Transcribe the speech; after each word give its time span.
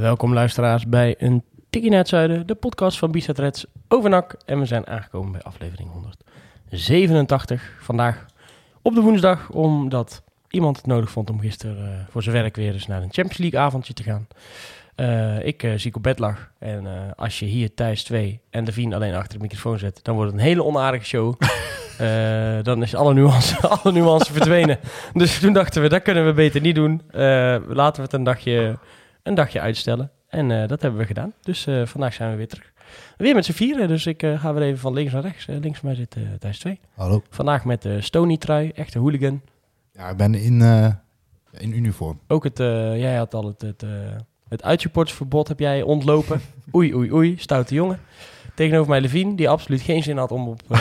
Welkom 0.00 0.32
luisteraars 0.32 0.86
bij 0.86 1.14
een 1.18 1.44
Tikkie 1.70 1.90
naar 1.90 1.98
het 1.98 2.08
Zuiden, 2.08 2.46
de 2.46 2.54
podcast 2.54 2.98
van 2.98 3.10
Bizet 3.10 3.38
Reds 3.38 3.66
over 3.88 4.10
NAC. 4.10 4.36
En 4.46 4.58
we 4.58 4.66
zijn 4.66 4.86
aangekomen 4.86 5.32
bij 5.32 5.42
aflevering 5.42 5.90
187. 5.90 7.78
Vandaag 7.80 8.26
op 8.82 8.94
de 8.94 9.00
woensdag, 9.00 9.50
omdat 9.50 10.22
iemand 10.48 10.76
het 10.76 10.86
nodig 10.86 11.10
vond 11.10 11.30
om 11.30 11.40
gisteren 11.40 11.76
uh, 11.76 11.94
voor 12.10 12.22
zijn 12.22 12.34
werk 12.34 12.56
weer 12.56 12.72
eens 12.72 12.86
naar 12.86 13.02
een 13.02 13.12
Champions 13.12 13.38
League 13.38 13.60
avondje 13.60 13.92
te 13.92 14.02
gaan. 14.02 14.26
Uh, 14.96 15.46
ik 15.46 15.62
uh, 15.62 15.72
ziek 15.76 15.96
op 15.96 16.02
bed 16.02 16.18
lag. 16.18 16.50
En 16.58 16.86
als 17.16 17.38
je 17.38 17.46
hier 17.46 17.74
Thijs 17.74 18.02
2 18.02 18.40
en 18.50 18.64
Devine 18.64 18.94
alleen 18.94 19.14
achter 19.14 19.38
de 19.38 19.42
microfoon 19.44 19.78
zet, 19.78 20.00
dan 20.02 20.14
wordt 20.14 20.30
het 20.30 20.40
een 20.40 20.46
hele 20.46 20.64
onaardige 20.64 21.04
show. 21.04 21.34
dan 22.68 22.82
is 22.82 22.94
alle 22.94 23.14
nuance, 23.14 23.68
alle 23.82 23.92
nuance 23.92 24.32
verdwenen. 24.32 24.78
Dus 25.12 25.38
toen 25.38 25.52
dachten 25.52 25.82
we, 25.82 25.88
dat 25.88 26.02
kunnen 26.02 26.26
we 26.26 26.32
beter 26.32 26.60
niet 26.60 26.74
doen. 26.74 27.02
laten 27.68 27.96
we 27.96 28.02
het 28.02 28.12
een 28.12 28.24
dagje, 28.24 28.78
een 29.22 29.34
dagje 29.34 29.60
uitstellen. 29.60 30.10
En 30.28 30.50
uh, 30.50 30.68
dat 30.68 30.82
hebben 30.82 31.00
we 31.00 31.06
gedaan. 31.06 31.32
Dus 31.42 31.66
uh, 31.66 31.86
vandaag 31.86 32.14
zijn 32.14 32.30
we 32.30 32.36
weer 32.36 32.48
terug. 32.48 32.72
Weer 33.16 33.34
met 33.34 33.44
z'n 33.44 33.52
vieren, 33.52 33.88
dus 33.88 34.06
ik 34.06 34.22
uh, 34.22 34.40
ga 34.40 34.54
weer 34.54 34.62
even 34.62 34.78
van 34.78 34.92
links 34.92 35.12
naar 35.12 35.22
rechts. 35.22 35.46
links 35.46 35.78
van 35.78 35.88
mij 35.88 35.94
zit 35.94 36.16
Thijs 36.38 36.58
2. 36.58 36.80
Hallo. 36.94 37.22
Vandaag 37.30 37.64
met 37.64 37.82
de 37.82 38.00
Stony 38.00 38.36
trui, 38.36 38.70
echte 38.70 38.98
hooligan. 38.98 39.40
Ja, 39.92 40.08
ik 40.08 40.16
ben 40.16 40.34
in, 40.34 40.60
in 41.50 41.76
uniform. 41.76 42.20
Ook 42.26 42.44
het, 42.44 42.58
jij 42.58 43.16
had 43.16 43.34
al 43.34 43.46
het, 43.46 43.60
het, 43.60 43.84
het 44.48 45.48
heb 45.48 45.58
jij 45.58 45.82
ontlopen. 45.82 46.40
oei, 46.74 46.94
oei, 46.94 47.12
oei, 47.12 47.36
stoute 47.38 47.74
jongen. 47.74 47.98
Tegenover 48.54 48.90
mij 48.90 49.00
Levine, 49.00 49.34
die 49.34 49.48
absoluut 49.48 49.80
geen 49.80 50.02
zin 50.02 50.16
had 50.16 50.30
om 50.30 50.48
op 50.48 50.62
uh, 50.70 50.78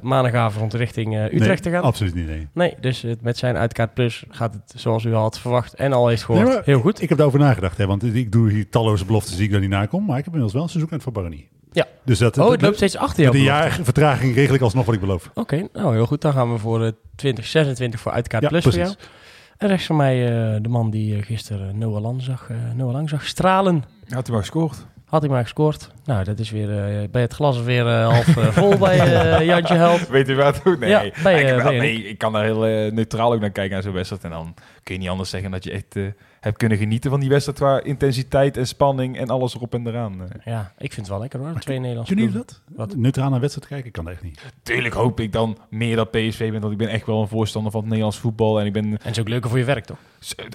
maandagavond 0.02 0.74
richting 0.74 1.14
uh, 1.14 1.24
Utrecht 1.24 1.46
nee, 1.46 1.56
te 1.56 1.70
gaan. 1.70 1.82
absoluut 1.82 2.14
niet, 2.14 2.26
nee. 2.26 2.48
Nee, 2.52 2.74
dus 2.80 3.02
het, 3.02 3.22
met 3.22 3.36
zijn 3.36 3.56
uitkaart 3.56 3.94
plus 3.94 4.24
gaat 4.28 4.54
het 4.54 4.80
zoals 4.80 5.04
u 5.04 5.14
al 5.14 5.22
had 5.22 5.38
verwacht 5.38 5.74
en 5.74 5.92
al 5.92 6.08
heeft 6.08 6.24
gehoord. 6.24 6.48
Nee, 6.48 6.60
heel 6.64 6.80
goed. 6.80 7.02
Ik 7.02 7.08
heb 7.08 7.18
daarover 7.18 7.40
nagedacht, 7.40 7.78
hè, 7.78 7.86
want 7.86 8.14
ik 8.14 8.32
doe 8.32 8.50
hier 8.50 8.68
talloze 8.68 9.04
beloftes 9.04 9.36
die 9.36 9.44
ik 9.44 9.52
dan 9.52 9.60
niet 9.60 9.70
nakom. 9.70 10.04
Maar 10.04 10.18
ik 10.18 10.24
heb 10.24 10.34
inmiddels 10.34 10.52
wel 10.52 10.62
een 10.62 10.68
seizoen 10.68 10.92
uit 10.92 11.02
voor 11.02 11.12
Baronie. 11.12 11.48
Ja. 11.72 11.86
Dus 12.04 12.18
dat, 12.18 12.38
oh, 12.38 12.50
het 12.50 12.62
loopt 12.62 12.76
steeds 12.76 12.96
achter 12.96 13.22
jou. 13.22 13.36
De 13.36 13.42
jaar 13.42 13.78
vertraging 13.82 14.34
regel 14.34 14.54
ik 14.54 14.60
alsnog 14.60 14.84
wat 14.84 14.94
ik 14.94 15.00
beloof. 15.00 15.28
Oké, 15.28 15.40
okay, 15.40 15.68
nou 15.72 15.94
heel 15.94 16.06
goed. 16.06 16.20
Dan 16.20 16.32
gaan 16.32 16.52
we 16.52 16.58
voor 16.58 16.80
uh, 16.80 16.88
2026 17.16 18.00
voor 18.00 18.12
uitkaart 18.12 18.42
ja, 18.42 18.48
plus 18.48 18.62
precies. 18.62 18.80
voor 18.80 18.90
jou. 18.90 19.08
En 19.56 19.68
rechts 19.68 19.86
van 19.86 19.96
mij 19.96 20.22
uh, 20.22 20.62
de 20.62 20.68
man 20.68 20.90
die 20.90 21.16
uh, 21.16 21.22
gisteren 21.22 21.78
Noah 21.78 22.02
Lang 22.02 22.22
zag, 22.22 22.48
uh, 22.50 22.56
Noah 22.74 22.92
Lang 22.92 23.08
zag 23.08 23.26
stralen. 23.26 23.84
Had 24.08 24.26
hij 24.26 24.34
maar 24.34 24.44
gescoord. 24.44 24.86
Had 25.12 25.22
hij 25.22 25.30
maar 25.30 25.42
gescoord. 25.42 25.90
Nou, 26.04 26.24
dat 26.24 26.38
is 26.38 26.50
weer 26.50 26.68
uh, 26.68 27.08
bij 27.10 27.20
het 27.20 27.32
glas 27.32 27.62
weer 27.62 27.86
uh, 27.86 28.08
half 28.08 28.36
uh, 28.36 28.46
vol 28.46 28.78
bij 28.88 29.44
Jantje 29.44 29.74
Held. 29.74 30.08
Weet 30.08 30.28
u 30.28 30.36
wat? 30.36 30.62
Nee, 30.80 30.90
ja, 30.90 31.04
bij, 31.22 31.44
ik, 31.44 31.64
nee 31.64 32.08
ik 32.08 32.18
kan 32.18 32.32
daar 32.32 32.44
heel 32.44 32.90
neutraal 32.92 33.32
ook 33.32 33.40
naar 33.40 33.50
kijken 33.50 33.76
aan 33.76 33.82
zo'n 33.82 33.92
wedstrijd. 33.92 34.24
En 34.24 34.30
dan 34.30 34.54
kun 34.82 34.94
je 34.94 35.00
niet 35.00 35.08
anders 35.08 35.30
zeggen 35.30 35.50
dat 35.50 35.64
je 35.64 35.70
echt 35.70 35.94
hebt 36.40 36.56
kunnen 36.56 36.78
genieten 36.78 37.10
van 37.10 37.20
die 37.20 37.28
wedstrijd 37.28 37.58
qua 37.58 37.82
intensiteit 37.82 38.56
en 38.56 38.66
spanning 38.66 39.18
en 39.18 39.28
alles 39.28 39.54
erop 39.54 39.74
en 39.74 39.86
eraan. 39.86 40.28
Ja, 40.44 40.72
ik 40.78 40.92
vind 40.92 40.96
het 40.96 41.08
wel 41.08 41.18
lekker 41.18 41.40
hoor. 41.40 41.58
Twee 41.58 41.78
Nederlandse 41.78 42.14
Kunnen 42.14 42.32
jullie 42.32 42.46
dat? 42.46 42.60
Wat? 42.76 42.96
Neutraal 42.96 43.30
naar 43.30 43.40
wedstrijd 43.40 43.68
kijken? 43.68 43.86
Ik 43.86 43.92
kan 43.92 44.04
dat 44.04 44.12
echt 44.12 44.22
niet. 44.22 44.42
Tuurlijk 44.62 44.94
hoop 44.94 45.20
ik 45.20 45.32
dan 45.32 45.58
meer 45.70 45.96
dat 45.96 46.10
PSV 46.10 46.50
ben, 46.50 46.60
want 46.60 46.72
ik 46.72 46.78
ben 46.78 46.88
echt 46.88 47.06
wel 47.06 47.20
een 47.20 47.28
voorstander 47.28 47.72
van 47.72 47.80
het 47.80 47.88
Nederlands 47.88 48.18
voetbal. 48.18 48.60
En 48.60 48.66
ik 48.66 48.72
ben... 48.72 48.84
En 48.84 48.92
het 48.92 49.06
is 49.06 49.20
ook 49.20 49.28
leuker 49.28 49.50
voor 49.50 49.58
je 49.58 49.64
werk 49.64 49.84
toch? 49.84 49.98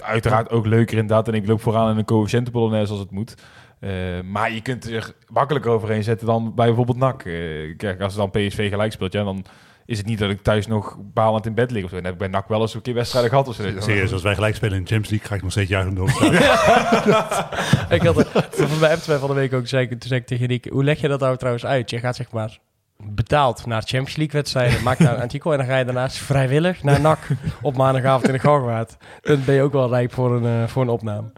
Uiteraard 0.02 0.50
ook 0.50 0.66
leuker 0.66 0.98
inderdaad. 0.98 1.28
En 1.28 1.34
ik 1.34 1.46
loop 1.46 1.60
vooraan 1.60 1.90
in 1.90 1.98
een 1.98 2.04
coëfficiëntenpolonaise 2.04 2.90
als 2.90 3.00
het 3.00 3.10
moet. 3.10 3.34
Uh, 3.80 4.20
maar 4.20 4.52
je 4.52 4.60
kunt 4.60 4.90
er 4.90 5.12
makkelijker 5.28 5.70
overheen 5.70 6.02
zetten 6.02 6.26
dan 6.26 6.54
bij 6.54 6.66
bijvoorbeeld 6.66 6.98
NAC. 6.98 7.24
Uh, 7.24 7.76
kijk, 7.76 8.00
als 8.00 8.14
dan 8.14 8.30
PSV 8.30 8.70
gelijk 8.70 8.92
speelt, 8.92 9.12
ja, 9.12 9.24
dan 9.24 9.44
is 9.86 9.98
het 9.98 10.06
niet 10.06 10.18
dat 10.18 10.30
ik 10.30 10.42
thuis 10.42 10.66
nog 10.66 10.96
balend 11.00 11.46
in 11.46 11.54
bed 11.54 11.70
lig. 11.70 11.84
Of 11.84 11.90
zo. 11.90 11.96
Dan 11.96 12.04
heb 12.04 12.12
ik 12.12 12.18
bij 12.18 12.28
NAC 12.28 12.48
wel 12.48 12.60
eens 12.60 12.74
een 12.74 12.82
keer 12.82 12.94
wedstrijden 12.94 13.30
gehad. 13.30 13.48
Of 13.48 13.54
zo. 13.54 13.62
Serieus, 13.78 14.12
als 14.12 14.22
wij 14.22 14.34
gelijk 14.34 14.54
spelen 14.54 14.76
in 14.76 14.84
de 14.84 14.88
Champions 14.88 15.10
League, 15.10 15.28
ga 15.28 15.34
ik 15.34 15.42
nog 15.42 15.50
steeds 15.50 15.70
juichen 15.70 15.94
door. 15.94 16.08
ik 17.96 18.02
had 18.02 18.16
het 18.16 18.48
van 18.50 18.78
mij 18.78 18.96
twee 18.96 19.18
van 19.18 19.28
de 19.28 19.34
week 19.34 19.52
ook 19.52 19.66
zei, 19.66 19.88
toen 19.88 19.98
zei 20.00 20.20
ik 20.20 20.26
tegen 20.26 20.48
Nick, 20.48 20.64
hoe 20.64 20.84
leg 20.84 21.00
je 21.00 21.08
dat 21.08 21.20
nou 21.20 21.36
trouwens 21.36 21.66
uit? 21.66 21.90
Je 21.90 21.98
gaat 21.98 22.16
zeg 22.16 22.30
maar 22.30 22.58
betaald 23.04 23.66
naar 23.66 23.82
Champions 23.82 24.16
League 24.16 24.34
wedstrijden, 24.34 24.82
maak 24.82 24.98
daar 24.98 25.14
een 25.14 25.20
artikel 25.20 25.52
en 25.52 25.58
dan 25.58 25.66
ga 25.66 25.78
je 25.78 25.84
daarnaast 25.84 26.18
vrijwillig 26.18 26.82
naar 26.82 27.00
NAC 27.00 27.18
op 27.62 27.76
maandagavond 27.76 28.26
in 28.26 28.32
de 28.32 28.38
Galgenwaard. 28.38 28.96
Dan 29.20 29.44
ben 29.44 29.54
je 29.54 29.62
ook 29.62 29.72
wel 29.72 29.88
rijp 29.88 30.12
voor 30.12 30.36
een, 30.36 30.62
uh, 30.62 30.68
voor 30.68 30.82
een 30.82 30.88
opname. 30.88 31.32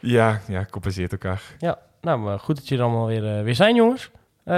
Ja, 0.00 0.40
ja, 0.48 0.66
compenseert 0.70 1.12
elkaar. 1.12 1.42
Ja, 1.58 1.78
nou, 2.00 2.18
maar 2.18 2.38
goed 2.38 2.56
dat 2.56 2.68
jullie 2.68 2.84
allemaal 2.84 3.06
weer, 3.06 3.38
uh, 3.38 3.42
weer 3.42 3.54
zijn, 3.54 3.74
jongens. 3.74 4.10
Uh, 4.44 4.54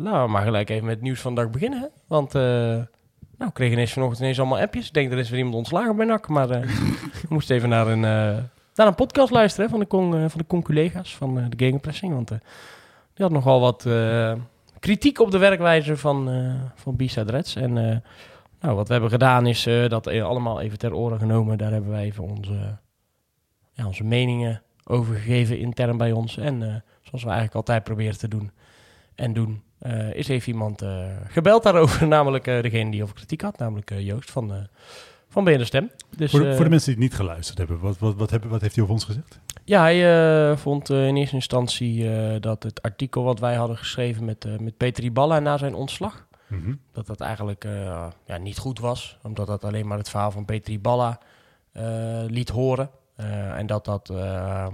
nou, 0.00 0.24
we 0.24 0.30
maar 0.30 0.42
gelijk 0.42 0.70
even 0.70 0.84
met 0.84 0.94
het 0.94 1.02
nieuws 1.02 1.20
van 1.20 1.34
de 1.34 1.40
dag 1.40 1.50
beginnen. 1.50 1.80
Hè? 1.80 1.86
Want, 2.06 2.34
uh, 2.34 2.42
nou, 2.42 3.48
ik 3.48 3.54
kreeg 3.54 3.72
ineens 3.72 3.92
vanochtend 3.92 4.20
ineens 4.20 4.38
allemaal 4.38 4.58
appjes. 4.58 4.86
Ik 4.86 4.94
denk, 4.94 5.12
er 5.12 5.18
is 5.18 5.28
weer 5.28 5.38
iemand 5.38 5.56
ontslagen 5.56 5.96
bij 5.96 6.06
NAC. 6.06 6.28
Maar 6.28 6.48
we 7.22 7.26
moesten 7.28 7.56
even 7.56 7.68
naar 7.68 7.86
een, 7.86 8.00
naar 8.74 8.86
een 8.86 8.94
podcast 8.94 9.30
luisteren 9.30 9.64
hè, 9.64 9.70
van 9.70 9.80
de 9.80 9.86
con, 9.86 10.10
van 10.30 10.40
de 10.40 10.46
con-collega's 10.46 11.16
van 11.16 11.34
de 11.34 11.56
Gegenpressing. 11.56 12.12
Want 12.14 12.28
die 12.28 12.38
had 13.24 13.30
nogal 13.30 13.60
wat 13.60 13.88
kritiek 14.78 15.20
op 15.20 15.30
de 15.30 15.38
werkwijze 15.38 15.96
van, 15.96 16.30
van 16.74 16.96
B-Side 16.96 17.30
Reds. 17.30 17.56
En 17.56 17.72
nou, 18.60 18.74
wat 18.76 18.86
we 18.86 18.92
hebben 18.92 19.10
gedaan 19.10 19.46
is 19.46 19.68
dat 19.88 20.06
allemaal 20.06 20.60
even 20.60 20.78
ter 20.78 20.94
oren 20.94 21.18
genomen. 21.18 21.58
Daar 21.58 21.72
hebben 21.72 21.90
wij 21.90 22.04
even 22.04 22.24
onze 22.24 22.76
ja, 23.76 23.86
onze 23.86 24.04
meningen 24.04 24.62
over 24.84 25.14
gegeven 25.14 25.58
intern 25.58 25.96
bij 25.96 26.12
ons. 26.12 26.36
En 26.36 26.54
uh, 26.54 26.74
zoals 27.02 27.22
we 27.22 27.30
eigenlijk 27.30 27.54
altijd 27.54 27.84
proberen 27.84 28.18
te 28.18 28.28
doen 28.28 28.50
en 29.14 29.32
doen, 29.32 29.62
uh, 29.82 30.14
is 30.14 30.28
even 30.28 30.52
iemand 30.52 30.82
uh, 30.82 31.06
gebeld 31.26 31.62
daarover. 31.62 32.06
Namelijk 32.16 32.44
degene 32.44 32.90
die 32.90 33.02
over 33.02 33.14
kritiek 33.14 33.40
had, 33.40 33.58
namelijk 33.58 33.92
Joost 33.98 34.30
van, 34.30 34.68
van 35.28 35.64
Stem. 35.64 35.90
Dus, 36.16 36.30
voor, 36.30 36.40
de, 36.40 36.54
voor 36.54 36.64
de 36.64 36.70
mensen 36.70 36.94
die 36.94 37.02
het 37.02 37.10
niet 37.10 37.20
geluisterd 37.20 37.58
hebben, 37.58 37.78
wat, 37.78 37.98
wat, 37.98 38.14
wat, 38.14 38.30
hebben, 38.30 38.50
wat 38.50 38.60
heeft 38.60 38.74
hij 38.74 38.82
over 38.82 38.94
ons 38.94 39.04
gezegd? 39.04 39.40
Ja, 39.64 39.80
hij 39.82 40.56
vond 40.56 40.90
in 40.90 41.16
eerste 41.16 41.34
instantie 41.34 42.10
dat 42.40 42.62
het 42.62 42.82
artikel 42.82 43.22
wat 43.22 43.40
wij 43.40 43.54
hadden 43.54 43.76
geschreven 43.76 44.24
met, 44.24 44.60
met 44.60 44.76
Peter 44.76 45.04
Iballa 45.04 45.38
na 45.38 45.56
zijn 45.56 45.74
ontslag, 45.74 46.26
mm 46.46 46.62
-hmm. 46.62 46.80
dat 46.92 47.06
dat 47.06 47.20
eigenlijk 47.20 47.66
ja, 48.26 48.36
niet 48.38 48.58
goed 48.58 48.78
was. 48.78 49.18
Omdat 49.22 49.46
dat 49.46 49.64
alleen 49.64 49.86
maar 49.86 49.98
het 49.98 50.10
verhaal 50.10 50.30
van 50.30 50.44
Peter 50.44 50.72
Iballa 50.72 51.18
liet 52.26 52.48
horen. 52.48 52.90
Uh, 53.20 53.58
en 53.58 53.66
dat 53.66 53.84
dat, 53.84 54.10
uh, 54.12 54.66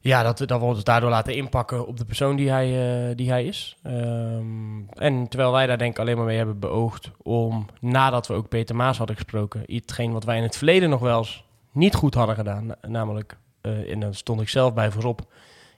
ja, 0.00 0.22
dat, 0.22 0.38
dat 0.38 0.60
we 0.60 0.64
ons 0.66 0.84
daardoor 0.84 1.10
laten 1.10 1.34
inpakken 1.34 1.86
op 1.86 1.96
de 1.96 2.04
persoon 2.04 2.36
die 2.36 2.50
hij, 2.50 2.68
uh, 3.08 3.16
die 3.16 3.30
hij 3.30 3.44
is. 3.44 3.76
Um, 3.86 4.88
en 4.90 5.28
terwijl 5.28 5.52
wij 5.52 5.66
daar 5.66 5.78
denk 5.78 5.92
ik 5.92 5.98
alleen 5.98 6.16
maar 6.16 6.26
mee 6.26 6.36
hebben 6.36 6.58
beoogd 6.58 7.10
om, 7.22 7.66
nadat 7.80 8.26
we 8.26 8.34
ook 8.34 8.48
Peter 8.48 8.76
Maas 8.76 8.98
hadden 8.98 9.16
gesproken, 9.16 9.62
hetgeen 9.66 10.12
wat 10.12 10.24
wij 10.24 10.36
in 10.36 10.42
het 10.42 10.56
verleden 10.56 10.90
nog 10.90 11.00
wel 11.00 11.18
eens 11.18 11.44
niet 11.72 11.94
goed 11.94 12.14
hadden 12.14 12.36
gedaan, 12.36 12.66
na, 12.66 12.76
namelijk, 12.86 13.36
en 13.60 14.00
daar 14.00 14.14
stond 14.14 14.40
ik 14.40 14.48
zelf 14.48 14.74
bij 14.74 14.90
voorop, 14.90 15.20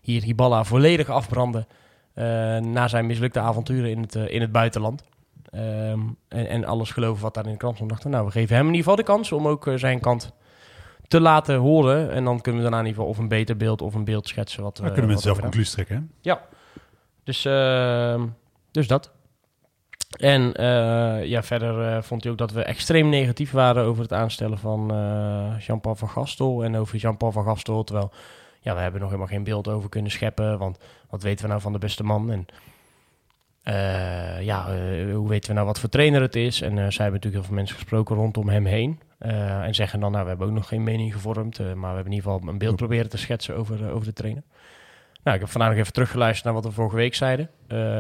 hier 0.01 0.23
Hiballa 0.23 0.65
volledig 0.65 1.09
afbranden 1.09 1.67
na 2.61 2.89
zijn 2.89 3.07
mislukte 3.07 3.41
avonturen 3.41 3.91
in 3.91 4.01
het, 4.01 4.15
in 4.15 4.41
het 4.41 4.53
buitenland. 4.53 5.05
Um, 5.55 6.17
en, 6.29 6.49
en 6.49 6.65
alles 6.65 6.91
geloven 6.91 7.23
wat 7.23 7.35
daar 7.35 7.45
in 7.45 7.51
de 7.53 7.57
krant 7.57 7.77
stond. 7.77 8.05
Nou, 8.05 8.25
we 8.25 8.31
geven 8.31 8.57
hem 8.57 8.67
in 8.67 8.75
ieder 8.75 8.91
geval 8.91 9.05
de 9.05 9.13
kans 9.13 9.33
om 9.33 9.49
ook 9.49 9.71
zijn 9.75 10.01
kant 10.01 10.33
te 11.15 11.21
laten 11.21 11.57
horen. 11.57 12.11
En 12.11 12.25
dan 12.25 12.41
kunnen 12.41 12.63
we 12.63 12.69
daarna 12.69 12.83
in 12.83 12.87
ieder 12.87 13.01
geval 13.01 13.17
of 13.17 13.23
een 13.23 13.29
beter 13.29 13.57
beeld 13.57 13.83
of 13.83 13.95
een 13.95 14.05
beeld 14.05 14.29
schetsen. 14.29 14.63
Wat, 14.63 14.77
dan 14.77 14.87
kunnen 14.87 15.07
mensen 15.07 15.23
zelf 15.23 15.41
conclusies 15.41 15.73
trekken, 15.73 15.97
hè? 15.97 16.03
Ja. 16.21 16.41
Dus, 17.25 17.45
uh, 17.45 18.23
dus 18.71 18.87
dat. 18.87 19.13
En 20.19 20.43
uh, 20.61 21.25
ja, 21.25 21.43
verder 21.43 21.97
uh, 21.97 22.03
vond 22.03 22.23
hij 22.23 22.33
ook 22.33 22.39
dat 22.39 22.53
we 22.53 22.63
extreem 22.63 23.09
negatief 23.09 23.51
waren 23.51 23.85
over 23.85 24.03
het 24.03 24.13
aanstellen 24.13 24.59
van 24.59 24.87
Jean-Paul 25.59 25.95
van 25.95 26.09
Gastel. 26.09 26.65
En 26.65 26.77
over 26.77 26.99
Jean-Paul 26.99 27.33
van 27.33 27.45
Gastel, 27.45 27.85
terwijl 27.85 28.13
ja, 28.61 28.75
we 28.75 28.81
hebben 28.81 29.01
nog 29.01 29.09
helemaal 29.11 29.33
geen 29.33 29.45
beeld 29.45 29.69
over 29.69 29.89
kunnen 29.89 30.11
scheppen. 30.11 30.59
Want 30.59 30.79
wat 31.11 31.23
weten 31.23 31.45
we 31.45 31.51
nou 31.51 31.61
van 31.61 31.73
de 31.73 31.79
beste 31.79 32.05
man? 32.05 32.31
En 32.31 32.47
ja, 34.45 34.67
hoe 35.13 35.29
weten 35.29 35.49
we 35.49 35.55
nou 35.55 35.67
wat 35.67 35.81
voor 35.81 35.89
trainer 35.89 36.21
het 36.21 36.37
is? 36.37 36.61
En 36.61 36.75
zij 36.75 36.79
hebben 36.79 36.97
natuurlijk 37.05 37.35
heel 37.35 37.43
veel 37.43 37.55
mensen 37.55 37.77
gesproken 37.77 38.17
rondom 38.17 38.49
hem 38.49 38.65
heen. 38.65 39.01
En 39.19 39.75
zeggen 39.75 40.01
dan, 40.01 40.11
nou, 40.11 40.23
we 40.23 40.29
hebben 40.29 40.47
ook 40.47 40.53
nog 40.53 40.69
geen 40.69 40.83
mening 40.83 41.13
gevormd. 41.13 41.59
maar 41.59 41.75
we 41.75 41.95
hebben 41.95 42.05
in 42.05 42.13
ieder 42.13 42.31
geval 42.31 42.49
een 42.49 42.59
beeld 42.59 42.77
proberen 42.77 43.11
te 43.11 43.19
schetsen 43.19 43.57
over, 43.57 43.91
over 43.91 44.07
de 44.07 44.13
trainer. 44.13 44.43
Nou, 45.23 45.37
ik 45.37 45.43
heb 45.43 45.51
vandaag 45.51 45.71
nog 45.71 45.79
even 45.79 45.93
teruggeluisterd 45.93 46.45
naar 46.45 46.55
wat 46.55 46.65
we 46.65 46.71
vorige 46.71 46.97
week 46.97 47.15
zeiden. 47.15 47.51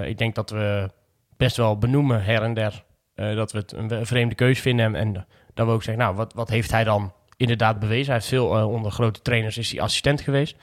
ik 0.06 0.18
denk 0.18 0.34
dat 0.34 0.50
we 0.50 0.90
best 1.36 1.56
wel 1.56 1.78
benoemen 1.78 2.24
her 2.24 2.42
en 2.42 2.54
der 2.54 2.84
dat 3.14 3.52
we 3.52 3.58
het 3.58 3.72
een, 3.72 4.06
vreemde 4.06 4.34
keus 4.34 4.60
vinden. 4.60 4.86
En, 4.86 4.94
en 4.94 5.26
dat 5.54 5.66
we 5.66 5.72
ook 5.72 5.82
zeggen, 5.82 6.04
nou, 6.04 6.16
wat, 6.16 6.32
wat 6.32 6.48
heeft 6.48 6.70
hij 6.70 6.84
dan 6.84 7.12
inderdaad 7.36 7.78
bewezen. 7.78 8.06
Hij 8.06 8.14
heeft 8.14 8.26
veel 8.26 8.56
eh, 8.56 8.70
onder 8.70 8.90
grote 8.90 9.22
trainers 9.22 9.58
is 9.58 9.70
hij 9.70 9.80
assistent 9.80 10.20
geweest. 10.20 10.56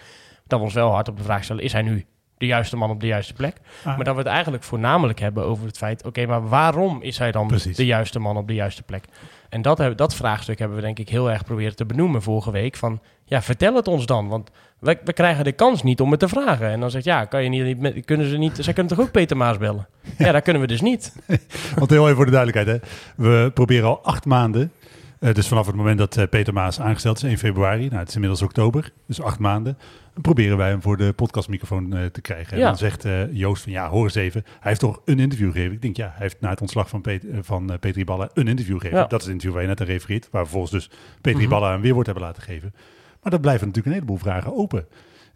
Dat 0.47 0.59
we 0.59 0.65
ons 0.65 0.73
wel 0.73 0.91
hard 0.91 1.07
op 1.07 1.17
de 1.17 1.23
vraag 1.23 1.43
stellen, 1.43 1.63
is 1.63 1.73
hij 1.73 1.81
nu 1.81 2.05
de 2.37 2.45
juiste 2.45 2.77
man 2.77 2.89
op 2.89 2.99
de 2.99 3.07
juiste 3.07 3.33
plek? 3.33 3.57
Ah. 3.79 3.85
Maar 3.85 4.05
dat 4.05 4.13
we 4.13 4.21
het 4.21 4.29
eigenlijk 4.29 4.63
voornamelijk 4.63 5.19
hebben 5.19 5.43
over 5.43 5.65
het 5.65 5.77
feit... 5.77 6.05
oké, 6.05 6.25
maar 6.25 6.47
waarom 6.47 7.01
is 7.01 7.17
hij 7.17 7.31
dan 7.31 7.47
Precies. 7.47 7.75
de 7.75 7.85
juiste 7.85 8.19
man 8.19 8.37
op 8.37 8.47
de 8.47 8.53
juiste 8.53 8.83
plek? 8.83 9.05
En 9.51 9.61
dat, 9.61 9.97
dat 9.97 10.15
vraagstuk 10.15 10.59
hebben 10.59 10.77
we 10.77 10.83
denk 10.83 10.99
ik 10.99 11.09
heel 11.09 11.31
erg 11.31 11.43
proberen 11.43 11.75
te 11.75 11.85
benoemen 11.85 12.21
vorige 12.21 12.51
week. 12.51 12.75
Van, 12.75 13.01
ja, 13.25 13.41
vertel 13.41 13.75
het 13.75 13.87
ons 13.87 14.05
dan. 14.05 14.27
Want 14.27 14.49
we, 14.79 14.97
we 15.03 15.13
krijgen 15.13 15.43
de 15.43 15.51
kans 15.51 15.83
niet 15.83 16.01
om 16.01 16.11
het 16.11 16.19
te 16.19 16.27
vragen. 16.27 16.69
En 16.69 16.79
dan 16.79 16.91
zegt, 16.91 17.05
ja, 17.05 17.25
kan 17.25 17.43
je 17.43 17.49
niet, 17.49 18.05
kunnen 18.05 18.29
ze 18.29 18.37
niet... 18.37 18.57
Zij 18.59 18.73
kunnen 18.73 18.95
toch 18.95 19.05
ook 19.05 19.11
Peter 19.11 19.37
Maas 19.37 19.57
bellen? 19.57 19.87
Ja, 20.17 20.31
dat 20.31 20.43
kunnen 20.43 20.61
we 20.61 20.67
dus 20.67 20.81
niet. 20.81 21.15
Want 21.79 21.89
heel 21.89 22.03
even 22.03 22.15
voor 22.15 22.25
de 22.25 22.31
duidelijkheid, 22.31 22.81
hè. 22.81 22.87
we 23.15 23.51
proberen 23.53 23.87
al 23.87 24.03
acht 24.03 24.25
maanden, 24.25 24.71
eh, 25.19 25.33
dus 25.33 25.47
vanaf 25.47 25.65
het 25.65 25.75
moment 25.75 25.97
dat 25.97 26.17
eh, 26.17 26.27
Peter 26.29 26.53
Maas 26.53 26.79
aangesteld 26.79 27.17
is, 27.17 27.23
1 27.23 27.37
februari, 27.37 27.85
nou 27.85 27.99
het 27.99 28.07
is 28.07 28.13
inmiddels 28.13 28.41
oktober, 28.41 28.91
dus 29.07 29.21
acht 29.21 29.39
maanden, 29.39 29.77
dan 30.13 30.21
proberen 30.21 30.57
wij 30.57 30.69
hem 30.69 30.81
voor 30.81 30.97
de 30.97 31.13
podcastmicrofoon 31.13 31.93
eh, 31.93 32.05
te 32.05 32.21
krijgen. 32.21 32.57
En 32.57 32.63
dan 32.63 32.77
zegt 32.77 33.05
eh, 33.05 33.33
Joost 33.33 33.63
van 33.63 33.71
ja, 33.71 33.89
hoor 33.89 34.03
eens 34.03 34.15
even, 34.15 34.43
hij 34.45 34.57
heeft 34.61 34.79
toch 34.79 35.01
een 35.05 35.19
interview 35.19 35.51
gegeven. 35.51 35.73
Ik 35.73 35.81
denk 35.81 35.97
ja, 35.97 36.07
hij 36.07 36.21
heeft 36.21 36.37
na 36.39 36.49
het 36.49 36.61
ontslag 36.61 36.89
van, 36.89 37.01
Pet, 37.01 37.27
eh, 37.29 37.37
van 37.41 37.71
Petri 37.79 38.05
Balla 38.05 38.29
een 38.33 38.47
interview 38.47 38.75
gegeven. 38.77 38.97
Ja. 38.97 39.03
Dat 39.05 39.19
is 39.19 39.25
het 39.25 39.33
interview 39.33 39.53
waar 39.53 39.61
je 39.61 39.67
net 39.67 39.81
aan 39.81 39.87
refereert, 39.87 40.27
waar 40.31 40.41
we 40.43 40.49
vervolgens 40.49 40.71
dus 40.87 40.97
Petri 41.21 41.41
Mhm. 41.41 41.49
Balla 41.49 41.73
een 41.73 41.81
weerwoord 41.81 42.05
hebben 42.05 42.23
laten 42.23 42.43
geven. 42.43 42.73
Maar 43.21 43.31
dat 43.31 43.41
blijven 43.41 43.67
natuurlijk 43.67 43.95
een 43.95 44.01
heleboel 44.01 44.21
vragen 44.23 44.55
open. 44.55 44.87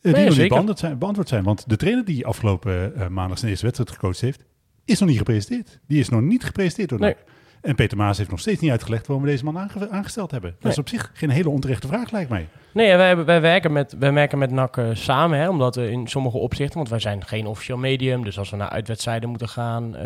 die 0.01 0.13
nog 0.13 0.37
niet 0.37 0.47
beantwoord 0.49 0.79
zijn, 0.79 0.97
beantwoord 0.97 1.27
zijn. 1.27 1.43
Want 1.43 1.69
de 1.69 1.75
trainer 1.75 2.05
die 2.05 2.25
afgelopen 2.25 2.93
maandag 3.13 3.37
zijn 3.37 3.49
eerste 3.51 3.65
wedstrijd 3.65 3.91
gecoacht 3.91 4.21
heeft, 4.21 4.43
is 4.85 4.99
nog 4.99 5.09
niet 5.09 5.17
gepresenteerd. 5.17 5.79
Die 5.87 5.99
is 5.99 6.09
nog 6.09 6.21
niet 6.21 6.43
gepresenteerd 6.43 6.89
door 6.89 6.99
Nee. 6.99 7.09
NAC. 7.13 7.23
En 7.65 7.75
Peter 7.75 7.97
Maas 7.97 8.17
heeft 8.17 8.29
nog 8.29 8.39
steeds 8.39 8.61
niet 8.61 8.71
uitgelegd 8.71 9.07
waarom 9.07 9.25
we 9.25 9.31
deze 9.31 9.43
man 9.43 9.57
aange- 9.57 9.89
aangesteld 9.89 10.31
hebben. 10.31 10.55
Dat 10.59 10.71
is 10.71 10.77
op 10.77 10.89
zich 10.89 11.11
geen 11.13 11.29
hele 11.29 11.49
onterechte 11.49 11.87
vraag, 11.87 12.11
lijkt 12.11 12.29
mij. 12.29 12.47
Nee, 12.71 12.95
wij, 12.95 13.25
wij, 13.25 13.41
werken 13.41 13.71
met, 13.71 13.95
wij 13.99 14.13
werken 14.13 14.37
met 14.37 14.51
NAC 14.51 14.77
eh, 14.77 14.85
samen, 14.93 15.39
hè, 15.39 15.49
omdat 15.49 15.75
we 15.75 15.91
in 15.91 16.07
sommige 16.07 16.37
opzichten, 16.37 16.77
want 16.77 16.89
wij 16.89 16.99
zijn 16.99 17.25
geen 17.25 17.45
officieel 17.45 17.77
medium, 17.77 18.23
dus 18.23 18.37
als 18.39 18.49
we 18.49 18.55
naar 18.57 18.69
uitwedstrijden 18.69 19.29
moeten 19.29 19.49
gaan, 19.49 19.95
eh 19.95 20.03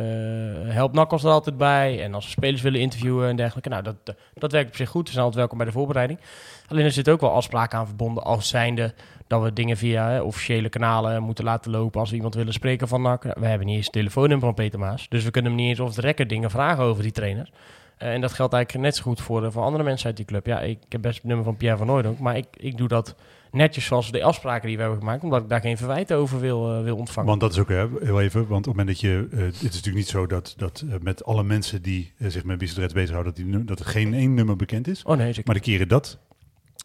helpt 0.73 0.95
NAC 0.95 1.11
ons 1.11 1.23
er 1.23 1.29
altijd 1.29 1.57
bij. 1.57 2.03
En 2.03 2.13
als 2.13 2.25
we 2.25 2.31
spelers 2.31 2.61
willen 2.61 2.79
interviewen 2.79 3.29
en 3.29 3.35
dergelijke, 3.35 3.69
nou, 3.69 3.83
dat, 3.83 3.95
dat 4.33 4.51
werkt 4.51 4.69
op 4.69 4.75
zich 4.75 4.89
goed. 4.89 5.05
We 5.05 5.11
zijn 5.11 5.23
altijd 5.23 5.39
welkom 5.39 5.57
bij 5.57 5.67
de 5.67 5.73
voorbereiding. 5.73 6.19
Alleen 6.69 6.85
er 6.85 6.91
zitten 6.91 7.13
ook 7.13 7.21
wel 7.21 7.33
afspraken 7.33 7.79
aan 7.79 7.87
verbonden 7.87 8.23
als 8.23 8.47
zijnde 8.47 8.93
dat 9.27 9.41
we 9.41 9.53
dingen 9.53 9.77
via 9.77 10.09
hè, 10.09 10.21
officiële 10.21 10.69
kanalen 10.69 11.23
moeten 11.23 11.43
laten 11.43 11.71
lopen 11.71 11.99
als 11.99 12.09
we 12.09 12.15
iemand 12.15 12.35
willen 12.35 12.53
spreken 12.53 12.87
van 12.87 13.01
NAC. 13.01 13.23
We 13.23 13.45
hebben 13.45 13.67
niet 13.67 13.75
eens 13.75 13.85
het 13.85 13.93
telefoonnummer 13.93 14.45
van 14.45 14.55
Peter 14.55 14.79
Maas, 14.79 15.09
dus 15.09 15.23
we 15.23 15.31
kunnen 15.31 15.51
hem 15.51 15.59
niet 15.59 15.69
eens 15.69 15.79
of 15.79 15.93
de 15.93 16.01
record 16.01 16.29
dingen 16.29 16.51
vragen 16.51 16.83
over 16.83 17.03
die 17.03 17.11
trainers. 17.11 17.51
Eh, 17.97 18.13
en 18.13 18.21
dat 18.21 18.33
geldt 18.33 18.53
eigenlijk 18.53 18.85
net 18.85 18.95
zo 18.95 19.03
goed 19.03 19.21
voor, 19.21 19.45
eh, 19.45 19.51
voor 19.51 19.63
andere 19.63 19.83
mensen 19.83 20.07
uit 20.07 20.17
die 20.17 20.25
club. 20.25 20.45
Ja, 20.45 20.59
ik 20.59 20.77
heb 20.89 21.01
best 21.01 21.15
het 21.15 21.23
nummer 21.23 21.45
van 21.45 21.57
Pierre 21.57 21.77
van 21.77 21.87
Hooydonk, 21.87 22.19
maar 22.19 22.37
ik, 22.37 22.45
ik 22.57 22.77
doe 22.77 22.87
dat 22.87 23.15
netjes 23.51 23.85
zoals 23.85 24.11
de 24.11 24.23
afspraken 24.23 24.67
die 24.67 24.75
we 24.75 24.81
hebben 24.81 24.99
gemaakt, 24.99 25.23
omdat 25.23 25.41
ik 25.41 25.49
daar 25.49 25.61
geen 25.61 25.77
verwijten 25.77 26.17
over 26.17 26.39
wil, 26.39 26.75
eh, 26.75 26.83
wil 26.83 26.97
ontvangen. 26.97 27.29
Want 27.29 27.41
dat 27.41 27.51
is 27.51 27.59
ook 27.59 27.69
hè, 27.69 27.87
heel 28.01 28.21
even, 28.21 28.47
want 28.47 28.67
op 28.67 28.77
het 28.77 28.85
moment 28.85 28.87
dat 28.87 28.99
je... 28.99 29.27
het 29.35 29.55
is 29.55 29.61
natuurlijk 29.61 29.95
niet 29.95 30.07
zo 30.07 30.25
dat, 30.25 30.53
dat 30.57 30.83
met 31.01 31.23
alle 31.23 31.43
mensen 31.43 31.81
die 31.81 32.13
zich 32.17 32.43
met 32.43 32.57
Business 32.57 32.93
bezighouden, 32.93 33.33
dat, 33.35 33.45
die, 33.45 33.63
dat 33.63 33.79
er 33.79 33.85
geen 33.85 34.13
één 34.13 34.33
nummer 34.33 34.55
bekend 34.55 34.87
is. 34.87 35.03
oh 35.03 35.17
nee, 35.17 35.27
zeker. 35.27 35.43
Maar 35.45 35.55
de 35.55 35.61
keren 35.61 35.87
dat 35.87 36.19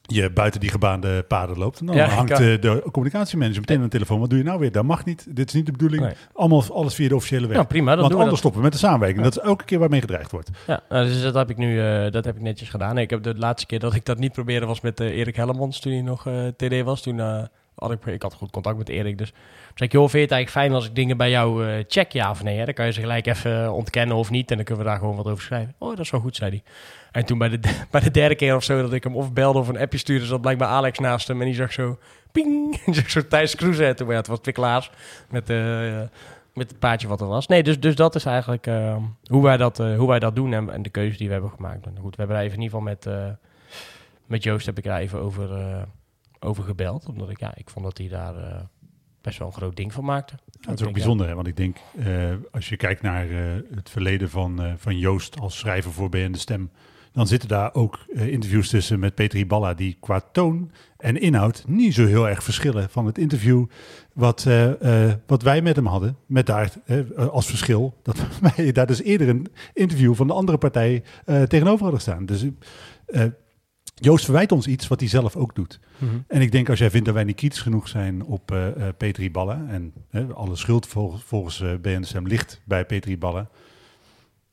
je 0.07 0.31
buiten 0.31 0.61
die 0.61 0.71
gebaande 0.71 1.23
paden 1.23 1.59
loopt, 1.59 1.81
en 1.81 1.87
dan 1.87 1.97
Ja, 1.97 2.09
hangt 2.09 2.31
eh, 2.31 2.39
de 2.39 2.83
communicatiemanager 2.93 3.61
meteen 3.61 3.77
aan 3.77 3.83
de 3.83 3.89
telefoon. 3.89 4.21
Wat 4.21 4.31
doe 4.31 4.39
je 4.39 4.45
nou 4.45 4.59
weer? 4.59 4.73
Dat 4.73 4.85
mag 4.85 5.05
niet. 5.05 5.27
Dit 5.29 5.49
is 5.49 5.55
niet 5.55 5.67
de 5.67 5.73
bedoeling. 5.73 6.03
Nee. 6.03 6.13
Allemaal 6.33 6.65
alles 6.73 6.95
via 6.95 7.09
de 7.09 7.15
officiële 7.15 7.47
weg. 7.47 7.57
Ja, 7.57 7.63
prima. 7.63 7.91
Dan 7.91 7.97
Want 7.99 8.09
doen 8.09 8.19
we 8.19 8.25
anders 8.25 8.31
dat. 8.31 8.39
stoppen 8.53 8.61
we 8.61 8.67
met 8.67 8.73
de 8.73 8.87
samenwerking. 8.87 9.23
Dat 9.25 9.37
is 9.37 9.43
elke 9.43 9.65
keer 9.65 9.79
waarmee 9.79 10.01
gedreigd 10.01 10.31
wordt. 10.31 10.51
Ja, 10.67 10.81
nou, 10.89 11.07
dus 11.07 11.23
dat 11.23 11.35
heb 11.35 11.51
ik 11.51 11.57
nu 11.57 11.81
eh, 11.81 12.11
dat 12.11 12.25
heb 12.25 12.37
ik 12.37 12.43
netjes 12.43 12.69
gedaan. 12.69 12.99
Ik 12.99 13.11
heb 13.11 13.23
de 13.23 13.35
laatste 13.37 13.67
keer 13.67 13.79
dat 13.79 13.95
ik 13.95 14.05
dat 14.05 14.19
niet 14.19 14.33
probeerde 14.33 14.67
was 14.67 14.81
met 14.81 15.01
eh, 15.01 15.07
Erik 15.19 15.37
Hellemans 15.37 15.81
toen 15.81 15.93
hij 15.93 16.03
nog 16.03 16.27
TD 16.57 16.83
was. 16.83 17.03
Toen 17.03 17.19
had 17.75 17.91
ik, 17.91 18.07
ik 18.07 18.23
had 18.23 18.35
goed 18.35 18.51
contact 18.51 18.79
met 18.79 18.89
Erik. 18.89 19.19
Dus 19.19 19.29
zei 19.75 19.89
ik, 19.89 19.93
joh, 19.93 20.01
vind 20.09 20.13
je 20.13 20.19
het 20.19 20.31
eigenlijk 20.31 20.51
fijn 20.67 20.73
als 20.73 20.87
ik 20.87 20.95
dingen 20.95 21.17
bij 21.17 21.31
jou 21.31 21.83
check, 21.89 22.13
ja 22.13 22.31
of 22.31 22.43
nee? 22.43 22.59
Hè? 22.59 22.65
Dan 22.65 22.75
kan 22.75 22.87
je 22.87 22.93
ze 22.93 23.01
gelijk 23.01 23.27
even 23.27 23.73
ontkennen 23.73 24.17
of 24.17 24.31
niet. 24.31 24.51
En 24.51 24.57
dan 24.57 24.65
kunnen 24.65 24.85
we 24.85 24.91
daar 24.91 24.99
gewoon 24.99 25.17
wat 25.17 25.27
over 25.27 25.43
schrijven. 25.45 25.75
Oh, 25.79 25.89
dat 25.89 25.99
is 25.99 26.11
wel 26.11 26.21
goed, 26.21 26.37
zei 26.37 26.51
hij. 26.51 26.63
En 27.15 27.25
toen 27.25 27.39
bij 27.39 27.49
de, 27.49 27.59
bij 27.91 28.01
de 28.01 28.11
derde 28.11 28.35
keer 28.35 28.57
of 28.57 28.65
zo 28.65 28.83
dat 28.83 28.93
ik 28.93 29.05
hem 29.05 29.17
of 29.17 29.33
belde 29.33 29.59
of 29.59 29.69
een 29.69 29.79
appje 29.79 29.99
stuurde, 29.99 30.27
zat 30.27 30.41
blijkbaar 30.41 30.69
Alex 30.69 30.99
naast 30.99 31.29
hem. 31.29 31.41
En 31.41 31.47
die 31.47 31.55
zag 31.55 31.73
zo, 31.73 31.99
ping, 32.33 32.77
en 32.87 32.95
zag 32.95 33.11
zo 33.11 33.27
Thijs 33.27 33.55
Kroeze. 33.55 33.87
En 33.87 33.97
toen, 33.97 34.09
ja, 34.09 34.15
het 34.15 34.27
was 34.27 34.41
Klaas 34.41 34.91
met, 35.31 35.51
eh, 35.51 36.01
met 36.55 36.71
het 36.71 36.79
paardje 36.79 37.09
wat 37.09 37.21
er 37.21 37.27
was. 37.27 37.47
Nee, 37.47 37.63
dus, 37.63 37.81
dus 37.81 37.95
dat 37.95 38.15
is 38.15 38.25
eigenlijk 38.25 38.67
eh, 38.67 38.97
hoe, 39.27 39.43
wij 39.43 39.57
dat, 39.57 39.81
eh, 39.81 39.97
hoe 39.97 40.09
wij 40.09 40.19
dat 40.19 40.35
doen 40.35 40.53
en, 40.53 40.71
en 40.71 40.83
de 40.83 40.91
keuze 40.91 41.17
die 41.17 41.27
we 41.27 41.33
hebben 41.33 41.51
gemaakt. 41.51 41.87
En 41.87 41.97
goed, 42.01 42.17
we 42.17 42.17
hebben 42.17 42.37
daar 42.37 42.45
even 42.45 42.57
in 42.57 42.63
ieder 42.63 42.79
geval 42.79 42.93
met, 42.93 43.07
eh, 43.07 43.33
met 44.27 44.43
Joost 44.43 44.67
heb 44.67 44.79
ik 44.79 44.85
daar 44.85 45.01
even 45.01 45.21
over, 45.21 45.49
over 46.41 46.65
gebeld. 46.65 47.07
Omdat 47.07 47.31
ik, 47.31 47.41
ja, 47.41 47.53
ik 47.57 47.71
vond 47.71 47.85
dat 47.85 47.99
hij 47.99 48.09
daar 48.09 48.35
best 49.21 49.39
wel 49.39 49.49
een 49.49 49.55
groot 49.55 49.77
ding 49.77 49.93
van 49.93 50.05
maakte. 50.05 50.35
Dat 50.61 50.81
is 50.81 50.87
ook 50.87 50.93
bijzonder, 50.93 51.29
hè? 51.29 51.35
want 51.35 51.47
ik 51.47 51.57
denk, 51.57 51.77
als 52.51 52.69
je 52.69 52.77
kijkt 52.77 53.03
naar 53.03 53.27
het 53.75 53.91
verleden 53.91 54.31
van, 54.31 54.75
van 54.77 54.99
Joost 54.99 55.41
als 55.41 55.59
schrijver 55.59 55.93
voor 55.93 56.09
BN 56.09 56.31
De 56.31 56.39
Stem, 56.39 56.71
dan 57.15 57.27
zitten 57.27 57.49
daar 57.49 57.75
ook 57.75 57.99
eh, 58.15 58.29
interviews 58.29 58.69
tussen 58.69 58.99
met 58.99 59.15
Peter 59.15 59.39
Iballa, 59.39 59.75
die 59.75 59.97
qua 60.01 60.21
toon 60.33 60.71
en 60.97 61.21
inhoud 61.21 61.65
niet 61.67 61.95
zo 61.95 62.07
heel 62.07 62.29
erg 62.29 62.43
verschillen 62.43 62.91
van 62.91 63.07
het 63.07 63.19
interview 63.19 63.67
wat, 64.13 64.45
eh, 64.47 65.09
eh, 65.09 65.15
wat 65.27 65.43
wij 65.43 65.63
met 65.63 65.77
hem 65.77 65.87
hadden. 65.87 66.17
Met 66.27 66.47
daar 66.47 66.73
als 67.31 67.47
verschil 67.47 67.99
dat 68.03 68.17
wij 68.57 68.73
daar 68.73 68.87
dus 68.87 69.03
eerder 69.03 69.29
een 69.29 69.47
interview 69.73 70.15
van 70.15 70.27
de 70.27 70.33
andere 70.33 70.59
partij 70.59 71.03
tegenover 71.25 71.83
hadden 71.83 72.01
staan. 72.01 72.27
Dus 72.27 72.45
Joost 73.95 74.25
verwijt 74.25 74.53
ons 74.53 74.67
iets 74.67 74.89
wat 74.89 75.01
hij 75.01 75.09
zelf 75.09 75.37
ook 75.37 75.55
doet. 75.55 75.81
Mhm. 75.99 76.11
En 76.29 76.41
ik 76.41 76.53
denk 76.53 76.69
als 76.69 76.79
jij 76.79 76.91
vindt 76.91 77.07
dat 77.07 77.15
wij 77.15 77.25
niet 77.25 77.37
kritisch 77.37 77.61
genoeg 77.61 77.89
zijn 77.89 78.25
op 78.25 78.57
Petri 78.97 79.31
Ballen, 79.31 79.69
en 80.11 80.35
alle 80.35 80.57
schuld 80.57 80.87
volgens, 80.87 81.23
volgens 81.23 81.63
BNSM 81.81 82.27
ligt 82.27 82.61
bij 82.65 82.85
Petri 82.85 83.19
Ballen. 83.19 83.49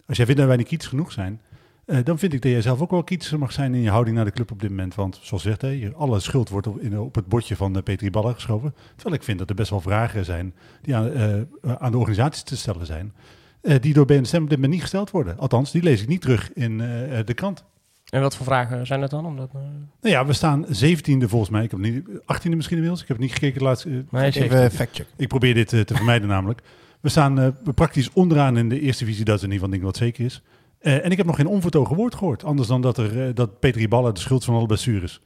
Als 0.06 0.18
jij 0.18 0.26
vindt 0.26 0.40
dat 0.40 0.50
wij 0.50 0.58
niet 0.58 0.68
kritisch 0.68 0.88
genoeg 0.88 1.12
zijn, 1.12 1.42
eh, 1.86 1.98
dan 2.04 2.20
vind 2.20 2.34
ik 2.34 2.42
dat 2.42 2.52
jij 2.52 2.62
zelf 2.62 2.82
ook 2.82 2.92
wel 2.92 3.04
kritischer 3.04 3.40
mag 3.40 3.52
zijn 3.52 3.74
in 3.76 3.82
je 3.82 3.90
houding 3.90 4.16
naar 4.16 4.26
de 4.26 4.32
club 4.32 4.52
op 4.52 4.62
dit 4.62 4.70
moment. 4.70 4.96
Want 4.96 5.20
zoals 5.22 5.44
zegt, 5.44 5.62
hè, 5.62 5.68
je- 5.68 5.94
alle 5.94 6.20
schuld 6.20 6.50
wordt 6.50 6.68
op, 6.68 6.80
in, 6.80 7.00
op 7.00 7.16
het 7.16 7.28
bordje 7.28 7.56
van 7.56 7.76
uh, 7.78 7.84
Petri 7.84 8.12
Ballen 8.12 8.34
geschoven. 8.34 8.74
Terwijl 8.96 9.16
ik 9.16 9.24
vind 9.24 9.40
dat 9.40 9.50
er 9.50 9.56
best 9.56 9.70
wel 9.70 9.82
vragen 9.82 10.26
zijn 10.26 10.54
die 10.82 10.96
aan, 10.96 11.12
eh, 11.12 11.34
aan 11.78 11.92
de 11.92 11.98
organisatie 11.98 12.44
te 12.44 12.58
stellen 12.58 12.86
zijn. 12.86 13.14
eh, 13.62 13.76
die 13.82 13.94
door 13.94 14.06
BNSM 14.06 14.36
op 14.36 14.42
dit 14.50 14.52
moment 14.52 14.72
niet 14.72 14.82
gesteld 14.82 15.12
worden. 15.12 15.38
Althans, 15.38 15.72
die 15.72 15.84
lees 15.84 16.02
ik 16.02 16.08
niet 16.08 16.22
terug 16.22 16.54
in 16.54 16.82
eh, 16.82 17.20
eh, 17.20 17.26
de 17.26 17.34
krant. 17.34 17.64
En 18.10 18.22
wat 18.22 18.36
voor 18.36 18.46
vragen 18.46 18.86
zijn 18.88 19.00
dat 19.02 19.10
dan? 19.10 19.26
Omdat, 19.26 19.50
eh, 19.54 19.62
Nou 20.02 20.16
ja, 20.16 20.26
we 20.26 20.34
staan 20.34 20.66
17e 20.70 21.28
volgens 21.28 21.50
mij. 21.52 21.64
Ik 21.64 21.72
heb 21.72 21.80
niet, 21.80 22.04
18e 22.26 22.56
misschien 22.56 22.76
inmiddels. 22.76 23.02
Ik 23.02 23.08
heb 23.08 23.18
niet 23.18 23.32
gekeken 23.32 23.62
laatst. 23.62 23.86
eh, 23.86 23.92
nee. 24.10 24.32
Even 24.32 24.72
factcheck. 24.72 25.06
Ik 25.18 25.28
probeer 25.28 25.54
dit 25.54 25.74
eh, 25.74 25.80
te 25.82 25.96
vermijden 25.96 26.28
namelijk. 26.28 26.62
We 27.02 27.10
staan 27.10 27.40
eh, 27.40 27.48
praktisch 27.76 28.10
onderaan 28.14 28.58
in 28.58 28.70
de 28.70 28.80
eerste 28.80 29.04
divisie. 29.04 29.26
Dat 29.26 29.36
is 29.38 29.44
in 29.44 29.52
ieder 29.52 29.64
geval 29.66 29.80
ding 29.80 29.92
wat 29.92 30.02
zeker 30.02 30.26
is. 30.26 30.42
Eh, 30.82 31.06
en 31.06 31.12
ik 31.12 31.18
heb 31.18 31.26
nog 31.26 31.36
geen 31.36 31.48
onvertogen 31.48 31.96
woord 31.96 32.16
gehoord. 32.16 32.44
Anders 32.44 32.68
dan 32.68 32.82
dat, 32.82 32.98
er, 32.98 33.28
eh, 33.28 33.36
dat 33.36 33.60
Petri 33.60 33.88
Ballen 33.88 34.14
de 34.14 34.20
schuld 34.20 34.44
van 34.44 34.56
alle 34.56 34.66
blessures. 34.66 35.22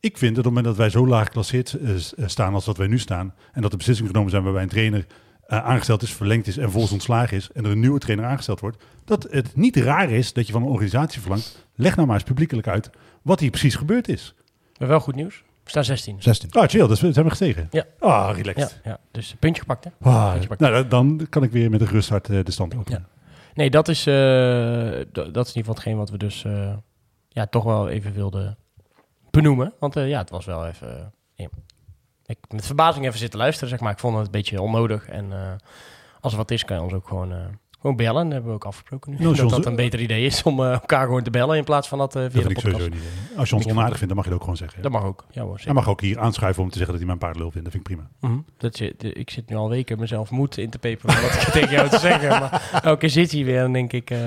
Ik 0.00 0.18
vind 0.18 0.36
dat 0.36 0.46
op 0.46 0.54
het 0.54 0.62
moment 0.64 0.64
dat 0.64 0.76
wij 0.76 0.90
zo 1.02 1.06
laag 1.06 1.24
geclasseerd 1.26 1.72
eh, 1.74 2.26
staan 2.26 2.54
als 2.54 2.64
dat 2.64 2.76
wij 2.76 2.86
nu 2.86 2.98
staan. 2.98 3.34
En 3.52 3.62
dat 3.62 3.70
de 3.70 3.76
beslissingen 3.76 4.10
genomen 4.10 4.30
zijn 4.30 4.42
waarbij 4.42 4.62
een 4.62 4.68
trainer 4.68 5.06
eh, 5.46 5.64
aangesteld 5.64 6.02
is, 6.02 6.12
verlengd 6.12 6.46
is 6.46 6.56
en 6.56 6.70
volgens 6.70 6.92
ontslagen 6.92 7.36
is. 7.36 7.50
En 7.54 7.64
er 7.64 7.70
een 7.70 7.80
nieuwe 7.80 7.98
trainer 7.98 8.24
aangesteld 8.26 8.60
wordt. 8.60 8.84
Dat 9.04 9.26
het 9.30 9.56
niet 9.56 9.76
raar 9.76 10.10
is 10.10 10.32
dat 10.32 10.46
je 10.46 10.52
van 10.52 10.62
een 10.62 10.68
organisatie 10.68 11.20
verlangt. 11.20 11.66
Leg 11.74 11.94
nou 11.96 12.06
maar 12.06 12.16
eens 12.16 12.24
publiekelijk 12.24 12.68
uit 12.68 12.90
wat 13.22 13.40
hier 13.40 13.50
precies 13.50 13.74
gebeurd 13.74 14.08
is. 14.08 14.34
Maar 14.78 14.88
wel 14.88 15.00
goed 15.00 15.14
nieuws. 15.14 15.42
We 15.64 15.70
staan 15.72 15.84
16. 15.84 16.16
16. 16.22 16.50
Ah, 16.50 16.68
chill. 16.68 16.86
Dat 16.86 16.98
zijn 16.98 17.12
we 17.14 17.28
gestegen. 17.28 17.68
Ja. 17.70 17.84
Ah, 17.98 18.30
relaxed. 18.36 18.80
Ja, 18.84 18.90
ja, 18.90 18.98
dus 19.10 19.30
een 19.32 19.38
puntje 19.38 19.60
gepakt 19.60 19.84
hè? 19.84 19.90
Ah, 20.00 20.24
Puntje 20.30 20.40
gepakt. 20.42 20.60
nou, 20.60 20.88
dan- 20.88 21.26
kan 21.28 21.42
ik 21.42 21.50
weer 21.50 21.70
met 21.70 21.80
een 21.80 21.86
gerust 21.86 22.08
hart 22.08 22.28
eh, 22.28 22.44
de 22.44 22.50
stand 22.50 22.74
openen. 22.76 23.06
Nee, 23.56 23.70
dat 23.70 23.88
is, 23.88 24.06
eh, 24.06 24.90
dat 25.12 25.16
is 25.16 25.24
in 25.24 25.34
ieder 25.34 25.52
geval 25.52 25.74
hetgeen 25.74 25.96
wat 25.96 26.10
we 26.10 26.18
dus 26.18 26.44
eh, 26.44 26.76
ja, 27.28 27.46
toch 27.46 27.64
wel 27.64 27.88
even 27.88 28.12
wilden 28.12 28.58
benoemen. 29.30 29.72
Want 29.78 29.96
eh, 29.96 30.08
ja, 30.08 30.18
het 30.18 30.30
was 30.30 30.44
wel 30.44 30.66
even... 30.66 31.12
Ik 32.26 32.38
met 32.48 32.66
verbazing 32.66 33.06
even 33.06 33.18
zitten 33.18 33.38
luisteren, 33.38 33.68
zeg 33.68 33.80
maar. 33.80 33.92
Ik 33.92 33.98
vond 33.98 34.16
het 34.16 34.26
een 34.26 34.32
beetje 34.32 34.60
onnodig. 34.60 35.08
En 35.08 35.58
als 36.20 36.32
er 36.32 36.38
wat 36.38 36.50
is, 36.50 36.64
kan 36.64 36.76
je 36.76 36.82
ons 36.82 36.92
ook 36.92 37.08
gewoon, 37.08 37.58
gewoon 37.86 37.96
bellen. 37.96 38.22
Dat 38.24 38.32
hebben 38.32 38.50
we 38.50 38.56
ook 38.56 38.64
afgesproken 38.64 39.10
nu. 39.10 39.16
Je 39.28 39.34
dat 39.34 39.50
dat 39.50 39.66
een 39.66 39.76
beter 39.76 40.00
idee 40.00 40.24
is 40.24 40.42
om 40.42 40.60
eh, 40.60 40.72
elkaar 40.72 41.04
gewoon 41.06 41.22
te 41.22 41.30
bellen 41.30 41.56
in 41.56 41.64
plaats 41.64 41.88
van 41.88 41.98
dat 41.98 42.12
Dat 42.12 42.22
via 42.32 42.40
de 42.40 42.46
vind 42.46 42.50
ik 42.50 42.54
podcast. 42.62 42.84
sowieso 42.84 43.04
niet. 43.04 43.30
eh. 43.32 43.38
Als 43.38 43.48
je 43.48 43.54
ons 43.56 43.66
onaardig 43.66 43.98
vindt, 43.98 44.06
dan 44.06 44.16
mag 44.16 44.24
je 44.24 44.30
dat 44.30 44.38
ook 44.38 44.44
gewoon 44.44 44.56
zeggen. 44.58 44.82
Dat 44.82 44.92
mag 44.92 45.04
ook. 45.04 45.24
Ja 45.30 45.42
hoor, 45.42 45.60
Hij 45.64 45.72
mag 45.74 45.88
ook 45.88 46.00
hier 46.00 46.18
aanschuiven 46.18 46.62
om 46.62 46.68
te 46.70 46.76
zeggen 46.78 46.90
dat 46.92 46.96
hij 46.98 47.06
mijn 47.06 47.18
paardenlul 47.18 47.50
vindt. 47.50 47.64
Dat 47.72 47.76
vind 47.82 47.88
ik 47.88 47.96
prima. 47.96 48.34
Mhm. 48.34 48.40
Dat 48.58 48.76
de- 48.76 49.12
ik 49.12 49.30
zit 49.30 49.48
nu 49.50 49.56
al 49.56 49.68
weken 49.68 49.98
mezelf 49.98 50.30
moed 50.30 50.58
in 50.58 50.70
te 50.70 50.78
peperen 50.78 51.22
wat 51.22 51.32
ik 51.32 51.38
tegen 51.58 51.70
jou 51.70 51.88
te 51.88 51.98
zeggen. 51.98 52.28
Maar 52.28 52.80
elke 52.82 52.98
keer 52.98 53.10
zit 53.10 53.32
hij 53.32 53.44
weer 53.44 53.62
en 53.62 53.72
denk 53.72 53.92
ik... 53.92 54.10
eh, 54.10 54.18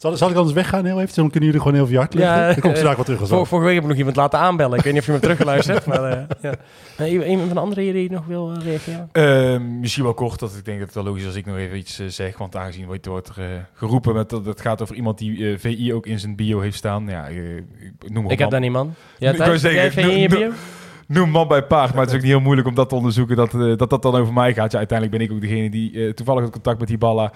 Zal, 0.00 0.16
zal 0.16 0.30
ik 0.30 0.36
anders 0.36 0.54
weggaan 0.54 0.84
heel 0.84 1.00
even? 1.00 1.14
Dan 1.14 1.30
kunnen 1.30 1.48
jullie 1.48 1.62
gewoon 1.64 1.76
heel 1.76 1.86
veel 1.86 1.98
hard 1.98 2.14
liggen. 2.14 2.34
Ja, 2.36 2.46
dan 2.46 2.60
kom 2.60 2.70
ik 2.70 2.76
eh, 2.76 2.82
straks 2.82 2.96
wel 2.96 3.04
terug. 3.04 3.20
Vor, 3.20 3.28
wel. 3.28 3.44
vorige 3.44 3.66
week 3.66 3.74
heb 3.74 3.82
ik 3.84 3.88
nog 3.90 3.98
iemand 3.98 4.16
laten 4.16 4.38
aanbellen. 4.38 4.78
Ik 4.78 4.84
weet 4.84 4.92
niet 4.92 5.00
of 5.02 5.06
je 5.08 5.12
me 5.14 5.18
teruggeluisterd 5.18 5.84
hebt. 5.84 5.86
Maar, 5.98 6.12
eh, 6.12 6.24
ja. 6.42 6.54
Eh, 6.96 7.28
een 7.28 7.38
van 7.38 7.48
de 7.48 7.60
anderen 7.60 7.84
hier 7.84 7.92
die 7.92 8.10
nog 8.10 8.26
wil 8.26 8.52
eh, 8.52 8.62
reageren? 8.64 9.08
Ehm, 9.12 9.80
misschien 9.80 10.04
wel 10.04 10.14
kort, 10.14 10.38
dat 10.40 10.50
ik 10.56 10.64
denk 10.64 10.78
dat 10.78 10.86
het 10.86 10.94
wel 10.96 11.04
logisch 11.04 11.20
is 11.20 11.26
als 11.26 11.36
ik 11.36 11.46
nog 11.46 11.56
even 11.56 11.76
iets 11.76 11.98
eh, 11.98 12.06
zeg. 12.06 12.38
Want 12.38 12.56
aangezien 12.56 12.86
wordt, 12.86 13.06
wordt 13.06 13.28
er 13.28 13.42
eh, 13.42 13.46
geroepen 13.74 14.14
met 14.14 14.30
dat 14.30 14.44
het 14.46 14.60
gaat 14.60 14.82
over 14.82 14.94
iemand 14.94 15.18
die 15.18 15.52
eh, 15.52 15.58
VI 15.58 15.94
ook 15.94 16.06
in 16.06 16.18
zijn 16.18 16.36
bio 16.36 16.60
heeft 16.60 16.76
staan. 16.76 17.06
Ja, 17.08 17.28
eh, 17.28 17.56
ik 17.56 17.62
noem 18.06 18.22
maar 18.22 18.32
Ik 18.32 18.38
heb 18.38 18.50
daar 18.50 18.60
niemand. 18.60 18.94
Ja, 19.18 19.30
Ik 19.30 19.36
jij 19.36 19.58
zeggen, 19.58 19.92
VI 19.92 20.00
in 20.10 20.18
je 20.20 20.28
no- 20.28 20.36
bio? 20.38 20.50
Noem 21.10 21.30
man 21.30 21.48
bij 21.48 21.66
paard, 21.66 21.92
maar 21.92 22.00
het 22.00 22.10
is 22.10 22.16
ook 22.16 22.22
niet 22.22 22.30
heel 22.30 22.40
moeilijk 22.40 22.68
om 22.68 22.74
dat 22.74 22.88
te 22.88 22.94
onderzoeken, 22.94 23.36
dat 23.36 23.54
eh, 23.54 23.76
dat, 23.76 23.90
dat 23.90 24.02
dan 24.02 24.14
over 24.14 24.32
mij 24.32 24.54
gaat. 24.54 24.72
Ja, 24.72 24.78
uiteindelijk 24.78 25.18
ben 25.18 25.26
ik 25.26 25.34
ook 25.34 25.40
degene 25.40 25.70
die 25.70 26.06
eh, 26.06 26.12
toevallig 26.12 26.42
het 26.42 26.52
contact 26.52 26.78
met 26.78 26.88
die 26.88 26.98
ballen 26.98 27.30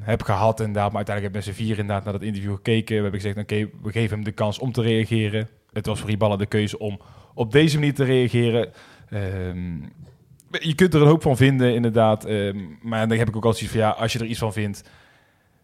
heb 0.00 0.22
gehad 0.22 0.60
inderdaad. 0.60 0.88
Maar 0.88 0.96
uiteindelijk 0.96 1.34
hebben 1.34 1.42
z'n 1.54 1.62
vier 1.62 1.78
inderdaad 1.78 2.04
naar 2.04 2.12
dat 2.12 2.22
interview 2.22 2.54
gekeken. 2.54 2.96
We 2.96 3.02
hebben 3.02 3.20
gezegd, 3.20 3.38
oké, 3.38 3.68
we 3.82 3.92
geven 3.92 4.14
hem 4.16 4.24
de 4.24 4.32
kans 4.32 4.58
om 4.58 4.72
te 4.72 4.82
reageren. 4.82 5.48
Het 5.72 5.86
was 5.86 5.98
voor 5.98 6.08
die 6.08 6.16
ballen 6.16 6.38
de 6.38 6.46
keuze 6.46 6.78
om 6.78 7.00
op 7.34 7.52
deze 7.52 7.78
manier 7.78 7.94
te 7.94 8.04
reageren. 8.04 8.72
Ehm, 9.10 9.80
je 10.50 10.74
kunt 10.74 10.94
er 10.94 11.00
een 11.00 11.08
hoop 11.08 11.22
van 11.22 11.36
vinden, 11.36 11.74
inderdaad. 11.74 12.24
Ehm, 12.24 12.58
maar 12.82 13.08
dan 13.08 13.18
heb 13.18 13.28
ik 13.28 13.36
ook 13.36 13.44
altijd 13.44 13.56
zoiets 13.56 13.76
van, 13.76 13.86
ja, 13.86 14.02
als 14.02 14.12
je 14.12 14.18
er 14.18 14.26
iets 14.26 14.38
van 14.38 14.52
vindt... 14.52 14.82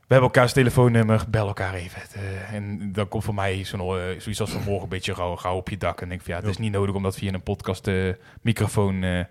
We 0.09 0.15
hebben 0.15 0.33
elkaars 0.33 0.53
telefoonnummer, 0.53 1.25
bel 1.29 1.47
elkaar 1.47 1.75
even. 1.75 2.03
Eh, 2.15 2.53
en 2.53 2.93
dan 2.93 3.09
komt 3.09 3.25
voor 3.25 3.35
mij 3.35 3.65
zo'n, 3.65 3.81
eh, 3.81 3.87
zoiets 4.21 4.41
als 4.41 4.50
vanmorgen 4.50 4.83
een 4.83 4.88
beetje 4.88 5.15
gauw, 5.15 5.37
gauw 5.37 5.57
op 5.57 5.69
je 5.69 5.77
dak. 5.77 6.00
En 6.00 6.09
denk 6.09 6.21
van 6.23 6.35
ja, 6.35 6.41
het 6.41 6.49
is 6.49 6.59
niet 6.59 6.73
nodig 6.73 6.95
om 6.95 7.03
dat 7.03 7.17
via 7.17 7.33
een 7.33 7.43
podcast 7.43 7.87
eh, 7.87 8.12
microfoon 8.43 9.03
eh, 9.03 9.25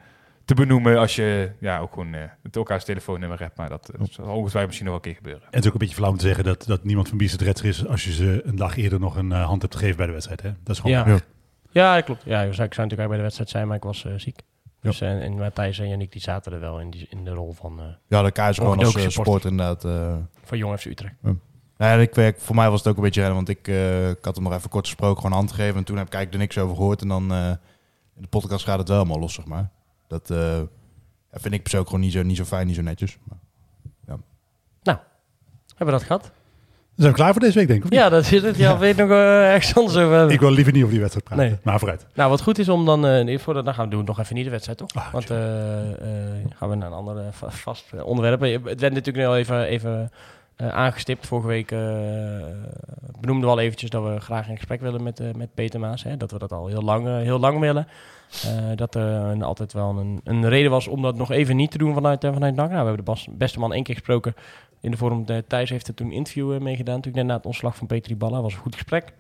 te 0.45 0.53
benoemen. 0.53 0.97
Als 0.97 1.15
je 1.15 1.51
ja, 1.59 1.79
ook 1.79 1.93
gewoon 1.93 2.13
het 2.43 2.55
elkaars 2.55 2.83
telefoonnummer 2.83 3.39
hebt. 3.39 3.57
Maar 3.57 3.69
dat, 3.69 3.89
eh, 3.89 3.99
zal 4.09 4.25
ongetwijfeld 4.25 4.65
misschien 4.65 4.85
nog 4.85 4.95
wel 4.95 4.95
een 4.95 5.01
keer 5.01 5.15
gebeuren. 5.15 5.41
En 5.41 5.47
het 5.51 5.59
is 5.61 5.67
ook 5.67 5.73
een 5.73 5.79
beetje 5.79 5.95
flauw 5.95 6.09
om 6.11 6.17
te 6.17 6.25
zeggen 6.25 6.43
dat, 6.43 6.65
dat 6.65 6.83
niemand 6.83 7.07
van 7.09 7.17
Bies 7.17 7.31
het 7.31 7.63
is 7.63 7.87
als 7.87 8.03
je 8.03 8.13
ze 8.13 8.41
een 8.45 8.55
dag 8.55 8.77
eerder 8.77 8.99
nog 8.99 9.15
een 9.15 9.31
hand 9.31 9.61
hebt 9.61 9.75
gegeven 9.75 9.97
bij 9.97 10.05
de 10.05 10.11
wedstrijd. 10.11 10.41
Hè? 10.41 10.49
Dat 10.63 10.75
is 10.75 10.81
gewoon 10.81 10.97
Ja. 10.97 11.05
waar. 11.05 11.21
Ja, 11.71 11.95
dat 11.95 12.03
klopt. 12.03 12.23
Ja, 12.25 12.41
ik 12.41 12.53
zou 12.53 12.67
natuurlijk 12.67 13.01
ook 13.01 13.07
bij 13.07 13.17
de 13.17 13.23
wedstrijd 13.23 13.49
zijn, 13.49 13.67
maar 13.67 13.77
ik 13.77 13.83
was 13.83 14.05
ziek. 14.17 14.39
Dus, 14.81 15.01
en, 15.01 15.21
en 15.21 15.33
Matthijs 15.37 15.79
en 15.79 15.87
Yannick 15.87 16.11
die 16.11 16.21
zaten 16.21 16.53
er 16.53 16.59
wel 16.59 16.79
in, 16.79 16.89
die, 16.89 17.07
in 17.09 17.23
de 17.23 17.31
rol 17.31 17.53
van, 17.53 17.97
Ja, 18.07 18.21
de 18.21 18.31
K 18.31 18.37
is 18.37 18.57
gewoon 18.57 18.79
als 18.79 18.95
eh, 18.95 19.07
sport 19.07 19.45
inderdaad. 19.45 19.83
Van 20.47 20.57
Jong 20.57 20.79
FC 20.79 20.85
Utrecht. 20.85 21.13
Nou 21.21 21.37
ja, 21.77 21.93
ik 21.93 22.15
werk, 22.15 22.39
voor 22.39 22.55
mij 22.55 22.69
was 22.69 22.79
het 22.79 22.87
ook 22.87 22.97
een 22.97 23.03
beetje 23.03 23.19
rennen, 23.21 23.37
want 23.37 23.49
ik, 23.49 23.67
eh, 23.67 24.09
ik 24.09 24.25
had 24.25 24.35
hem 24.35 24.43
nog 24.43 24.53
even 24.53 24.69
kort 24.69 24.85
gesproken, 24.85 25.21
gewoon 25.21 25.37
hand 25.37 25.51
gegeven. 25.51 25.75
En 25.77 25.83
toen 25.83 25.97
heb 25.97 26.07
ik 26.07 26.13
eigenlijk 26.13 26.43
er 26.43 26.49
niks 26.49 26.65
over 26.65 26.75
gehoord. 26.75 27.01
En 27.01 27.07
dan 27.07 27.31
eh, 27.31 27.47
in 28.15 28.21
de 28.21 28.27
podcast 28.27 28.65
gaat 28.65 28.79
het 28.79 28.87
wel 28.87 28.97
helemaal 28.97 29.19
los, 29.19 29.33
zeg 29.33 29.45
maar. 29.45 29.69
Dat 30.07 30.29
eh, 30.29 30.37
ja, 31.31 31.39
vind 31.39 31.53
ik 31.53 31.61
persoonlijk 31.61 31.89
gewoon 31.91 32.05
niet 32.05 32.13
zo, 32.15 32.23
niet 32.23 32.37
zo 32.37 32.43
fijn, 32.43 32.67
niet 32.67 32.75
zo 32.75 32.81
netjes. 32.81 33.17
Maar, 33.23 33.37
Hebben 35.75 35.95
we 35.95 36.01
dat 36.01 36.03
gehad? 36.03 36.31
Zijn 36.95 37.09
we 37.09 37.15
klaar 37.17 37.31
voor 37.31 37.41
deze 37.41 37.57
week, 37.57 37.67
denk 37.67 37.79
ik? 37.79 37.85
of 37.85 37.91
niet? 37.91 37.99
Ja, 37.99 38.09
dat 38.09 38.31
is 38.31 38.41
het. 38.41 38.57
Ja, 38.57 38.77
weet 38.77 38.95
nog 38.95 39.09
ergens 39.09 39.75
anders 39.75 39.95
over 39.97 40.15
hebben. 40.15 40.33
Ik 40.33 40.39
wil 40.39 40.51
liever 40.51 40.71
niet 40.73 40.81
over 40.81 40.93
die 40.93 41.01
wedstrijd 41.01 41.27
praten. 41.29 41.47
Nee. 41.49 41.57
Maar 41.63 41.79
vooruit. 41.79 42.05
Nou, 42.13 42.29
wat 42.29 42.41
goed 42.41 42.57
is 42.59 42.69
om 42.69 42.85
dan, 42.85 43.05
eh 43.05 43.39
voordat 43.39 43.65
dan 43.65 43.73
gaan 43.73 43.85
we 43.85 43.91
doen 43.95 44.05
nog 44.05 44.19
even 44.19 44.35
niet 44.35 44.43
de 44.43 44.49
wedstrijd, 44.49 44.77
toch? 44.77 44.93
Ah, 44.93 45.11
Want 45.11 45.29
eh, 45.29 45.91
eh, 45.91 46.45
gaan 46.55 46.69
we 46.69 46.75
naar 46.75 46.87
een 46.87 46.93
ander 46.93 47.33
va- 47.33 47.49
vast 47.51 48.03
onderwerp. 48.03 48.41
Het 48.65 48.79
werd 48.79 48.93
natuurlijk 48.93 49.27
al 49.27 49.37
even, 49.37 49.63
even 49.63 50.11
eh, 50.57 50.67
aangestipt. 50.69 51.27
Vorige 51.27 51.47
week 51.47 51.71
eh, 51.71 51.79
benoemden 53.19 53.49
we 53.49 53.55
al 53.55 53.59
eventjes 53.59 53.89
dat 53.89 54.03
we 54.03 54.19
graag 54.19 54.47
in 54.47 54.55
gesprek 54.55 54.81
willen 54.81 55.03
met, 55.03 55.19
eh, 55.19 55.33
met 55.33 55.53
Peter 55.53 55.79
Maas. 55.79 56.03
Hè? 56.03 56.17
Dat 56.17 56.31
we 56.31 56.39
dat 56.39 56.51
al 56.51 56.67
heel 56.67 56.81
lang, 56.81 57.07
heel 57.07 57.39
lang 57.39 57.59
willen. 57.59 57.87
Dat 58.75 58.95
er 58.95 59.43
altijd 59.43 59.73
wel 59.73 59.97
een, 59.97 60.21
een 60.23 60.49
reden 60.49 60.71
was 60.71 60.87
om 60.87 61.01
dat 61.01 61.15
nog 61.15 61.31
even 61.31 61.55
niet 61.55 61.71
te 61.71 61.77
doen 61.77 61.93
vanuit, 61.93 62.25
vanuit 62.25 62.55
NAC. 62.55 62.69
Nou, 62.69 62.81
we 62.81 62.87
hebben 62.87 63.15
de 63.15 63.31
beste 63.31 63.59
man 63.59 63.73
één 63.73 63.83
keer 63.83 63.95
gesproken 63.95 64.35
in 64.81 64.91
de 64.91 64.97
vorm. 64.97 65.25
Thijs 65.47 65.69
heeft 65.69 65.87
er 65.87 65.93
toen 65.93 66.07
een 66.07 66.13
interview 66.13 66.59
mee 66.59 66.75
gedaan. 66.75 66.95
Natuurlijk 66.95 67.23
net 67.23 67.25
na 67.25 67.37
het 67.37 67.45
ontslag 67.45 67.75
van 67.75 67.87
Petri 67.87 68.15
Balla. 68.15 68.41
was 68.41 68.53
een 68.53 68.59
goed 68.59 68.75
gesprek. 68.75 69.13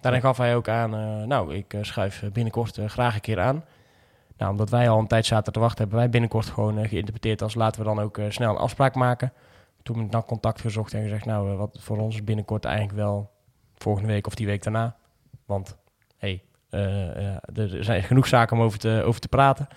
Daarin 0.00 0.20
gaf 0.20 0.36
hij 0.36 0.56
ook 0.56 0.68
aan, 0.68 0.90
nou, 1.28 1.54
ik 1.54 1.74
schuif 1.80 2.24
binnenkort 2.32 2.78
graag 2.86 3.14
een 3.14 3.20
keer 3.20 3.40
aan. 3.40 3.64
Nou, 4.36 4.50
omdat 4.50 4.70
wij 4.70 4.88
al 4.88 4.98
een 4.98 5.06
tijd 5.06 5.26
zaten 5.26 5.52
te 5.52 5.60
wachten, 5.60 5.78
hebben 5.78 5.98
wij 5.98 6.10
binnenkort 6.10 6.46
gewoon 6.46 6.88
geïnterpreteerd 6.88 7.42
als 7.42 7.54
laten 7.54 7.80
we 7.80 7.86
dan 7.86 8.00
ook 8.00 8.18
snel 8.28 8.50
een 8.50 8.56
afspraak 8.56 8.94
maken. 8.94 9.32
Toen 9.82 9.98
met 9.98 10.10
NAC 10.10 10.26
contact 10.26 10.60
gezocht 10.60 10.94
en 10.94 11.02
gezegd, 11.02 11.24
nou, 11.24 11.50
eh, 11.50 11.56
wat 11.56 11.78
voor 11.80 11.98
ons 11.98 12.24
binnenkort 12.24 12.64
eigenlijk 12.64 12.96
wel 12.96 13.30
volgende 13.74 14.08
week 14.08 14.26
of 14.26 14.34
die 14.34 14.46
week 14.46 14.62
daarna. 14.62 14.96
Want, 15.46 15.76
hé, 16.16 16.28
hey, 16.28 16.42
eh, 16.80 17.34
eh, 17.34 17.56
er 17.56 17.84
zijn 17.84 18.02
genoeg 18.02 18.26
zaken 18.26 18.56
om 18.56 18.62
over 18.62 18.78
te, 18.78 19.02
over 19.04 19.20
te 19.20 19.28
praten. 19.28 19.68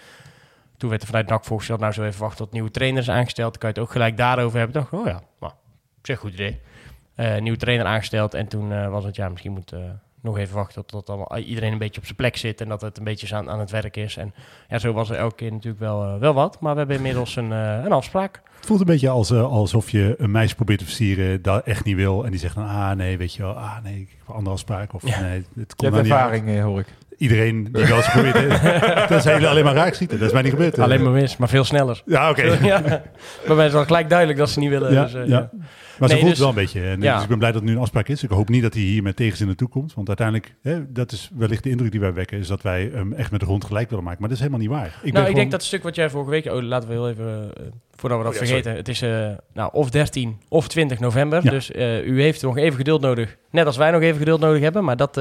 Toen 0.78 0.90
werd 0.90 1.02
er 1.02 1.08
vanuit 1.08 1.28
NAC 1.28 1.46
voorgesteld, 1.46 1.80
nou, 1.80 1.94
zo 1.94 2.04
even 2.04 2.22
wachten 2.22 2.46
tot 2.46 2.54
nieuwe 2.54 2.72
trainer 2.72 3.02
is 3.02 3.10
aangesteld. 3.10 3.52
Dan 3.52 3.60
kan 3.60 3.70
je 3.70 3.76
het 3.76 3.84
ook 3.84 3.92
gelijk 3.92 4.18
daarover 4.18 4.58
hebben. 4.58 4.82
Dacht, 4.82 4.94
oh 4.94 5.06
ja, 5.06 5.22
nou, 5.40 5.54
een 6.02 6.16
goed 6.16 6.34
idee. 6.34 6.62
Nieuwe 7.40 7.58
trainer 7.58 7.86
aangesteld 7.86 8.34
en 8.34 8.48
toen 8.48 8.90
was 8.90 9.04
het, 9.04 9.16
ja, 9.16 9.30
misschien 9.30 9.52
moet... 9.52 9.74
nog 10.24 10.38
even 10.38 10.56
wachten 10.56 10.86
tot, 10.86 10.90
tot 11.06 11.10
allemaal, 11.10 11.38
iedereen 11.38 11.72
een 11.72 11.78
beetje 11.78 12.00
op 12.00 12.06
zijn 12.06 12.18
plek 12.18 12.38
zit 12.38 12.62
en 12.62 12.68
dat 12.68 12.82
het 12.82 12.98
een 12.98 13.04
beetje 13.04 13.36
aan, 13.36 13.50
aan 13.50 13.60
het 13.60 13.72
werk 13.72 13.98
is. 13.98 14.18
En 14.18 14.34
ja, 14.70 14.80
zo 14.80 14.94
was 14.94 15.10
er 15.10 15.16
elke 15.16 15.36
keer 15.36 15.52
natuurlijk 15.52 15.80
wel, 15.80 16.04
eh, 16.04 16.18
wel 16.20 16.34
wat. 16.34 16.60
Maar 16.60 16.74
we 16.74 16.80
hebben 16.80 16.98
inmiddels 16.98 17.36
een, 17.36 17.52
eh, 17.52 17.84
een 17.84 17.92
afspraak. 17.92 18.42
Het 18.56 18.66
voelt 18.66 18.80
een 18.80 18.86
beetje 18.86 19.10
als, 19.10 19.32
eh, 19.32 19.44
alsof 19.44 19.90
je 19.90 20.16
een 20.18 20.32
meisje 20.32 20.56
probeert 20.56 20.80
te 20.80 20.86
versieren 20.86 21.42
dat 21.42 21.66
echt 21.66 21.86
niet 21.86 21.96
wil. 21.96 22.26
En 22.26 22.32
die 22.32 22.40
zegt 22.40 22.56
dan, 22.56 22.68
ah 22.68 22.92
nee, 22.92 23.18
weet 23.18 23.34
je 23.34 23.42
wel, 23.42 23.54
ah 23.54 23.84
nee, 23.84 24.00
ik 24.00 24.10
heb 24.18 24.28
een 24.28 24.34
andere 24.36 24.56
afspraak. 24.56 24.94
Of 24.94 25.08
Ja. 25.08 25.20
nee, 25.22 25.32
het 25.38 25.46
Je 25.56 25.76
komt 25.76 25.82
hebt 25.82 25.82
nou 25.92 26.04
niet 26.04 26.12
ervaring, 26.12 26.62
hoor 26.62 26.80
ik. 26.80 26.88
Iedereen 27.24 27.64
die 27.72 27.86
wel 27.86 27.98
eens 27.98 28.12
probeert, 28.12 28.34
dat 29.10 29.22
zijn 29.22 29.34
jullie 29.34 29.48
alleen 29.48 29.64
maar 29.64 29.74
raak 29.74 29.94
schieten. 29.94 30.18
Dat 30.18 30.28
is 30.28 30.34
mij 30.34 30.42
niet 30.42 30.52
gebeurd. 30.52 30.80
Alleen 30.80 31.04
maar 31.04 31.12
mis, 31.12 31.38
maar 31.38 31.50
veel 31.50 31.64
sneller. 31.64 32.02
Ja, 32.06 32.30
oké. 32.30 32.42
ja. 32.72 32.82
Bij 33.48 33.56
mij 33.56 33.66
is 33.66 33.72
wel 33.74 33.86
gelijk 33.86 34.10
duidelijk 34.10 34.40
dat 34.40 34.50
ze 34.50 34.60
niet 34.60 34.70
willen. 34.70 34.94
Ja, 34.94 35.04
dus, 35.04 35.14
eh, 35.14 35.28
ja. 35.28 35.38
ja. 35.38 35.50
Maar 36.00 36.10
ze 36.10 36.16
Nee, 36.16 36.18
voelt 36.18 36.22
dus- 36.22 36.30
het 36.30 36.38
wel 36.40 36.48
een 36.50 36.56
beetje. 36.56 36.82
En, 36.90 37.02
Ja. 37.02 37.14
Dus 37.14 37.24
ik 37.24 37.30
ben 37.30 37.38
blij 37.38 37.52
dat 37.52 37.62
het 37.62 37.70
nu 37.70 37.76
een 37.76 37.82
afspraak 37.82 38.08
is. 38.08 38.24
Ik 38.24 38.30
hoop 38.30 38.50
niet 38.50 38.62
dat 38.62 38.74
hij 38.74 38.84
hier 38.84 39.04
met 39.04 39.16
tegenzin 39.16 39.48
naartoe 39.48 39.70
komt. 39.70 39.94
Want 39.94 40.08
uiteindelijk, 40.08 40.56
hè, 40.62 40.92
dat 40.92 41.12
is 41.12 41.30
wellicht 41.38 41.64
de 41.64 41.70
indruk 41.70 41.92
die 41.92 42.00
wij 42.00 42.14
wekken, 42.14 42.38
is 42.38 42.48
dat 42.48 42.62
wij 42.62 42.90
hem 42.94 43.14
echt 43.14 43.32
met 43.32 43.40
de 43.40 43.46
grond 43.46 43.66
gelijk 43.66 43.90
willen 43.90 44.04
maken. 44.04 44.20
Maar 44.20 44.30
dat 44.30 44.38
is 44.38 44.44
helemaal 44.44 44.66
niet 44.68 44.76
waar. 44.78 44.86
Ik 44.86 44.94
nou, 44.94 45.08
ik 45.10 45.16
gewoon- 45.16 45.34
denk 45.34 45.52
dat 45.52 45.60
het 45.60 45.70
stuk 45.70 45.84
wat 45.84 45.96
jij 45.96 46.10
vorige 46.10 46.30
week... 46.30 46.46
Oh, 46.46 46.62
laten 46.62 46.88
we 46.90 46.94
heel 46.96 47.10
even... 47.10 47.52
eh, 47.58 47.64
voordat 47.96 48.18
we 48.18 48.24
dat 48.24 48.34
Oh, 48.34 48.40
ja, 48.40 48.46
vergeten. 48.46 48.76
Het 48.76 48.88
is 48.88 49.02
eh, 49.02 49.28
nou, 49.54 49.70
of 49.74 49.90
13 49.90 50.38
of 50.50 50.68
20 50.68 51.00
november. 51.00 51.40
Ja. 51.44 51.50
Dus 51.50 51.72
u 52.06 52.22
heeft 52.22 52.42
nog 52.42 52.58
even 52.58 52.78
geduld 52.78 53.02
nodig. 53.02 53.38
Net 53.52 53.66
als 53.66 53.78
wij 53.78 53.92
nog 53.92 54.02
even 54.02 54.18
geduld 54.18 54.40
nodig 54.40 54.62
hebben. 54.62 54.84
Maar 54.84 54.98
dat, 54.98 55.18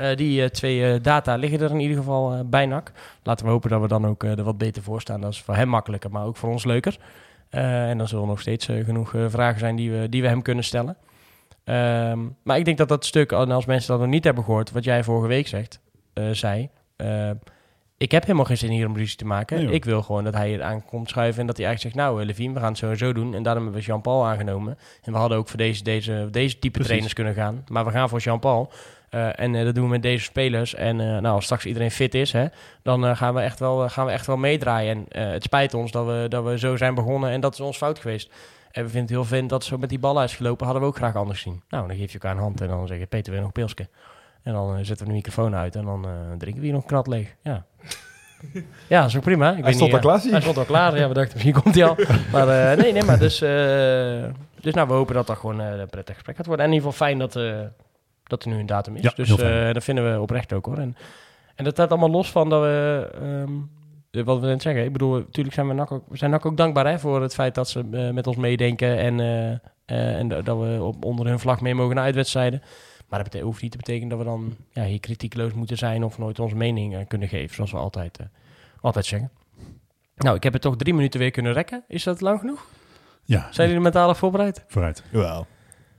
eh, 0.00 0.16
die 0.16 0.42
eh, 0.42 0.48
twee 0.48 0.92
eh, 0.92 1.02
data 1.02 1.34
liggen 1.36 1.60
er 1.60 1.70
in 1.70 1.80
ieder 1.80 1.96
geval 1.96 2.32
eh, 2.32 2.40
bij 2.44 2.66
NAC. 2.66 2.92
Laten 3.22 3.44
we 3.46 3.50
hopen 3.52 3.70
dat 3.70 3.80
we 3.80 3.88
dan 3.88 4.06
ook 4.06 4.22
er 4.24 4.42
wat 4.42 4.58
beter 4.58 4.82
voor 4.82 5.00
staan. 5.00 5.20
Dat 5.20 5.32
is 5.32 5.40
voor 5.42 5.54
hem 5.54 5.68
makkelijker, 5.68 6.10
maar 6.10 6.24
ook 6.24 6.36
voor 6.36 6.50
ons 6.50 6.64
leuker. 6.64 6.96
En 7.50 7.98
dan 7.98 8.08
zullen 8.08 8.26
nog 8.26 8.40
steeds 8.40 8.66
genoeg 8.66 9.14
vragen 9.28 9.58
zijn 9.60 9.76
die 9.76 9.90
we, 9.90 10.08
die 10.08 10.22
we 10.22 10.28
hem 10.28 10.42
kunnen 10.42 10.64
stellen. 10.64 10.96
Ehm, 11.64 12.18
maar 12.42 12.58
ik 12.58 12.64
denk 12.64 12.78
dat 12.78 12.88
dat 12.88 13.04
stuk, 13.04 13.32
en 13.32 13.50
als 13.50 13.64
mensen 13.66 13.90
dat 13.90 14.00
nog 14.00 14.08
niet 14.08 14.24
hebben 14.24 14.44
gehoord, 14.44 14.70
wat 14.70 14.84
jij 14.84 15.04
vorige 15.04 15.28
week 15.28 15.46
zegt, 15.48 15.80
zei. 16.32 16.68
eh, 16.96 17.30
ik 17.96 18.10
heb 18.10 18.22
helemaal 18.22 18.44
geen 18.44 18.56
zin 18.56 18.70
hier 18.70 18.86
om 18.86 18.96
ruzie 18.96 19.16
te 19.16 19.24
maken. 19.26 19.64
Nee, 19.64 19.74
ik 19.74 19.84
wil 19.84 20.02
gewoon 20.02 20.24
dat 20.24 20.34
hij 20.34 20.48
hier 20.48 20.62
aan 20.62 20.84
komt 20.84 21.08
schuiven 21.08 21.40
en 21.40 21.46
dat 21.46 21.56
hij 21.56 21.66
eigenlijk 21.66 21.96
zegt, 21.96 22.06
nou, 22.08 22.24
Levine, 22.24 22.54
we 22.54 22.60
gaan 22.60 22.74
het 22.78 22.98
zo 22.98 23.12
doen. 23.12 23.34
En 23.34 23.42
daarom 23.42 23.62
hebben 23.62 23.80
we 23.80 23.86
Jean-Paul 23.86 24.26
aangenomen. 24.26 24.78
En 25.02 25.12
we 25.12 25.18
hadden 25.18 25.38
ook 25.38 25.48
voor 25.48 25.58
deze, 25.58 25.82
deze, 25.82 26.28
deze 26.30 26.54
type 26.54 26.68
Precies. 26.70 26.86
trainers 26.86 27.12
kunnen 27.14 27.34
gaan. 27.34 27.64
Maar 27.68 27.84
we 27.84 27.90
gaan 27.90 28.08
voor 28.08 28.18
Jean-Paul. 28.18 28.72
Eh, 29.10 29.40
en 29.40 29.54
eh, 29.54 29.64
dat 29.64 29.74
doen 29.74 29.84
we 29.84 29.90
met 29.90 30.02
deze 30.02 30.24
spelers. 30.24 30.74
En 30.74 31.00
eh, 31.00 31.06
nou, 31.06 31.34
als 31.34 31.44
straks 31.44 31.66
iedereen 31.66 31.90
fit 31.90 32.14
is, 32.14 32.32
hè, 32.32 32.46
dan 32.82 33.16
gaan, 33.16 33.34
we 33.34 33.40
echt 33.40 33.58
wel, 33.58 33.88
gaan 33.88 34.06
we 34.06 34.12
echt 34.12 34.26
wel 34.26 34.36
meedraaien. 34.36 35.06
En 35.08 35.30
het 35.30 35.42
spijt 35.42 35.74
ons 35.74 35.90
dat 35.90 36.06
we, 36.06 36.26
dat 36.28 36.44
we 36.44 36.58
zo 36.58 36.76
zijn 36.76 36.94
begonnen 36.94 37.30
en 37.30 37.40
dat 37.40 37.52
is 37.52 37.60
ons 37.60 37.76
fout 37.76 37.98
geweest. 37.98 38.32
En 38.70 38.82
we 38.82 38.90
vinden 38.90 39.00
het 39.00 39.10
heel 39.10 39.24
fijn 39.24 39.46
dat 39.46 39.64
zo 39.64 39.78
met 39.78 39.88
die 39.88 39.98
ballen 39.98 40.24
is 40.24 40.36
gelopen. 40.36 40.64
Hadden 40.64 40.82
we 40.82 40.88
ook 40.88 40.96
graag 40.96 41.16
anders 41.16 41.40
zien. 41.40 41.62
Nou, 41.68 41.88
dan 41.88 41.96
geef 41.96 42.12
je 42.12 42.18
elkaar 42.18 42.36
een 42.36 42.42
hand 42.42 42.60
en 42.60 42.68
dan 42.68 42.86
zeg 42.86 42.98
je, 42.98 43.06
Peter, 43.06 43.32
weer 43.32 43.42
nog 43.42 43.52
pilsje. 43.52 43.88
En 44.42 44.52
dan 44.52 44.84
zetten 44.84 45.06
we 45.06 45.12
de 45.12 45.16
microfoon 45.16 45.54
uit 45.54 45.76
en 45.76 45.84
dan 45.84 46.06
drinken 46.38 46.60
we 46.60 46.66
hier 46.66 46.76
nog 46.76 46.84
krat 46.84 47.06
leeg. 47.06 47.34
Ja, 47.42 47.64
ja 48.88 49.08
ook 49.16 49.22
prima. 49.22 49.50
Ik 49.56 49.64
weet 49.64 49.74
stond 49.74 49.92
niet, 49.92 50.04
al 50.04 50.10
klaar, 50.10 50.20
Hij 50.30 50.40
stond 50.40 50.56
al 50.56 50.64
klaar. 50.64 50.98
Ja, 50.98 51.08
we 51.08 51.14
dachten, 51.14 51.32
misschien 51.34 51.62
komt 51.62 51.74
hij 51.74 51.84
al. 51.84 51.96
Maar 52.32 52.76
nee, 52.76 52.92
nee, 52.92 53.02
maar 53.02 53.18
dus... 53.18 53.38
dus 54.60 54.74
nou, 54.74 54.88
we 54.88 54.94
hopen 54.94 55.14
dat 55.14 55.26
dat 55.26 55.36
gewoon 55.38 55.58
een 55.58 55.88
prettig 55.88 56.14
gesprek 56.14 56.36
gaat 56.36 56.46
worden. 56.46 56.64
En 56.64 56.70
in 56.70 56.76
ieder 56.76 56.92
geval 56.92 57.06
fijn 57.06 57.18
dat, 57.18 57.34
dat 58.30 58.44
er 58.44 58.50
nu 58.50 58.58
een 58.58 58.66
datum 58.66 58.96
is. 58.96 59.02
Ja, 59.02 59.12
dus 59.14 59.36
eh, 59.36 59.72
dat 59.72 59.84
vinden 59.84 60.12
we 60.12 60.20
oprecht 60.20 60.52
ook 60.52 60.66
hoor. 60.66 60.78
En, 60.78 60.96
en 61.54 61.64
dat 61.64 61.72
staat 61.72 61.90
allemaal 61.90 62.10
los 62.10 62.30
van 62.30 62.48
dat 62.48 62.62
we... 62.62 63.08
ehm, 63.14 63.52
eh, 64.10 64.24
wat 64.24 64.40
we 64.40 64.46
net 64.46 64.62
zeggen. 64.62 64.84
Ik 64.84 64.92
bedoel, 64.92 65.18
natuurlijk 65.18 65.54
zijn 65.54 65.68
we, 65.68 65.74
NAC 65.74 65.92
ook, 65.92 66.04
we 66.08 66.16
zijn 66.16 66.30
NAC 66.30 66.46
ook 66.46 66.56
dankbaar 66.56 66.86
hè, 66.86 66.98
voor 66.98 67.22
het 67.22 67.34
feit 67.34 67.54
dat 67.54 67.68
ze 67.68 67.84
eh, 67.92 68.10
met 68.10 68.26
ons 68.26 68.36
meedenken. 68.36 68.98
En, 68.98 69.20
eh, 69.20 69.50
eh, 69.84 70.18
en 70.18 70.28
dat 70.28 70.58
we 70.58 70.78
op, 70.82 71.04
onder 71.04 71.26
hun 71.26 71.38
vlag 71.38 71.60
mee 71.60 71.74
mogen 71.74 71.94
naar 71.94 72.04
uitwedstrijden. 72.04 72.62
Maar 73.08 73.30
dat 73.30 73.40
hoeft 73.42 73.62
niet 73.62 73.70
te 73.70 73.76
betekenen 73.76 74.08
dat 74.08 74.18
we 74.18 74.24
dan 74.24 74.56
ja, 74.72 74.84
hier 74.84 75.00
kritiekloos 75.00 75.52
moeten 75.52 75.76
zijn 75.76 76.04
of 76.04 76.18
nooit 76.18 76.38
onze 76.38 76.56
mening 76.56 77.08
kunnen 77.08 77.28
geven. 77.28 77.54
Zoals 77.54 77.70
we 77.72 77.76
altijd, 77.76 78.18
altijd 78.80 79.06
zeggen. 79.06 79.30
Nou, 80.16 80.36
ik 80.36 80.42
heb 80.42 80.52
het 80.52 80.62
toch 80.62 80.76
drie 80.76 80.94
minuten 80.94 81.20
weer 81.20 81.30
kunnen 81.30 81.52
rekken. 81.52 81.84
Is 81.88 82.02
dat 82.04 82.20
lang 82.20 82.40
genoeg? 82.40 82.66
Ja, 83.24 83.48
Zijn 83.50 83.68
jullie 83.68 83.82
mentaal 83.82 84.14
voorbereid? 84.14 84.64
vooruit. 84.68 85.02
Jawel. 85.10 85.46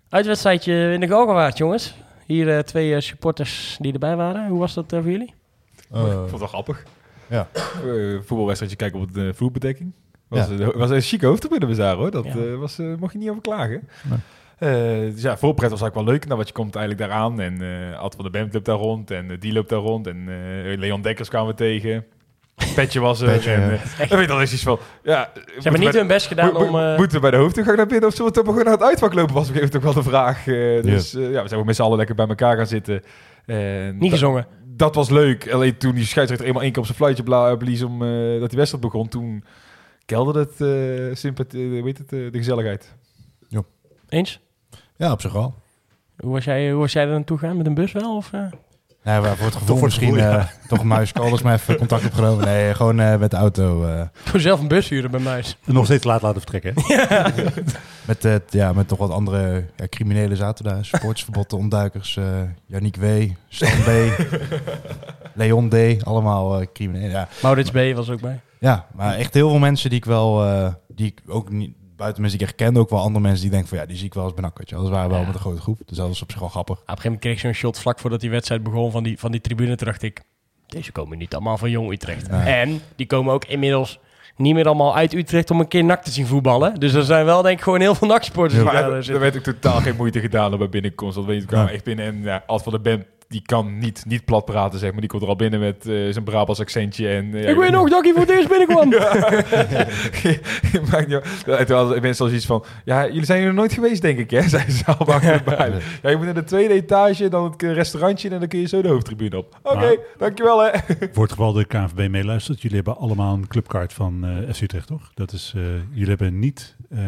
Uitwedstrijdje 0.09 0.93
in 0.93 0.99
de 0.99 1.07
Galgenwaard, 1.07 1.57
jongens. 1.57 1.95
Hier 2.31 2.55
eh, 2.57 2.59
twee 2.63 2.95
eh, 2.95 3.01
supporters 3.01 3.77
die 3.79 3.93
erbij 3.93 4.15
waren. 4.15 4.47
Hoe 4.47 4.59
was 4.59 4.73
dat 4.73 4.93
eh, 4.93 4.99
voor 5.01 5.11
jullie? 5.11 5.33
Ik 5.77 5.97
vond 5.97 6.31
het 6.31 6.39
wel 6.39 6.47
grappig. 6.47 6.83
Ja. 7.27 7.47
Eh, 7.53 8.17
voetbalwedstrijdje 8.23 8.77
kijken 8.77 8.99
op 8.99 9.13
de 9.13 9.33
vloerbedekking. 9.33 9.91
Was, 10.27 10.47
Ja. 10.57 10.71
was 10.77 10.89
een 10.89 11.01
chique 11.01 11.27
hoofdtribune 11.27 11.65
we 11.65 11.75
zagen 11.75 11.97
hoor. 11.97 12.11
Dat 12.11 12.25
Ja. 12.25 12.31
eh, 12.35 12.55
was, 12.55 12.79
eh, 12.79 12.95
mocht 12.99 13.13
je 13.13 13.19
niet 13.19 13.29
over 13.29 13.41
klagen. 13.41 13.87
Nee. 14.09 14.19
Eh, 14.57 15.13
dus 15.13 15.21
ja, 15.21 15.37
voorpret 15.37 15.69
was 15.69 15.81
eigenlijk 15.81 15.95
wel 15.95 16.03
leuk. 16.03 16.25
Nou, 16.25 16.37
wat 16.37 16.47
je 16.47 16.53
komt 16.53 16.75
eigenlijk 16.75 17.09
daaraan. 17.09 17.39
En 17.39 17.61
eh 17.91 17.99
Ad 17.99 18.15
van 18.15 18.23
de 18.25 18.29
Bemt 18.31 18.53
loopt 18.53 18.65
daar 18.65 18.75
rond. 18.77 19.11
En 19.11 19.39
die 19.39 19.53
loopt 19.53 19.69
daar 19.69 19.79
rond. 19.79 20.07
En 20.07 20.17
eh, 20.17 20.77
Leon 20.77 21.01
Dekkers 21.01 21.29
kwamen 21.29 21.49
we 21.49 21.55
tegen. 21.55 22.05
Petje 22.75 22.99
was 22.99 23.21
er. 23.21 23.27
Petje, 23.31 23.51
en, 23.51 23.79
ja. 24.09 24.17
eh, 24.21 24.27
dan 24.33 24.41
is 24.41 24.53
iets 24.53 24.63
van... 24.63 24.79
Ja, 25.03 25.29
Ze 25.35 25.41
hebben 25.61 25.81
niet 25.81 25.93
hun 25.93 26.07
best 26.07 26.27
gedaan 26.27 26.55
om... 26.55 26.75
eh, 26.79 26.97
Moeten 26.97 27.15
we 27.15 27.21
bij 27.21 27.31
de 27.31 27.37
hoofdtoegang 27.37 27.77
naar 27.77 27.85
binnen 27.87 28.07
of 28.09 28.15
zullen 28.15 28.31
we 28.31 28.37
toch 28.37 28.45
gewoon 28.47 28.63
naar 28.63 28.73
het 28.73 28.83
uitvak 28.83 29.13
lopen? 29.13 29.33
Was 29.33 29.49
op 29.49 29.55
een 29.55 29.61
gegeven 29.61 29.79
moment 29.81 29.97
ook 29.97 30.03
wel 30.03 30.03
de 30.03 30.09
vraag. 30.09 30.47
Eh, 30.47 30.93
dus 30.93 31.13
eh, 31.15 31.31
ja, 31.31 31.41
we 31.41 31.47
zijn 31.47 31.59
ook 31.59 31.65
met 31.65 31.75
z'n 31.75 31.81
allen 31.81 31.97
lekker 31.97 32.15
bij 32.15 32.27
elkaar 32.27 32.57
gaan 32.57 32.67
zitten. 32.67 33.01
En 33.45 33.97
niet 33.97 34.11
gezongen. 34.11 34.45
dat 34.65 34.95
was 34.95 35.09
leuk. 35.09 35.51
Alleen 35.51 35.77
toen 35.77 35.95
die 35.95 36.05
scheidsrechter 36.05 36.47
eenmaal 36.47 36.61
één 36.61 36.71
keer 36.71 36.79
op 36.81 36.85
zijn 36.85 36.97
fluitje 36.97 37.23
bla- 37.23 37.55
blies 37.55 37.83
om 37.83 38.01
eh, 38.03 38.39
dat 38.39 38.49
die 38.49 38.57
wedstrijd 38.57 38.83
begon, 38.85 39.07
toen 39.07 39.43
kelderde 40.05 40.39
het, 40.39 40.61
eh 40.61 41.15
sympathie, 41.15 41.77
eh, 41.77 41.83
weet 41.83 41.97
het, 41.97 42.13
eh, 42.13 42.19
de 42.31 42.37
gezelligheid. 42.37 42.93
Eens? 44.09 44.39
Ja, 44.95 45.11
op 45.11 45.21
zich 45.21 45.31
wel. 45.33 45.53
Hoe 46.17 46.31
was 46.31 46.43
jij, 46.43 46.71
hoe 46.71 46.79
was 46.79 46.93
jij 46.93 47.03
er 47.03 47.09
naartoe 47.09 47.37
gegaan? 47.37 47.57
Met 47.57 47.65
een 47.65 47.73
bus 47.73 47.91
wel? 47.91 48.15
Of, 48.15 48.31
eh? 49.03 49.11
Nee, 49.13 49.21
maar 49.21 49.35
voor 49.37 49.45
het 49.45 49.55
gevoel 49.61 49.65
voor 49.67 49.75
het 49.75 49.83
misschien 49.85 50.13
gevoel, 50.15 50.31
ja. 50.31 50.37
eh, 50.39 50.45
toch 50.67 50.79
een 50.79 50.87
muis 50.87 51.11
Calders 51.11 51.41
maar 51.41 51.53
even 51.53 51.77
contact 51.77 52.05
opgenomen. 52.05 52.45
Nee, 52.45 52.73
gewoon 52.75 52.99
eh, 52.99 53.17
met 53.17 53.31
de 53.31 53.37
auto. 53.37 53.85
eh, 53.85 54.01
Gewoon 54.23 54.41
zelf 54.41 54.59
een 54.59 54.67
bus 54.67 54.89
huren 54.89 55.11
bij 55.11 55.19
Muis. 55.19 55.57
Nog 55.65 55.85
steeds 55.85 56.03
laat 56.03 56.21
laten 56.21 56.41
vertrekken. 56.41 56.73
hè? 56.75 57.31
met, 58.07 58.25
eh, 58.25 58.35
ja, 58.49 58.73
met 58.73 58.87
toch 58.87 58.97
wat 58.97 59.11
andere 59.11 59.65
ja, 59.75 59.87
criminelen 59.89 60.37
zaten 60.37 60.63
daar. 60.65 60.85
Sportsverboden 60.85 61.57
ontduikers. 61.57 62.17
eh 62.17 62.23
Yannick 62.65 62.95
W. 62.95 63.05
Stan 63.49 63.81
B. 63.83 63.89
Leon 65.33 65.69
D. 65.69 66.03
Allemaal 66.03 66.59
eh, 66.59 66.67
criminelen. 66.73 67.09
Ja. 67.11 67.27
Maurits 67.41 67.71
B. 67.71 67.77
was 67.95 68.09
ook 68.09 68.21
bij. 68.21 68.39
ja, 68.59 68.85
maar 68.95 69.15
echt 69.15 69.33
heel 69.33 69.49
veel 69.49 69.59
mensen 69.59 69.89
die 69.89 69.99
ik 69.99 70.05
wel... 70.05 70.45
eh, 70.45 70.67
die 70.87 71.05
ik 71.07 71.21
ook 71.27 71.49
niet... 71.49 71.75
Buiten 72.01 72.21
mensen 72.21 72.39
die 72.39 72.47
ik 72.47 72.53
echt 72.53 72.63
kende, 72.65 72.79
ook 72.79 72.89
wel 72.89 72.99
andere 72.99 73.19
mensen 73.23 73.41
die 73.41 73.49
denken 73.51 73.69
van 73.69 73.77
ja, 73.77 73.85
die 73.85 73.97
zie 73.97 74.05
ik 74.05 74.13
wel 74.13 74.23
eens 74.23 74.33
benak. 74.33 74.57
je. 74.63 74.75
Dat 74.75 74.89
waren 74.89 75.09
wel 75.09 75.19
Ja. 75.19 75.25
met 75.25 75.33
een 75.35 75.39
grote 75.41 75.61
groep. 75.61 75.79
Dus 75.85 75.97
dat 75.97 76.07
was 76.07 76.21
op 76.21 76.31
zich 76.31 76.39
wel 76.39 76.49
grappig. 76.49 76.75
Op 76.75 76.81
een 76.81 76.87
gegeven 76.87 77.03
moment 77.11 77.21
kreeg 77.21 77.33
ik 77.33 77.39
zo'n 77.39 77.53
shot 77.53 77.79
vlak 77.79 77.99
voordat 77.99 78.19
die 78.19 78.29
wedstrijd 78.29 78.63
begon 78.63 78.91
van 78.91 79.03
die, 79.03 79.19
van 79.19 79.31
die 79.31 79.41
tribune. 79.41 79.75
Toen 79.75 79.87
dacht 79.87 80.01
ik, 80.03 80.21
deze 80.67 80.91
komen 80.91 81.17
niet 81.17 81.33
allemaal 81.33 81.57
van 81.57 81.69
Jong 81.69 81.91
Utrecht. 81.91 82.27
En 82.27 82.81
die 82.95 83.05
komen 83.07 83.33
ook 83.33 83.45
inmiddels 83.45 83.99
niet 84.37 84.53
meer 84.53 84.65
allemaal 84.65 84.95
uit 84.95 85.13
Utrecht 85.13 85.51
om 85.51 85.59
een 85.59 85.67
keer 85.67 85.83
nak 85.83 86.03
te 86.03 86.11
zien 86.11 86.25
voetballen. 86.27 86.79
Dus 86.79 86.93
er 86.93 87.03
zijn 87.03 87.25
wel 87.25 87.41
denk 87.41 87.57
ik 87.57 87.63
gewoon 87.63 87.79
heel 87.79 87.95
veel 87.95 88.07
naksporters 88.07 88.63
Maar 88.63 88.73
daar, 88.73 89.19
werd 89.19 89.37
ook 89.37 89.43
totaal 89.43 89.79
geen 89.81 89.95
moeite 89.95 90.19
gedaan 90.19 90.51
om 90.51 90.57
bij 90.57 90.69
binnenkomst. 90.69 91.15
Dat 91.15 91.25
weet 91.25 91.35
je, 91.35 91.41
we 91.41 91.47
kwamen 91.47 91.67
Ja. 91.67 91.73
echt 91.73 91.83
binnen 91.83 92.05
en 92.05 92.21
ja, 92.21 92.43
Ad 92.47 92.63
van 92.63 92.71
de 92.73 92.79
Bemt, 92.79 93.05
die 93.31 93.41
kan 93.41 93.77
niet, 93.77 94.03
niet 94.07 94.25
plat 94.25 94.45
praten, 94.45 94.79
zeg 94.79 94.91
maar. 94.91 94.99
Die 94.99 95.09
komt 95.09 95.21
er 95.21 95.27
al 95.27 95.35
binnen 95.35 95.59
met 95.59 95.87
eh, 95.87 96.11
zijn 96.11 96.23
Brabants 96.23 96.59
accentje. 96.59 97.07
En, 97.07 97.33
eh, 97.33 97.43
ja, 97.43 97.49
ik 97.49 97.55
weet 97.55 97.71
nog 97.71 97.89
dat 97.89 98.05
ik 98.05 98.11
voor 98.11 98.21
het 98.21 98.29
eerst 98.29 98.47
binnenkwam. 98.47 98.93
En 101.59 101.65
toen 101.65 101.75
hadden 101.75 102.01
mensen 102.01 102.23
al 102.23 102.29
zoiets 102.29 102.45
van... 102.45 102.63
Ja, 102.85 103.05
jullie 103.07 103.25
zijn 103.25 103.43
er 103.43 103.53
nooit 103.53 103.73
geweest, 103.73 104.01
denk 104.01 104.19
ik, 104.19 104.29
hè? 104.29 104.41
Zijn 104.57 104.71
ze 104.71 104.85
allemaal 104.85 105.21
erbij. 105.21 105.71
Ja, 106.01 106.09
je 106.09 106.17
moet 106.17 106.27
in 106.27 106.33
de 106.33 106.43
tweede 106.43 106.73
etage, 106.73 107.27
dan 107.29 107.43
het 107.43 107.61
restaurantje... 107.61 108.29
en 108.29 108.39
dan 108.39 108.47
kun 108.47 108.59
je 108.59 108.67
zo 108.67 108.81
de 108.81 108.87
hoofdtribune 108.87 109.37
op. 109.37 109.59
Oké, 109.63 109.97
dankjewel, 110.17 110.63
hè? 110.63 110.71
Voor 111.11 111.23
het 111.23 111.31
geval 111.31 111.53
de 111.53 111.65
KNVB 111.65 112.09
meeluistert, 112.09 112.61
jullie 112.61 112.75
hebben 112.75 112.97
allemaal 112.97 113.33
een 113.33 113.47
clubkaart 113.47 113.93
van 113.93 114.25
eh 114.25 114.53
FC 114.53 114.61
Utrecht, 114.61 114.87
toch? 114.87 115.11
Dat 115.13 115.31
is, 115.31 115.53
eh, 115.55 115.63
jullie 115.89 116.09
hebben 116.09 116.39
niet 116.39 116.75
eh, 116.89 116.99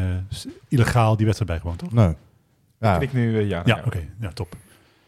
illegaal 0.68 1.16
die 1.16 1.26
wedstrijd 1.26 1.52
bijgewoond, 1.52 1.80
toch? 1.80 1.94
Nee. 1.94 2.16
Ja, 2.80 3.00
ik 3.00 3.14
nu, 3.14 3.40
ja. 3.40 3.62
Ja, 3.66 3.82
oké. 3.86 4.10
Ja, 4.20 4.32
top. 4.32 4.56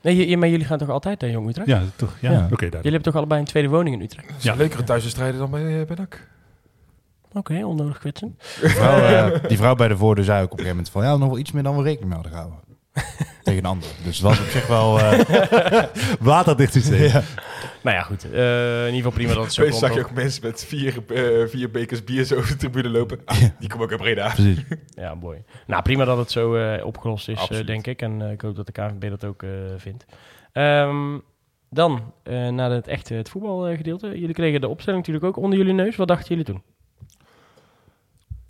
Nee, 0.06 0.28
je- 0.30 0.38
maar 0.38 0.50
jullie 0.50 0.66
gaan 0.66 0.78
toch 0.78 0.90
altijd 0.90 1.22
naar 1.22 1.30
Jong 1.30 1.48
Utrecht? 1.50 1.68
Ja, 1.68 1.82
toch? 1.96 2.18
Ja, 2.22 2.32
Ja. 2.32 2.36
oké. 2.38 2.46
duidelijk. 2.48 2.74
Jullie 2.74 2.82
hebben 2.92 3.02
toch 3.02 3.16
allebei 3.16 3.40
een 3.40 3.46
tweede 3.48 3.70
woning 3.70 3.96
in 3.96 4.02
Utrecht? 4.02 4.30
Is 4.38 4.46
een 4.46 4.58
leukere 4.58 4.84
thuiswedstrijden 4.84 5.40
dan 5.40 5.50
bij, 5.52 5.80
eh, 5.82 5.88
bij 5.88 5.96
NAC. 5.96 6.28
Oké, 7.34 7.66
onnodig 7.66 7.98
kwetsen. 8.00 8.38
Die 8.62 8.70
vrouw, 8.70 9.00
eh, 9.00 9.48
die 9.48 9.58
vrouw 9.58 9.76
bij 9.76 9.88
de 9.88 9.98
voordeur 9.98 10.26
zei 10.26 10.38
ook 10.44 10.52
op 10.52 10.60
een 10.60 10.66
gegeven 10.66 10.76
moment 10.78 10.90
van... 10.94 11.04
ja, 11.04 11.18
nog 11.18 11.30
wel 11.30 11.38
iets 11.38 11.52
meer 11.52 11.64
dan 11.64 11.78
we 11.78 11.84
rekening 11.84 12.14
mee 12.14 12.22
hadden 12.22 12.32
gehouden. 12.32 12.60
Tegen 13.46 13.64
een 13.64 13.70
ander. 13.70 13.88
Dus 14.04 14.18
het 14.18 14.22
was 14.26 14.40
op 14.40 14.46
zich 14.46 14.68
wel... 14.68 15.00
eh, 15.00 15.84
Waterdichtsysteem. 16.20 17.02
ja. 17.04 17.22
Nou 17.84 17.96
ja, 17.98 18.02
goed. 18.04 18.32
Eh, 18.32 18.80
in 18.80 18.94
ieder 18.94 18.96
geval 18.96 19.12
prima 19.12 19.34
dat 19.34 19.44
het 19.44 19.54
zo 19.54 19.64
komt. 19.64 19.76
zag 19.76 19.94
je 19.94 20.00
ook. 20.00 20.12
mensen 20.12 20.42
met 20.44 20.66
vier, 20.66 21.04
eh, 21.14 21.48
vier 21.50 21.72
bekers 21.72 22.04
bier 22.04 22.24
zo 22.24 22.36
over 22.36 22.50
de 22.50 22.56
tribune 22.58 22.90
lopen. 22.90 23.20
Ah, 23.26 23.38
die 23.60 23.70
komen 23.70 23.86
ook 23.86 23.92
uit 23.92 24.02
Breda. 24.02 24.28
Precies. 24.34 24.60
Ja, 24.96 25.16
mooi. 25.16 25.44
Nou, 25.68 25.82
prima 25.84 26.06
dat 26.06 26.18
het 26.18 26.32
zo 26.32 26.56
eh, 26.56 26.86
opgelost 26.86 27.30
is, 27.30 27.48
denk 27.66 27.88
ik. 27.88 28.02
En 28.02 28.22
ik 28.22 28.42
hoop 28.42 28.56
dat 28.56 28.66
de 28.66 28.72
KNVB 28.72 29.10
dat 29.10 29.26
ook 29.26 29.44
eh, 29.44 29.50
vindt. 29.78 30.06
Ehm, 30.52 31.18
dan, 31.70 32.14
eh, 32.24 32.48
naar 32.50 32.72
het 32.72 32.88
echte 32.88 33.14
het 33.14 33.30
voetbalgedeelte. 33.30 34.08
jullie 34.20 34.34
kregen 34.34 34.62
de 34.62 34.68
opstelling 34.68 35.02
natuurlijk 35.06 35.38
ook 35.38 35.44
onder 35.44 35.58
jullie 35.58 35.74
neus. 35.74 35.96
Wat 35.96 36.08
dachten 36.08 36.28
jullie 36.28 36.44
toen? 36.46 36.62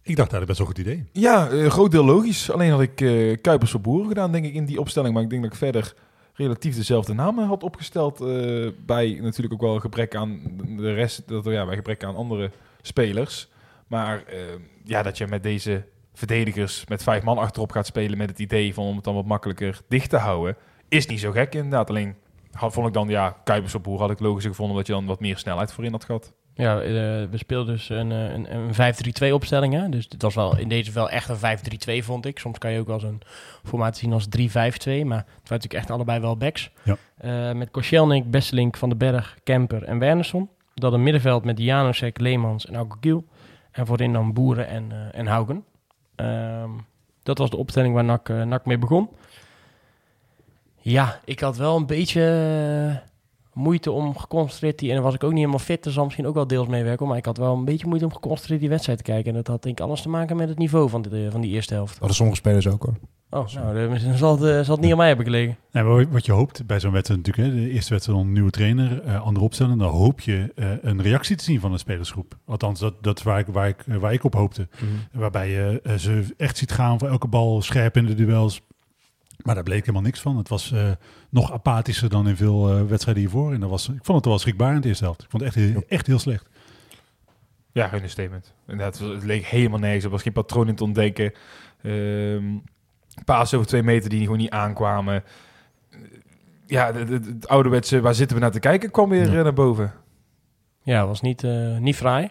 Ik 0.05 0.15
dacht 0.15 0.31
dat 0.31 0.45
best 0.45 0.57
wel 0.57 0.67
goed 0.67 0.77
idee. 0.77 1.05
Ja, 1.11 1.51
een 1.51 1.71
groot 1.71 1.91
deel 1.91 2.05
logisch. 2.05 2.51
Alleen 2.51 2.71
had 2.71 2.81
ik 2.81 3.01
eh, 3.01 3.37
Kuipers 3.41 3.71
voor 3.71 3.81
Boeren 3.81 4.07
gedaan, 4.07 4.31
denk 4.31 4.45
ik, 4.45 4.53
in 4.53 4.65
die 4.65 4.79
opstelling. 4.79 5.13
Maar 5.13 5.23
ik 5.23 5.29
denk 5.29 5.41
dat 5.41 5.51
ik 5.51 5.57
verder 5.57 5.93
relatief 6.33 6.75
dezelfde 6.75 7.13
namen 7.13 7.47
had 7.47 7.63
opgesteld. 7.63 8.21
eh, 8.21 8.67
bij 8.85 9.19
natuurlijk 9.21 9.53
ook 9.53 9.61
wel 9.61 9.79
gebrek 9.79 10.15
aan 10.15 10.39
de 10.77 10.93
rest, 10.93 11.27
dat, 11.27 11.45
ja, 11.45 11.65
bij 11.65 11.75
gebrek 11.75 12.03
aan 12.03 12.15
andere 12.15 12.51
spelers. 12.81 13.47
Maar 13.87 14.23
eh, 14.25 14.37
ja, 14.83 15.03
dat 15.03 15.17
je 15.17 15.27
met 15.27 15.43
deze 15.43 15.83
verdedigers 16.13 16.85
met 16.87 17.03
vijf 17.03 17.23
man 17.23 17.37
achterop 17.37 17.71
gaat 17.71 17.85
spelen 17.85 18.17
met 18.17 18.29
het 18.29 18.39
idee 18.39 18.73
van 18.73 18.85
om 18.85 18.95
het 18.95 19.03
dan 19.03 19.15
wat 19.15 19.25
makkelijker 19.25 19.81
dicht 19.87 20.09
te 20.09 20.17
houden, 20.17 20.55
is 20.87 21.05
niet 21.05 21.19
zo 21.19 21.31
gek 21.31 21.55
inderdaad. 21.55 21.89
Alleen 21.89 22.15
had, 22.51 22.73
vond 22.73 22.87
ik 22.87 22.93
dan, 22.93 23.07
ja, 23.07 23.37
Kuipers 23.43 23.71
voor 23.71 23.81
Boeren 23.81 24.01
had 24.01 24.11
ik 24.11 24.19
logisch 24.19 24.45
gevonden, 24.45 24.75
omdat 24.75 24.87
je 24.87 24.93
dan 24.93 25.05
wat 25.05 25.19
meer 25.19 25.37
snelheid 25.37 25.73
voorin 25.73 25.91
had 25.91 26.05
gehad. 26.05 26.33
Ja, 26.57 26.81
eh, 26.81 26.91
we 27.29 27.37
speelden 27.37 27.73
dus 27.75 27.89
een, 27.89 28.11
eh, 28.11 28.31
een, 28.31 28.55
een 28.55 28.73
5-3-2 28.73 29.33
opstelling. 29.33 29.73
Hè? 29.73 29.89
Dus 29.89 30.05
het 30.09 30.21
was 30.21 30.35
wel 30.35 30.57
in 30.57 30.69
deze 30.69 30.91
wel 30.91 31.09
echt 31.09 31.29
een 31.29 31.37
5-3-2, 31.37 32.03
vond 32.03 32.25
ik. 32.25 32.39
Soms 32.39 32.57
kan 32.57 32.71
je 32.71 32.79
ook 32.79 32.87
wel 32.87 32.99
zo'n 32.99 33.21
formatie 33.63 34.03
zien 34.03 34.13
als 34.13 34.27
3-5-2. 34.27 35.05
Maar 35.05 35.17
het 35.17 35.25
waren 35.25 35.27
natuurlijk 35.47 35.73
echt 35.73 35.91
allebei 35.91 36.19
wel 36.19 36.37
backs. 36.37 36.71
Ja. 36.83 36.97
Eh, 37.17 37.51
met 37.51 37.71
Koscielnik, 37.71 38.31
Besselink, 38.31 38.77
Van 38.77 38.89
den 38.89 38.97
Berg, 38.97 39.37
Kemper 39.43 39.83
en 39.83 39.99
Wernersson. 39.99 40.49
Dat 40.73 40.93
een 40.93 41.03
middenveld 41.03 41.43
met 41.43 41.59
Janusek, 41.59 42.19
Leemans 42.19 42.65
en 42.65 42.75
Augugiel. 42.75 43.25
En 43.71 43.85
voorin 43.85 44.13
dan 44.13 44.33
Boeren 44.33 44.67
en, 44.67 44.91
eh, 44.91 45.19
en 45.19 45.27
Haugen. 45.27 45.65
Ehm, 46.15 46.69
dat 47.23 47.37
was 47.37 47.49
de 47.49 47.57
opstelling 47.57 47.93
waar 47.93 48.03
NAC, 48.03 48.29
eh, 48.29 48.41
NAC 48.41 48.65
mee 48.65 48.77
begon. 48.77 49.09
Ja, 50.81 51.19
ik 51.25 51.39
had 51.39 51.57
wel 51.57 51.75
een 51.75 51.85
beetje 51.85 52.21
moeite 53.55 53.91
om 53.91 54.17
geconcentreerd 54.17 54.79
die... 54.79 54.89
En 54.89 54.95
dan 54.95 55.03
was 55.03 55.13
ik 55.13 55.23
ook 55.23 55.29
niet 55.29 55.39
helemaal 55.39 55.59
fit, 55.59 55.83
dus 55.83 55.93
zal 55.93 56.03
misschien 56.03 56.27
ook 56.27 56.33
wel 56.33 56.47
deels 56.47 56.67
meewerken. 56.67 57.07
Maar 57.07 57.17
ik 57.17 57.25
had 57.25 57.37
wel 57.37 57.53
een 57.53 57.65
beetje 57.65 57.87
moeite 57.87 58.05
om 58.05 58.13
geconcentreerd 58.13 58.59
die 58.59 58.69
wedstrijd 58.69 58.97
te 58.97 59.03
kijken. 59.03 59.29
En 59.31 59.37
dat 59.37 59.47
had 59.47 59.63
denk 59.63 59.79
ik 59.79 59.85
alles 59.85 60.01
te 60.01 60.09
maken 60.09 60.35
met 60.35 60.49
het 60.49 60.57
niveau 60.57 60.89
van, 60.89 61.01
de, 61.01 61.27
van 61.31 61.41
die 61.41 61.51
eerste 61.51 61.73
helft. 61.73 61.97
Hadden 61.97 62.15
sommige 62.15 62.37
spelers 62.37 62.67
ook 62.67 62.83
hoor. 62.83 62.95
Oh, 63.29 63.53
nou, 63.53 63.99
dan 63.99 64.17
zal 64.17 64.31
het, 64.39 64.43
eh, 64.43 64.65
zal 64.65 64.75
het 64.75 64.83
niet 64.83 64.91
aan 64.91 64.97
mij 64.97 65.07
hebben 65.07 65.25
gelegen. 65.25 65.57
Maar 65.71 66.09
wat 66.09 66.25
je 66.25 66.31
hoopt 66.31 66.65
bij 66.65 66.79
zo'n 66.79 66.91
wedstrijd 66.91 67.25
natuurlijk, 67.25 67.55
hè, 67.55 67.61
de 67.61 67.69
eerste 67.71 67.93
wedstrijd 67.93 68.17
onder 68.17 68.25
een 68.25 68.33
nieuwe 68.33 68.51
trainer, 68.51 69.01
eh, 69.01 69.21
andere 69.21 69.45
opstelling, 69.45 69.79
dan 69.79 69.89
hoop 69.89 70.19
je 70.19 70.51
eh, 70.55 70.69
een 70.81 71.01
reactie 71.01 71.35
te 71.35 71.43
zien 71.43 71.59
van 71.59 71.71
de 71.71 71.77
spelersgroep. 71.77 72.37
Althans, 72.45 72.79
dat, 72.79 72.93
dat 73.03 73.17
is 73.17 73.23
waar 73.23 73.39
ik, 73.39 73.47
waar, 73.47 73.67
ik, 73.67 73.83
waar 73.99 74.13
ik 74.13 74.23
op 74.23 74.33
hoopte. 74.33 74.67
Waarbij 75.11 75.49
je 75.49 75.97
ze 75.97 76.33
echt 76.37 76.57
ziet 76.57 76.71
gaan 76.71 76.99
voor 76.99 77.09
elke 77.09 77.27
bal 77.27 77.61
scherp 77.61 77.97
in 77.97 78.05
de 78.05 78.15
duels. 78.15 78.61
Maar 79.45 79.55
daar 79.55 79.63
bleek 79.63 79.79
helemaal 79.79 80.01
niks 80.01 80.19
van. 80.19 80.37
Het 80.37 80.49
was 80.49 80.71
eh, 80.71 80.91
nog 81.35 81.51
apathischer 81.51 82.09
dan 82.09 82.27
in 82.27 82.35
veel 82.35 82.69
eh, 82.69 82.83
wedstrijden 82.83 83.23
hiervoor. 83.23 83.53
En 83.53 83.59
dat 83.59 83.69
was, 83.69 83.89
ik 83.89 83.99
vond 84.05 84.17
het 84.17 84.25
wel 84.25 84.39
schrikbaar 84.39 84.75
in 84.75 84.81
de 84.81 84.87
eerste 84.87 85.03
helft. 85.03 85.23
Ik 85.23 85.29
vond 85.29 85.43
het 85.43 85.55
echt, 85.55 85.65
heel- 85.71 85.83
echt 85.87 86.07
heel 86.07 86.19
slecht. 86.19 86.49
Ja, 87.71 87.87
geen 87.87 88.09
statement. 88.09 88.53
Inderdaad, 88.67 88.99
het 88.99 89.23
leek 89.23 89.45
helemaal 89.45 89.79
nergens. 89.79 90.03
Er 90.03 90.09
was 90.09 90.21
geen 90.21 90.33
patroon 90.33 90.67
in 90.67 90.75
te 90.75 90.83
ontdekken. 90.83 91.33
Ehm 91.81 92.43
paas 93.25 93.53
over 93.53 93.67
twee 93.67 93.83
meter 93.83 94.09
die 94.09 94.21
gewoon 94.21 94.37
niet 94.37 94.49
aankwamen. 94.49 95.23
Ja, 96.65 96.93
het- 96.93 97.09
het 97.09 97.25
het 97.25 97.47
ouderwetse, 97.47 98.01
waar 98.01 98.15
zitten 98.15 98.35
we 98.37 98.41
naar 98.43 98.51
te 98.51 98.59
kijken, 98.59 98.91
kwam 98.91 99.09
weer 99.09 99.31
Ja. 99.31 99.37
eh, 99.37 99.43
naar 99.43 99.53
boven. 99.53 99.93
Ja, 100.83 101.07
was 101.07 101.21
niet, 101.21 101.43
eh, 101.43 101.77
niet 101.77 101.95
fraai. 101.95 102.29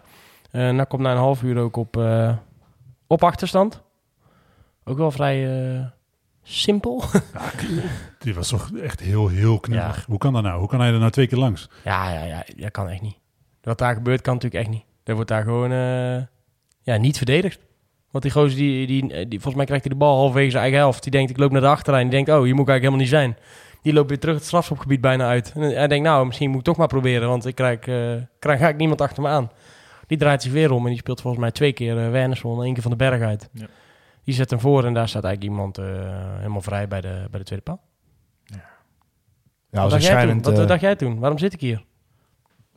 Eh 0.51 0.69
NAC 0.69 0.89
komt 0.89 1.01
na 1.01 1.11
een 1.11 1.17
half 1.17 1.43
uur 1.43 1.57
ook 1.57 1.75
op, 1.75 1.97
eh, 1.97 2.35
op 3.07 3.23
achterstand. 3.23 3.81
Ook 4.83 4.97
wel 4.97 5.11
vrij 5.11 5.69
eh, 5.75 5.85
simpel. 6.45 7.03
Die 8.19 8.33
was 8.33 8.47
toch 8.47 8.71
echt 8.81 8.99
heel, 8.99 9.27
heel 9.27 9.59
knullig. 9.59 9.97
Ja. 9.97 10.03
Hoe 10.07 10.17
kan 10.17 10.33
dat 10.33 10.43
nou? 10.43 10.59
Hoe 10.59 10.67
kan 10.67 10.79
hij 10.79 10.91
er 10.91 10.99
nou 10.99 11.11
twee 11.11 11.27
keer 11.27 11.37
langs? 11.37 11.69
Ja, 11.83 12.11
ja, 12.11 12.23
ja, 12.23 12.43
dat 12.55 12.71
kan 12.71 12.89
echt 12.89 13.01
niet. 13.01 13.17
Wat 13.61 13.77
daar 13.77 13.93
gebeurt, 13.93 14.21
kan 14.21 14.33
natuurlijk 14.33 14.63
echt 14.63 14.73
niet. 14.73 14.83
Er 15.03 15.15
wordt 15.15 15.29
daar 15.29 15.43
gewoon 15.43 15.71
eh, 15.71 16.23
ja, 16.81 16.97
niet 16.97 17.17
verdedigd. 17.17 17.59
Want 18.11 18.23
die 18.23 18.33
gozer, 18.33 18.57
die, 18.57 18.87
die, 18.87 19.01
die, 19.07 19.39
volgens 19.39 19.55
mij 19.55 19.65
krijgt 19.65 19.83
hij 19.83 19.93
de 19.93 19.99
bal 19.99 20.15
halverwege 20.15 20.49
zijn 20.49 20.61
eigen 20.61 20.79
helft. 20.79 21.03
Die 21.03 21.11
denkt, 21.11 21.29
ik 21.29 21.37
loop 21.37 21.51
naar 21.51 21.61
de 21.61 21.67
achterlijn. 21.67 22.09
Die 22.09 22.23
denkt, 22.23 22.29
oh, 22.29 22.43
hier 22.43 22.55
moet 22.55 22.67
ik 22.67 22.69
eigenlijk 22.69 23.01
helemaal 23.03 23.29
niet 23.29 23.37
zijn. 23.39 23.53
Die 23.81 23.93
loopt 23.93 24.09
weer 24.09 24.19
terug 24.19 24.35
het 24.35 24.45
strafschopgebied 24.45 25.01
bijna 25.01 25.27
uit. 25.27 25.51
En 25.55 25.61
hij 25.61 25.87
denkt, 25.87 26.07
nou, 26.07 26.25
misschien 26.25 26.49
moet 26.49 26.59
ik 26.59 26.65
toch 26.65 26.77
maar 26.77 26.87
proberen. 26.87 27.29
Want 27.29 27.45
ik 27.45 27.55
krijg, 27.55 27.79
eh 27.79 27.85
krijg 28.39 28.59
eigenlijk 28.59 28.77
niemand 28.77 29.01
achter 29.01 29.23
me 29.23 29.29
aan. 29.29 29.51
Die 30.07 30.17
draait 30.17 30.41
zich 30.41 30.51
weer 30.51 30.71
om 30.71 30.83
en 30.83 30.89
die 30.89 30.99
speelt 30.99 31.21
volgens 31.21 31.41
mij 31.41 31.51
twee 31.51 31.73
keer 31.73 31.97
uh, 31.97 32.11
Wernersson 32.11 32.57
en 32.57 32.63
één 32.63 32.73
keer 32.73 32.81
van 32.81 32.91
de 32.91 32.97
berg 32.97 33.21
uit. 33.21 33.49
Ja. 33.53 33.65
Die 34.25 34.33
zet 34.35 34.49
hem 34.49 34.59
voor 34.59 34.85
en 34.85 34.93
daar 34.93 35.09
staat 35.09 35.23
eigenlijk 35.23 35.53
iemand 35.53 35.77
eh, 35.77 35.85
helemaal 36.37 36.61
vrij 36.61 36.87
bij 36.87 37.01
de, 37.01 37.27
bij 37.31 37.39
de 37.39 37.45
tweede 37.45 37.63
paal. 37.63 37.81
Ja, 38.43 39.81
wat, 39.81 39.81
was 39.81 39.91
dacht 39.91 40.03
jij 40.03 40.35
wat 40.41 40.59
eh, 40.59 40.67
dacht 40.67 40.81
jij 40.81 40.95
toen? 40.95 41.19
Waarom 41.19 41.37
zit 41.37 41.53
ik 41.53 41.59
hier? 41.59 41.83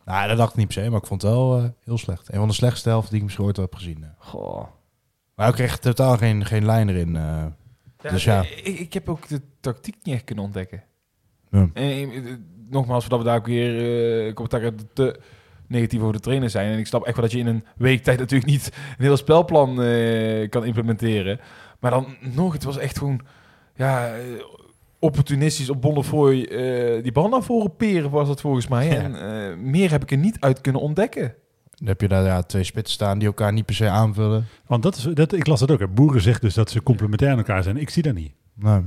Nou, 0.04 0.28
dat 0.28 0.36
dacht 0.36 0.50
ik 0.50 0.56
niet 0.56 0.66
per 0.66 0.82
se, 0.82 0.90
maar 0.90 1.00
ik 1.00 1.06
vond 1.06 1.22
het 1.22 1.30
wel 1.30 1.58
eh, 1.58 1.64
heel 1.84 1.98
slecht. 1.98 2.32
Een 2.32 2.38
van 2.38 2.48
de 2.48 2.54
slechtste 2.54 2.88
helften 2.88 3.10
die 3.10 3.18
ik 3.18 3.24
misschien 3.24 3.44
ooit 3.46 3.56
heb 3.56 3.74
gezien. 3.74 4.04
Goh. 4.18 4.66
Maar 5.34 5.48
ik 5.48 5.54
kreeg 5.54 5.78
totaal 5.78 6.16
geen, 6.16 6.44
geen 6.44 6.64
lijn 6.64 6.88
erin. 6.88 7.16
eh. 7.16 7.44
Dus 8.10 8.24
ja. 8.24 8.42
Ik, 8.42 8.78
ik 8.78 8.92
heb 8.92 9.08
ook 9.08 9.28
de 9.28 9.40
tactiek 9.60 9.96
niet 10.02 10.14
echt 10.14 10.24
kunnen 10.24 10.44
ontdekken. 10.44 10.82
Ja. 11.50 11.68
En, 11.72 12.46
nogmaals, 12.70 13.00
voordat 13.04 13.18
we 13.18 13.24
daar 13.24 13.38
ook 13.38 13.46
weer 13.46 14.26
eh 14.26 14.34
commentaar 14.34 14.72
te 14.92 15.20
negatief 15.68 16.00
over 16.00 16.12
de 16.12 16.20
trainer 16.20 16.50
zijn. 16.50 16.72
En 16.72 16.78
ik 16.78 16.86
snap 16.86 17.04
echt 17.04 17.16
wel 17.16 17.24
dat 17.24 17.32
je 17.32 17.38
in 17.38 17.46
een 17.46 17.64
week 17.76 18.02
tijd 18.02 18.18
natuurlijk 18.18 18.50
niet 18.50 18.72
een 18.98 19.04
heel 19.04 19.16
spelplan 19.16 19.82
eh, 19.82 20.48
kan 20.48 20.64
implementeren. 20.64 21.40
Maar 21.80 21.90
dan 21.90 22.16
nog, 22.20 22.52
het 22.52 22.64
was 22.64 22.78
echt 22.78 22.98
gewoon 22.98 23.20
ja, 23.74 24.14
eh, 24.14 24.22
opportunistisch 24.98 25.70
op 25.70 25.80
Bonnefoy 25.80 26.42
eh 26.42 27.02
die 27.02 27.12
bal 27.12 27.28
naar 27.28 27.42
voren 27.42 27.76
peren 27.76 28.10
was 28.10 28.28
dat 28.28 28.40
volgens 28.40 28.68
mij. 28.68 28.86
Ja. 28.86 28.94
En 28.94 29.14
eh, 29.14 29.56
meer 29.56 29.90
heb 29.90 30.02
ik 30.02 30.10
er 30.10 30.16
niet 30.16 30.36
uit 30.40 30.60
kunnen 30.60 30.80
ontdekken. 30.80 31.34
Dan 31.74 31.88
heb 31.88 32.00
je 32.00 32.08
daar 32.08 32.24
ja, 32.24 32.42
twee 32.42 32.64
spitsen 32.64 32.94
staan 32.94 33.18
die 33.18 33.28
elkaar 33.28 33.52
niet 33.52 33.64
per 33.64 33.74
se 33.74 33.88
aanvullen. 33.88 34.46
Want 34.66 34.82
dat 34.82 34.96
is, 34.96 35.02
dat, 35.02 35.32
ik 35.32 35.46
las 35.46 35.60
dat 35.60 35.70
ook. 35.70 35.78
Hè. 35.78 35.88
Boeren 35.88 36.20
zegt 36.20 36.40
dus 36.40 36.54
dat 36.54 36.70
ze 36.70 36.82
complementair 36.82 37.30
aan 37.30 37.38
elkaar 37.38 37.62
zijn. 37.62 37.76
Ik 37.76 37.90
zie 37.90 38.02
dat 38.02 38.14
niet. 38.14 38.32
Nee. 38.54 38.80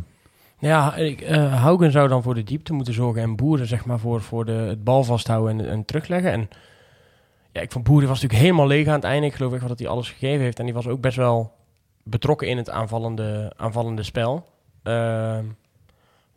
Ja, 0.59 0.95
ik, 0.95 1.21
eh, 1.21 1.61
Haugen 1.61 1.91
zou 1.91 2.07
dan 2.07 2.23
voor 2.23 2.35
de 2.35 2.43
diepte 2.43 2.73
moeten 2.73 2.93
zorgen 2.93 3.21
en 3.21 3.35
Boeren 3.35 3.67
zeg 3.67 3.85
maar 3.85 3.99
voor, 3.99 4.21
voor 4.21 4.45
de, 4.45 4.51
het 4.51 4.83
bal 4.83 5.03
vasthouden 5.03 5.59
en, 5.59 5.69
en 5.69 5.85
terugleggen. 5.85 6.31
En 6.31 6.49
ja, 7.51 7.61
ik 7.61 7.71
vond 7.71 7.83
Boeren 7.83 8.07
was 8.09 8.21
natuurlijk 8.21 8.47
helemaal 8.49 8.67
leeg 8.67 8.87
aan 8.87 8.93
het 8.93 9.03
einde. 9.03 9.27
Ik 9.27 9.33
geloof 9.33 9.51
echt 9.51 9.59
wel 9.59 9.69
dat 9.69 9.79
hij 9.79 9.87
alles 9.87 10.09
gegeven 10.09 10.43
heeft. 10.43 10.59
En 10.59 10.65
die 10.65 10.73
was 10.73 10.87
ook 10.87 11.01
best 11.01 11.17
wel 11.17 11.53
betrokken 12.03 12.47
in 12.47 12.57
het 12.57 12.69
aanvallende, 12.69 13.53
aanvallende 13.57 14.03
spel. 14.03 14.45
Ehm, 14.83 15.45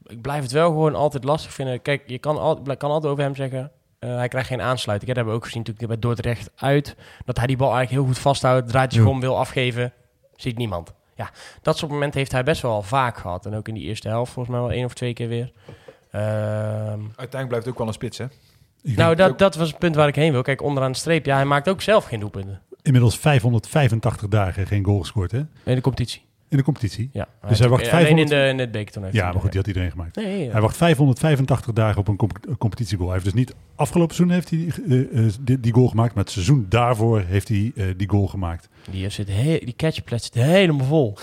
ik 0.06 0.20
blijf 0.20 0.42
het 0.42 0.52
wel 0.52 0.68
gewoon 0.68 0.94
altijd 0.94 1.24
lastig 1.24 1.52
vinden. 1.52 1.82
Kijk, 1.82 2.02
je 2.06 2.18
kan, 2.18 2.38
al, 2.38 2.62
kan 2.76 2.90
altijd 2.90 3.12
over 3.12 3.24
hem 3.24 3.34
zeggen... 3.34 3.70
eh, 3.98 4.16
hij 4.16 4.28
krijgt 4.28 4.48
geen 4.48 4.60
aansluiting. 4.60 5.06
Dat 5.08 5.16
hebben 5.16 5.34
we 5.34 5.40
ook 5.40 5.46
gezien 5.46 5.62
natuurlijk 5.66 5.88
bij 5.88 5.98
Dordrecht 6.00 6.50
uit. 6.56 6.96
Dat 7.24 7.36
hij 7.36 7.46
die 7.46 7.56
bal 7.56 7.74
eigenlijk 7.74 8.00
heel 8.02 8.12
goed 8.14 8.22
vasthoudt. 8.22 8.68
Draait 8.68 8.92
zich 8.92 9.02
Ja. 9.02 9.08
om, 9.08 9.20
wil 9.20 9.38
afgeven. 9.38 9.92
Ziet 10.36 10.56
niemand. 10.56 10.92
Ja, 11.16 11.30
dat 11.62 11.78
soort 11.78 11.90
momenten 11.90 12.18
heeft 12.18 12.32
hij 12.32 12.42
best 12.42 12.62
wel 12.62 12.82
vaak 12.82 13.16
gehad. 13.16 13.46
En 13.46 13.54
ook 13.54 13.68
in 13.68 13.74
die 13.74 13.82
eerste 13.84 14.08
helft 14.08 14.32
volgens 14.32 14.54
mij 14.56 14.64
wel 14.64 14.74
één 14.74 14.84
of 14.84 14.94
twee 14.94 15.12
keer 15.12 15.28
weer. 15.28 15.52
Ehm, 16.10 16.22
Uiteindelijk 17.16 17.48
blijft 17.48 17.64
het 17.64 17.68
ook 17.68 17.78
wel 17.78 17.86
een 17.86 17.92
spits, 17.92 18.18
hè? 18.18 18.24
Nou, 18.96 19.14
dat, 19.14 19.38
dat 19.38 19.54
was 19.54 19.68
het 19.68 19.78
punt 19.78 19.94
waar 19.94 20.08
ik 20.08 20.14
heen 20.14 20.32
wil. 20.32 20.42
Kijk, 20.42 20.62
onderaan 20.62 20.92
de 20.92 20.98
streep. 20.98 21.26
Ja, 21.26 21.34
hij 21.36 21.44
maakt 21.44 21.68
ook 21.68 21.82
zelf 21.82 22.04
geen 22.04 22.20
doelpunten. 22.20 22.60
inmiddels 22.82 23.18
585 23.18 24.28
dagen 24.28 24.66
geen 24.66 24.84
goal 24.84 25.00
gescoord 25.00 25.30
hè? 25.32 25.38
In 25.64 25.74
de 25.74 25.80
competitie. 25.80 26.22
in 26.48 26.56
de 26.56 26.62
competitie. 26.62 27.10
Ja. 27.12 27.28
Dus 27.48 27.58
hij 27.58 27.68
wacht 27.68 27.80
Alleen 27.92 28.04
500 28.04 28.30
in, 28.30 28.38
de, 28.38 28.48
in 28.48 28.58
het 28.58 28.70
bekertoernooi. 28.70 29.14
Ja, 29.14 29.32
maar 29.32 29.40
goed, 29.40 29.50
die 29.50 29.58
had 29.60 29.66
iedereen 29.68 29.90
gemaakt. 29.90 30.16
Nee, 30.16 30.44
ja. 30.44 30.50
Hij 30.52 30.60
wacht 30.60 30.76
585 30.76 31.72
dagen 31.72 32.00
op 32.00 32.08
een 32.08 32.16
comp- 32.16 32.46
een 32.48 32.58
competitiegoal. 32.58 33.08
Hij 33.08 33.18
heeft 33.18 33.30
dus 33.34 33.40
niet 33.44 33.54
afgelopen 33.74 34.14
seizoen 34.14 34.36
heeft 34.36 34.50
hij 34.50 34.66
eh, 34.88 35.26
eh, 35.26 35.32
die, 35.40 35.60
die 35.60 35.72
goal 35.72 35.88
gemaakt, 35.88 36.14
maar 36.14 36.24
het 36.24 36.32
seizoen 36.32 36.66
daarvoor 36.68 37.20
heeft 37.26 37.48
hij 37.48 37.72
eh, 37.76 37.86
die 37.96 38.08
goal 38.08 38.26
gemaakt. 38.26 38.68
Die, 38.90 39.08
zit 39.08 39.28
he- 39.28 39.58
die 39.64 39.74
zit 39.76 40.34
helemaal 40.34 40.86
vol. 40.86 41.16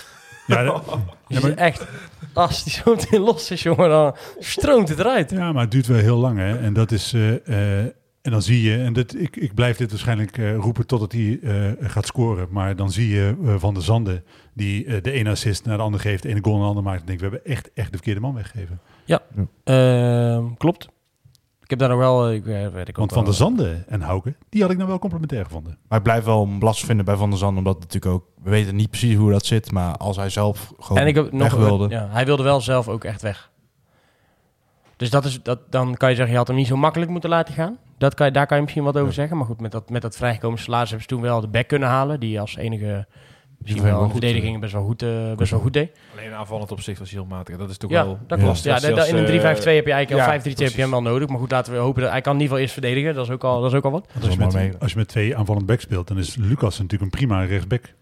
Ja, 0.46 0.62
dat- 0.64 0.98
Ja, 1.28 1.40
maar- 1.40 1.50
echt... 1.54 1.86
Als 2.34 2.64
die 2.64 2.72
zo 2.72 2.94
meteen 2.94 3.20
los 3.20 3.50
is, 3.50 3.62
jongen, 3.62 3.88
dan 3.88 4.14
stroomt 4.38 4.88
het 4.88 4.98
eruit. 4.98 5.30
ja, 5.30 5.52
maar 5.52 5.62
het 5.62 5.70
duurt 5.70 5.86
wel 5.86 5.98
heel 5.98 6.16
lang. 6.18 6.38
Hè? 6.38 6.58
En 6.58 6.72
dat 6.72 6.90
is. 6.92 7.12
eh, 7.12 7.80
eh, 7.80 7.86
en 8.22 8.30
dan 8.30 8.42
zie 8.42 8.62
je, 8.62 8.76
en 8.78 8.92
dat, 8.92 9.14
ik, 9.14 9.36
ik 9.36 9.54
blijf 9.54 9.76
dit 9.76 9.90
waarschijnlijk 9.90 10.38
eh, 10.38 10.54
roepen 10.56 10.86
totdat 10.86 11.12
hij 11.12 11.38
eh, 11.42 11.90
gaat 11.90 12.06
scoren. 12.06 12.46
Maar 12.50 12.76
dan 12.76 12.90
zie 12.90 13.08
je 13.08 13.36
eh, 13.44 13.54
Van 13.58 13.74
der 13.74 13.82
Zanden, 13.82 14.24
die 14.54 14.84
eh, 14.86 15.02
de 15.02 15.10
ene 15.12 15.30
assist 15.30 15.64
naar 15.64 15.76
de 15.76 15.82
ander 15.82 16.00
geeft, 16.00 16.22
de 16.22 16.28
ene 16.28 16.38
goal 16.42 16.54
naar 16.54 16.62
de 16.62 16.68
ander 16.68 16.84
maakt. 16.84 17.00
En 17.00 17.06
denk, 17.06 17.18
we 17.20 17.24
hebben 17.28 17.44
echt, 17.52 17.70
echt 17.74 17.86
de 17.90 17.96
verkeerde 17.96 18.20
man 18.20 18.34
weggegeven. 18.34 18.80
Ehm, 19.64 20.54
klopt. 20.58 20.88
Ik 21.72 21.78
heb 21.78 21.88
daar 21.88 21.98
nog 21.98 22.06
wel... 22.06 22.32
Ik, 22.32 22.46
eh, 22.46 22.68
weet 22.68 22.88
ik 22.88 22.88
ook 22.88 22.96
Want 22.96 23.12
Van 23.12 23.24
der 23.24 23.34
Zanden 23.34 23.84
en 23.88 24.00
Hauke, 24.00 24.34
die 24.48 24.62
had 24.62 24.70
ik 24.70 24.76
nou 24.76 24.88
wel 24.88 24.98
complementair 24.98 25.44
gevonden. 25.44 25.78
Maar 25.88 25.98
ik 25.98 26.04
blijf 26.04 26.24
wel 26.24 26.48
lastig 26.60 26.86
vinden 26.86 27.04
bij 27.04 27.16
Van 27.16 27.30
der 27.30 27.38
Zand, 27.38 27.58
omdat 27.58 27.80
natuurlijk 27.80 28.12
ook... 28.12 28.24
We 28.42 28.50
weten 28.50 28.76
niet 28.76 28.90
precies 28.90 29.16
hoe 29.16 29.30
dat 29.30 29.46
zit, 29.46 29.72
maar 29.72 29.96
als 29.96 30.16
hij 30.16 30.28
zelf 30.30 30.72
gewoon 30.78 31.02
En 31.02 31.06
ik 31.06 31.14
heb 31.14 31.32
nog 31.32 31.54
wilde... 31.54 31.88
Ja, 31.88 32.08
hij 32.10 32.24
wilde 32.24 32.42
wel 32.42 32.60
zelf 32.60 32.88
ook 32.88 33.04
echt 33.04 33.22
weg. 33.22 33.50
Dus 34.96 35.10
dat 35.10 35.24
is, 35.24 35.42
dat, 35.42 35.58
dan 35.70 35.96
kan 35.96 36.08
je 36.08 36.14
zeggen, 36.14 36.32
je 36.32 36.38
had 36.38 36.48
hem 36.48 36.56
niet 36.56 36.66
zo 36.66 36.76
makkelijk 36.76 37.10
moeten 37.10 37.30
laten 37.30 37.54
gaan. 37.54 37.78
Dat 37.98 38.14
kan 38.14 38.26
je, 38.26 38.32
daar 38.32 38.46
kan 38.46 38.56
je 38.56 38.62
misschien 38.62 38.84
wat 38.84 38.94
over 38.96 39.08
Ja. 39.08 39.14
zeggen. 39.14 39.36
Maar 39.36 39.46
goed, 39.46 39.60
met 39.60 39.72
dat, 39.72 39.90
met 39.90 40.02
dat 40.02 40.16
vrijgekomen 40.16 40.58
salaris 40.58 40.90
hebben 40.90 41.08
ze 41.08 41.14
toen 41.14 41.24
wel 41.24 41.40
de 41.40 41.48
back 41.48 41.68
kunnen 41.68 41.88
halen. 41.88 42.20
Die 42.20 42.40
als 42.40 42.56
enige 42.56 43.06
misschien 43.62 43.82
wel 43.82 43.98
wel 44.00 44.10
verdediging 44.10 44.60
best 44.60 44.72
wel 44.72 44.84
goed, 44.84 45.02
eh, 45.02 45.32
best 45.36 45.50
wel 45.50 45.60
goed 45.60 45.72
deed. 45.72 45.90
Alleen 46.18 46.32
aanvallend 46.32 46.72
opzicht 46.72 46.98
was 46.98 47.10
heel 47.10 47.24
matig. 47.24 47.56
Dat 47.56 47.70
is 47.70 47.76
toch 47.76 47.90
Ja, 47.90 48.04
wel... 48.04 48.18
dat 48.26 48.38
Ja. 48.38 48.44
klopt. 48.44 48.62
Ja, 48.62 48.76
in 49.06 49.16
een 49.16 49.24
eh, 49.26 49.56
3-5-2 49.56 49.74
heb 49.74 49.86
je 49.86 49.92
eigenlijk 49.92 50.10
ja, 50.10 50.26
al 50.26 50.40
5-3-2 50.40 50.42
heb 50.64 50.72
je 50.72 50.80
hem 50.80 50.90
wel 50.90 51.02
nodig. 51.02 51.28
Maar 51.28 51.38
goed, 51.38 51.50
laten 51.50 51.72
we 51.72 51.78
hopen 51.78 52.02
dat 52.02 52.10
hij 52.10 52.20
kan 52.20 52.34
in 52.34 52.40
ieder 52.40 52.56
geval 52.56 52.58
eerst 52.58 52.72
verdedigen. 52.72 53.14
Dat 53.14 53.24
is 53.26 53.32
ook 53.32 53.44
al, 53.44 53.60
dat 53.60 53.70
is 53.70 53.76
ook 53.76 53.84
al 53.84 53.90
wat. 53.90 54.06
Als, 54.22 54.32
je 54.34 54.38
met, 54.38 54.80
als 54.80 54.92
je 54.92 54.98
met 54.98 55.08
twee 55.08 55.36
aanvallend 55.36 55.66
back 55.66 55.80
speelt, 55.80 56.08
dan 56.08 56.18
is 56.18 56.36
Lucas 56.36 56.78
natuurlijk 56.78 57.02
een 57.02 57.18
prima 57.18 57.44
rechtsback. 57.44 57.94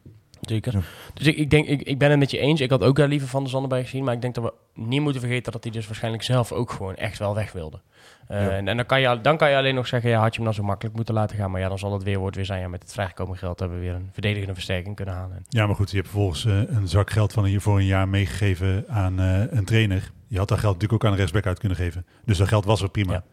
Ja. 0.54 0.80
Dus 1.14 1.26
ik, 1.26 1.36
ik 1.36 1.50
denk, 1.50 1.66
ik, 1.66 1.82
ik 1.82 1.98
ben 1.98 2.10
het 2.10 2.18
met 2.18 2.30
je 2.30 2.38
eens. 2.38 2.60
Ik 2.60 2.70
had 2.70 2.82
ook 2.82 2.96
daar 2.96 3.08
liever 3.08 3.28
Van 3.28 3.40
der 3.40 3.50
Zanden 3.50 3.68
bij 3.68 3.82
gezien. 3.82 4.04
Maar 4.04 4.14
ik 4.14 4.20
denk 4.22 4.34
dat 4.34 4.44
we 4.44 4.52
niet 4.82 5.00
moeten 5.00 5.20
vergeten 5.20 5.52
dat 5.52 5.62
hij 5.62 5.72
dus 5.72 5.86
waarschijnlijk 5.86 6.22
zelf 6.22 6.52
ook 6.52 6.70
gewoon 6.70 6.94
echt 6.94 7.18
wel 7.18 7.34
weg 7.34 7.52
wilde. 7.52 7.80
Eh, 8.26 8.42
Ja. 8.44 8.50
En, 8.50 8.68
en 8.68 8.76
dan, 8.76 8.86
kan 8.86 9.00
je, 9.00 9.20
dan 9.22 9.36
kan 9.36 9.50
je 9.50 9.56
alleen 9.56 9.74
nog 9.74 9.86
zeggen, 9.86 10.10
ja, 10.10 10.20
had 10.20 10.30
je 10.30 10.36
hem 10.36 10.44
dan 10.44 10.54
zo 10.54 10.62
makkelijk 10.62 10.96
moeten 10.96 11.14
laten 11.14 11.36
gaan. 11.36 11.50
Maar 11.50 11.60
ja, 11.60 11.68
dan 11.68 11.78
zal 11.78 11.92
het 11.92 12.02
weerwoord 12.02 12.34
weer 12.34 12.44
zijn. 12.44 12.60
Ja, 12.60 12.68
met 12.68 12.82
het 12.82 12.92
vrijgekomen 12.92 13.36
geld 13.36 13.60
hebben 13.60 13.78
we 13.78 13.84
weer 13.84 13.94
een 13.94 14.08
verdedigende 14.12 14.54
versterking 14.54 14.96
kunnen 14.96 15.14
halen. 15.14 15.36
En 15.36 15.44
Ja, 15.48 15.66
maar 15.66 15.76
goed, 15.76 15.90
je 15.90 15.96
hebt 15.96 16.08
vervolgens 16.08 16.44
eh, 16.44 16.58
een 16.66 16.88
zak 16.88 17.10
geld 17.10 17.32
van 17.32 17.44
een, 17.44 17.60
voor 17.60 17.78
een 17.78 17.86
jaar 17.86 18.08
meegegeven 18.08 18.84
aan 18.88 19.20
eh, 19.20 19.42
een 19.50 19.64
trainer. 19.64 20.10
Je 20.26 20.38
had 20.38 20.48
dat 20.48 20.58
geld 20.58 20.72
natuurlijk 20.72 21.02
ook 21.02 21.04
aan 21.04 21.12
een 21.12 21.18
rechtsback 21.18 21.46
uit 21.46 21.58
kunnen 21.58 21.78
geven. 21.78 22.06
Dus 22.24 22.38
dat 22.38 22.48
geld 22.48 22.64
was 22.64 22.82
er 22.82 22.90
prima. 22.90 23.12
Ja. 23.12 23.24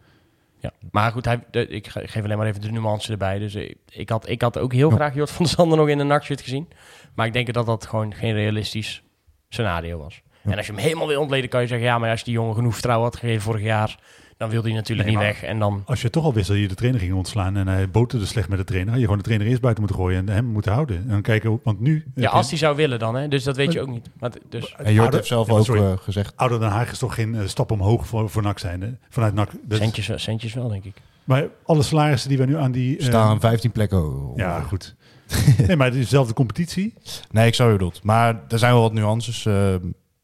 Ja, 0.60 0.70
maar 0.90 1.12
goed, 1.12 1.24
hij, 1.24 1.40
de, 1.50 1.68
ik 1.68 1.86
ge- 1.88 2.08
geef 2.08 2.24
alleen 2.24 2.38
maar 2.38 2.46
even 2.46 2.60
de 2.60 2.70
nuance 2.70 3.12
erbij. 3.12 3.38
Dus 3.38 3.54
ik, 3.54 3.76
ik, 3.90 4.08
had, 4.08 4.28
ik 4.28 4.42
had 4.42 4.58
ook 4.58 4.72
heel 4.72 4.90
Ja. 4.90 4.94
graag 4.96 5.14
Jort 5.14 5.30
van 5.30 5.44
der 5.44 5.54
Zanden 5.54 5.78
nog 5.78 5.88
in 5.88 5.98
een 5.98 6.06
nachtshirt 6.06 6.40
gezien. 6.40 6.68
Maar 7.14 7.26
ik 7.26 7.32
denk 7.32 7.52
dat 7.52 7.66
dat 7.66 7.86
gewoon 7.86 8.14
geen 8.14 8.32
realistisch 8.34 9.02
scenario 9.48 9.98
was. 9.98 10.22
Ja. 10.42 10.50
En 10.50 10.56
als 10.56 10.66
je 10.66 10.72
hem 10.72 10.80
helemaal 10.82 11.06
wil 11.06 11.20
ontleden, 11.20 11.48
kan 11.50 11.60
je 11.60 11.66
zeggen... 11.66 11.86
ja, 11.86 11.98
maar 11.98 12.10
als 12.10 12.18
je 12.18 12.24
die 12.24 12.34
jongen 12.34 12.54
genoeg 12.54 12.72
vertrouwen 12.72 13.08
had 13.08 13.16
gegeven 13.18 13.42
vorig 13.42 13.62
jaar... 13.62 13.98
dan 14.38 14.48
wil 14.50 14.62
hij 14.62 14.72
natuurlijk 14.72 15.08
Nee, 15.08 15.16
niet 15.16 15.24
maar- 15.24 15.34
weg. 15.40 15.42
En 15.50 15.58
dan... 15.58 15.82
Als 15.86 16.02
je 16.02 16.10
toch 16.10 16.24
al 16.24 16.32
wist 16.34 16.48
dat 16.48 16.56
je 16.56 16.68
de 16.68 16.74
trainer 16.74 17.00
ging 17.00 17.12
ontslaan 17.14 17.56
en 17.56 17.68
hij 17.68 17.90
boterde 17.90 18.26
slecht 18.26 18.48
met 18.48 18.58
de 18.58 18.64
trainer, 18.64 18.88
had 18.90 18.98
je 18.98 19.04
gewoon 19.04 19.18
de 19.18 19.24
trainer 19.24 19.48
eerst 19.48 19.60
buiten 19.60 19.84
moeten 19.84 20.02
gooien 20.02 20.18
en 20.28 20.34
hem 20.34 20.44
moeten 20.44 20.72
houden. 20.72 20.96
En 20.96 21.08
dan 21.08 21.22
kijken, 21.22 21.60
want 21.62 21.80
nu... 21.80 22.04
Ja, 22.14 22.30
als 22.30 22.48
hij 22.48 22.58
zou 22.58 22.76
willen 22.76 22.98
dan, 22.98 23.14
hè. 23.14 23.28
Dus 23.28 23.44
dat 23.44 23.56
weet 23.56 23.72
je 23.72 23.80
ook 23.80 23.88
niet. 23.88 24.10
Maar, 24.18 24.30
t- 24.30 24.38
dus, 24.48 24.74
En 24.76 24.92
Jort 24.92 25.12
heeft 25.14 25.26
zelf 25.26 25.46
maar 25.48 25.56
ook 25.58 25.64
sorry. 25.64 25.82
eh, 25.82 25.92
gezegd... 25.98 26.36
Ouder 26.36 26.60
Den 26.60 26.68
Haag 26.68 26.90
is 26.90 26.98
toch 26.98 27.14
geen 27.14 27.34
eh, 27.34 27.46
stap 27.46 27.70
omhoog 27.70 28.06
voor, 28.06 28.30
voor 28.30 28.42
NAC 28.42 28.58
zijn, 28.58 28.80
hè? 28.80 28.90
Vanuit 29.08 29.34
NAC. 29.34 29.50
Centjes, 29.68 30.22
centjes 30.22 30.54
wel, 30.54 30.68
denk 30.68 30.84
ik. 30.84 30.94
maar 31.24 31.46
alle 31.64 31.82
salarissen 31.82 32.28
die 32.28 32.38
we 32.38 32.44
nu 32.44 32.56
aan 32.56 32.72
die... 32.72 32.96
eh, 32.98 33.04
staan 33.04 33.40
15 33.40 33.72
plekken. 33.72 33.98
o- 33.98 34.32
Ja, 34.36 34.60
goed. 34.60 34.94
nee, 35.66 35.76
maar 35.76 35.86
het 35.86 35.96
is 35.96 36.02
dezelfde 36.02 36.34
competitie. 36.34 36.94
Nee, 37.30 37.46
ik 37.46 37.54
zou 37.54 37.70
je 37.72 37.76
bedoeld. 37.76 38.02
Maar 38.02 38.40
er 38.48 38.58
zijn 38.58 38.72
wel 38.72 38.82
wat 38.82 38.92
nuances. 38.92 39.46
Eh, 39.46 39.74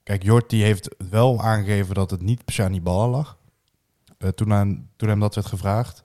kijk, 0.03 0.22
Jort 0.22 0.50
die 0.50 0.64
heeft 0.64 0.94
wel 1.11 1.40
aangegeven 1.42 1.94
dat 1.94 2.11
het 2.11 2.22
niet 2.22 2.44
per 2.44 2.55
se 2.55 2.62
aan 2.62 2.72
die 2.72 2.81
bal 2.81 3.09
lag. 3.11 3.37
Eh, 4.24 4.30
toen, 4.30 4.52
aan, 4.52 4.88
toen 4.96 5.08
hem 5.08 5.20
dat 5.20 5.34
werd 5.34 5.46
gevraagd. 5.46 6.04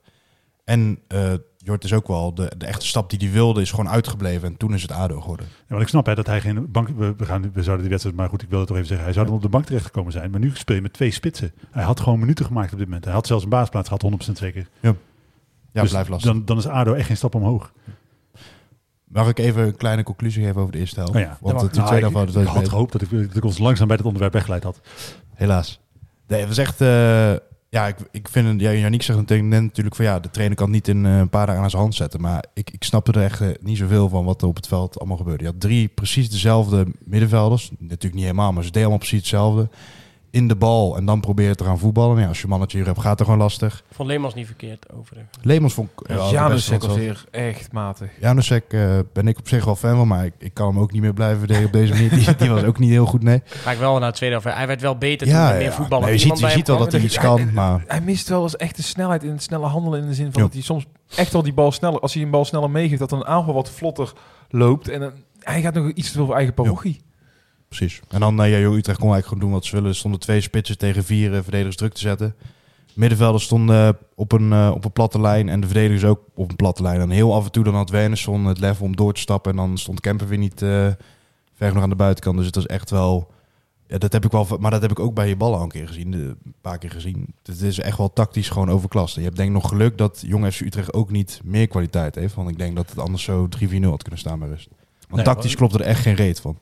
En 0.64 0.98
eh 1.08 1.32
Jort 1.64 1.84
is 1.84 1.92
ook 1.92 2.08
wel, 2.08 2.34
de, 2.34 2.52
de 2.56 2.66
echte 2.66 2.86
stap 2.86 3.10
die 3.10 3.18
hij 3.18 3.30
wilde 3.30 3.60
is 3.60 3.70
gewoon 3.70 3.88
uitgebleven. 3.88 4.48
En 4.48 4.56
toen 4.56 4.74
is 4.74 4.82
het 4.82 4.92
ADO 4.92 5.20
geworden. 5.20 5.46
Ja, 5.46 5.64
want 5.68 5.82
ik 5.82 5.88
snap 5.88 6.06
hè, 6.06 6.14
dat 6.14 6.26
hij 6.26 6.40
geen 6.40 6.70
bank... 6.70 6.88
We, 6.88 7.14
we, 7.16 7.24
gaan, 7.24 7.42
we 7.42 7.62
zouden 7.62 7.80
die 7.80 7.88
wedstrijd... 7.90 8.16
Maar 8.16 8.28
goed, 8.28 8.42
ik 8.42 8.48
wil 8.48 8.58
het 8.58 8.66
toch 8.68 8.76
even 8.76 8.88
zeggen. 8.88 9.06
Hij 9.06 9.14
zou 9.14 9.26
dan 9.26 9.34
op 9.34 9.42
de 9.42 9.48
bank 9.48 9.64
terechtgekomen 9.64 10.12
zijn. 10.12 10.30
Maar 10.30 10.40
nu 10.40 10.50
speel 10.54 10.76
je 10.76 10.82
met 10.82 10.92
twee 10.92 11.10
spitsen. 11.10 11.52
Hij 11.70 11.82
had 11.84 12.00
gewoon 12.00 12.18
minuten 12.18 12.44
gemaakt 12.44 12.72
op 12.72 12.78
dit 12.78 12.86
moment. 12.86 13.04
Hij 13.04 13.14
had 13.14 13.26
zelfs 13.26 13.44
een 13.44 13.50
baasplaats 13.50 13.88
gehad, 13.88 14.28
100% 14.28 14.32
zeker. 14.32 14.68
Ja, 14.80 14.94
Dus 15.72 15.90
blijft 15.90 16.08
lastig. 16.08 16.32
Dan, 16.32 16.44
dan 16.44 16.56
is 16.58 16.66
ADO 16.66 16.92
echt 16.92 17.06
geen 17.06 17.16
stap 17.16 17.34
omhoog. 17.34 17.72
Mag 19.04 19.28
ik 19.28 19.38
even 19.38 19.62
een 19.66 19.76
kleine 19.76 20.02
conclusie 20.02 20.44
geven 20.44 20.60
over 20.60 20.72
de 20.72 20.78
eerste 20.78 21.00
helft? 21.00 21.14
Oh 21.14 21.20
ja. 21.20 21.38
Want 21.40 21.54
mag. 21.54 21.62
de, 21.62 21.68
de 21.70 21.76
Nou, 21.76 21.88
tweede 21.88 22.06
ik, 22.06 22.12
helft 22.12 22.28
ik 22.36 22.42
we 22.42 22.48
had 22.48 22.68
gehoopt 22.68 22.92
dat 22.92 23.02
ik, 23.02 23.10
dat 23.10 23.36
ik 23.36 23.44
ons 23.44 23.58
langzaam 23.58 23.86
bij 23.86 23.96
het 23.96 24.04
onderwerp 24.04 24.32
weggeleid 24.32 24.62
had. 24.62 24.80
Helaas. 25.34 25.80
Nee, 26.26 26.38
het 26.38 26.48
was 26.48 26.58
echt... 26.58 26.80
eh, 26.80 27.34
ja, 27.70 27.86
ik, 27.86 27.96
ik 28.10 28.28
vind... 28.28 28.48
het- 28.48 28.60
Ja, 28.60 28.72
Janiek 28.72 29.02
zegt 29.02 29.18
natuurlijk 29.18 29.96
van... 29.96 30.04
Ja, 30.04 30.20
de 30.20 30.30
trainer 30.30 30.56
kan 30.56 30.70
niet 30.70 30.88
in 30.88 31.06
eh, 31.06 31.18
een 31.18 31.28
paar 31.28 31.46
dagen 31.46 31.62
aan 31.62 31.70
zijn 31.70 31.82
hand 31.82 31.94
zetten. 31.94 32.20
Maar 32.20 32.44
ik, 32.54 32.70
ik 32.70 32.84
snapte 32.84 33.12
er 33.12 33.22
echt 33.22 33.40
eh, 33.40 33.48
niet 33.60 33.78
zoveel 33.78 34.08
van 34.08 34.24
wat 34.24 34.42
er 34.42 34.48
op 34.48 34.56
het 34.56 34.66
veld 34.68 34.98
allemaal 34.98 35.16
gebeurde. 35.16 35.44
Je 35.44 35.50
had 35.50 35.60
drie 35.60 35.88
precies 35.88 36.30
dezelfde 36.30 36.86
middenvelders. 37.04 37.70
Natuurlijk 37.78 38.14
niet 38.14 38.22
helemaal, 38.22 38.52
maar 38.52 38.62
ze 38.64 38.68
deden 38.68 38.80
allemaal 38.88 38.98
precies 39.06 39.18
hetzelfde. 39.18 39.68
In 40.32 40.48
de 40.48 40.56
bal 40.56 40.96
en 40.96 41.04
dan 41.04 41.20
proberen 41.20 41.56
te 41.56 41.64
gaan 41.64 41.78
voetballen. 41.78 42.20
Ja, 42.20 42.28
als 42.28 42.40
je 42.40 42.46
mannetje 42.46 42.76
hier 42.76 42.86
hebt, 42.86 43.00
gaat 43.00 43.18
het 43.18 43.22
gewoon 43.28 43.42
lastig. 43.42 43.82
Vond 43.92 44.08
Leemans 44.08 44.34
niet 44.34 44.46
verkeerd, 44.46 44.92
overigens. 44.92 45.36
Leemans 45.42 45.74
vond 45.74 45.90
ik... 45.90 46.08
Ja, 46.08 46.14
wel 46.14 46.28
de 46.28 46.34
Janus 46.34 46.68
beste 46.68 46.86
was 46.86 46.96
weer 46.96 47.24
echt 47.30 47.72
matig. 47.72 48.10
Janusek 48.20 48.64
eh, 48.68 48.98
ben 49.12 49.28
ik 49.28 49.38
op 49.38 49.48
zich 49.48 49.64
wel 49.64 49.76
fan 49.76 49.96
van, 49.96 50.08
maar 50.08 50.24
ik, 50.24 50.32
ik 50.38 50.54
kan 50.54 50.66
hem 50.66 50.78
ook 50.78 50.92
niet 50.92 51.02
meer 51.02 51.12
blijven 51.12 51.38
verdedigen 51.38 51.66
op 51.66 51.72
deze 51.72 51.92
manier. 51.92 52.10
Die, 52.10 52.36
die 52.36 52.50
was 52.50 52.62
ook 52.62 52.78
niet 52.78 52.90
heel 52.90 53.06
goed, 53.06 53.22
nee. 53.22 53.42
Maar 53.64 53.72
ik 53.72 53.78
wel 53.78 53.98
naar 53.98 54.10
de 54.10 54.16
tweede 54.16 54.40
helft. 54.40 54.56
Hij 54.56 54.66
werd 54.66 54.80
wel 54.80 54.96
beter 54.96 55.26
toen 55.26 55.36
er 55.36 55.56
meer 55.56 55.72
voetballen. 55.72 56.04
Nee, 56.04 56.14
je 56.14 56.20
ziet, 56.20 56.38
je 56.38 56.50
ziet 56.50 56.66
wel 56.66 56.78
dat 56.78 56.92
hij 56.92 57.00
iets 57.00 57.18
kan, 57.18 57.52
maar 57.52 57.84
Hij 57.86 58.00
mist 58.00 58.28
wel 58.28 58.42
eens 58.42 58.56
echt 58.56 58.76
de 58.76 58.82
snelheid 58.82 59.22
in 59.22 59.30
het 59.30 59.42
snelle 59.42 59.66
handelen. 59.66 60.00
In 60.00 60.08
de 60.08 60.14
zin 60.14 60.32
van 60.32 60.40
Ja. 60.40 60.46
dat 60.46 60.52
hij 60.52 60.62
soms 60.62 60.86
echt 61.16 61.32
wel 61.32 61.42
die 61.42 61.52
bal 61.52 61.72
sneller... 61.72 62.00
Als 62.00 62.14
hij 62.14 62.22
een 62.22 62.30
bal 62.30 62.44
sneller 62.44 62.70
meegeeft, 62.70 63.00
dat 63.00 63.10
dan 63.10 63.18
een 63.20 63.26
aanval 63.26 63.54
wat 63.54 63.70
vlotter 63.70 64.12
loopt. 64.48 64.88
En 64.88 65.12
hij 65.40 65.60
gaat 65.60 65.74
nog 65.74 65.90
iets 65.90 66.06
te 66.06 66.14
veel 66.14 66.26
voor 66.26 66.34
eigen 66.34 66.54
parochie. 66.54 67.00
Precies. 67.70 68.00
En 68.08 68.20
dan, 68.20 68.44
uh, 68.44 68.50
ja, 68.50 68.58
joh, 68.58 68.76
Utrecht 68.76 68.98
kon 68.98 69.12
eigenlijk 69.12 69.26
gewoon 69.26 69.42
doen 69.42 69.52
wat 69.52 69.64
ze 69.64 69.74
willen. 69.74 69.88
Er 69.88 69.96
stonden 69.96 70.20
twee 70.20 70.40
spitsen 70.40 70.78
tegen 70.78 71.04
vier 71.04 71.34
eh, 71.34 71.42
verdedigers 71.42 71.76
druk 71.76 71.92
te 71.92 72.00
zetten. 72.00 72.34
Middenvelders 72.94 73.44
stonden 73.44 73.86
eh, 73.86 74.02
op 74.14 74.32
een, 74.32 74.52
eh, 74.52 74.70
op 74.74 74.84
een 74.84 74.92
platte 74.92 75.20
lijn 75.20 75.48
en 75.48 75.60
de 75.60 75.66
verdedigers 75.66 76.04
ook 76.04 76.20
op 76.34 76.50
een 76.50 76.56
platte 76.56 76.82
lijn. 76.82 77.00
En 77.00 77.10
heel 77.10 77.34
af 77.34 77.44
en 77.44 77.52
toe 77.52 77.64
dan 77.64 77.74
had 77.74 77.90
Wernersson 77.90 78.44
het 78.44 78.58
level 78.58 78.86
om 78.86 78.96
door 78.96 79.14
te 79.14 79.20
stappen 79.20 79.50
en 79.50 79.56
dan 79.56 79.78
stond 79.78 80.00
Kemper 80.00 80.28
weer 80.28 80.38
niet 80.38 80.62
eh, 80.62 80.86
ver 81.54 81.68
genoeg 81.68 81.82
aan 81.82 81.88
de 81.88 81.96
buitenkant. 81.96 82.36
Dus 82.36 82.46
het 82.46 82.54
was 82.54 82.66
echt 82.66 82.90
wel 82.90 83.30
Ja, 83.86 83.98
dat 83.98 84.12
heb 84.12 84.24
ik 84.24 84.30
wel, 84.30 84.46
maar 84.60 84.70
dat 84.70 84.82
heb 84.82 84.90
ik 84.90 84.98
ook 84.98 85.14
bij 85.14 85.28
je 85.28 85.36
ballen 85.36 85.58
al 85.58 85.64
een 85.64 85.70
keer 85.70 85.86
gezien, 85.86 86.12
een 86.12 86.54
paar 86.60 86.78
keer 86.78 86.90
gezien. 86.90 87.34
Het 87.42 87.60
is 87.60 87.78
echt 87.78 87.98
wel 87.98 88.12
tactisch 88.12 88.48
gewoon 88.48 88.70
overklast. 88.70 89.14
Je 89.14 89.22
hebt 89.22 89.36
denk 89.36 89.48
ik 89.48 89.54
nog 89.54 89.68
geluk 89.68 89.98
dat 89.98 90.22
Jong 90.26 90.52
FC 90.52 90.60
Utrecht 90.60 90.92
ook 90.92 91.10
niet 91.10 91.40
meer 91.44 91.66
kwaliteit 91.66 92.14
heeft. 92.14 92.34
Want 92.34 92.50
ik 92.50 92.58
denk 92.58 92.76
dat 92.76 92.90
het 92.90 92.98
anders 92.98 93.22
zo 93.22 93.48
3-4-0 93.58 93.90
had 93.90 94.02
kunnen 94.02 94.20
staan 94.20 94.38
bij 94.38 94.48
rust. 94.48 94.68
Want 95.00 95.14
Nee, 95.14 95.34
tactisch 95.34 95.56
klopt 95.56 95.74
er 95.74 95.80
echt 95.80 96.00
geen 96.00 96.14
reet 96.14 96.40
van. 96.40 96.58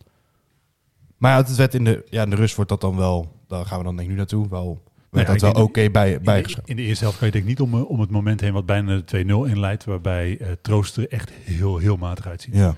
Maar 1.18 1.31
ja, 1.31 1.37
het 1.37 1.57
werd 1.57 1.74
in 1.74 1.85
de, 1.85 2.04
ja, 2.11 2.22
in 2.22 2.31
de 2.31 2.37
rust 2.37 2.54
wordt 2.54 2.70
dat 2.70 2.81
dan 2.81 2.96
wel, 2.96 3.33
daar 3.46 3.66
gaan 3.66 3.78
we 3.78 3.85
dan 3.85 3.96
denk 3.96 4.09
ik 4.09 4.12
nu 4.14 4.18
naartoe, 4.18 4.48
wel, 4.48 4.83
werd 5.11 5.26
Nou 5.26 5.26
ja, 5.26 5.46
dat 5.46 5.54
wel 5.54 5.64
oké 5.64 5.90
bij, 5.90 6.12
In 6.12 6.18
de, 6.18 6.24
bijgeschreven. 6.24 6.70
in 6.70 6.76
de 6.76 6.83
eerste 6.83 7.04
helft 7.04 7.18
kan 7.18 7.26
je 7.26 7.33
denk 7.33 7.44
ik 7.44 7.50
niet 7.50 7.61
om, 7.61 7.74
eh, 7.74 7.90
om 7.90 8.00
het 8.00 8.11
moment 8.11 8.40
heen 8.40 8.52
wat 8.52 8.66
bijna 8.66 8.96
de 8.96 9.04
2-0 9.04 9.44
inleidt, 9.50 9.85
waarbij 9.85 10.38
eh 10.38 10.48
Troost 10.62 10.96
er 10.96 11.09
echt 11.09 11.31
heel, 11.31 11.76
heel 11.76 11.96
matig 11.96 12.26
uitziet. 12.26 12.54
Ja. 12.54 12.74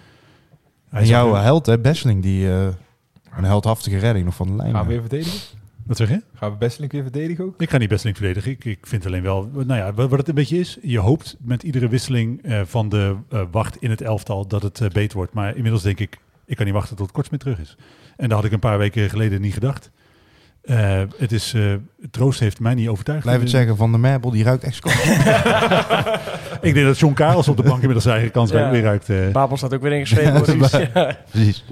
Hij 0.89 1.01
En 1.01 1.07
jouw 1.07 1.35
held, 1.35 1.67
hè, 1.67 1.79
Besseling, 1.79 2.23
die 2.23 2.51
eh, 2.51 2.67
een 3.37 3.45
heldhaftige 3.45 3.99
redding 3.99 4.25
nog 4.25 4.35
van 4.35 4.47
de 4.47 4.57
lijn. 4.57 4.73
Gaan 4.73 4.83
we 4.87 4.93
weer 4.93 5.01
verdedigen? 5.01 5.59
Wat 5.87 5.97
zeg 5.97 6.09
je? 6.09 6.23
Gaan 6.35 6.51
we 6.51 6.57
Besselink 6.57 6.93
weer 6.93 7.03
verdedigen 7.03 7.45
ook? 7.45 7.61
Ik 7.61 7.71
ga 7.71 7.79
niet 7.79 7.89
Besseling 7.89 8.17
verdedigen. 8.17 8.51
Ik, 8.51 8.65
ik 8.65 8.87
vind 8.87 9.07
alleen 9.07 9.23
wel, 9.23 9.51
nou 9.53 9.75
ja, 9.75 9.93
wat 9.93 10.11
wat 10.11 10.19
het 10.19 10.29
een 10.29 10.35
beetje 10.35 10.59
is, 10.59 10.79
je 10.83 10.99
hoopt 10.99 11.37
met 11.41 11.63
iedere 11.63 11.89
wisseling 11.89 12.43
eh, 12.43 12.61
van 12.65 12.89
de 12.89 13.17
eh, 13.29 13.43
wacht 13.51 13.77
in 13.77 13.91
het 13.91 14.01
elftal 14.01 14.47
dat 14.47 14.63
het 14.63 14.93
beter 14.93 15.17
wordt. 15.17 15.33
Maar 15.33 15.57
inmiddels 15.57 15.83
denk 15.83 15.99
ik, 15.99 16.19
ik 16.47 16.57
kan 16.57 16.65
niet 16.65 16.75
wachten 16.75 16.97
tot 16.97 17.13
Kortsmit 17.13 17.41
terug 17.41 17.59
is. 17.59 17.77
En 18.21 18.29
dat 18.29 18.37
had 18.39 18.45
ik 18.45 18.53
een 18.53 18.59
paar 18.59 18.79
weken 18.79 19.11
geleden 19.11 19.41
niet 19.41 19.53
gedacht. 19.53 19.91
Eh, 20.63 21.03
het 21.17 21.33
is, 21.33 21.55
eh, 21.55 21.63
Troost 22.11 22.41
heeft 22.41 22.61
mij 22.61 22.75
niet 22.75 22.89
overtuigd. 22.89 23.23
Blijf 23.23 23.41
het 23.41 23.51
zeggen, 23.51 23.77
Van 23.77 23.93
de 23.93 23.99
Merbel, 23.99 24.31
die 24.31 24.45
ruikt 24.45 24.65
echt. 24.65 24.85
Ik 26.63 26.75
denk 26.75 26.87
dat 26.87 26.99
John 26.99 27.15
Karels 27.15 27.49
op 27.49 27.57
de 27.57 27.63
bank 27.63 27.75
inmiddels 27.75 28.03
zijn 28.03 28.15
eigen 28.15 28.33
kans 28.33 28.51
Ja. 28.51 28.71
weer 28.71 28.87
uit. 28.87 29.09
eh, 29.09 29.29
Babel 29.33 29.57
staat 29.57 29.75
ook 29.75 29.83
weer 29.83 29.93
ingeschreven. 29.93 30.59
ja. 30.95 31.17
Precies. 31.31 31.65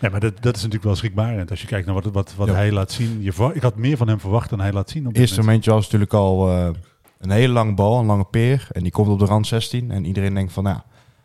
Ja, 0.00 0.08
maar 0.10 0.20
dat, 0.20 0.32
dat 0.40 0.52
is 0.56 0.58
natuurlijk 0.60 0.84
wel 0.84 0.94
schrikbarend. 0.96 1.50
Als 1.50 1.60
je 1.60 1.66
kijkt 1.66 1.86
naar 1.86 1.94
wat, 1.94 2.04
wat, 2.04 2.34
wat 2.36 2.48
Ja. 2.48 2.54
hij 2.54 2.72
laat 2.72 2.92
zien. 2.92 3.18
Je, 3.22 3.50
ik 3.52 3.62
had 3.62 3.76
meer 3.76 3.96
van 3.96 4.08
hem 4.08 4.20
verwacht 4.20 4.50
dan 4.50 4.60
hij 4.60 4.72
laat 4.72 4.90
zien. 4.90 5.06
Op 5.06 5.12
dit 5.12 5.20
eerste 5.20 5.40
moment. 5.40 5.46
momentje 5.66 5.70
was 5.70 5.82
natuurlijk 5.84 6.12
al 6.12 6.50
eh, 6.50 6.68
een 7.20 7.30
hele 7.30 7.52
lange 7.52 7.74
bal, 7.74 7.98
een 8.00 8.06
lange 8.06 8.24
peer. 8.24 8.66
En 8.72 8.82
die 8.82 8.92
komt 8.92 9.08
op 9.08 9.18
de 9.18 9.24
rand 9.24 9.46
16. 9.46 9.90
En 9.90 10.04
iedereen 10.04 10.34
denkt 10.34 10.52
van, 10.52 10.64
nou, 10.64 10.78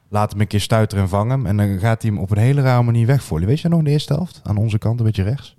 laat 0.09 0.31
hem 0.31 0.41
een 0.41 0.47
keer 0.47 0.59
stuiteren 0.61 1.03
en 1.03 1.09
vangen 1.09 1.29
hem. 1.31 1.45
En 1.45 1.57
dan 1.57 1.79
gaat 1.79 2.01
hij 2.01 2.11
hem 2.11 2.19
op 2.19 2.31
een 2.31 2.37
hele 2.37 2.61
rare 2.61 2.83
manier 2.83 3.05
wegvoeren. 3.07 3.47
Weet 3.47 3.59
je 3.59 3.67
nog 3.69 3.79
in 3.79 3.85
de 3.85 3.91
eerste 3.91 4.13
helft? 4.13 4.41
Aan 4.43 4.57
onze 4.57 4.77
kant, 4.77 4.99
een 4.99 5.05
beetje 5.05 5.23
rechts. 5.23 5.55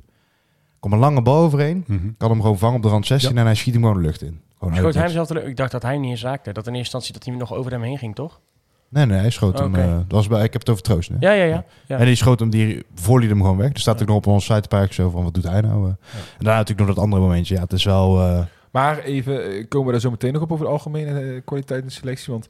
Komt 0.80 0.94
een 0.94 1.00
lange 1.00 1.22
bal 1.22 1.36
overheen. 1.42 1.84
Mhm. 1.86 2.08
Kan 2.18 2.30
hem 2.30 2.40
gewoon 2.40 2.58
vangen 2.58 2.76
op 2.76 2.82
de 2.82 2.88
rand 2.88 3.06
16 3.06 3.34
Ja. 3.34 3.38
en 3.40 3.44
hij 3.44 3.54
schiet 3.54 3.74
hem 3.74 3.82
gewoon 3.82 3.96
de 3.98 4.06
lucht 4.06 4.22
in. 4.22 4.40
Gewoon 4.58 4.74
Schoot 4.76 4.94
hij 4.94 5.02
hem 5.02 5.12
zelf 5.12 5.26
terug? 5.26 5.44
Ik 5.44 5.56
dacht 5.56 5.70
dat 5.72 5.82
hij 5.82 5.92
hem 5.92 6.00
niet 6.00 6.10
eens 6.10 6.22
raakte. 6.22 6.52
Dat 6.52 6.66
in 6.66 6.74
eerste 6.74 6.78
instantie 6.96 7.12
dat 7.12 7.24
hij 7.24 7.34
nog 7.34 7.54
over 7.54 7.70
hem 7.72 7.82
heen 7.82 7.98
ging, 7.98 8.14
toch? 8.14 8.40
Nee, 8.88 9.06
nee, 9.06 9.18
hij 9.18 9.30
schoot 9.30 9.58
hem. 9.58 9.68
Oké. 9.68 9.80
eh, 9.82 9.92
dat 9.92 10.04
was 10.08 10.26
bij, 10.28 10.44
ik 10.44 10.52
heb 10.52 10.60
het 10.60 10.70
over 10.70 10.82
Troost. 10.82 11.10
Ja, 11.20 11.32
ja, 11.32 11.44
ja. 11.44 11.64
ja. 11.86 11.98
En 11.98 12.04
die 12.06 12.14
schoot 12.14 12.38
hem, 12.40 12.50
die 12.50 12.84
volleyde 12.94 13.32
hem 13.32 13.42
gewoon 13.42 13.56
weg. 13.56 13.72
Er 13.72 13.78
staat 13.80 14.00
ook 14.02 14.08
nog 14.08 14.16
op 14.16 14.26
onze 14.26 14.52
sitepark 14.54 14.92
zo 14.92 15.10
van, 15.10 15.24
wat 15.24 15.34
doet 15.34 15.44
hij 15.48 15.60
nou? 15.60 15.82
eh? 15.84 15.88
En 15.88 15.96
daarna 16.38 16.58
natuurlijk 16.58 16.86
nog 16.86 16.88
dat 16.96 17.04
andere 17.04 17.22
momentje. 17.22 17.54
Ja, 17.54 17.60
het 17.60 17.72
is 17.72 17.84
wel... 17.84 18.20
eh, 18.20 18.40
Maar 18.70 18.98
even, 18.98 19.68
komen 19.68 19.86
we 19.86 19.92
daar 19.92 20.00
zo 20.00 20.10
meteen 20.10 20.32
nog 20.32 20.42
op 20.42 20.52
over 20.52 20.64
de 20.64 20.70
algemene 20.70 21.40
kwaliteit 21.44 21.80
in 21.80 21.86
de 21.86 21.92
selectie? 21.92 22.32
Want, 22.32 22.48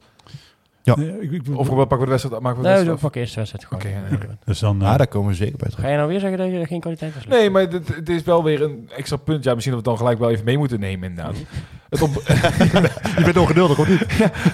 Ja. 0.83 0.95
Nee, 0.95 1.21
ik- 1.21 1.31
ik- 1.31 1.57
of 1.57 1.67
we 1.69 1.75
pakken 1.75 1.97
we 1.99 2.03
de 2.03 2.09
wedstrijd, 2.09 2.41
maken 2.41 2.61
we 2.61 2.67
de 2.67 2.73
Nee, 2.73 2.83
we 2.83 2.95
pakken 2.95 3.21
eerst 3.21 3.33
de 3.33 3.39
wedstrijd 3.39 3.65
gewoon. 3.65 4.09
Ja, 4.11 4.17
ja. 4.29 4.35
dus 4.45 4.59
dan, 4.59 4.81
eh, 4.81 4.87
ja, 4.87 4.97
daar 4.97 5.07
komen 5.07 5.29
we 5.29 5.35
zeker 5.35 5.57
bij 5.57 5.69
terug. 5.69 5.85
Ga 5.85 5.91
je 5.91 5.97
nou 5.97 6.09
weer 6.09 6.19
zeggen 6.19 6.37
dat 6.37 6.51
je 6.51 6.65
geen 6.65 6.79
kwaliteit 6.79 7.13
was? 7.13 7.25
Nee, 7.27 7.49
maar 7.49 7.69
dit- 7.69 7.95
het 7.95 8.09
is 8.09 8.23
wel 8.23 8.43
weer 8.43 8.61
een 8.61 8.89
extra 8.95 9.15
punt. 9.17 9.43
Ja, 9.43 9.53
misschien 9.53 9.73
dat 9.75 9.83
we 9.83 9.89
het 9.89 9.97
dan 9.99 10.07
gelijk 10.07 10.19
wel 10.19 10.29
even 10.31 10.45
mee 10.45 10.57
moeten 10.57 10.79
nemen 10.79 11.09
inderdaad. 11.09 11.35
Het, 11.89 11.99
je 13.17 13.21
bent 13.23 13.37
ongeduldig, 13.37 13.79
of 13.79 13.87
niet? 13.89 14.07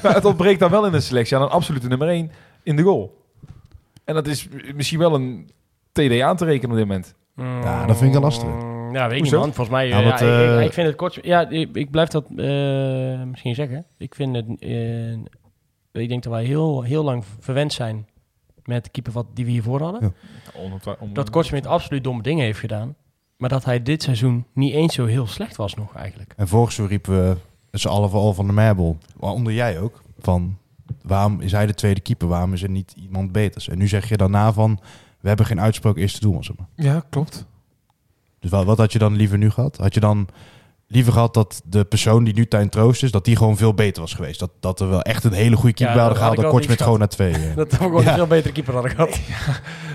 maar 0.03 0.13
het 0.13 0.25
ontbreekt 0.25 0.59
dan 0.59 0.69
wel 0.71 0.85
in 0.85 0.91
de 0.91 0.99
selectie 0.99 1.37
aan 1.37 1.43
een 1.43 1.49
absolute 1.49 1.87
nummer 1.87 2.07
1 2.07 2.31
in 2.63 2.75
de 2.75 2.81
goal. 2.81 3.25
En 4.05 4.13
dat 4.13 4.27
is 4.27 4.47
misschien 4.75 4.99
wel 4.99 5.13
een 5.15 5.49
TD 5.91 6.21
aan 6.21 6.35
te 6.37 6.45
rekenen 6.45 6.71
op 6.71 6.77
dit 6.77 6.87
moment. 6.87 7.15
Ja, 7.63 7.85
dat 7.85 7.95
vind 7.97 8.07
ik 8.07 8.13
wel 8.13 8.21
lastig. 8.21 8.47
Mm, 8.49 8.93
Ja, 8.95 9.07
weet 9.07 9.17
ik 9.17 9.23
niet 9.23 9.31
man. 9.31 9.41
Volgens 9.43 9.69
mij, 9.69 9.87
Ja, 9.87 9.99
ja, 9.99 10.07
ja, 10.07 10.13
ik, 10.13 10.19
eh, 10.21 10.59
ik, 10.59 10.65
ik 10.65 10.73
vind 10.73 10.87
het 10.87 10.95
kort... 10.95 11.19
Ja, 11.21 11.49
ik, 11.49 11.69
ik 11.75 11.91
blijf 11.91 12.09
dat 12.09 12.25
eh, 12.35 13.21
misschien 13.23 13.55
zeggen. 13.55 13.85
Ik 13.97 14.15
vind 14.15 14.35
het... 14.35 14.45
ik 16.01 16.09
denk 16.09 16.23
dat 16.23 16.33
wij 16.33 16.43
heel, 16.45 16.81
heel 16.81 17.03
lang 17.03 17.23
verwend 17.39 17.73
zijn 17.73 18.07
met 18.63 18.83
de 18.83 18.89
keeper 18.89 19.11
wat, 19.13 19.25
die 19.33 19.45
we 19.45 19.51
hiervoor 19.51 19.81
hadden. 19.81 20.01
Ja. 20.01 20.11
Onontwa- 20.61 20.95
on- 20.99 21.13
Dat 21.13 21.29
Kortsmit 21.29 21.65
absoluut 21.67 22.03
domme 22.03 22.21
dingen 22.21 22.43
heeft 22.45 22.59
gedaan. 22.59 22.95
Maar 23.37 23.49
dat 23.49 23.65
hij 23.65 23.83
dit 23.83 24.03
seizoen 24.03 24.45
niet 24.53 24.73
eens 24.73 24.93
zo 24.95 25.05
heel 25.05 25.27
slecht 25.27 25.55
was 25.55 25.73
nog 25.75 25.95
eigenlijk. 25.95 26.33
En 26.37 26.47
vorig 26.47 26.71
seizoen 26.71 26.97
riepen 26.97 27.13
we 27.29 27.37
met 27.71 27.81
z'n 27.81 27.87
allen 27.87 28.11
al 28.11 28.33
van 28.33 28.47
de 28.47 28.53
Merbel, 28.53 28.97
waaronder 29.19 29.53
jij 29.53 29.79
ook, 29.79 30.01
van 30.19 30.57
waarom 31.01 31.41
is 31.41 31.51
hij 31.51 31.65
de 31.65 31.73
tweede 31.73 31.99
keeper? 32.01 32.27
Waarom 32.27 32.53
is 32.53 32.63
er 32.63 32.69
niet 32.69 32.93
iemand 32.97 33.31
beters? 33.31 33.67
En 33.67 33.77
nu 33.77 33.87
zeg 33.87 34.09
je 34.09 34.17
daarna 34.17 34.53
van, 34.53 34.79
we 35.19 35.27
hebben 35.27 35.45
geen 35.45 35.61
uitsproken 35.61 36.01
eerste 36.01 36.19
doelman. 36.19 36.43
Zeg 36.43 36.55
maar. 36.57 36.67
Ja, 36.75 37.03
klopt. 37.09 37.45
Dus 38.39 38.51
wat, 38.51 38.65
wat 38.65 38.77
had 38.77 38.91
je 38.91 38.99
dan 38.99 39.15
liever 39.15 39.37
nu 39.37 39.49
gehad? 39.49 39.77
Had 39.77 39.93
je 39.93 39.99
dan 39.99 40.27
liever 40.87 41.13
gehad 41.13 41.33
dat 41.33 41.61
de 41.65 41.85
persoon 41.85 42.23
die 42.23 42.33
nu 42.33 42.45
Tijn 42.47 42.69
Troost 42.69 43.03
is, 43.03 43.11
dat 43.11 43.25
die 43.25 43.35
gewoon 43.35 43.57
veel 43.57 43.73
beter 43.73 44.01
was 44.01 44.13
geweest? 44.13 44.39
Dat, 44.39 44.51
dat 44.59 44.79
er 44.79 44.89
wel 44.89 45.01
echt 45.01 45.23
een 45.23 45.31
hele 45.33 45.55
goede 45.55 45.73
keeper 45.75 45.95
Ja, 45.95 46.01
hadden 46.01 46.17
gehaald, 46.17 46.37
ik 46.37 46.41
dan 46.41 46.51
kort 46.51 46.67
met 46.67 46.81
gewoon 46.81 46.99
naar 46.99 47.07
twee. 47.07 47.33
eh. 47.33 47.55
Dat 47.55 47.71
we 47.71 47.77
gewoon 47.77 48.03
Ja. 48.03 48.09
een 48.09 48.15
veel 48.15 48.27
betere 48.27 48.53
keeper 48.53 48.73
hadden 48.73 48.91
gehad. 48.91 49.19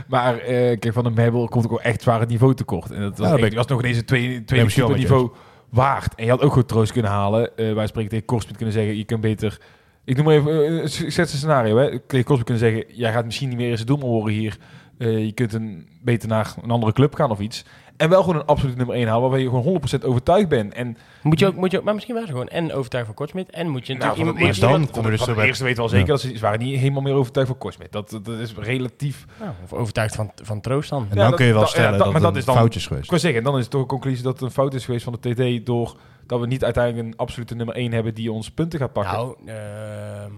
Maar 0.09 0.39
eh, 0.39 0.79
kijk, 0.79 0.93
van 0.93 1.05
de 1.05 1.11
Mebel 1.11 1.49
komt 1.49 1.65
ook 1.65 1.71
wel 1.71 1.81
echt 1.81 2.03
zwaar 2.03 2.21
het 2.21 2.29
niveau 2.29 2.55
tekort. 2.55 2.91
En 2.91 3.01
dat 3.01 3.19
was, 3.19 3.41
echt- 3.41 3.55
was 3.55 3.67
nog 3.67 3.81
tweede, 3.83 4.05
tweede 4.05 4.65
misschien 4.65 4.83
wel 4.87 4.93
met 4.93 5.01
niveau 5.01 5.31
waard. 5.71 6.15
En 6.15 6.25
je 6.25 6.31
had 6.31 6.41
ook 6.41 6.53
goed 6.53 6.69
troost 6.69 6.93
kunnen 6.93 7.11
halen. 7.11 7.57
Eh 7.57 7.75
wij 7.75 7.87
spreken 7.87 8.11
tegen 8.11 8.25
Korsmit 8.27 8.57
kunnen 8.57 8.75
zeggen, 8.75 8.97
je 8.97 9.05
kunt 9.05 9.21
beter... 9.21 9.61
Ik 10.05 10.17
noem 10.17 10.25
maar 10.25 10.35
even, 10.35 10.89
zet 11.13 11.33
een 11.33 11.39
scenario. 11.39 11.77
Hè. 11.77 11.99
Tegen 11.99 12.45
kunnen 12.45 12.59
zeggen, 12.59 12.85
jij 12.89 13.13
gaat 13.13 13.25
misschien 13.25 13.49
niet 13.49 13.59
meer 13.59 13.71
eens 13.71 13.79
het 13.79 13.89
doelman 13.89 14.09
worden 14.09 14.35
hier. 14.35 14.57
Je 14.99 15.33
kunt 15.35 15.53
een, 15.53 15.89
beter 16.03 16.29
naar 16.29 16.55
een 16.63 16.71
andere 16.71 16.93
club 16.93 17.15
gaan 17.15 17.31
of 17.31 17.39
iets. 17.41 17.65
En 18.03 18.09
wel 18.09 18.23
gewoon 18.23 18.37
een 18.41 18.47
absoluut 18.47 18.77
nummer 18.77 18.95
1 18.97 19.07
halen, 19.07 19.21
waarbij 19.23 19.41
je 19.41 19.49
gewoon 19.49 19.81
100% 20.03 20.05
overtuigd 20.05 20.49
bent. 20.49 20.75
En 20.75 20.97
Moet 21.23 21.39
je 21.39 21.47
ook, 21.47 21.55
moet 21.55 21.71
je 21.71 21.79
ook, 21.79 21.85
maar 21.85 21.95
misschien 21.95 22.15
waren 22.15 22.29
ze 22.31 22.35
gewoon 22.37 22.49
en 22.51 22.73
overtuigd 22.73 23.07
van 23.07 23.15
Kortsmit. 23.15 23.51
En 23.51 23.69
moet 23.69 23.87
je 23.87 23.93
nou, 23.95 24.05
natuurlijk 24.07 24.39
het 24.39 24.57
iemand- 24.57 24.61
dan 24.73 24.81
dan, 24.81 24.91
kom 24.91 25.05
je 25.05 25.11
dus 25.11 25.21
zo 25.25 25.35
eerste 25.41 25.65
weten 25.65 25.69
we 25.69 25.75
wel 25.75 25.89
zeker 25.89 26.07
Ja. 26.07 26.13
dat 26.13 26.21
ze, 26.21 26.33
ze 26.35 26.41
waren 26.41 26.59
niet 26.59 26.79
helemaal 26.79 27.03
meer 27.03 27.15
overtuigd 27.15 27.49
van 27.49 27.59
Korsmit. 27.59 27.93
Dat, 27.93 28.11
dat 28.11 28.29
is 28.29 28.55
relatief 28.57 29.27
Nou, 29.41 29.51
of 29.65 29.73
overtuigd 29.73 30.15
van, 30.15 30.33
van 30.43 30.61
Troost 30.61 30.91
dan. 30.91 31.03
En 31.03 31.09
Ja, 31.09 31.15
dan 31.15 31.27
dat- 31.27 31.35
kun 31.35 31.47
je 31.47 31.53
wel 31.53 31.61
dat- 31.61 31.71
ja, 31.71 31.75
stellen 31.79 31.99
dat- 31.99 31.99
dat, 32.05 32.13
maar 32.13 32.23
het 32.23 32.23
dat 32.25 32.33
een 32.33 32.39
is 32.39 32.45
dan- 32.47 32.55
fout 32.57 32.75
is 32.75 32.87
geweest. 32.87 33.05
Ik 33.05 33.11
wil 33.11 33.19
zeggen, 33.19 33.43
dan 33.43 33.55
is 33.57 33.63
het 33.63 33.71
toch 33.71 33.81
een 33.81 33.87
conclusie 33.87 34.23
dat 34.23 34.33
het 34.33 34.43
een 34.43 34.51
fout 34.51 34.75
is 34.75 34.85
geweest 34.85 35.05
van 35.05 35.17
de 35.21 35.35
TD 35.61 35.67
door 35.67 35.97
dat 36.27 36.41
we 36.41 36.47
niet 36.47 36.65
uiteindelijk 36.65 37.07
een 37.07 37.17
absolute 37.17 37.55
nummer 37.55 37.77
1 37.77 37.93
hebben 37.93 38.15
die 38.15 38.33
ons 38.33 38.51
punten 38.51 38.79
gaat 38.79 38.93
pakken. 38.93 39.13
Nou, 39.15 39.37
ehm, 39.47 40.31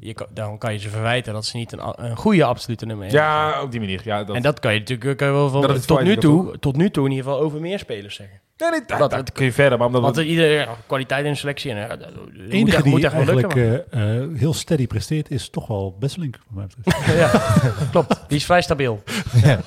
je 0.00 0.14
kan, 0.14 0.26
dan 0.34 0.58
kan 0.58 0.72
je 0.72 0.78
ze 0.78 0.88
verwijten 0.88 1.32
dat 1.32 1.44
ze 1.46 1.56
niet 1.56 1.72
een, 1.72 1.80
een 1.96 2.16
goede 2.16 2.44
absolute 2.44 2.86
nummer 2.86 3.04
hebben. 3.06 3.22
ja, 3.24 3.62
op 3.62 3.70
die 3.70 3.80
manier. 3.80 4.00
Ja, 4.04 4.24
dat, 4.24 4.36
En 4.36 4.42
dat 4.42 4.60
kan 4.60 4.72
je 4.72 4.78
natuurlijk 4.78 5.18
kan 5.18 5.28
je 5.28 5.34
wel 5.34 5.48
van, 5.48 5.80
tot, 5.86 6.02
nu 6.02 6.16
toe, 6.16 6.58
tot 6.58 6.76
nu 6.76 6.90
toe 6.90 7.04
in 7.04 7.10
ieder 7.10 7.26
geval 7.26 7.40
over 7.40 7.60
meer 7.60 7.78
spelers 7.78 8.14
zeggen. 8.14 8.40
nee, 8.56 8.70
nee, 8.70 8.80
dat, 8.86 8.98
dat- 8.98 9.10
dat 9.10 9.32
kun 9.32 9.44
je 9.44 9.52
verder, 9.52 9.78
maar 9.78 9.86
omdat 9.86 10.02
Want 10.02 10.16
we- 10.16 10.22
er 10.22 10.28
ieder 10.28 10.50
ja, 10.52 10.76
kwaliteit 10.86 11.24
in 11.24 11.36
selectie. 11.36 11.70
En, 11.70 11.76
ja, 11.76 11.96
dat 11.96 12.14
moet 12.16 12.32
De 12.34 12.42
echt- 12.42 12.52
enige 12.52 12.88
moet 12.88 12.96
die 12.96 13.04
echt 13.06 13.24
wel 13.24 13.34
lukken, 13.34 13.60
eigenlijk 13.60 13.86
eh, 13.92 14.22
eh, 14.22 14.28
heel 14.38 14.54
steady 14.54 14.86
presteert 14.86 15.30
is 15.30 15.48
toch 15.50 15.66
wel 15.66 15.96
Besselink. 15.98 16.38
ja, 17.06 17.30
klopt. 17.90 18.20
Die 18.28 18.36
is 18.36 18.44
vrij 18.44 18.62
stabiel. 18.62 19.02
Ja. 19.44 19.60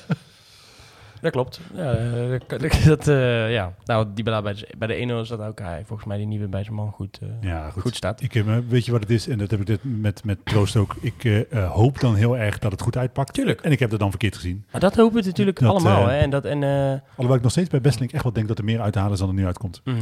Dat 1.21 1.31
klopt. 1.31 1.59
Ja, 1.73 1.93
eh, 1.93 2.39
dat, 2.47 2.59
dat, 2.85 3.07
eh, 3.07 3.51
ja. 3.53 3.73
Nou, 3.85 4.07
die 4.13 4.23
bij 4.23 4.41
de, 4.41 4.67
bij 4.77 4.87
de 4.87 5.07
1-0 5.07 5.21
is 5.21 5.27
dat 5.27 5.39
ook 5.41 5.59
hij. 5.59 5.83
Volgens 5.85 6.07
mij 6.07 6.17
die 6.17 6.25
nieuwe 6.27 6.47
bij 6.47 6.63
zijn 6.63 6.75
man 6.75 6.91
goed, 6.91 7.19
eh, 7.21 7.27
Ja, 7.41 7.69
goed. 7.69 7.81
goed 7.81 7.95
staat. 7.95 8.21
Ik, 8.21 8.43
weet 8.69 8.85
je 8.85 8.91
wat 8.91 9.01
het 9.01 9.09
is? 9.09 9.27
En 9.27 9.37
dat 9.37 9.51
heb 9.51 9.59
ik 9.59 9.65
dit 9.65 9.79
met, 9.83 10.23
met 10.23 10.37
Troost 10.43 10.75
ook. 10.75 10.95
Ik 11.01 11.45
hoop 11.53 11.99
dan 11.99 12.15
heel 12.15 12.37
erg 12.37 12.59
dat 12.59 12.71
het 12.71 12.81
goed 12.81 12.97
uitpakt. 12.97 13.33
Tuurlijk. 13.33 13.61
En 13.61 13.71
ik 13.71 13.79
heb 13.79 13.89
dat 13.89 13.99
dan 13.99 14.09
verkeerd 14.09 14.35
gezien. 14.35 14.65
Maar 14.71 14.81
dat 14.81 14.95
hopen 14.95 15.21
we 15.21 15.27
natuurlijk 15.27 15.59
Dat, 15.59 15.69
allemaal. 15.69 16.07
hè. 16.07 16.17
En 16.17 16.29
dat, 16.29 16.45
en, 16.45 16.63
eh, 16.63 16.99
Alhoewel 17.09 17.35
ik 17.35 17.41
nog 17.41 17.51
steeds 17.51 17.69
bij 17.69 17.81
Besselink 17.81 18.11
echt 18.11 18.23
wel 18.23 18.33
denk 18.33 18.47
dat 18.47 18.57
er 18.57 18.63
meer 18.63 18.81
uit 18.81 18.93
te 18.93 18.99
halen 18.99 19.13
is 19.13 19.19
dan 19.19 19.29
er 19.29 19.35
nu 19.35 19.45
uitkomt. 19.45 19.81
mhm. 19.83 19.95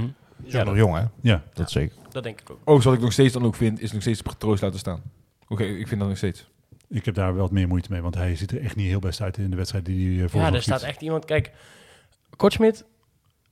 Ja, 0.43 0.57
ja, 0.57 0.57
nog 0.57 0.67
dat, 0.67 0.77
jong 0.83 0.95
hè? 0.95 1.03
Ja. 1.21 1.41
Dat 1.53 1.71
zeker. 1.71 1.95
dat 2.11 2.23
denk 2.23 2.41
ik 2.41 2.49
ook. 2.49 2.59
Oh, 2.63 2.81
wat 2.81 2.93
ik 2.93 2.99
nog 2.99 3.11
steeds 3.11 3.33
dan 3.33 3.45
ook 3.45 3.55
vind, 3.55 3.81
is 3.81 3.91
nog 3.91 4.01
steeds 4.01 4.21
troost 4.37 4.61
laten 4.61 4.79
staan. 4.79 5.01
Oké, 5.47 5.63
ik 5.63 5.87
vind 5.87 5.99
dat 5.99 6.09
nog 6.09 6.17
steeds. 6.17 6.47
Ik 6.89 7.05
heb 7.05 7.15
daar 7.15 7.33
wel 7.33 7.41
wat 7.41 7.51
meer 7.51 7.67
moeite 7.67 7.91
mee, 7.91 8.01
want 8.01 8.15
hij 8.15 8.35
ziet 8.35 8.51
er 8.51 8.61
echt 8.61 8.75
niet 8.75 8.87
heel 8.87 8.99
best 8.99 9.21
uit 9.21 9.37
in 9.37 9.49
de 9.49 9.55
wedstrijd 9.55 9.85
die 9.85 10.15
hij 10.15 10.23
eh, 10.25 10.31
voor 10.31 10.41
Ja, 10.41 10.53
er 10.53 10.61
staat 10.61 10.81
echt 10.81 11.01
iemand... 11.01 11.25
Kijk, 11.25 11.51
Kortsmit, 12.35 12.85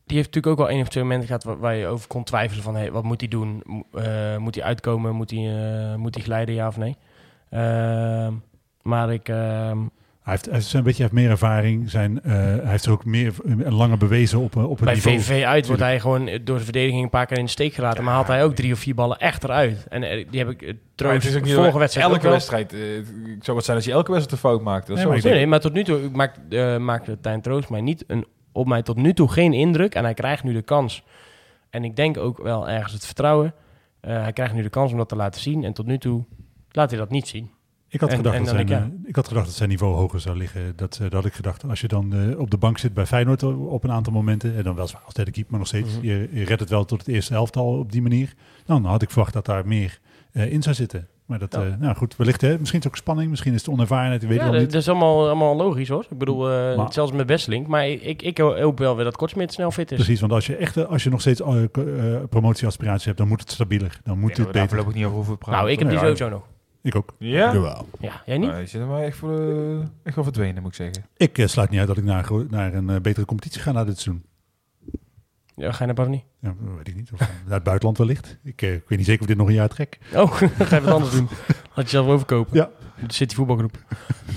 die 0.05 0.15
heeft 0.17 0.33
natuurlijk 0.33 0.47
ook 0.47 0.57
wel 0.57 0.69
één 0.69 0.81
of 0.81 0.89
twee 0.89 1.03
momenten 1.03 1.27
gehad... 1.27 1.43
waar, 1.43 1.59
waar 1.59 1.75
je 1.75 1.87
over 1.87 2.07
kon 2.07 2.23
twijfelen 2.23 2.63
van... 2.63 2.75
Hey, 2.75 2.91
wat 2.91 3.03
moet 3.03 3.19
hij 3.19 3.29
doen? 3.29 3.63
Eh, 3.93 4.37
moet 4.37 4.55
hij 4.55 4.63
uitkomen? 4.63 5.15
Moet 5.15 5.31
hij, 5.31 5.39
eh, 5.39 5.95
moet 5.95 6.15
hij 6.15 6.23
glijden, 6.23 6.55
ja 6.55 6.67
of 6.67 6.77
nee? 6.77 6.95
Ehm, 7.49 8.33
maar 8.81 9.13
ik... 9.13 9.29
Hij 10.25 10.33
heeft, 10.33 10.45
hij 10.45 10.55
heeft 10.55 10.73
een 10.73 10.83
beetje 10.83 11.03
hij 11.03 11.11
heeft 11.11 11.23
meer 11.23 11.31
ervaring. 11.31 11.89
Zijn, 11.89 12.21
eh, 12.21 12.31
hij 12.33 12.59
heeft 12.63 12.85
er 12.85 12.91
ook 12.91 13.05
meer 13.05 13.33
en 13.45 13.73
langer 13.73 13.97
bewezen 13.97 14.39
op, 14.39 14.55
eh, 14.55 14.69
op 14.69 14.79
een 14.79 14.85
bij 14.85 14.93
niveau. 14.93 15.19
VV 15.19 15.43
uit 15.43 15.67
wordt 15.67 15.81
hij 15.81 15.99
gewoon 15.99 16.25
door 16.43 16.57
de 16.57 16.63
verdediging 16.63 17.03
een 17.03 17.09
paar 17.09 17.25
keer 17.25 17.37
in 17.37 17.43
de 17.45 17.49
steek 17.51 17.73
gelaten. 17.73 18.03
maar 18.03 18.13
haalt 18.13 18.27
hij 18.27 18.43
ook 18.43 18.55
drie 18.55 18.73
of 18.73 18.79
vier 18.79 18.95
ballen 18.95 19.17
echt 19.17 19.43
eruit. 19.43 19.87
En 19.89 20.03
eh, 20.03 20.25
die 20.29 20.39
heb 20.39 20.49
ik 20.49 20.61
uh, 20.61 20.73
trouwens 20.95 21.25
het 21.25 21.33
is 21.33 21.39
ook 21.39 21.45
niet 21.45 21.55
vorige 21.55 21.77
wedstrijd 21.77 22.07
Elke 22.11 22.29
wedstrijd. 22.29 22.73
eh, 22.73 22.79
het 23.35 23.45
zou 23.45 23.57
wat 23.57 23.65
zijn 23.65 23.77
als 23.77 23.85
je 23.85 23.91
elke 23.91 24.11
wedstrijd 24.11 24.43
een 24.43 24.49
fout 24.49 24.61
maakt. 24.61 24.87
Nee, 24.87 24.97
zo 24.97 25.09
maar 25.09 25.19
Nee, 25.23 25.33
nee, 25.33 25.47
maar 25.47 25.59
tot 25.59 25.73
nu 25.73 25.83
toe 25.83 26.09
maakt, 26.13 26.39
eh 26.49 26.77
maakt 26.77 27.09
Tijn 27.21 27.41
Troost 27.41 27.69
mij 27.69 27.81
niet 27.81 28.03
een, 28.07 28.25
op 28.51 28.67
mij 28.67 28.81
tot 28.81 28.95
nu 28.95 29.13
toe 29.13 29.31
geen 29.31 29.53
indruk. 29.53 29.95
En 29.95 30.03
hij 30.03 30.13
krijgt 30.13 30.43
nu 30.43 30.53
de 30.53 30.61
kans. 30.61 31.03
En 31.69 31.83
ik 31.83 31.95
denk 31.95 32.17
ook 32.17 32.43
wel 32.43 32.69
ergens 32.69 32.93
het 32.93 33.05
vertrouwen. 33.05 33.53
Eh, 33.99 34.21
hij 34.21 34.33
krijgt 34.33 34.53
nu 34.53 34.61
de 34.61 34.69
kans 34.69 34.91
om 34.91 34.97
dat 34.97 35.09
te 35.09 35.15
laten 35.15 35.41
zien. 35.41 35.63
En 35.63 35.73
tot 35.73 35.85
nu 35.85 35.97
toe 35.97 36.23
laat 36.71 36.89
hij 36.89 36.99
dat 36.99 37.09
niet 37.09 37.27
zien. 37.27 37.51
Ik 37.89 37.99
had, 37.99 38.09
En- 38.09 38.15
gedacht 38.15 38.35
en 38.35 38.41
dat 38.43 38.53
zijn, 38.53 38.67
ik, 38.67 38.73
eh, 38.73 39.09
ik 39.09 39.15
had 39.15 39.27
gedacht 39.27 39.45
dat 39.45 39.55
zijn 39.55 39.69
niveau 39.69 39.93
hoger 39.95 40.19
zou 40.19 40.37
liggen. 40.37 40.73
Dat, 40.75 40.93
eh, 40.93 40.99
dat 41.01 41.13
had 41.13 41.25
ik 41.25 41.33
gedacht. 41.33 41.63
Als 41.69 41.81
je 41.81 41.87
dan 41.87 42.13
eh, 42.13 42.39
op 42.39 42.51
de 42.51 42.57
bank 42.57 42.77
zit 42.77 42.93
bij 42.93 43.05
Feyenoord 43.05 43.43
op 43.43 43.83
een 43.83 43.91
aantal 43.91 44.13
momenten. 44.13 44.55
En 44.55 44.63
dan 44.63 44.75
wel 44.75 44.89
als 45.05 45.13
derde 45.13 45.31
keeper, 45.31 45.51
maar 45.51 45.59
nog 45.59 45.67
steeds. 45.69 45.95
Mhm. 45.97 46.05
je, 46.05 46.29
je 46.31 46.43
redt 46.45 46.59
het 46.59 46.69
wel 46.69 46.85
tot 46.85 46.99
het 46.99 47.07
eerste 47.07 47.33
elftal 47.33 47.65
op 47.79 47.91
die 47.91 48.01
manier. 48.01 48.33
Nou, 48.65 48.81
dan 48.81 48.91
had 48.91 49.01
ik 49.01 49.09
verwacht 49.09 49.33
dat 49.33 49.45
daar 49.45 49.67
meer 49.67 49.99
eh, 50.31 50.51
in 50.51 50.63
zou 50.63 50.75
zitten. 50.75 51.07
Maar 51.25 51.39
dat, 51.39 51.53
Ja. 51.53 51.65
eh, 51.65 51.73
nou 51.79 51.95
goed, 51.95 52.15
wellicht 52.15 52.41
hè. 52.41 52.47
Misschien 52.59 52.63
is 52.79 52.85
het 52.85 52.87
ook 52.87 52.95
spanning. 52.95 53.29
Misschien 53.29 53.53
is 53.53 53.59
het 53.65 53.69
onervarenheid. 53.69 54.23
Ik 54.23 54.29
weet 54.29 54.37
Ja, 54.37 54.45
dat, 54.51 54.59
niet. 54.61 54.71
dat 54.71 54.81
is 54.81 54.89
allemaal, 54.89 55.25
allemaal 55.25 55.55
logisch 55.55 55.89
hoor. 55.89 56.05
Ik 56.09 56.17
bedoel, 56.17 56.49
eh, 56.51 56.77
Maar- 56.77 56.93
zelfs 56.93 57.11
met 57.11 57.25
Besselink. 57.25 57.67
Maar 57.67 57.87
ik, 57.87 58.21
ik 58.21 58.37
hoop 58.37 58.79
wel 58.79 58.95
weer 58.95 59.03
dat 59.05 59.17
Kortsmit 59.17 59.53
snel 59.53 59.71
fit 59.71 59.91
is. 59.91 59.97
Precies, 59.97 60.19
want 60.19 60.31
als 60.31 60.45
je 60.45 60.55
echt, 60.55 60.87
als 60.87 61.03
je 61.03 61.09
nog 61.09 61.21
steeds 61.21 61.41
promotieaspiraties 62.29 63.05
hebt, 63.05 63.17
dan 63.17 63.27
moet 63.27 63.39
het 63.39 63.51
stabieler. 63.51 63.99
Dan 64.03 64.19
moet 64.19 64.29
Ik 64.29 64.35
het 64.37 64.45
we 64.45 64.51
daar 64.51 64.61
beter. 64.61 64.67
voorlopig 64.69 64.93
niet 64.95 65.03
over 65.05 65.15
hoeven 65.17 65.37
praten. 65.37 65.57
nou, 65.59 65.71
ik 65.71 65.79
heb 65.79 65.89
die 65.89 65.97
sowieso 65.99 66.29
nog. 66.29 66.43
Ik 66.85 66.95
ook. 66.95 67.15
Ja? 67.19 67.53
Jawel. 67.53 67.87
Ja, 67.99 68.21
jij 68.25 68.37
niet? 68.37 68.49
Nou, 68.49 68.59
je 68.59 68.65
zit 68.65 68.81
er 68.81 68.87
maar 68.87 69.03
echt, 69.03 69.17
voor, 69.17 69.39
eh, 69.39 69.79
echt 70.03 70.15
wel 70.15 70.23
verdwenen, 70.23 70.61
moet 70.61 70.71
ik 70.71 70.77
zeggen. 70.77 71.05
Ik 71.17 71.37
eh, 71.37 71.47
sluit 71.47 71.69
niet 71.69 71.79
uit 71.79 71.87
dat 71.87 71.97
ik 71.97 72.03
naar, 72.03 72.31
naar 72.49 72.73
een 72.73 72.89
eh, 72.89 73.01
betere 73.01 73.25
competitie 73.25 73.61
ga 73.61 73.71
na 73.71 73.83
dit 73.83 73.99
seizoen. 73.99 74.25
Ja, 75.55 75.71
ga 75.71 75.79
je 75.79 75.85
naar 75.85 75.93
Barney? 75.93 76.23
Ja, 76.39 76.55
weet 76.75 76.87
ik 76.87 76.95
niet. 76.95 77.11
Of 77.11 77.19
naar 77.45 77.53
het 77.53 77.63
buitenland 77.63 77.97
wellicht. 77.97 78.37
Ik, 78.43 78.61
eh, 78.61 78.73
ik 78.73 78.83
weet 78.87 78.97
niet 78.97 79.07
zeker 79.07 79.21
of 79.21 79.27
dit 79.27 79.37
nog 79.37 79.47
een 79.47 79.53
jaar 79.53 79.69
trek. 79.69 79.99
Oh, 80.13 80.39
dan 80.57 80.67
ga 80.67 80.75
je 80.75 80.81
wat 80.81 80.93
anders 80.93 81.11
doen. 81.11 81.27
Laat 81.75 81.85
je 81.85 81.91
zelf 81.91 82.07
overkopen. 82.07 82.57
Ja. 82.57 82.69
De 83.07 83.13
City 83.13 83.35
voetbalgroep. 83.35 83.77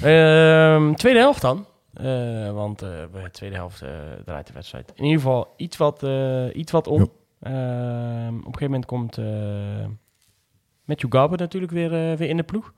Ehm, 0.03 0.95
tweede 0.95 1.19
helft 1.19 1.41
dan. 1.41 1.67
Eh, 1.93 2.53
want 2.53 2.83
eh, 2.83 2.91
bij 3.13 3.23
de 3.23 3.31
tweede 3.31 3.57
helft 3.57 3.83
eh, 3.83 3.91
draait 4.25 4.47
de 4.47 4.53
wedstrijd. 4.53 4.93
In 4.95 5.05
ieder 5.05 5.21
geval 5.21 5.55
iets 5.57 5.77
wat, 5.77 6.03
eh, 6.03 6.47
iets 6.55 6.73
wat 6.73 6.87
om. 6.87 7.11
Ehm, 7.41 8.35
op 8.35 8.47
een 8.47 8.59
gegeven 8.59 8.65
moment 8.65 8.87
komt 8.87 9.17
Matthew 10.89 11.13
Garber 11.13 11.39
natuurlijk 11.39 11.73
weer, 11.73 11.93
eh, 12.11 12.17
weer 12.17 12.29
in 12.29 12.37
de 12.37 12.43
ploeg. 12.43 12.73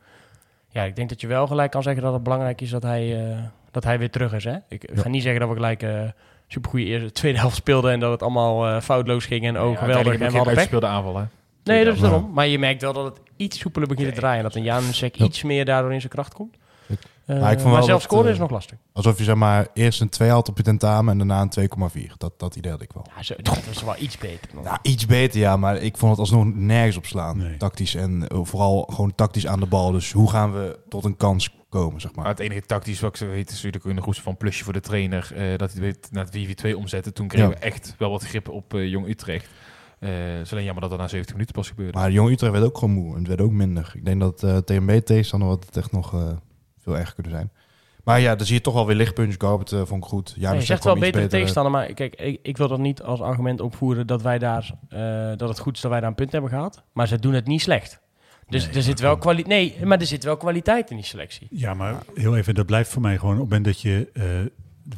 Ja, 0.68 0.82
ik 0.82 0.96
denk 0.96 1.08
dat 1.08 1.20
je 1.20 1.26
wel 1.26 1.46
gelijk 1.46 1.70
kan 1.70 1.82
zeggen 1.82 2.02
dat 2.02 2.12
het 2.12 2.22
belangrijk 2.22 2.60
is 2.60 2.70
dat 2.70 2.82
hij, 2.82 3.28
eh, 3.30 3.38
dat 3.70 3.84
hij 3.84 3.98
weer 3.98 4.10
terug 4.10 4.32
is. 4.32 4.44
Hè? 4.44 4.56
Ik 4.68 4.90
ga 4.94 5.08
niet 5.08 5.22
zeggen 5.22 5.40
dat 5.40 5.48
we 5.48 5.54
gelijk 5.54 5.82
eh 5.82 6.02
supergoeie 6.46 6.86
eerste, 6.86 7.12
tweede 7.12 7.38
helft 7.38 7.56
speelden 7.56 7.92
en 7.92 8.00
dat 8.00 8.10
het 8.10 8.22
allemaal 8.22 8.80
foutloos 8.80 9.26
ging 9.26 9.44
en 9.46 9.60
oh 9.60 9.72
Ja, 9.72 9.78
geweldig 9.78 10.12
en 10.12 10.18
we 10.18 10.24
hadden 10.24 10.46
uitgespeelde 10.46 10.86
aanval, 10.86 11.16
hè? 11.16 11.24
Nee, 11.64 11.84
dat 11.84 11.94
is 11.94 12.00
daarom. 12.00 12.30
Maar 12.32 12.46
je 12.46 12.58
merkt 12.58 12.82
wel 12.82 12.92
dat 12.92 13.04
het 13.04 13.18
iets 13.36 13.58
soepeler 13.58 13.88
begint 13.88 14.08
te 14.08 14.20
draaien. 14.20 14.42
Dat 14.42 14.54
een 14.54 14.62
Janusek 14.62 15.14
Ja. 15.14 15.24
iets 15.24 15.42
meer 15.42 15.64
daardoor 15.64 15.92
in 15.92 16.00
zijn 16.00 16.12
kracht 16.12 16.34
komt. 16.34 16.56
Eh, 17.34 17.40
Maar 17.40 17.52
ik 17.52 17.58
vond 17.58 17.70
maar 17.70 17.76
wel 17.78 17.82
zelf 17.88 18.00
dat, 18.02 18.10
scoren 18.10 18.26
eh, 18.26 18.32
is 18.32 18.38
nog 18.38 18.50
lastig. 18.50 18.78
Alsof 18.92 19.18
je 19.18 19.24
zeg 19.24 19.34
maar 19.34 19.66
eerst 19.74 20.00
een 20.00 20.08
2 20.08 20.30
had 20.30 20.48
op 20.48 20.56
je 20.56 20.62
tentamen 20.62 21.12
en 21.20 21.28
daarna 21.28 21.40
een 21.40 21.68
2,4. 22.08 22.16
Dat, 22.18 22.32
dat 22.38 22.56
idee 22.56 22.70
had 22.72 22.82
ik 22.82 22.92
wel. 22.92 23.06
Ja, 23.16 23.22
zo, 23.22 23.34
dat 23.42 23.66
was 23.66 23.82
wel 23.82 23.94
iets 23.98 24.18
beter. 24.18 24.50
dan. 24.54 24.62
Nou, 24.64 24.78
iets 24.82 25.06
beter 25.06 25.40
ja, 25.40 25.56
maar 25.56 25.76
ik 25.76 25.96
vond 25.96 26.10
het 26.10 26.20
alsnog 26.20 26.44
nergens 26.54 26.96
op 26.96 27.06
slaan. 27.06 27.36
Nee. 27.38 27.56
Tactisch 27.56 27.94
en 27.94 28.28
eh, 28.28 28.38
vooral 28.42 28.82
gewoon 28.92 29.14
tactisch 29.14 29.46
aan 29.46 29.60
de 29.60 29.66
bal. 29.66 29.90
Dus 29.90 30.12
hoe 30.12 30.30
gaan 30.30 30.52
we 30.52 30.78
tot 30.88 31.04
een 31.04 31.16
kans 31.16 31.50
komen, 31.68 32.00
zeg 32.00 32.10
Maar 32.14 32.24
maar. 32.24 32.32
het 32.32 32.40
enige 32.42 32.66
tactisch 32.66 33.00
wat 33.00 33.20
ik 33.20 33.28
weet 33.28 33.48
is 33.50 33.54
natuurlijk 33.54 33.84
in 33.84 33.96
de 33.96 34.02
groep 34.02 34.14
van 34.14 34.36
plusje 34.36 34.64
voor 34.64 34.72
de 34.72 34.80
trainer. 34.80 35.30
eh, 35.34 35.56
dat 35.58 35.72
hij 35.72 35.80
weet 35.80 36.08
naar 36.10 36.24
het 36.24 36.32
4-4-2 36.72 36.76
omzetten. 36.76 37.14
Toen 37.14 37.28
kregen 37.28 37.48
Ja. 37.48 37.54
we 37.54 37.60
echt 37.60 37.94
wel 37.98 38.10
wat 38.10 38.24
grip 38.24 38.48
op 38.48 38.74
eh, 38.74 38.86
Jong 38.88 39.08
Utrecht. 39.08 39.48
Eh, 39.98 40.10
het 40.12 40.40
is 40.46 40.52
alleen 40.52 40.64
jammer 40.64 40.80
dat 40.82 40.90
dat 40.90 40.98
na 41.00 41.08
70 41.08 41.34
minuten 41.34 41.54
pas 41.54 41.68
gebeurde. 41.68 41.98
Maar 41.98 42.10
Jong 42.10 42.30
Utrecht 42.30 42.52
werd 42.52 42.64
ook 42.64 42.78
gewoon 42.78 42.94
moe 42.94 43.12
en 43.12 43.18
het 43.18 43.28
werd 43.28 43.40
ook 43.40 43.50
minder. 43.52 43.92
Ik 43.94 44.04
denk 44.04 44.20
dat 44.20 44.42
eh 44.42 44.56
TMB 44.56 44.90
tegenstander 45.04 45.48
het 45.50 45.76
echt 45.76 45.92
nog 45.92 46.14
eh, 46.14 46.28
veel 46.90 46.98
erger 47.00 47.14
kunnen 47.14 47.32
zijn. 47.32 47.50
Maar 48.04 48.20
ja, 48.20 48.36
dan 48.36 48.46
zie 48.46 48.54
je 48.54 48.60
toch 48.60 48.74
wel 48.74 48.86
weer 48.86 48.96
lichtpuntjes. 48.96 49.36
Garbert 49.38 49.72
eh, 49.72 49.80
vond 49.84 50.02
ik 50.04 50.08
goed. 50.08 50.34
Ja, 50.36 50.50
Nee, 50.50 50.58
je 50.60 50.64
zegt 50.66 50.84
wel 50.84 50.94
betere 50.94 51.10
beter, 51.12 51.24
eh, 51.26 51.30
tegenstander, 51.30 51.72
maar 51.72 51.92
kijk, 51.94 52.14
ik, 52.14 52.38
ik 52.42 52.56
wil 52.56 52.68
dat 52.68 52.78
niet 52.78 53.02
als 53.02 53.20
argument 53.20 53.60
opvoeren 53.60 54.06
dat 54.06 54.22
wij 54.22 54.38
daar, 54.38 54.70
eh, 54.88 55.00
dat 55.36 55.48
het 55.48 55.58
goed 55.58 55.74
is 55.76 55.80
dat 55.82 55.90
wij 55.90 56.00
daar 56.00 56.08
een 56.08 56.14
punt 56.14 56.32
hebben 56.32 56.50
gehad. 56.50 56.82
Maar 56.92 57.08
ze 57.08 57.18
doen 57.18 57.32
het 57.32 57.46
niet 57.46 57.60
slecht. 57.60 58.00
Dus 58.48 58.66
Nee, 58.66 58.74
er 58.74 58.82
zit 58.82 59.00
wel 59.00 59.16
kwaliteit. 59.18 59.48
Nee, 59.78 59.86
maar 59.86 59.98
er 60.00 60.06
zit 60.06 60.24
wel 60.24 60.36
kwaliteit 60.36 60.90
in 60.90 60.96
die 60.96 61.04
selectie. 61.04 61.46
Ja, 61.50 61.74
maar 61.74 61.94
heel 62.14 62.36
even, 62.36 62.54
dat 62.54 62.66
blijft 62.66 62.90
voor 62.90 63.02
mij 63.02 63.18
gewoon 63.18 63.34
op 63.34 63.40
het 63.40 63.48
moment 63.48 63.64
dat 63.64 63.80
je 63.80 64.10
eh, 64.12 64.24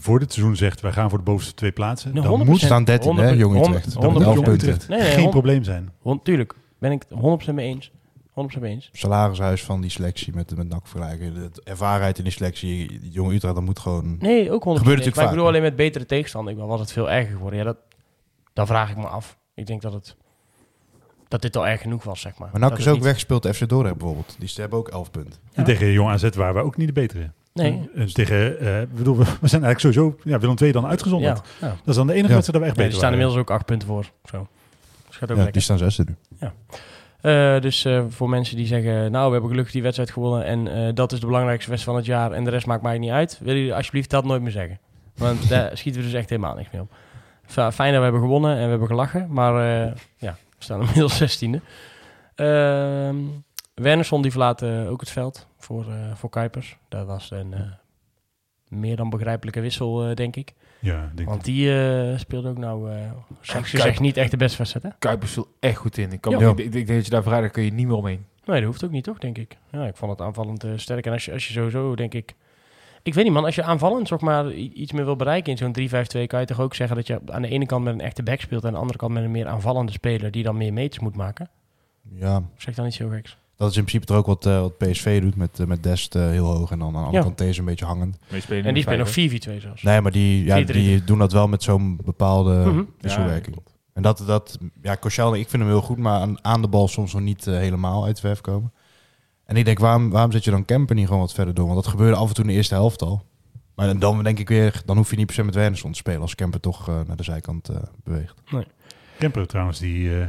voor 0.01 0.19
dit 0.19 0.33
seizoen 0.33 0.57
zegt, 0.57 0.81
wij 0.81 0.93
gaan 0.93 1.09
voor 1.09 1.19
de 1.19 1.25
bovenste 1.25 1.55
twee 1.55 1.73
plaatsen. 1.73 2.15
Nee, 2.15 2.23
dan 2.23 2.41
100%. 2.41 2.45
moet 2.45 2.61
staan 2.61 2.85
13 2.85 3.17
hè, 3.17 3.35
100%, 3.35 3.37
Jong 3.39 3.57
Utrecht. 3.67 3.87
100%, 3.95 3.99
Dat 4.01 4.13
met 4.13 4.23
11 4.23 4.35
Jong 4.35 4.47
punten. 4.47 4.69
Utrecht 4.69 4.89
Nee, 4.89 4.99
nee, 4.99 5.09
geen 5.11 5.19
hond- 5.19 5.31
probleem 5.31 5.65
zijn. 5.65 5.91
Want 6.03 6.25
tuurlijk, 6.25 6.55
ben 6.79 6.93
ik 6.93 7.05
het 7.09 7.19
100% 7.19 7.55
mee 7.55 7.67
eens. 7.69 7.91
100% 8.57 8.61
mee 8.61 8.73
eens. 8.73 8.89
Salarishuis 8.93 9.63
van 9.65 9.81
die 9.81 9.91
selectie 9.91 10.35
met, 10.35 10.57
met 10.57 10.69
NAC 10.69 10.87
vergelijken. 10.87 11.35
De 11.35 11.51
ervarenheid 11.65 12.19
in 12.19 12.25
die 12.25 12.33
selectie. 12.33 12.99
Jong 13.11 13.33
Utrecht, 13.33 13.55
dat 13.55 13.65
moet 13.65 13.79
gewoon... 13.79 14.17
Nee, 14.19 14.51
ook 14.51 14.61
100%. 14.61 14.65
Gebeurt 14.65 14.85
natuurlijk 14.85 15.17
maar 15.17 15.25
ik 15.25 15.31
bedoel 15.31 15.45
vaak, 15.45 15.55
alleen 15.55 15.63
met 15.63 15.77
betere 15.77 16.07
tegenstander. 16.07 16.53
Ik 16.53 16.59
was 16.59 16.81
het 16.81 16.93
veel 16.93 17.11
erger 17.11 17.33
geworden. 17.33 17.59
Ja, 17.59 17.65
dat, 17.65 17.77
dan 18.53 18.67
vraag 18.67 18.91
ik 18.91 18.97
me 18.97 19.07
af. 19.07 19.37
Ik 19.55 19.67
denk 19.67 19.83
dat 19.83 19.93
het 19.93 20.17
dat 21.29 21.43
dit 21.43 21.57
al 21.57 21.67
erg 21.67 21.81
genoeg 21.81 22.05
was, 22.05 22.21
zeg 22.21 22.39
maar. 22.39 22.49
Maar 22.53 22.61
NAC 22.61 22.71
Dat 22.71 22.79
is 22.79 22.89
ook 22.89 22.95
niet- 22.95 23.03
weggespeeld 23.05 23.47
FC 23.47 23.69
Dordrecht 23.69 23.97
bijvoorbeeld. 23.97 24.37
Die 24.39 24.51
hebben 24.55 24.79
ook 24.79 24.89
11 24.89 25.11
punten. 25.11 25.41
En 25.53 25.65
tegen 25.65 25.93
Jong 25.93 26.11
AZ 26.11 26.29
waren 26.35 26.55
we 26.55 26.61
ook 26.61 26.77
niet 26.77 26.87
de 26.87 26.93
betere. 26.93 27.31
Nee. 27.55 27.73
En 27.73 27.91
dus 27.95 28.13
tegen, 28.13 28.59
eh, 28.61 28.81
ik 28.81 28.95
bedoel, 28.95 29.17
we 29.17 29.25
we 29.41 29.49
zijn 29.49 29.65
eigenlijk 29.65 29.95
sowieso, 29.95 30.17
ja, 30.25 30.39
Willem 30.39 30.57
II 30.63 30.73
dan 30.73 30.87
uitgezonderd. 30.87 31.43
Ja, 31.61 31.67
ja. 31.67 31.73
Dat 31.79 31.89
is 31.89 31.95
dan 31.95 32.07
de 32.07 32.13
enige 32.13 32.29
Ja. 32.29 32.35
wedstrijd 32.35 32.45
dat 32.45 32.55
we 32.55 32.61
echt 32.67 32.77
Ja, 32.77 32.83
die 32.83 32.85
beter 32.85 32.99
staan 32.99 33.11
waren. 33.11 33.19
inmiddels 33.19 33.41
ook 33.41 33.51
acht 33.57 33.67
punten 33.67 33.89
voor. 33.89 34.11
Zo. 34.25 34.47
Dus 35.07 35.17
gaat 35.17 35.23
ook 35.23 35.29
Ja, 35.29 35.35
lekker. 35.35 35.53
die 35.53 35.63
staan 35.63 35.79
zesde 35.79 36.05
nu. 36.09 36.49
Eh, 37.23 37.61
dus 37.61 37.85
eh, 37.85 38.05
voor 38.09 38.29
mensen 38.29 38.57
die 38.57 38.67
zeggen, 38.67 39.11
nou, 39.11 39.27
we 39.27 39.33
hebben 39.33 39.51
gelukkig 39.51 39.73
die 39.73 39.83
wedstrijd 39.83 40.11
gewonnen 40.11 40.45
en 40.45 40.69
eh, 40.69 40.95
dat 40.95 41.13
is 41.13 41.21
de 41.21 41.27
belangrijkste 41.27 41.71
wedstrijd 41.71 41.97
van 41.97 42.07
het 42.07 42.19
jaar 42.19 42.33
en 42.33 42.45
de 42.45 42.51
rest 42.51 42.67
maakt 42.67 42.83
mij 42.83 42.99
niet 42.99 43.11
uit, 43.11 43.39
willen 43.43 43.61
jullie 43.61 43.75
alsjeblieft 43.75 44.11
dat 44.11 44.25
nooit 44.25 44.43
meer 44.43 44.51
zeggen. 44.51 44.79
Want 45.17 45.49
daar 45.49 45.77
schieten 45.77 46.01
we 46.01 46.07
dus 46.07 46.17
echt 46.17 46.31
helemaal 46.31 46.55
niks 46.55 46.71
meer 46.71 46.81
op. 46.81 46.93
Fijn 47.47 47.91
dat 47.91 47.97
we 47.97 48.03
hebben 48.03 48.21
gewonnen 48.21 48.57
en 48.57 48.63
we 48.63 48.69
hebben 48.71 48.89
gelachen, 48.89 49.27
maar 49.33 49.55
ja, 50.17 50.37
we 50.59 50.65
staan 50.65 50.81
inmiddels 50.87 51.17
zestiende. 51.17 51.61
Ehm 52.35 53.17
Wernersson 53.75 54.23
die 54.23 54.31
verlaat 54.31 54.63
ook 54.63 55.01
het 55.01 55.11
veld 55.11 55.47
voor, 55.59 55.87
voor 56.15 56.31
Kuipers. 56.31 56.77
Dat 56.89 57.07
was 57.07 57.31
een 57.31 57.55
meer 58.69 58.97
dan 58.97 59.11
begrijpelijke 59.11 59.61
wissel, 59.61 60.15
denk 60.15 60.37
ik. 60.37 60.55
Ja, 60.83 61.01
denk 61.01 61.19
ik. 61.21 61.27
Want 61.27 61.45
die 61.45 61.81
eh, 61.81 62.19
speelde 62.19 62.49
ook 62.49 62.59
nou, 62.59 62.91
eh 62.91 62.97
zeg, 63.41 63.53
Kuip- 63.55 63.65
gezegd, 63.65 64.01
niet 64.01 64.17
echt 64.17 64.31
de 64.31 64.37
beste 64.37 64.59
wedstrijd, 64.59 64.85
hè? 64.85 64.91
Kuipers 64.99 65.33
viel 65.33 65.49
echt 65.61 65.77
goed 65.77 65.99
in. 65.99 66.13
Ik, 66.13 66.21
kan, 66.21 66.39
Ja. 66.39 66.51
ik, 66.51 66.59
ik 66.59 66.73
denk 66.73 66.87
dat 66.89 67.05
je 67.05 67.11
daar 67.11 67.23
vrijdag 67.23 67.51
kun 67.51 67.63
je 67.63 67.73
niet 67.73 67.87
meer 67.87 67.97
omheen. 67.97 68.25
Nee, 68.45 68.57
dat 68.57 68.67
hoeft 68.67 68.85
ook 68.85 68.91
niet, 68.91 69.05
toch, 69.05 69.19
denk 69.19 69.39
ik. 69.39 69.57
Ja, 69.71 69.87
ik 69.87 69.97
vond 69.97 70.11
het 70.11 70.21
aanvallend 70.21 70.65
eh, 70.65 70.71
sterk. 70.77 71.07
En 71.07 71.13
als 71.13 71.25
je, 71.25 71.33
als 71.33 71.47
je 71.47 71.53
sowieso, 71.53 71.95
denk 71.97 72.15
ik... 72.15 72.35
Ik 73.03 73.15
weet 73.15 73.25
niet, 73.25 73.33
man. 73.33 73.45
Als 73.45 73.55
je 73.55 73.63
aanvallend 73.63 74.09
zeg 74.09 74.21
maar, 74.21 74.53
iets 74.53 74.93
meer 74.93 75.05
wil 75.05 75.17
bereiken 75.17 75.51
in 75.53 75.59
zo'n 75.59 75.77
3-5-2... 76.25 76.27
kan 76.27 76.41
je 76.41 76.47
toch 76.47 76.61
ook 76.61 76.75
zeggen 76.75 76.97
dat 76.97 77.07
je 77.07 77.21
aan 77.27 77.43
de 77.43 77.49
ene 77.49 77.67
kant 77.67 77.85
met 77.85 77.95
een 77.95 78.01
echte 78.01 78.23
back 78.23 78.41
speelt... 78.41 78.63
en 78.63 78.67
aan 78.69 78.75
de 78.75 78.81
andere 78.81 78.99
kant 78.99 79.13
met 79.13 79.23
een 79.25 79.31
meer 79.31 79.47
aanvallende 79.47 79.93
speler... 79.93 80.31
die 80.31 80.43
dan 80.43 80.57
meer 80.57 80.73
meters 80.73 81.03
moet 81.03 81.17
maken. 81.17 81.51
Ja, 82.15 82.43
zeg 82.57 82.69
ik 82.69 82.75
dan 82.77 82.85
niet 82.85 82.95
zo 82.95 83.09
geks? 83.09 83.37
Dat 83.63 83.71
is 83.71 83.77
in 83.77 83.85
principe 83.85 84.05
toch 84.07 84.17
ook 84.17 84.27
wat, 84.27 84.47
eh, 84.47 84.61
wat 84.61 84.79
PSV 84.79 85.21
doet 85.21 85.37
met, 85.37 85.61
eh, 85.61 85.67
met 85.67 85.83
Dest 85.83 86.15
eh, 86.15 86.29
heel 86.29 86.47
hoog. 86.47 86.71
En 86.71 86.79
dan 86.79 86.87
aan 86.87 86.93
de 86.93 86.99
andere 86.99 87.17
Ja. 87.17 87.23
kant 87.23 87.39
deze 87.39 87.59
een 87.61 87.65
beetje 87.65 87.85
hangend. 87.85 88.17
En 88.29 88.75
die 88.75 88.83
spelen 88.83 88.99
nog 88.99 89.09
4-4-2 89.11 89.61
zelfs. 89.61 89.83
Nee, 89.83 90.01
maar 90.01 90.13
die, 90.13 90.45
ja, 90.45 90.57
4-3. 90.57 90.65
die 90.83 91.05
doen 91.05 91.19
dat 91.19 91.33
wel 91.33 91.49
met 91.49 91.63
zo'n 91.63 92.01
bepaalde 92.05 92.55
Mhm. 92.55 92.83
wisselwerking. 93.01 93.57
En 93.93 94.03
dat, 94.03 94.23
dat 94.27 94.59
ja, 94.83 94.95
Koshal, 94.95 95.35
ik 95.35 95.49
vind 95.49 95.63
hem 95.63 95.71
heel 95.73 95.83
goed, 95.83 95.99
maar 95.99 96.21
aan, 96.21 96.45
aan 96.45 96.63
de 96.63 96.69
bal 96.69 96.89
soms 96.89 97.13
nog 97.13 97.23
niet 97.23 97.45
helemaal 97.45 98.05
uit 98.05 98.15
de 98.15 98.21
verf 98.21 98.41
komen. 98.41 98.73
En 99.45 99.57
ik 99.57 99.65
denk, 99.65 99.79
waarom, 99.79 100.11
waarom 100.11 100.33
zet 100.33 100.45
je 100.45 100.51
dan 100.51 100.65
Kemper 100.65 100.95
niet 100.95 101.07
gewoon 101.07 101.21
wat 101.21 101.33
verder 101.35 101.55
door? 101.55 101.67
Want 101.67 101.83
dat 101.83 101.87
gebeurde 101.93 102.17
af 102.17 102.29
en 102.29 102.35
toe 102.35 102.45
in 102.45 102.51
de 102.51 102.57
eerste 102.57 102.75
helft 102.75 103.03
al. 103.03 103.25
Maar 103.75 103.99
dan 103.99 104.23
denk 104.23 104.39
ik 104.39 104.49
weer, 104.49 104.83
dan 104.85 104.97
hoef 104.97 105.11
je 105.11 105.17
niet 105.17 105.27
per 105.27 105.35
se 105.35 105.45
met 105.45 105.55
Wernersson 105.55 105.91
te 105.93 105.97
spelen 105.99 106.21
als 106.21 106.35
Kemper 106.35 106.61
toch 106.61 106.87
naar 106.87 107.17
de 107.17 107.23
zijkant 107.23 107.69
eh, 107.69 107.77
beweegt. 108.05 108.43
Kemper 109.19 109.47
trouwens, 109.47 109.79
die 109.79 110.19
eh, 110.21 110.27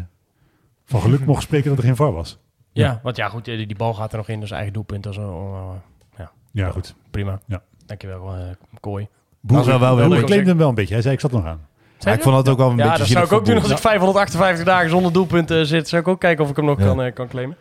van 0.85 1.01
geluk 1.01 1.25
mocht 1.25 1.43
spreken 1.43 1.69
dat 1.69 1.77
er 1.77 1.83
geen 1.83 1.95
VAR 1.95 2.11
was. 2.11 2.37
Ja, 2.73 2.99
want 3.03 3.15
ja, 3.15 3.29
goed, 3.29 3.45
die, 3.45 3.67
die 3.67 3.75
bal 3.75 3.93
gaat 3.93 4.11
er 4.11 4.17
nog 4.17 4.27
in. 4.29 4.41
Is 4.41 4.51
eigen 4.51 4.73
doelpunt. 4.73 5.03
Dat 5.03 5.11
is 5.13 5.17
wel, 5.19 5.71
eh, 6.17 6.25
Ja, 6.51 6.69
goed. 6.69 6.95
prima. 7.11 7.39
Ja. 7.45 7.61
Dankjewel, 7.85 8.33
eh 8.33 8.39
Kooi. 8.79 9.07
Is 9.47 9.65
wel 9.65 9.79
wel 9.79 9.95
Boer 9.95 10.07
leuk. 10.07 10.25
claimde 10.25 10.49
hem 10.49 10.57
wel 10.57 10.69
een 10.69 10.75
beetje. 10.75 10.93
Hij 10.93 11.01
zei, 11.03 11.13
ik 11.13 11.19
zat 11.19 11.31
er 11.31 11.37
nog 11.37 11.45
aan. 11.47 11.67
Ik 12.13 12.21
vond 12.21 12.35
dat 12.35 12.49
ook 12.49 12.57
wel 12.57 12.69
een 12.69 12.77
Ja, 12.77 12.83
beetje 12.83 12.97
dat 12.97 13.07
zou 13.07 13.25
ik 13.25 13.31
ook 13.31 13.45
doen 13.45 13.55
als 13.55 13.63
Boer. 13.63 13.73
ik 13.75 13.81
558 13.81 14.65
dagen 14.65 14.89
zonder 14.89 15.13
doelpunten 15.13 15.65
zit. 15.67 15.87
Zou 15.87 16.01
ik 16.01 16.07
ook 16.07 16.19
kijken 16.19 16.43
of 16.43 16.49
ik 16.49 16.55
hem 16.55 16.65
nog 16.65 16.79
Ja. 16.79 16.85
kan, 16.85 17.01
eh, 17.03 17.13
kan 17.13 17.27
claimen. 17.27 17.57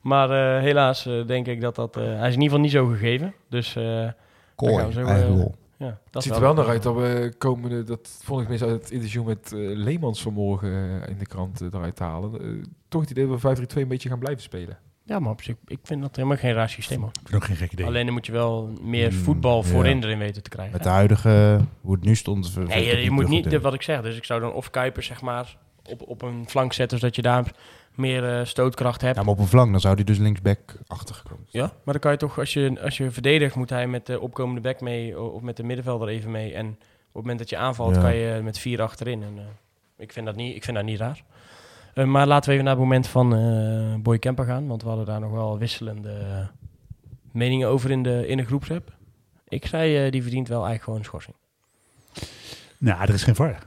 Maar 0.00 0.30
eh, 0.30 0.62
helaas 0.62 1.06
eh, 1.06 1.26
denk 1.26 1.46
ik 1.46 1.60
dat 1.60 1.74
dat... 1.74 1.96
eh, 1.96 2.02
hij 2.02 2.12
is 2.28 2.34
in 2.34 2.40
ieder 2.40 2.42
geval 2.42 2.58
niet 2.58 2.70
zo 2.70 2.86
gegeven. 2.86 3.34
Dus 3.48 3.76
eh, 3.76 4.08
Kooi, 4.54 4.92
zo, 4.92 5.04
eigen 5.04 5.32
eh, 5.40 5.46
ja, 5.76 5.86
dat 5.86 5.96
Het 6.10 6.22
ziet 6.22 6.34
er 6.34 6.40
wel 6.40 6.54
naar 6.54 6.68
uit 6.68 6.82
dat 6.82 6.94
we 6.94 7.34
komende, 7.38 7.84
dat 7.84 8.18
vond 8.22 8.42
ik 8.42 8.48
meestal 8.48 8.68
uit 8.68 8.80
het 8.82 8.90
interview 8.90 9.24
met 9.24 9.52
eh, 9.52 9.58
Leemans 9.60 10.22
vanmorgen 10.22 10.70
eh, 11.02 11.08
in 11.08 11.18
de 11.18 11.26
krant 11.26 11.60
eh, 11.60 11.68
eruit 11.72 11.98
halen. 11.98 12.32
Toch 12.94 13.02
het 13.02 13.10
idee 13.18 13.26
dat 13.28 13.40
we 13.58 13.66
5-3-2 13.74 13.76
een 13.82 13.88
beetje 13.88 14.08
gaan 14.08 14.18
blijven 14.18 14.42
spelen. 14.42 14.78
Ja, 15.04 15.18
maar 15.18 15.30
op 15.30 15.42
zich, 15.42 15.54
ik 15.66 15.78
vind 15.82 16.00
dat 16.02 16.16
helemaal 16.16 16.36
geen 16.36 16.52
raar 16.52 16.68
systeem. 16.68 17.00
Hoor. 17.00 17.10
Ik 17.22 17.28
vind 17.28 17.34
ook 17.42 17.44
geen 17.44 17.56
gek 17.56 17.72
idee. 17.72 17.86
Alleen 17.86 18.04
dan 18.04 18.14
moet 18.14 18.26
je 18.26 18.32
wel 18.32 18.72
meer 18.82 19.12
Mm, 19.12 19.18
voetbal 19.18 19.62
ja. 19.62 19.68
voorin 19.68 20.02
erin 20.02 20.18
weten 20.18 20.42
te 20.42 20.48
krijgen. 20.50 20.72
Met 20.72 20.82
de 20.82 20.88
huidige, 20.88 21.60
hoe 21.80 21.94
het 21.94 22.04
nu 22.04 22.14
stond. 22.14 22.56
Nee, 22.68 22.84
je, 22.84 22.96
je 23.02 23.10
moet 23.10 23.28
niet, 23.28 23.44
de- 23.44 23.50
ja. 23.50 23.58
wat 23.60 23.74
ik 23.74 23.82
zeg, 23.82 24.02
dus 24.02 24.16
ik 24.16 24.24
zou 24.24 24.40
dan 24.40 24.52
of 24.52 24.70
Kuipers 24.70 25.06
zeg 25.06 25.20
maar 25.22 25.56
op, 25.84 26.02
op 26.08 26.22
een 26.22 26.44
flank 26.48 26.72
zetten, 26.72 26.98
zodat 26.98 27.16
je 27.16 27.22
daar 27.22 27.50
meer 27.94 28.38
eh, 28.38 28.44
stootkracht 28.44 29.00
hebt. 29.00 29.16
Ja, 29.16 29.22
maar 29.22 29.32
op 29.32 29.38
een 29.38 29.46
flank, 29.46 29.70
dan 29.70 29.80
zou 29.80 29.94
hij 29.94 30.04
dus 30.04 30.18
linksback 30.18 30.74
achter 30.86 31.22
komen. 31.30 31.46
Ja, 31.50 31.62
maar 31.84 31.94
dan 31.94 31.98
kan 32.00 32.12
je 32.12 32.18
toch, 32.18 32.38
als 32.38 32.52
je, 32.52 32.78
als 32.82 32.96
je 32.96 33.10
verdedigt, 33.10 33.54
moet 33.54 33.70
hij 33.70 33.86
met 33.86 34.06
de 34.06 34.20
opkomende 34.20 34.60
back 34.60 34.80
mee 34.80 35.20
of 35.20 35.42
met 35.42 35.56
de 35.56 35.62
middenvelder 35.64 36.08
even 36.08 36.30
mee. 36.30 36.54
En 36.54 36.66
op 36.68 36.74
het 37.04 37.12
moment 37.12 37.38
dat 37.38 37.50
je 37.50 37.56
aanvalt, 37.56 37.94
Ja. 37.94 38.00
kan 38.00 38.14
je 38.16 38.40
met 38.42 38.58
vier 38.58 38.82
achterin. 38.82 39.22
En, 39.22 39.38
eh, 39.38 39.44
ik, 39.98 40.12
vind 40.12 40.26
dat 40.26 40.36
niet, 40.36 40.56
ik 40.56 40.64
vind 40.64 40.76
dat 40.76 40.86
niet 40.86 40.98
raar. 40.98 41.22
Eh, 41.94 42.04
maar 42.04 42.26
laten 42.26 42.46
we 42.48 42.52
even 42.52 42.64
naar 42.64 42.74
het 42.74 42.82
moment 42.84 43.06
van 43.06 43.34
eh 43.34 43.94
Boy 44.02 44.18
Kemper 44.18 44.44
gaan, 44.44 44.66
want 44.66 44.82
we 44.82 44.88
hadden 44.88 45.06
daar 45.06 45.20
nog 45.20 45.30
wel 45.30 45.58
wisselende 45.58 46.46
meningen 47.32 47.68
over 47.68 47.90
in 47.90 48.02
de, 48.02 48.26
in 48.26 48.36
de 48.36 48.44
groepsapp. 48.44 48.92
Ik 49.48 49.66
zei, 49.66 50.04
eh, 50.04 50.10
die 50.12 50.22
verdient 50.22 50.48
wel 50.48 50.64
eigenlijk 50.66 50.84
gewoon 50.84 50.98
een 50.98 51.04
schorsing. 51.04 51.36
Nou, 52.78 53.02
er 53.02 53.14
is 53.14 53.22
geen 53.22 53.34
VAR. 53.34 53.58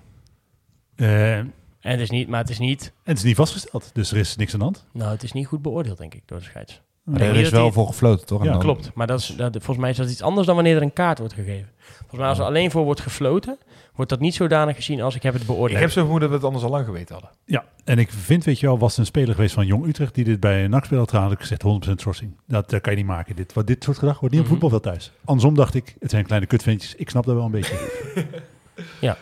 Eh, 0.95 1.38
en 1.38 1.53
En 1.82 1.91
het 1.91 1.99
is 1.99 2.09
niet, 2.09 2.28
maar 2.28 2.39
het 2.41 2.49
is 2.49 2.59
niet, 2.59 2.93
het 3.03 3.17
is 3.17 3.23
niet 3.23 3.36
vastgesteld, 3.36 3.89
dus 3.93 4.11
er 4.11 4.17
is 4.17 4.36
niks 4.36 4.53
aan 4.53 4.59
de 4.59 4.65
hand. 4.65 4.86
nou, 4.91 5.11
het 5.11 5.23
is 5.23 5.32
niet 5.32 5.47
goed 5.47 5.61
beoordeeld, 5.61 5.97
denk 5.97 6.13
ik, 6.13 6.21
door 6.25 6.38
de 6.38 6.43
scheids. 6.43 6.82
Maar 7.03 7.21
er 7.21 7.36
is 7.36 7.49
wel 7.49 7.63
die- 7.63 7.71
voor 7.71 7.88
gefloten, 7.88 8.25
toch? 8.25 8.39
En 8.39 8.45
Ja, 8.45 8.51
dan- 8.51 8.61
Klopt, 8.61 8.93
maar 8.93 9.07
dat 9.07 9.19
is, 9.19 9.28
dat, 9.38 9.51
volgens 9.51 9.78
mij 9.78 9.89
is 9.89 9.97
dat 9.97 10.09
iets 10.09 10.21
anders 10.21 10.45
dan 10.47 10.55
wanneer 10.55 10.75
er 10.75 10.82
een 10.82 10.93
kaart 10.93 11.19
wordt 11.19 11.34
gegeven. 11.34 11.69
Volgens 11.78 12.19
mij 12.19 12.28
als 12.30 12.39
er 12.39 12.45
alleen 12.45 12.71
voor 12.71 12.84
wordt 12.84 13.01
gefloten, 13.01 13.57
wordt 13.98 14.12
dat 14.12 14.20
niet 14.20 14.36
zodanig 14.36 14.76
gezien 14.76 15.02
als 15.02 15.16
ik 15.16 15.24
heb 15.24 15.34
het 15.34 15.45
beoordeeld. 15.45 15.72
Ik 15.72 15.80
heb 15.80 15.89
zo 15.91 16.00
vermoeden 16.02 16.30
dat 16.30 16.39
we 16.39 16.45
het 16.45 16.45
anders 16.45 16.64
al 16.64 16.78
lang 16.78 16.86
geweten 16.86 17.14
hadden. 17.16 17.32
Ja, 17.45 17.64
en 17.84 18.00
ik 18.00 18.10
vind, 18.12 18.43
weet 18.43 18.60
je 18.60 18.66
wel, 18.66 18.78
was 18.80 18.93
er 18.93 19.00
een 19.00 19.06
speler 19.06 19.36
geweest 19.36 19.54
van 19.54 19.66
Jong 19.66 19.86
Utrecht 19.88 20.16
die 20.16 20.24
dit 20.24 20.39
bij 20.39 20.64
een 20.64 20.70
NAC-speler 20.70 21.00
had 21.00 21.10
gedaan, 21.12 21.32
ik 21.32 21.39
gezegd 21.39 21.64
100% 21.88 21.91
schorsing. 21.95 22.32
Dat, 22.48 22.70
dat 22.70 22.82
kan 22.82 22.91
je 22.91 22.98
niet 22.98 23.08
maken. 23.08 23.36
Dit, 23.36 23.54
wat, 23.54 23.68
dit 23.68 23.84
soort 23.84 23.98
gedrag 23.98 24.20
wordt 24.20 24.36
niet 24.36 24.43
op 24.43 24.50
Mhm. 24.50 24.60
voetbalveld 24.60 24.84
thuis. 24.93 25.12
Andersom 25.26 25.56
dacht 25.56 25.74
ik, 25.76 25.95
het 26.00 26.12
zijn 26.12 26.26
kleine 26.26 26.48
kutventjes. 26.48 26.95
Ik 26.95 27.10
snap 27.10 27.26
dat 27.26 27.36
wel 27.36 27.45
een 27.45 27.52
beetje. 27.52 27.76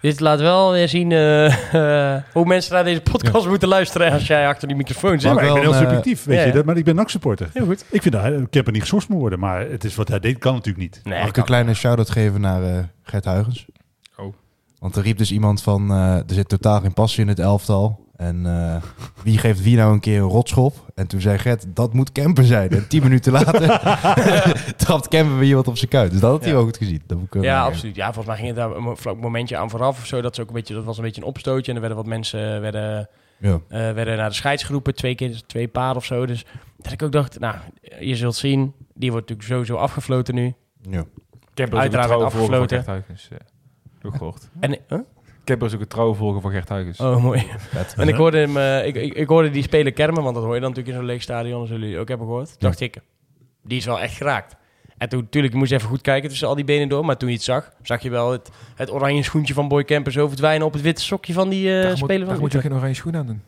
Dit 0.00 0.20
laat 0.20 0.40
wel 0.40 0.72
weer 0.72 0.88
zien 0.88 1.12
eh, 1.12 1.54
hoe 2.32 2.44
mensen 2.44 2.72
naar 2.74 2.84
deze 2.84 3.00
podcast 3.00 3.46
moeten 3.48 3.68
luisteren 3.68 4.12
als 4.12 4.26
jij 4.26 4.48
achter 4.48 4.68
die 4.68 4.76
microfoon 4.76 5.10
zit. 5.20 5.22
Ja, 5.22 5.32
maar 5.34 5.44
ik 5.44 5.52
ben 5.52 5.60
heel 5.62 5.72
eh, 5.72 5.78
subjectief, 5.78 6.24
weet 6.24 6.36
ja, 6.36 6.42
je. 6.42 6.48
ja. 6.48 6.54
Dat, 6.54 6.64
maar 6.64 6.76
ik 6.76 6.84
ben 6.84 6.94
NAC-supporter. 6.94 7.48
Heel 7.52 7.64
goed. 7.66 7.84
Ik 7.90 8.02
vind 8.02 8.14
dat 8.14 8.22
hij- 8.22 8.46
Kemper 8.50 8.72
niet 8.72 8.82
geschorst 8.82 9.08
moet 9.08 9.18
worden, 9.20 9.38
maar 9.38 9.60
het 9.70 9.84
is 9.84 9.94
wat 9.94 10.08
hij 10.08 10.18
deed, 10.20 10.38
kan 10.38 10.52
natuurlijk 10.54 10.78
niet. 10.84 11.00
Nee, 11.04 11.18
Mag 11.20 11.28
ik 11.28 11.36
een 11.36 11.44
kleine 11.44 11.74
shout-out 11.74 12.10
geven 12.10 12.40
naar 12.40 12.62
eh, 12.62 12.78
Gert 13.02 13.24
Huygens? 13.24 13.66
Want 14.86 14.98
er 14.98 15.04
riep 15.04 15.18
dus 15.18 15.32
iemand 15.32 15.62
van, 15.62 15.90
eh, 15.90 16.14
er 16.16 16.24
zit 16.26 16.48
totaal 16.48 16.80
geen 16.80 16.92
passie 16.92 17.22
in 17.22 17.28
het 17.28 17.38
elftal. 17.38 18.04
En 18.16 18.46
eh, 18.46 18.82
wie 19.22 19.38
geeft 19.38 19.62
wie 19.62 19.76
nou 19.76 19.92
een 19.92 20.00
keer 20.00 20.20
een 20.20 20.28
rotschop? 20.28 20.90
En 20.94 21.06
toen 21.06 21.20
zei 21.20 21.38
Gert, 21.38 21.64
dat 21.74 21.92
moet 21.92 22.12
Kemper 22.12 22.44
zijn. 22.44 22.70
En 22.70 22.88
tien 22.88 23.02
minuten 23.02 23.32
later 23.32 23.80
trapt 24.76 25.08
Kemper 25.08 25.38
weer 25.38 25.48
iemand 25.48 25.68
op 25.68 25.76
zijn 25.76 25.90
kuit. 25.90 26.10
Dus 26.10 26.20
dat 26.20 26.30
had 26.30 26.40
hij 26.40 26.48
Ja. 26.48 26.54
wel 26.56 26.64
goed 26.64 26.76
gezien. 26.76 27.02
Dat 27.06 27.18
moet 27.18 27.34
ik, 27.34 27.42
Ja, 27.42 27.62
absoluut. 27.64 27.94
Ja, 27.96 28.04
volgens 28.04 28.26
mij 28.26 28.36
ging 28.36 28.46
het 28.48 28.56
daar 28.56 28.76
een 28.76 28.96
vlak 28.96 29.20
momentje 29.20 29.56
aan 29.56 29.70
vooraf 29.70 29.98
of 29.98 30.06
zo. 30.06 30.20
Dat, 30.20 30.32
is 30.32 30.40
ook 30.40 30.48
een 30.48 30.54
beetje, 30.54 30.74
dat 30.74 30.84
was 30.84 30.96
een 30.96 31.04
beetje 31.04 31.20
een 31.20 31.26
opstootje. 31.26 31.68
En 31.70 31.74
er 31.74 31.80
werden 31.80 31.98
wat 31.98 32.06
mensen 32.06 32.54
eh, 32.54 32.60
werden, 32.60 33.08
Ja. 33.38 33.60
werden 33.68 34.16
naar 34.16 34.28
de 34.28 34.34
scheids 34.34 34.62
geroepen. 34.62 34.94
Twee 34.94 35.14
keer 35.14 35.42
twee 35.46 35.68
paar 35.68 35.96
of 35.96 36.04
zo. 36.04 36.26
Dus 36.26 36.44
dat 36.78 36.92
ik 36.92 37.02
ook 37.02 37.12
dacht, 37.12 37.38
nou, 37.38 37.56
je 38.00 38.16
zult 38.16 38.36
zien. 38.36 38.72
Die 38.94 39.10
wordt 39.10 39.28
natuurlijk 39.28 39.54
sowieso 39.54 39.76
afgefloten 39.84 40.34
nu. 40.34 40.54
ja. 40.90 41.04
Kemper 41.54 41.78
is 41.78 41.84
ook 41.84 41.92
Uiteraard 41.94 42.22
afgefloten. 42.22 42.84
Heb 44.06 44.14
ik 44.14 44.18
gehoord. 44.18 44.48
En, 44.60 44.78
huh? 44.88 45.00
Kemper 45.44 45.66
is 45.66 45.74
ook 45.74 45.80
een 45.80 45.88
trouwe 45.88 46.14
volger 46.14 46.40
van 46.40 46.50
Gert 46.50 46.68
Huygens. 46.68 47.00
Oh, 47.00 47.22
mooi. 47.22 47.46
Vet. 47.58 47.94
En 47.96 48.08
ik 48.08 48.14
hoorde, 48.14 48.38
hem, 48.38 48.56
eh, 48.56 48.86
ik, 48.86 48.94
ik, 48.94 49.14
ik 49.14 49.28
hoorde 49.28 49.50
die 49.50 49.62
spelen 49.62 49.92
kermen, 49.92 50.22
want 50.22 50.34
dat 50.34 50.44
hoor 50.44 50.54
je 50.54 50.60
dan 50.60 50.68
natuurlijk 50.68 50.96
in 50.96 51.02
zo'n 51.02 51.12
leeg 51.12 51.22
stadion. 51.22 51.58
Dat 51.58 51.68
zullen 51.68 51.82
jullie 51.82 51.98
ook 51.98 52.08
hebben 52.08 52.26
gehoord. 52.26 52.60
Dacht 52.60 52.80
ik, 52.80 52.98
die 53.62 53.78
is 53.78 53.84
wel 53.84 54.00
echt 54.00 54.16
geraakt. 54.16 54.56
En 54.98 55.08
toen, 55.08 55.20
natuurlijk, 55.20 55.52
je 55.52 55.58
moest 55.58 55.72
even 55.72 55.88
goed 55.88 56.00
kijken 56.00 56.28
tussen 56.28 56.48
al 56.48 56.54
die 56.54 56.64
benen 56.64 56.88
door. 56.88 57.04
Maar 57.04 57.16
toen 57.16 57.28
je 57.28 57.34
het 57.34 57.44
zag, 57.44 57.72
zag 57.82 58.02
je 58.02 58.10
wel 58.10 58.32
het, 58.32 58.50
het 58.74 58.92
oranje 58.92 59.22
schoentje 59.22 59.54
van 59.54 59.68
Boy 59.68 59.84
Camper 59.84 60.12
zo 60.12 60.28
verdwijnen 60.28 60.66
op 60.66 60.72
het 60.72 60.82
witte 60.82 61.02
sokje 61.02 61.32
van 61.32 61.48
die 61.48 61.76
eh 61.76 61.80
daar 61.82 61.88
moet, 61.88 61.98
speler 61.98 62.18
daar 62.18 62.28
van 62.34 62.40
moet 62.40 62.52
je 62.52 62.60
geen 62.60 62.74
oranje 62.74 62.94
schoen 62.94 63.16
aan 63.16 63.26
doen. 63.26 63.42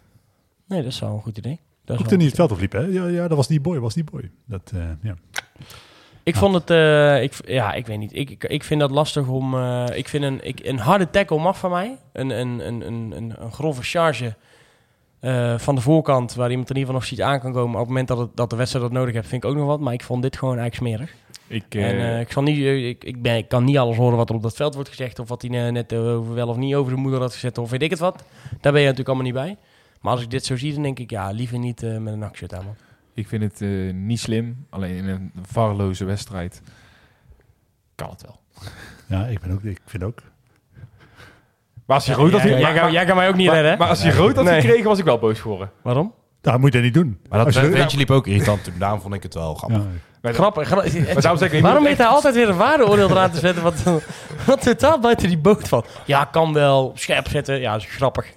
Nee, 0.66 0.82
dat 0.82 0.92
is 0.92 1.00
wel 1.00 1.14
een 1.14 1.20
goed 1.20 1.38
idee. 1.38 1.60
Dat 1.84 1.98
Ook 1.98 2.06
toen 2.06 2.18
hij 2.18 2.26
het 2.26 2.36
veld 2.36 2.52
opliep, 2.52 2.72
hè? 2.72 2.80
Ja, 2.80 3.06
ja, 3.06 3.28
dat 3.28 3.36
was 3.36 3.48
die 3.48 3.60
boy, 3.60 3.78
was 3.78 3.94
die 3.94 4.04
boy. 4.04 4.30
Dat, 4.44 4.72
eh, 4.74 4.80
ja. 5.02 5.14
Ik 6.28 6.36
vond 6.36 6.54
het, 6.54 6.70
eh, 6.70 7.22
ik, 7.22 7.32
ja, 7.46 7.72
ik 7.72 7.86
weet 7.86 7.98
niet. 7.98 8.16
Ik, 8.16 8.30
ik, 8.30 8.44
ik 8.44 8.64
vind 8.64 8.80
dat 8.80 8.90
lastig 8.90 9.28
om. 9.28 9.54
eh, 9.54 9.84
ik 9.94 10.08
vind 10.08 10.24
een, 10.24 10.38
ik, 10.42 10.60
een 10.62 10.78
harde 10.78 11.10
tackle 11.10 11.38
mag 11.38 11.58
van 11.58 11.70
mij. 11.70 11.98
Een, 12.12 12.30
een, 12.30 12.66
een, 12.66 12.86
een, 12.86 13.12
een, 13.16 13.52
grove 13.52 13.82
charge 13.82 14.34
eh, 15.20 15.58
van 15.58 15.74
de 15.74 15.80
voorkant, 15.80 16.34
waar 16.34 16.50
iemand 16.50 16.70
in 16.70 16.76
ieder 16.76 16.92
geval 16.92 16.94
nog 16.94 17.04
ziet 17.04 17.22
aan 17.22 17.40
kan 17.40 17.52
komen. 17.52 17.72
Op 17.74 17.78
het 17.78 17.88
moment 17.88 18.08
dat, 18.08 18.18
het, 18.18 18.28
dat 18.34 18.50
de 18.50 18.56
wedstrijd 18.56 18.84
dat 18.84 18.94
nodig 18.94 19.14
heeft, 19.14 19.28
vind 19.28 19.44
ik 19.44 19.50
ook 19.50 19.56
nog 19.56 19.66
wat. 19.66 19.80
Maar 19.80 19.92
ik 19.92 20.02
vond 20.02 20.22
dit 20.22 20.36
gewoon 20.36 20.58
eigenlijk 20.58 20.94
smerig. 20.96 21.14
Ik, 21.46 21.74
en 21.74 22.20
ik, 22.20 22.32
zal 22.32 22.42
niet, 22.42 22.58
ik, 22.58 23.04
ik, 23.04 23.22
ben, 23.22 23.36
ik 23.36 23.48
kan 23.48 23.64
niet 23.64 23.78
alles 23.78 23.96
horen 23.96 24.16
wat 24.16 24.28
er 24.28 24.34
op 24.34 24.42
dat 24.42 24.56
veld 24.56 24.74
wordt 24.74 24.88
gezegd. 24.88 25.18
Of 25.18 25.28
wat 25.28 25.42
hij 25.42 25.70
net 25.70 25.94
over 25.94 26.34
wel 26.34 26.48
of 26.48 26.56
niet 26.56 26.74
over 26.74 26.94
de 26.94 27.00
moeder 27.00 27.20
had 27.20 27.32
gezet. 27.32 27.58
Of 27.58 27.70
weet 27.70 27.82
ik 27.82 27.90
het 27.90 27.98
wat. 27.98 28.24
Daar 28.60 28.72
ben 28.72 28.80
je 28.80 28.88
natuurlijk 28.88 29.08
allemaal 29.08 29.24
niet 29.26 29.34
bij. 29.34 29.56
Maar 30.00 30.12
als 30.12 30.22
ik 30.22 30.30
dit 30.30 30.44
zo 30.44 30.56
zie, 30.56 30.74
dan 30.74 30.82
denk 30.82 30.98
ik, 30.98 31.10
ja, 31.10 31.30
liever 31.30 31.58
niet 31.58 31.82
met 31.82 32.12
een 32.12 32.22
actie 32.22 32.54
aan. 32.54 32.64
man. 32.64 32.87
Ik 33.18 33.28
vind 33.28 33.42
het 33.42 33.60
eh, 33.62 33.68
niet 33.94 34.20
slim. 34.20 34.66
Alleen 34.70 34.96
in 34.96 35.08
een 35.08 35.32
varloze 35.42 36.04
wedstrijd 36.04 36.62
kan 37.94 38.10
het 38.10 38.22
wel. 38.22 38.40
ja, 39.18 39.26
ik, 39.26 39.40
ben 39.40 39.50
ook, 39.52 39.62
ik 39.62 39.80
vind 39.86 40.02
ook. 40.02 40.18
Maar 41.86 41.96
als 41.96 42.04
je 42.06 42.10
Ja, 42.12 42.16
rood 42.18 42.32
had, 42.32 42.42
jij, 42.42 42.50
maar- 42.50 42.60
jij, 42.60 42.72
kan- 42.72 42.82
maar- 42.82 42.92
jij 42.92 43.04
kan 43.04 43.16
mij 43.16 43.28
ook 43.28 43.34
niet 43.34 43.46
maar- 43.46 43.54
redden, 43.54 43.78
maar 43.78 43.88
als 43.88 44.02
je 44.02 44.12
rood 44.12 44.36
had 44.36 44.44
Nee. 44.44 44.60
gekregen, 44.60 44.84
was 44.84 44.98
ik 44.98 45.04
wel 45.04 45.18
boos 45.18 45.40
geworden. 45.40 45.70
Waarom? 45.82 46.14
Daar 46.40 46.58
moet 46.60 46.72
je 46.72 46.74
dat 46.74 46.82
niet 46.84 46.94
doen. 46.94 47.18
Maar 47.28 47.44
dat 47.44 47.54
ventje 47.54 47.96
liep 47.98 48.10
ook 48.10 48.26
irritant 48.26 48.64
toen. 48.64 48.74
Daarom 48.78 49.00
vond 49.00 49.14
ik 49.14 49.22
het 49.22 49.34
wel 49.34 49.54
grappig. 49.54 49.78
Ja. 49.78 49.86
Maar 50.22 50.34
Grappig. 50.34 50.66
gra- 50.66 50.76
Maar 50.76 51.20
daarom 51.22 51.38
zeg 51.38 51.48
ik, 51.48 51.54
je 51.56 51.60
Waarom 51.62 51.80
moet 51.80 51.88
weet 51.88 51.98
hij 51.98 52.06
altijd 52.06 52.34
weer 52.34 52.48
een 52.48 52.56
waardeoordeel 52.56 53.10
eraan 53.10 53.30
te 53.30 53.38
zetten? 53.38 53.62
Wat, 53.62 53.82
wat 54.46 54.62
totaal 54.62 54.98
buiten 55.00 55.28
die 55.28 55.38
boot 55.38 55.68
van. 55.68 55.84
Ja, 56.04 56.24
kan 56.24 56.52
wel. 56.52 56.92
Scherp 56.94 57.28
zetten. 57.28 57.60
Ja, 57.60 57.74
is 57.74 57.84
grappig. 57.84 58.32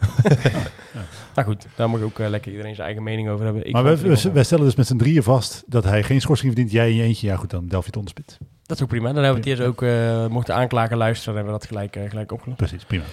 Maar 1.36 1.46
goed, 1.46 1.66
daar 1.76 1.90
moet 1.90 2.02
ook 2.02 2.20
eh, 2.20 2.30
lekker 2.30 2.52
iedereen 2.52 2.74
zijn 2.76 2.86
eigen 2.86 3.04
mening 3.06 3.30
over 3.30 3.46
hebben. 3.46 3.66
Ik 3.68 3.74
maar 3.74 3.84
we, 3.84 3.98
geval- 3.98 4.32
wij 4.32 4.44
stellen 4.44 4.66
dus 4.66 4.76
met 4.76 4.88
z'n 4.88 4.98
drieën 4.98 5.24
vast 5.24 5.64
dat 5.68 5.84
hij 5.84 6.04
geen 6.04 6.22
schorsing 6.22 6.52
verdient. 6.54 6.72
Jij 6.74 6.90
in 6.90 6.96
je 6.96 7.04
eentje. 7.04 7.28
Ja 7.28 7.36
goed, 7.36 7.50
dan 7.50 7.68
delf 7.68 7.82
je 7.82 7.88
het 7.88 7.96
onderspit. 7.98 8.38
Dat 8.66 8.78
is 8.78 8.84
ook 8.84 8.90
prima. 8.90 9.14
Dan 9.14 9.24
hebben 9.24 9.44
we 9.44 9.50
het 9.50 9.60
eerst 9.60 9.70
ook, 9.72 9.82
eh 9.82 10.28
mocht 10.28 10.46
de 10.48 10.54
aanklager 10.54 10.98
luisteren, 10.98 11.36
hebben 11.36 11.54
we 11.54 11.60
dat 11.60 11.68
gelijk, 11.68 11.96
eh, 11.96 12.10
gelijk 12.10 12.32
opgelost. 12.32 12.58
Precies, 12.58 12.84
prima. 12.84 13.04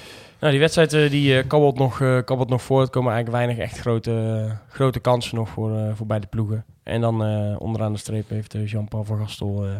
Nou, 0.41 0.53
die 0.53 0.61
wedstrijd 0.61 0.93
eh, 0.93 1.11
die, 1.11 1.39
eh, 1.39 1.47
kabbelt, 1.47 1.79
nog, 1.79 2.01
eh, 2.01 2.19
kabbelt 2.25 2.49
nog 2.49 2.62
voor. 2.62 2.81
Er 2.83 2.91
komen 2.91 3.12
eigenlijk 3.12 3.45
weinig 3.45 3.64
echt 3.64 3.79
grote, 3.81 4.45
eh, 4.49 4.75
grote 4.75 5.01
kansen 5.01 5.37
nog 5.37 5.49
voor, 5.49 5.77
eh, 5.77 5.91
voor 5.95 6.07
beide 6.07 6.27
ploegen. 6.27 6.64
En 6.83 7.01
dan 7.01 7.25
eh, 7.25 7.55
onderaan 7.59 7.93
de 7.93 7.99
streep 7.99 8.29
heeft 8.29 8.55
eh, 8.55 8.66
Jean-Paul 8.66 9.05
van 9.05 9.19
Gastel 9.19 9.64
eh, 9.64 9.71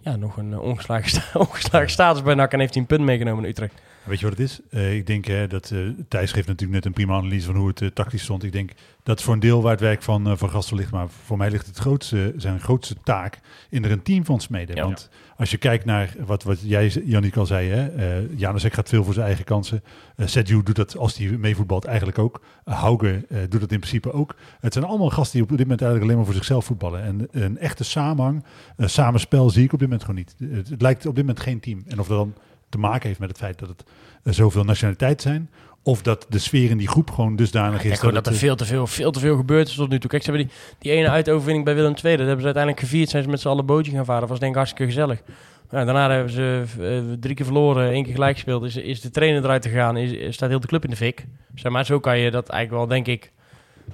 ja, 0.00 0.16
nog 0.16 0.36
een 0.36 0.52
eh, 0.52 0.60
ongeslagen, 0.62 1.08
sta- 1.08 1.38
ongeslagen 1.48 1.90
status 1.90 2.22
bij 2.22 2.34
NAC 2.34 2.52
en 2.52 2.58
heeft 2.60 2.72
hij 2.72 2.82
een 2.82 2.88
punt 2.88 3.00
meegenomen 3.02 3.44
in 3.44 3.50
Utrecht. 3.50 3.74
Weet 4.06 4.20
je 4.20 4.28
wat 4.28 4.38
het 4.38 4.46
is? 4.46 4.60
Eh, 4.70 4.96
ik 4.96 5.06
denk 5.06 5.26
eh, 5.26 5.48
dat 5.48 5.70
eh, 5.70 5.78
Thijs 6.08 6.32
geeft 6.32 6.46
natuurlijk 6.46 6.74
net 6.74 6.84
een 6.84 6.92
prima 6.92 7.14
analyse 7.14 7.46
van 7.46 7.56
hoe 7.56 7.68
het 7.68 7.80
eh, 7.80 7.88
tactisch 7.88 8.22
stond. 8.22 8.42
Ik 8.42 8.52
denk 8.52 8.70
dat 9.02 9.22
voor 9.22 9.34
een 9.34 9.40
deel 9.40 9.62
waar 9.62 9.70
het 9.70 9.80
werk 9.80 10.02
van, 10.02 10.38
van 10.38 10.50
Gastel 10.50 10.76
ligt. 10.76 10.90
Maar 10.90 11.08
voor 11.08 11.36
mij 11.36 11.50
ligt 11.50 11.66
het 11.66 11.78
grootste, 11.78 12.34
zijn 12.36 12.60
grootste 12.60 12.96
taak 13.02 13.40
in 13.70 13.84
er 13.84 13.90
een 13.90 14.02
team 14.02 14.24
van 14.24 14.40
smeden. 14.40 14.76
Ja. 14.76 14.82
Want 14.82 15.08
als 15.36 15.50
je 15.50 15.56
kijkt 15.56 15.84
naar 15.84 16.14
wat, 16.26 16.42
wat 16.42 16.60
jij, 16.60 16.88
Jannik, 16.88 17.36
al 17.36 17.46
zei. 17.46 17.68
Hè, 17.68 17.94
uh, 18.20 18.38
Janusek 18.38 18.72
gaat 18.72 18.88
veel 18.88 19.04
voor 19.04 19.14
zijn 19.14 19.26
eigen 19.26 19.44
kansen. 19.44 19.82
Uh, 20.16 20.26
Sergio 20.26 20.62
doet 20.62 20.76
dat 20.76 20.96
als 20.96 21.16
hij 21.16 21.26
meevoetbalt 21.26 21.84
eigenlijk 21.84 22.18
ook. 22.18 22.42
Uh, 22.64 22.80
Hauge 22.80 23.26
uh, 23.28 23.38
doet 23.48 23.60
dat 23.60 23.72
in 23.72 23.78
principe 23.78 24.12
ook. 24.12 24.36
Het 24.60 24.72
zijn 24.72 24.84
allemaal 24.84 25.10
gasten 25.10 25.32
die 25.32 25.42
op 25.42 25.48
dit 25.48 25.58
moment 25.58 25.80
eigenlijk 25.80 26.02
alleen 26.02 26.16
maar 26.16 26.32
voor 26.32 26.42
zichzelf 26.42 26.64
voetballen. 26.64 27.02
En 27.02 27.28
een 27.30 27.58
echte 27.58 27.84
samenhang, 27.84 28.44
samenspel 28.78 29.50
zie 29.50 29.64
ik 29.64 29.72
op 29.72 29.78
dit 29.78 29.88
moment 29.88 30.06
gewoon 30.06 30.24
niet. 30.24 30.56
Het, 30.56 30.68
het 30.68 30.82
lijkt 30.82 31.06
op 31.06 31.14
dit 31.14 31.24
moment 31.26 31.44
geen 31.44 31.60
team. 31.60 31.82
En 31.86 32.00
of 32.00 32.06
dat 32.06 32.18
dan 32.18 32.34
te 32.68 32.78
maken 32.78 33.06
heeft 33.06 33.20
met 33.20 33.28
het 33.28 33.38
feit 33.38 33.58
dat 33.58 33.68
het 33.68 33.84
uh, 34.24 34.32
zoveel 34.32 34.64
nationaliteit 34.64 35.22
zijn. 35.22 35.50
Of 35.82 36.02
dat 36.02 36.26
de 36.28 36.38
sfeer 36.38 36.70
in 36.70 36.78
die 36.78 36.88
groep 36.88 37.10
gewoon 37.10 37.36
dusdanig 37.36 37.82
ja, 37.82 37.90
is. 37.90 38.00
dat, 38.00 38.14
dat 38.14 38.26
er 38.26 38.34
veel 38.34 38.56
te 38.56 38.64
veel, 38.64 38.86
veel 38.86 39.10
te 39.10 39.20
veel 39.20 39.36
gebeurd 39.36 39.68
is 39.68 39.74
tot 39.74 39.88
nu 39.88 39.98
toe. 39.98 40.10
Kijk, 40.10 40.22
ze 40.22 40.30
hebben 40.30 40.48
die, 40.48 40.56
die 40.78 40.92
ene 40.92 41.08
uitoverwinning 41.08 41.64
bij 41.64 41.74
Willem 41.74 41.94
II. 42.02 42.16
Dat 42.16 42.26
hebben 42.26 42.38
ze 42.38 42.44
uiteindelijk 42.44 42.84
gevierd. 42.84 43.08
Zijn 43.08 43.22
ze 43.22 43.28
met 43.28 43.40
z'n 43.40 43.48
allen 43.48 43.66
bootje 43.66 43.92
gaan 43.92 44.04
varen. 44.04 44.20
Dat 44.20 44.30
was 44.30 44.38
denk 44.38 44.50
ik 44.50 44.56
hartstikke 44.56 44.92
gezellig. 44.92 45.22
Ja, 45.70 45.84
daarna 45.84 46.10
hebben 46.10 46.32
ze 46.32 46.64
uh, 46.78 47.16
drie 47.20 47.34
keer 47.34 47.44
verloren, 47.44 47.90
één 47.90 48.04
keer 48.04 48.12
gelijk 48.12 48.34
gespeeld. 48.34 48.64
Is, 48.64 48.76
is 48.76 49.00
de 49.00 49.10
trainer 49.10 49.44
eruit 49.44 49.66
gegaan, 49.66 49.96
is, 49.96 50.34
staat 50.34 50.48
heel 50.48 50.60
de 50.60 50.66
club 50.66 50.84
in 50.84 50.90
de 50.90 50.96
fik. 50.96 51.26
Zeg 51.54 51.72
maar, 51.72 51.84
zo 51.84 52.00
kan 52.00 52.18
je 52.18 52.30
dat 52.30 52.48
eigenlijk 52.48 52.88
wel, 52.88 52.96
denk 52.96 53.06
ik, 53.06 53.32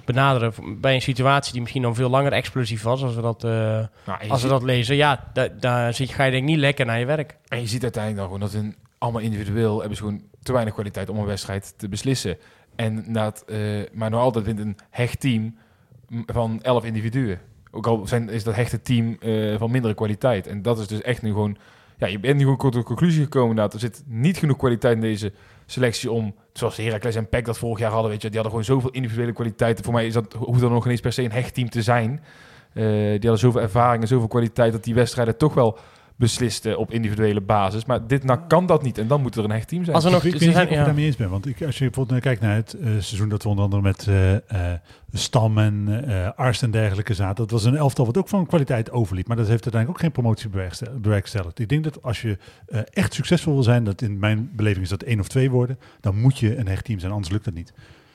benaderen 0.05 0.53
bij 0.81 0.95
een 0.95 1.01
situatie 1.01 1.51
die 1.51 1.61
misschien 1.61 1.81
dan 1.81 1.95
veel 1.95 2.09
langer 2.09 2.31
explosief 2.31 2.83
was. 2.83 3.03
Als 3.03 3.15
we 3.15 3.21
dat, 3.21 3.43
uh, 3.43 3.51
nou, 3.51 4.29
als 4.29 4.41
we 4.41 4.47
dat 4.47 4.63
lezen, 4.63 4.95
ja, 4.95 5.29
daar 5.33 5.59
da 5.59 5.91
ga 5.91 6.23
je 6.23 6.31
denk 6.31 6.43
ik 6.43 6.49
niet 6.49 6.57
lekker 6.57 6.85
naar 6.85 6.99
je 6.99 7.05
werk. 7.05 7.37
En 7.47 7.59
je 7.59 7.67
ziet 7.67 7.83
uiteindelijk 7.83 8.21
dan 8.21 8.33
gewoon 8.33 8.51
dat 8.51 8.61
hun 8.61 8.75
allemaal 8.97 9.21
individueel 9.21 9.79
hebben 9.79 9.97
ze 9.97 10.03
gewoon 10.03 10.21
te 10.43 10.51
weinig 10.53 10.73
kwaliteit 10.73 11.09
om 11.09 11.17
een 11.17 11.25
wedstrijd 11.25 11.73
te 11.77 11.89
beslissen. 11.89 12.37
En 12.75 13.13
dat, 13.13 13.43
uh, 13.47 13.83
maar 13.93 14.09
nog 14.09 14.21
altijd 14.21 14.45
wint 14.45 14.59
een 14.59 14.77
hecht 14.89 15.19
team 15.19 15.57
van 16.25 16.61
elf 16.61 16.83
individuen. 16.83 17.39
Ook 17.71 17.87
al 17.87 18.07
zijn, 18.07 18.29
is 18.29 18.43
dat 18.43 18.55
hechte 18.55 18.81
team 18.81 19.17
uh, 19.19 19.57
van 19.57 19.71
mindere 19.71 19.93
kwaliteit. 19.93 20.47
En 20.47 20.61
dat 20.61 20.79
is 20.79 20.87
dus 20.87 21.01
echt 21.01 21.21
nu 21.21 21.31
gewoon... 21.31 21.57
Ja, 21.97 22.07
je 22.07 22.19
bent 22.19 22.35
nu 22.35 22.41
gewoon 22.41 22.57
tot 22.57 22.73
de 22.73 22.83
conclusie 22.83 23.23
gekomen 23.23 23.55
dat 23.55 23.73
er 23.73 23.79
zit 23.79 24.03
niet 24.05 24.37
genoeg 24.37 24.57
kwaliteit 24.57 24.95
in 24.95 25.01
deze 25.01 25.33
selectie 25.65 26.11
om... 26.11 26.35
Zoals 26.53 26.77
Heracles 26.77 27.15
en 27.15 27.29
PEC 27.29 27.45
dat 27.45 27.57
vorig 27.57 27.79
jaar 27.79 27.91
hadden, 27.91 28.11
weet 28.11 28.21
je. 28.21 28.29
Die 28.29 28.39
hadden 28.39 28.59
gewoon 28.59 28.77
zoveel 28.77 28.95
individuele 28.95 29.33
kwaliteiten. 29.33 29.83
Voor 29.83 29.93
mij 29.93 30.05
is 30.05 30.13
dat, 30.13 30.33
hoeft 30.33 30.59
dan 30.59 30.71
nog 30.71 30.85
ineens 30.85 31.01
per 31.01 31.13
se 31.13 31.23
een 31.23 31.31
hecht 31.31 31.53
team 31.53 31.69
te 31.69 31.81
zijn. 31.81 32.11
Uh, 32.73 32.83
die 32.83 33.11
hadden 33.11 33.37
zoveel 33.37 33.61
ervaring 33.61 34.01
en 34.01 34.07
zoveel 34.07 34.27
kwaliteit 34.27 34.71
dat 34.71 34.83
die 34.83 34.93
wedstrijden 34.93 35.37
toch 35.37 35.53
wel 35.53 35.77
besliste 36.15 36.77
op 36.77 36.91
individuele 36.91 37.41
basis. 37.41 37.85
Maar 37.85 38.07
dit 38.07 38.23
nou 38.23 38.39
kan 38.47 38.65
dat 38.65 38.83
niet. 38.83 38.97
En 38.97 39.07
dan 39.07 39.21
moet 39.21 39.35
er 39.35 39.43
een 39.43 39.51
hecht 39.51 39.67
team 39.67 39.83
zijn. 39.83 39.95
Als 39.95 40.05
er 40.05 40.11
nog, 40.11 40.23
ik 40.23 40.31
weet 40.31 40.41
niet 40.41 40.55
of 40.55 40.61
ik 40.61 40.69
ja. 40.69 40.85
daarmee 40.85 41.05
eens 41.05 41.15
ben. 41.15 41.29
Want 41.29 41.47
ik, 41.47 41.61
als 41.61 41.77
je 41.77 41.85
bijvoorbeeld 41.85 42.21
kijkt 42.21 42.41
naar 42.41 42.55
het 42.55 42.75
uh, 42.79 42.85
seizoen 42.85 43.29
dat 43.29 43.43
we 43.43 43.49
onder 43.49 43.63
andere 43.63 43.81
met 43.81 44.05
uh, 44.09 44.31
uh, 44.31 44.39
Stam 45.13 45.57
en 45.57 46.05
uh, 46.07 46.29
Arst 46.35 46.63
en 46.63 46.71
dergelijke 46.71 47.13
zaten. 47.13 47.35
Dat 47.35 47.51
was 47.51 47.63
een 47.63 47.75
elftal 47.75 48.05
wat 48.05 48.17
ook 48.17 48.27
van 48.27 48.45
kwaliteit 48.45 48.91
overliep. 48.91 49.27
Maar 49.27 49.37
dat 49.37 49.47
heeft 49.47 49.63
uiteindelijk 49.63 50.01
ook 50.01 50.05
geen 50.05 50.21
promotie 50.21 50.49
bewerkstelligd. 51.01 51.59
Ik 51.59 51.69
denk 51.69 51.83
dat 51.83 52.03
als 52.03 52.21
je 52.21 52.37
uh, 52.67 52.79
echt 52.89 53.13
succesvol 53.13 53.53
wil 53.53 53.63
zijn, 53.63 53.83
dat 53.83 54.01
in 54.01 54.19
mijn 54.19 54.49
beleving 54.55 54.83
is 54.83 54.89
dat 54.89 55.03
één 55.03 55.19
of 55.19 55.27
twee 55.27 55.51
worden, 55.51 55.79
dan 55.99 56.19
moet 56.19 56.37
je 56.37 56.57
een 56.57 56.67
hecht 56.67 56.85
team 56.85 56.99
zijn. 56.99 57.11
Anders 57.11 57.31
lukt 57.31 57.45
dat 57.45 57.53
niet. 57.53 57.73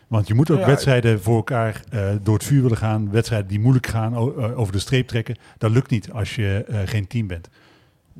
Want 0.08 0.28
je 0.28 0.34
moet 0.34 0.50
ook 0.50 0.58
Ja, 0.58 0.66
wedstrijden 0.66 1.22
voor 1.22 1.36
elkaar 1.36 1.82
eh, 1.90 2.10
door 2.22 2.34
het 2.34 2.44
vuur 2.44 2.62
willen 2.62 2.76
gaan. 2.76 3.10
Wedstrijden 3.10 3.48
die 3.48 3.60
moeilijk 3.60 3.86
gaan, 3.86 4.12
eh, 4.12 4.58
over 4.58 4.72
de 4.72 4.78
streep 4.78 5.08
trekken. 5.08 5.36
Dat 5.58 5.70
lukt 5.70 5.90
niet 5.90 6.12
als 6.12 6.34
je 6.34 6.64
eh, 6.68 6.78
geen 6.84 7.06
team 7.06 7.26
bent. 7.26 7.48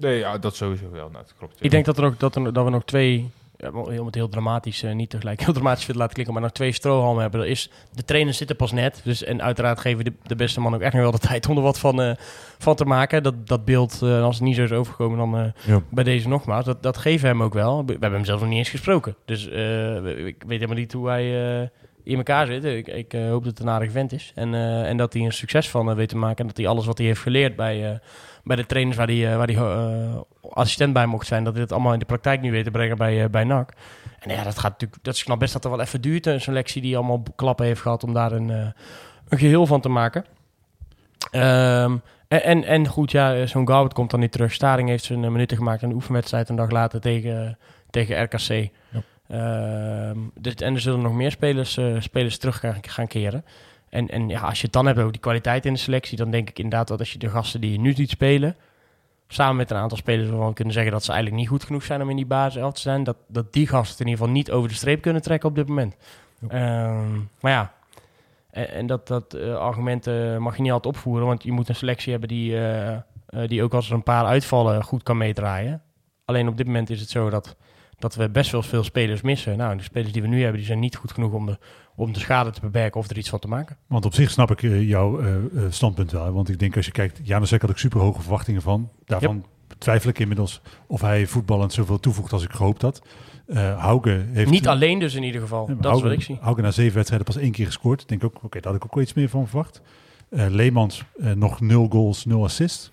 Nee, 0.00 0.18
ja, 0.18 0.38
dat 0.38 0.56
sowieso 0.56 0.90
wel. 0.90 1.08
Nou, 1.10 1.24
dat 1.24 1.34
klopt. 1.38 1.56
Ik 1.60 1.70
denk 1.70 1.84
dat, 1.84 1.98
er 1.98 2.04
ook, 2.04 2.18
dat, 2.18 2.36
er, 2.36 2.52
dat 2.52 2.64
we 2.64 2.70
nog 2.70 2.84
twee, 2.84 3.30
ja, 3.56 3.72
wel 3.72 3.88
heel, 3.88 4.08
heel 4.10 4.28
dramatisch, 4.28 4.82
eh, 4.82 4.92
niet 4.94 5.10
tegelijk 5.10 5.40
heel 5.44 5.52
dramatisch 5.52 5.82
willen 5.86 5.96
laten 6.00 6.14
klinken, 6.14 6.34
maar 6.34 6.42
nog 6.44 6.52
twee 6.52 6.72
strohalmen 6.72 7.22
hebben. 7.22 7.40
Dat 7.40 7.48
is, 7.48 7.70
de 7.94 8.04
trainers 8.04 8.36
zitten 8.36 8.56
pas 8.56 8.72
net, 8.72 9.00
dus, 9.04 9.24
en 9.24 9.42
uiteraard 9.42 9.80
geven 9.80 10.04
de, 10.04 10.12
de 10.22 10.36
beste 10.36 10.60
man 10.60 10.74
ook 10.74 10.80
echt 10.80 10.92
nog 10.92 11.02
wel 11.02 11.10
de 11.10 11.18
tijd 11.28 11.48
om 11.48 11.56
er 11.56 11.62
wat 11.62 11.78
van, 11.78 12.02
eh, 12.02 12.12
van 12.58 12.74
te 12.74 12.84
maken. 12.84 13.22
Dat, 13.22 13.46
dat 13.46 13.64
beeld, 13.64 14.02
eh, 14.02 14.22
als 14.22 14.34
het 14.36 14.44
niet 14.44 14.56
zo 14.56 14.62
is 14.62 14.72
overgekomen, 14.72 15.18
dan 15.18 15.36
eh, 15.38 15.66
Ja. 15.74 15.80
bij 15.88 16.04
deze 16.04 16.28
nogmaals, 16.28 16.64
dat, 16.64 16.82
dat 16.82 16.96
geven 16.96 17.28
hem 17.28 17.42
ook 17.42 17.54
wel. 17.54 17.84
We, 17.84 17.90
hebben 17.92 18.12
hem 18.12 18.24
zelfs 18.24 18.40
nog 18.40 18.50
niet 18.50 18.58
eens 18.58 18.70
gesproken, 18.70 19.16
dus 19.24 19.48
eh, 19.48 20.26
ik 20.26 20.42
weet 20.46 20.60
helemaal 20.60 20.76
niet 20.76 20.92
hoe 20.92 21.08
hij... 21.08 21.60
eh, 21.62 21.68
in 22.04 22.16
elkaar 22.16 22.46
zit. 22.46 22.64
Ik, 22.64 22.86
ik 22.86 23.12
hoop 23.12 23.44
dat 23.44 23.58
het 23.58 23.60
een 23.60 23.68
aardig 23.68 23.90
vent 23.92 24.12
is. 24.12 24.32
En, 24.34 24.54
eh, 24.54 24.88
en 24.88 24.96
dat 24.96 25.12
hij 25.12 25.22
een 25.22 25.32
succes 25.32 25.70
van 25.70 25.94
weet 25.94 26.08
te 26.08 26.16
maken. 26.16 26.38
En 26.38 26.46
dat 26.46 26.56
hij 26.56 26.66
alles 26.66 26.86
wat 26.86 26.98
hij 26.98 27.06
heeft 27.06 27.20
geleerd 27.20 27.56
bij, 27.56 27.90
eh, 27.92 27.98
bij 28.48 28.56
de 28.56 28.66
trainers 28.66 28.96
waar 28.96 29.06
hij, 29.06 29.30
eh, 29.30 29.36
waar 29.36 29.48
eh, 29.48 30.20
assistent 30.50 30.92
bij 30.92 31.06
mocht 31.06 31.26
zijn, 31.26 31.44
dat 31.44 31.56
dat 31.56 31.72
allemaal 31.72 31.92
in 31.92 31.98
de 31.98 32.04
praktijk 32.04 32.40
nu 32.40 32.50
weet 32.50 32.64
te 32.64 32.70
brengen 32.70 32.96
bij, 32.96 33.22
eh, 33.22 33.30
bij 33.30 33.44
NAC. 33.44 33.72
En 34.18 34.30
ja, 34.30 34.44
dat 34.44 34.58
gaat 34.58 34.70
natuurlijk, 34.70 35.04
dat 35.04 35.14
is 35.14 35.24
knap 35.24 35.38
best 35.38 35.52
dat 35.52 35.64
er 35.64 35.70
wel 35.70 35.80
even 35.80 36.00
duurt. 36.00 36.26
Een 36.26 36.40
selectie 36.40 36.82
die 36.82 36.96
allemaal 36.96 37.22
klappen 37.36 37.66
heeft 37.66 37.80
gehad 37.80 38.04
om 38.04 38.12
daar 38.12 38.32
een, 38.32 38.48
een 38.48 39.38
geheel 39.38 39.66
van 39.66 39.80
te 39.80 39.88
maken. 39.88 40.24
Ehm, 41.30 41.96
en, 42.28 42.42
en, 42.42 42.64
en 42.64 42.86
goed, 42.86 43.10
ja, 43.10 43.46
zo'n 43.46 43.66
Goudert 43.66 43.94
komt 43.94 44.10
dan 44.10 44.20
niet 44.20 44.32
terug. 44.32 44.52
Staring 44.52 44.88
heeft 44.88 45.04
zijn 45.04 45.20
minuten 45.20 45.56
gemaakt 45.56 45.82
in 45.82 45.88
de 45.88 45.94
oefenwedstrijd 45.94 46.48
een 46.48 46.56
dag 46.56 46.70
later 46.70 47.00
tegen, 47.00 47.58
tegen 47.90 48.22
RKC. 48.22 48.70
Ehm, 49.28 50.18
dus, 50.34 50.54
en 50.54 50.74
er 50.74 50.80
zullen 50.80 51.02
nog 51.02 51.12
meer 51.12 51.30
spelers, 51.30 51.78
spelers 51.98 52.38
terug 52.38 52.58
gaan, 52.58 52.76
gaan 52.80 53.06
keren. 53.06 53.44
En, 53.90 54.08
en 54.08 54.28
ja, 54.28 54.40
als 54.40 54.58
je 54.58 54.64
het 54.64 54.72
dan 54.72 54.86
hebt 54.86 54.98
over 54.98 55.12
die 55.12 55.20
kwaliteit 55.20 55.66
in 55.66 55.72
de 55.72 55.78
selectie, 55.78 56.16
dan 56.16 56.30
denk 56.30 56.48
ik 56.48 56.58
inderdaad 56.58 56.88
dat 56.88 56.98
als 56.98 57.12
je 57.12 57.18
de 57.18 57.28
gasten 57.28 57.60
die 57.60 57.72
je 57.72 57.80
nu 57.80 57.92
ziet 57.92 58.10
spelen, 58.10 58.56
samen 59.28 59.56
met 59.56 59.70
een 59.70 59.76
aantal 59.76 59.96
spelers 59.96 60.28
waarvan 60.28 60.48
we 60.48 60.54
kunnen 60.54 60.74
zeggen 60.74 60.92
dat 60.92 61.04
ze 61.04 61.12
eigenlijk 61.12 61.40
niet 61.40 61.50
goed 61.50 61.64
genoeg 61.64 61.82
zijn 61.82 62.02
om 62.02 62.10
in 62.10 62.16
die 62.16 62.26
basis 62.26 62.62
te 62.74 62.80
zijn, 62.80 63.04
dat, 63.04 63.16
dat 63.26 63.52
die 63.52 63.66
gasten 63.66 64.04
in 64.04 64.10
ieder 64.10 64.18
geval 64.18 64.36
niet 64.36 64.50
over 64.50 64.68
de 64.68 64.74
streep 64.74 65.00
kunnen 65.00 65.22
trekken 65.22 65.48
op 65.48 65.54
dit 65.54 65.68
moment. 65.68 65.96
Ehm, 66.48 67.14
maar 67.40 67.52
ja, 67.52 67.72
en, 68.50 68.70
en 68.70 68.86
dat, 68.86 69.06
dat 69.06 69.34
eh, 69.34 69.56
argument 69.56 70.06
eh, 70.06 70.36
mag 70.36 70.56
je 70.56 70.62
niet 70.62 70.72
altijd 70.72 70.94
opvoeren, 70.94 71.26
want 71.26 71.42
je 71.42 71.52
moet 71.52 71.68
een 71.68 71.74
selectie 71.74 72.10
hebben 72.10 72.28
die, 72.28 72.60
eh, 72.60 72.98
die 73.46 73.62
ook 73.62 73.74
als 73.74 73.88
er 73.88 73.94
een 73.94 74.02
paar 74.02 74.24
uitvallen 74.24 74.84
goed 74.84 75.02
kan 75.02 75.16
meedraaien. 75.16 75.82
Alleen 76.24 76.48
op 76.48 76.56
dit 76.56 76.66
moment 76.66 76.90
is 76.90 77.00
het 77.00 77.10
zo 77.10 77.30
dat, 77.30 77.56
dat 77.98 78.14
we 78.14 78.28
best 78.28 78.50
wel 78.50 78.62
veel 78.62 78.84
spelers 78.84 79.20
missen. 79.20 79.56
Nou, 79.56 79.76
de 79.76 79.82
spelers 79.82 80.12
die 80.12 80.22
we 80.22 80.28
nu 80.28 80.40
hebben, 80.40 80.56
die 80.56 80.66
zijn 80.66 80.78
niet 80.78 80.96
goed 80.96 81.12
genoeg 81.12 81.32
om 81.32 81.46
de, 81.46 81.58
om 81.98 82.12
de 82.12 82.18
schade 82.18 82.50
te 82.50 82.60
beperken 82.60 83.00
of 83.00 83.10
er 83.10 83.18
iets 83.18 83.28
van 83.28 83.38
te 83.38 83.48
maken. 83.48 83.76
Want 83.86 84.04
op 84.04 84.14
zich 84.14 84.30
snap 84.30 84.50
ik 84.50 84.62
eh, 84.62 84.88
jouw 84.88 85.20
eh, 85.20 85.34
eh, 85.34 85.42
standpunt 85.68 86.10
wel. 86.10 86.24
hè. 86.24 86.32
Want 86.32 86.48
ik 86.48 86.58
denk 86.58 86.76
als 86.76 86.86
je 86.86 86.92
kijkt, 86.92 87.20
Janusek 87.22 87.60
had 87.60 87.70
ik 87.70 87.76
super 87.76 88.00
hoge 88.00 88.20
verwachtingen 88.20 88.62
van. 88.62 88.90
Daarvan 89.04 89.44
twijfel 89.78 90.10
ik 90.10 90.18
inmiddels 90.18 90.60
of 90.86 91.00
hij 91.00 91.26
voetballend 91.26 91.72
zoveel 91.72 92.00
toevoegt 92.00 92.32
als 92.32 92.44
ik 92.44 92.50
gehoopt 92.50 92.82
had. 92.82 93.02
Eh 93.46 93.80
Hauge 93.80 94.24
heeft... 94.32 94.50
Niet 94.50 94.68
alleen 94.68 94.98
dus 94.98 95.14
in 95.14 95.22
ieder 95.22 95.40
geval. 95.40 95.68
Ja, 95.68 95.74
dat 95.80 95.96
is 95.96 96.02
wat 96.02 96.12
ik 96.12 96.22
zie. 96.22 96.38
Hauge 96.40 96.60
na 96.60 96.70
zeven 96.70 96.94
wedstrijden 96.94 97.26
pas 97.26 97.42
één 97.42 97.52
keer 97.52 97.66
gescoord. 97.66 98.00
Ik 98.00 98.08
denk 98.08 98.24
ook, 98.24 98.44
oké, 98.44 98.60
daar 98.60 98.72
had 98.72 98.80
ik 98.80 98.84
ook 98.84 98.94
wel 98.94 99.02
iets 99.02 99.14
meer 99.14 99.28
van 99.28 99.48
verwacht. 99.48 99.82
Leemans 100.30 101.04
nog 101.34 101.60
nul 101.60 101.88
goals, 101.88 102.24
nul 102.24 102.44
assists. 102.44 102.90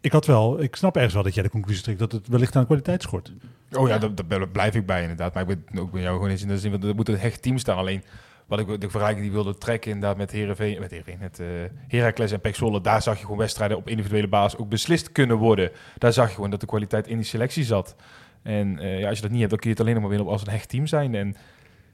Ik 0.00 0.12
had 0.12 0.26
wel, 0.26 0.62
ik 0.62 0.76
snap 0.76 0.94
ergens 0.94 1.14
wel 1.14 1.22
dat 1.22 1.34
jij 1.34 1.42
de 1.42 1.50
conclusie 1.50 1.82
trekt 1.82 1.98
dat 1.98 2.12
het 2.12 2.28
wellicht 2.28 2.56
aan 2.56 2.66
kwaliteit 2.66 3.02
schort. 3.02 3.32
Oh 3.76 3.88
ja, 3.88 3.98
daar, 3.98 4.26
daar 4.28 4.48
blijf 4.48 4.74
ik 4.74 4.86
bij 4.86 5.00
inderdaad. 5.00 5.34
Maar 5.34 5.48
ik 5.48 5.58
ben 5.70 5.82
ook 5.82 5.90
bij 5.90 6.02
jou 6.02 6.14
gewoon 6.14 6.30
eens 6.30 6.42
in 6.42 6.48
de 6.48 6.58
zin, 6.58 6.70
want 6.70 6.84
er 6.84 6.94
moet 6.94 7.08
een 7.08 7.18
hecht 7.18 7.42
team 7.42 7.58
staan. 7.58 7.76
Alleen 7.76 8.02
wat 8.46 8.58
ik 8.58 8.80
de 8.80 8.90
vergelijking 8.90 9.24
die 9.24 9.32
wilde 9.32 9.58
trekken 9.58 9.90
inderdaad 9.90 10.16
met 10.16 10.30
Heerenveen, 10.30 10.80
met 10.80 10.90
Heerenveen, 10.90 11.18
met 11.20 11.40
eh 11.40 11.46
Heracles 11.88 12.32
en 12.32 12.40
Pek 12.40 12.54
Zwolle, 12.54 12.80
daar 12.80 13.02
zag 13.02 13.16
je 13.16 13.22
gewoon 13.22 13.38
wedstrijden 13.38 13.76
op 13.76 13.88
individuele 13.88 14.28
basis 14.28 14.58
ook 14.58 14.68
beslist 14.68 15.12
kunnen 15.12 15.36
worden. 15.36 15.70
Daar 15.98 16.12
zag 16.12 16.28
je 16.28 16.34
gewoon 16.34 16.50
dat 16.50 16.60
de 16.60 16.66
kwaliteit 16.66 17.06
in 17.06 17.16
die 17.16 17.26
selectie 17.26 17.64
zat. 17.64 17.96
En 18.42 18.78
eh, 18.78 19.00
ja, 19.00 19.08
als 19.08 19.16
je 19.16 19.22
dat 19.22 19.30
niet 19.30 19.40
hebt, 19.40 19.50
dan 19.50 19.60
kun 19.60 19.70
je 19.70 19.74
het 19.76 19.84
alleen 19.84 19.94
nog 19.94 20.02
maar 20.02 20.12
winnen 20.12 20.32
als 20.32 20.42
een 20.42 20.52
hecht 20.52 20.68
team 20.68 20.86
zijn. 20.86 21.14
En 21.14 21.36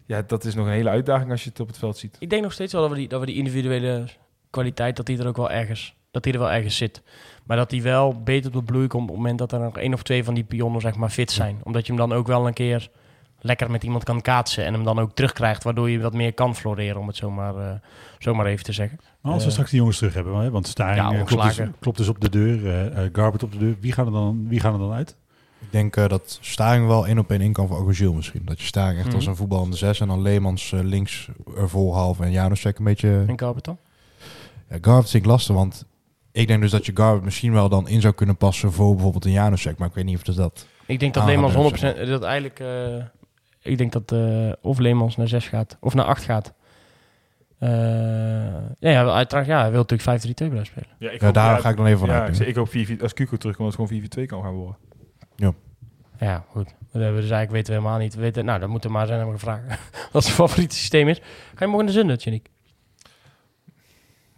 ja, 0.07 0.23
dat 0.27 0.45
is 0.45 0.55
nog 0.55 0.67
een 0.67 0.73
hele 0.73 0.89
uitdaging 0.89 1.31
als 1.31 1.45
je 1.45 1.51
het 1.51 1.61
op 1.61 1.67
het 1.67 1.79
veld 1.79 1.97
ziet. 1.97 2.17
Ik 2.19 2.31
denk 2.31 2.43
nog 2.43 2.53
steeds 2.53 2.73
wel 2.73 2.83
dat 2.83 2.91
we 2.91 2.97
die, 2.97 3.09
dat 3.09 3.21
we 3.21 3.27
die 3.27 3.35
individuele 3.35 4.05
kwaliteit, 4.51 4.97
dat 4.97 5.07
die 5.07 5.19
er 5.19 5.27
ook 5.27 5.37
wel 5.37 5.51
ergens, 5.51 5.97
dat 6.11 6.23
die 6.23 6.33
er 6.33 6.39
wel 6.39 6.51
ergens 6.51 6.77
zit. 6.77 7.03
Maar 7.51 7.59
dat 7.59 7.71
die 7.71 7.83
wel 7.83 8.21
beter 8.23 8.47
op 8.51 8.67
de 8.67 8.73
bloei 8.73 8.87
komt 8.87 9.03
op 9.03 9.09
het 9.09 9.17
moment 9.17 9.39
dat 9.39 9.53
er 9.53 9.61
nog 9.61 9.77
één 9.77 9.95
of 9.95 10.03
twee 10.03 10.25
van 10.25 10.35
die 10.35 10.45
pionnen 10.45 10.81
zeg 10.81 10.95
maar 10.97 11.11
fit 11.11 11.31
zijn. 11.31 11.61
Omdat 11.63 11.87
je 11.87 11.93
hem 11.93 12.09
dan 12.09 12.19
ook 12.19 12.27
wel 12.27 12.47
een 12.47 12.53
keer 12.53 12.89
lekker 13.41 13.71
met 13.71 13.83
iemand 13.83 14.05
kan 14.05 14.21
kaatsen 14.21 14.65
en 14.65 14.73
hem 14.73 14.85
dan 14.85 14.99
ook 14.99 15.15
terugkrijgt, 15.15 15.65
waardoor 15.65 15.91
je 15.91 16.01
wat 16.01 16.13
meer 16.15 16.33
kan 16.35 16.57
floreren, 16.57 17.01
om 17.01 17.07
het 17.07 17.17
zomaar, 17.17 17.57
eh, 17.57 17.73
zomaar 18.19 18.47
even 18.47 18.65
te 18.65 18.73
zeggen. 18.73 18.99
Maar 19.21 19.33
als 19.33 19.41
we 19.41 19.47
Eh, 19.47 19.53
straks 19.53 19.71
die 19.71 19.79
jongens 19.79 19.99
terug 19.99 20.15
hebben, 20.15 20.37
hè, 20.37 20.51
want 20.51 20.67
Staring 20.69 20.97
Ja, 21.13 21.19
eh, 21.19 21.25
klopt, 21.25 21.57
dus, 21.57 21.67
klopt 21.81 21.97
dus 21.99 22.09
op 22.09 22.21
de 22.21 22.29
deur, 22.31 22.67
eh 22.67 23.05
eh, 23.05 23.11
Garbert 23.13 23.43
op 23.43 23.53
de 23.53 23.59
deur. 23.59 23.77
Wie 23.81 23.93
gaan 23.93 24.07
er 24.07 24.13
dan, 24.13 24.47
wie 24.49 24.61
gaan 24.61 24.73
er 24.73 24.79
dan 24.79 24.93
uit? 24.93 25.17
Ik 25.59 25.73
denk 25.73 25.95
dat 25.95 26.39
Staring 26.41 26.87
wel 26.87 27.07
één 27.07 27.19
op 27.19 27.31
één 27.31 27.41
in 27.41 27.53
kan 27.53 27.69
voor 27.69 27.79
Oguzil 27.79 28.13
misschien. 28.13 28.43
Dat 28.45 28.61
je 28.61 28.67
Staring 28.67 28.97
echt 28.99 29.07
Mhm. 29.07 29.17
als 29.17 29.27
een 29.27 29.37
voetballende 29.37 29.77
zes 29.77 30.01
en 30.01 30.09
dan 30.09 30.23
Leemans 30.23 30.71
links 30.83 31.29
ervoor 31.57 31.95
half 31.95 32.21
en 32.21 32.31
Janusek 32.31 32.79
een 32.79 32.85
beetje... 32.85 33.25
En 33.27 33.39
Garbert 33.39 33.65
dan? 33.65 33.79
Ja, 34.69 34.79
Garvert 34.81 35.11
vind 35.11 35.25
ik 35.25 35.31
lastig, 35.31 35.55
want 35.55 35.85
ik 36.41 36.47
denk 36.47 36.61
dus 36.61 36.71
dat 36.71 36.87
je 36.87 36.93
Garvert 36.95 37.25
misschien 37.25 37.53
wel 37.53 37.69
dan 37.69 37.89
in 37.89 38.01
zou 38.01 38.15
kunnen 38.15 38.37
passen 38.37 38.73
voor 38.73 38.93
bijvoorbeeld 38.95 39.25
een 39.25 39.31
Janusek, 39.31 39.79
maar 39.79 39.89
ik 39.89 39.95
weet 39.95 40.05
niet 40.05 40.17
of 40.17 40.23
dat 40.23 40.37
dat... 40.37 40.67
Ik 40.87 41.01
denk 41.01 41.15
dat 41.15 41.25
Leemans 41.25 41.53
dat 41.53 41.97
100%, 41.97 42.09
dat 42.09 42.23
eigenlijk, 42.23 42.61
eh, 42.61 43.05
ik 43.63 43.79
denk 43.79 43.93
dat 43.93 44.13
eh, 44.13 44.53
of 44.61 44.79
Leemans 44.79 45.17
naar 45.17 45.29
6 45.29 45.49
gaat, 45.49 45.77
of 45.81 45.95
naar 45.95 46.05
8 46.05 46.25
gaat. 46.25 46.53
Eh, 47.59 47.71
ja, 48.79 48.91
ja, 48.91 49.05
uiteraard, 49.05 49.47
ja, 49.47 49.61
hij 49.61 49.71
wil 49.71 49.85
natuurlijk 49.89 50.25
5-3-2 50.25 50.35
blijven 50.35 50.67
spelen. 50.67 50.89
Ja, 50.99 51.11
ik 51.11 51.21
Ja, 51.21 51.33
daar 51.33 51.59
ga 51.59 51.69
ik 51.69 51.77
dan 51.77 51.87
even 51.87 51.99
van 51.99 52.09
ja, 52.09 52.21
uit. 52.21 52.41
ik, 52.41 52.47
ik 52.47 52.55
hoop 52.55 52.69
4 52.69 53.03
als 53.03 53.13
Cuco 53.13 53.37
terugkomt, 53.37 53.77
dat 53.77 53.89
het 53.91 53.91
gewoon 53.91 54.25
4-4-2 54.25 54.27
kan 54.27 54.43
gaan 54.43 54.55
worden. 54.55 54.77
Ja, 56.21 56.45
goed. 56.49 56.65
Dat 56.65 57.03
hebben 57.03 57.15
we 57.15 57.21
dus 57.21 57.31
eigenlijk 57.31 57.51
weten 57.51 57.73
we 57.73 57.79
helemaal 57.79 57.99
niet. 57.99 58.15
We 58.15 58.21
weten, 58.21 58.45
nou, 58.45 58.61
dat 58.61 58.69
moet 58.69 58.85
er 58.85 58.91
maar 58.91 59.07
zijn, 59.07 59.19
hebben 59.19 59.39
gevraagd. 59.39 59.63
Wat 60.13 60.23
zijn 60.25 60.35
favoriete 60.35 60.77
systeem 60.77 61.09
is. 61.09 61.21
Ga 61.55 61.65
je 61.65 61.67
morgen 61.67 61.87
de 61.87 61.93
zin, 61.93 62.15
Janik? 62.15 62.49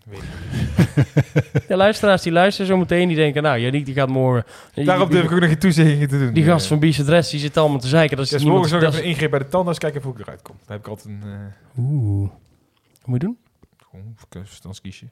Weet 0.07 0.22
Ja, 1.68 1.76
luisteraars 1.84 2.22
die 2.22 2.32
luisteren 2.32 2.66
zo 2.66 2.76
meteen, 2.76 3.09
die 3.09 3.16
denken, 3.16 3.42
nou, 3.42 3.59
Janik 3.59 3.84
die 3.84 3.94
gaat 3.94 4.09
morgen... 4.09 4.44
Daarom 4.74 5.09
die, 5.09 5.14
durf 5.16 5.26
ik 5.28 5.32
ook 5.32 5.40
nog 5.40 5.48
geen 5.48 5.59
toezeggingen 5.59 6.09
te 6.09 6.18
doen. 6.18 6.32
die 6.32 6.44
gast 6.44 6.62
Eh, 6.64 6.68
van 6.70 6.78
Bies 6.78 7.00
Adres, 7.00 7.30
die 7.30 7.40
zit 7.40 7.57
allemaal 7.57 7.78
te 7.78 7.88
zeiken. 7.88 8.16
Dat 8.16 8.26
is 8.26 8.32
Ja, 8.32 8.38
s 8.38 8.42
niemand... 8.42 8.62
morgens 8.62 8.82
nog 8.82 8.90
dat 8.92 9.00
even 9.00 9.11
is- 9.11 9.14
ingreep 9.14 9.30
bij 9.30 9.38
de 9.38 9.48
tandarts, 9.48 9.78
kijken 9.78 10.05
of 10.05 10.14
ik 10.14 10.20
eruit 10.20 10.42
kom. 10.42 10.57
Dan 10.66 10.76
heb 10.76 10.80
ik 10.80 10.86
altijd 10.88 11.07
een... 11.07 11.22
eh 11.22 11.78
Oeh. 11.84 12.30
Wat 12.98 13.07
moet 13.07 13.20
je 13.20 13.26
doen? 13.26 13.36
gewoon 13.90 14.07
een 14.30 14.46
verstandskiesje. 14.46 15.07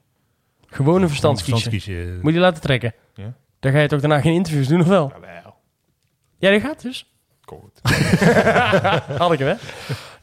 Gewoon 0.67 1.03
een 1.03 1.09
verstandskiezen. 1.09 1.71
Verstandskiezen. 1.71 2.15
Moet 2.15 2.25
je 2.25 2.33
die 2.33 2.41
laten 2.41 2.63
trekken. 2.63 2.95
Ja. 3.15 3.35
Dan 3.61 3.73
ga 3.73 3.79
je 3.79 3.89
toch 3.89 4.01
daarna 4.01 4.21
geen 4.21 4.33
interviews 4.35 4.67
doen, 4.69 4.81
of 4.81 4.87
wel? 4.87 5.13
Jawel. 5.15 5.55
Ja, 6.39 6.51
die 6.51 6.61
gaat 6.61 6.83
dus. 6.83 7.13
Goed. 7.41 7.81
Had 9.19 9.33
ik 9.33 9.39
hem, 9.39 9.49
hè? 9.49 9.55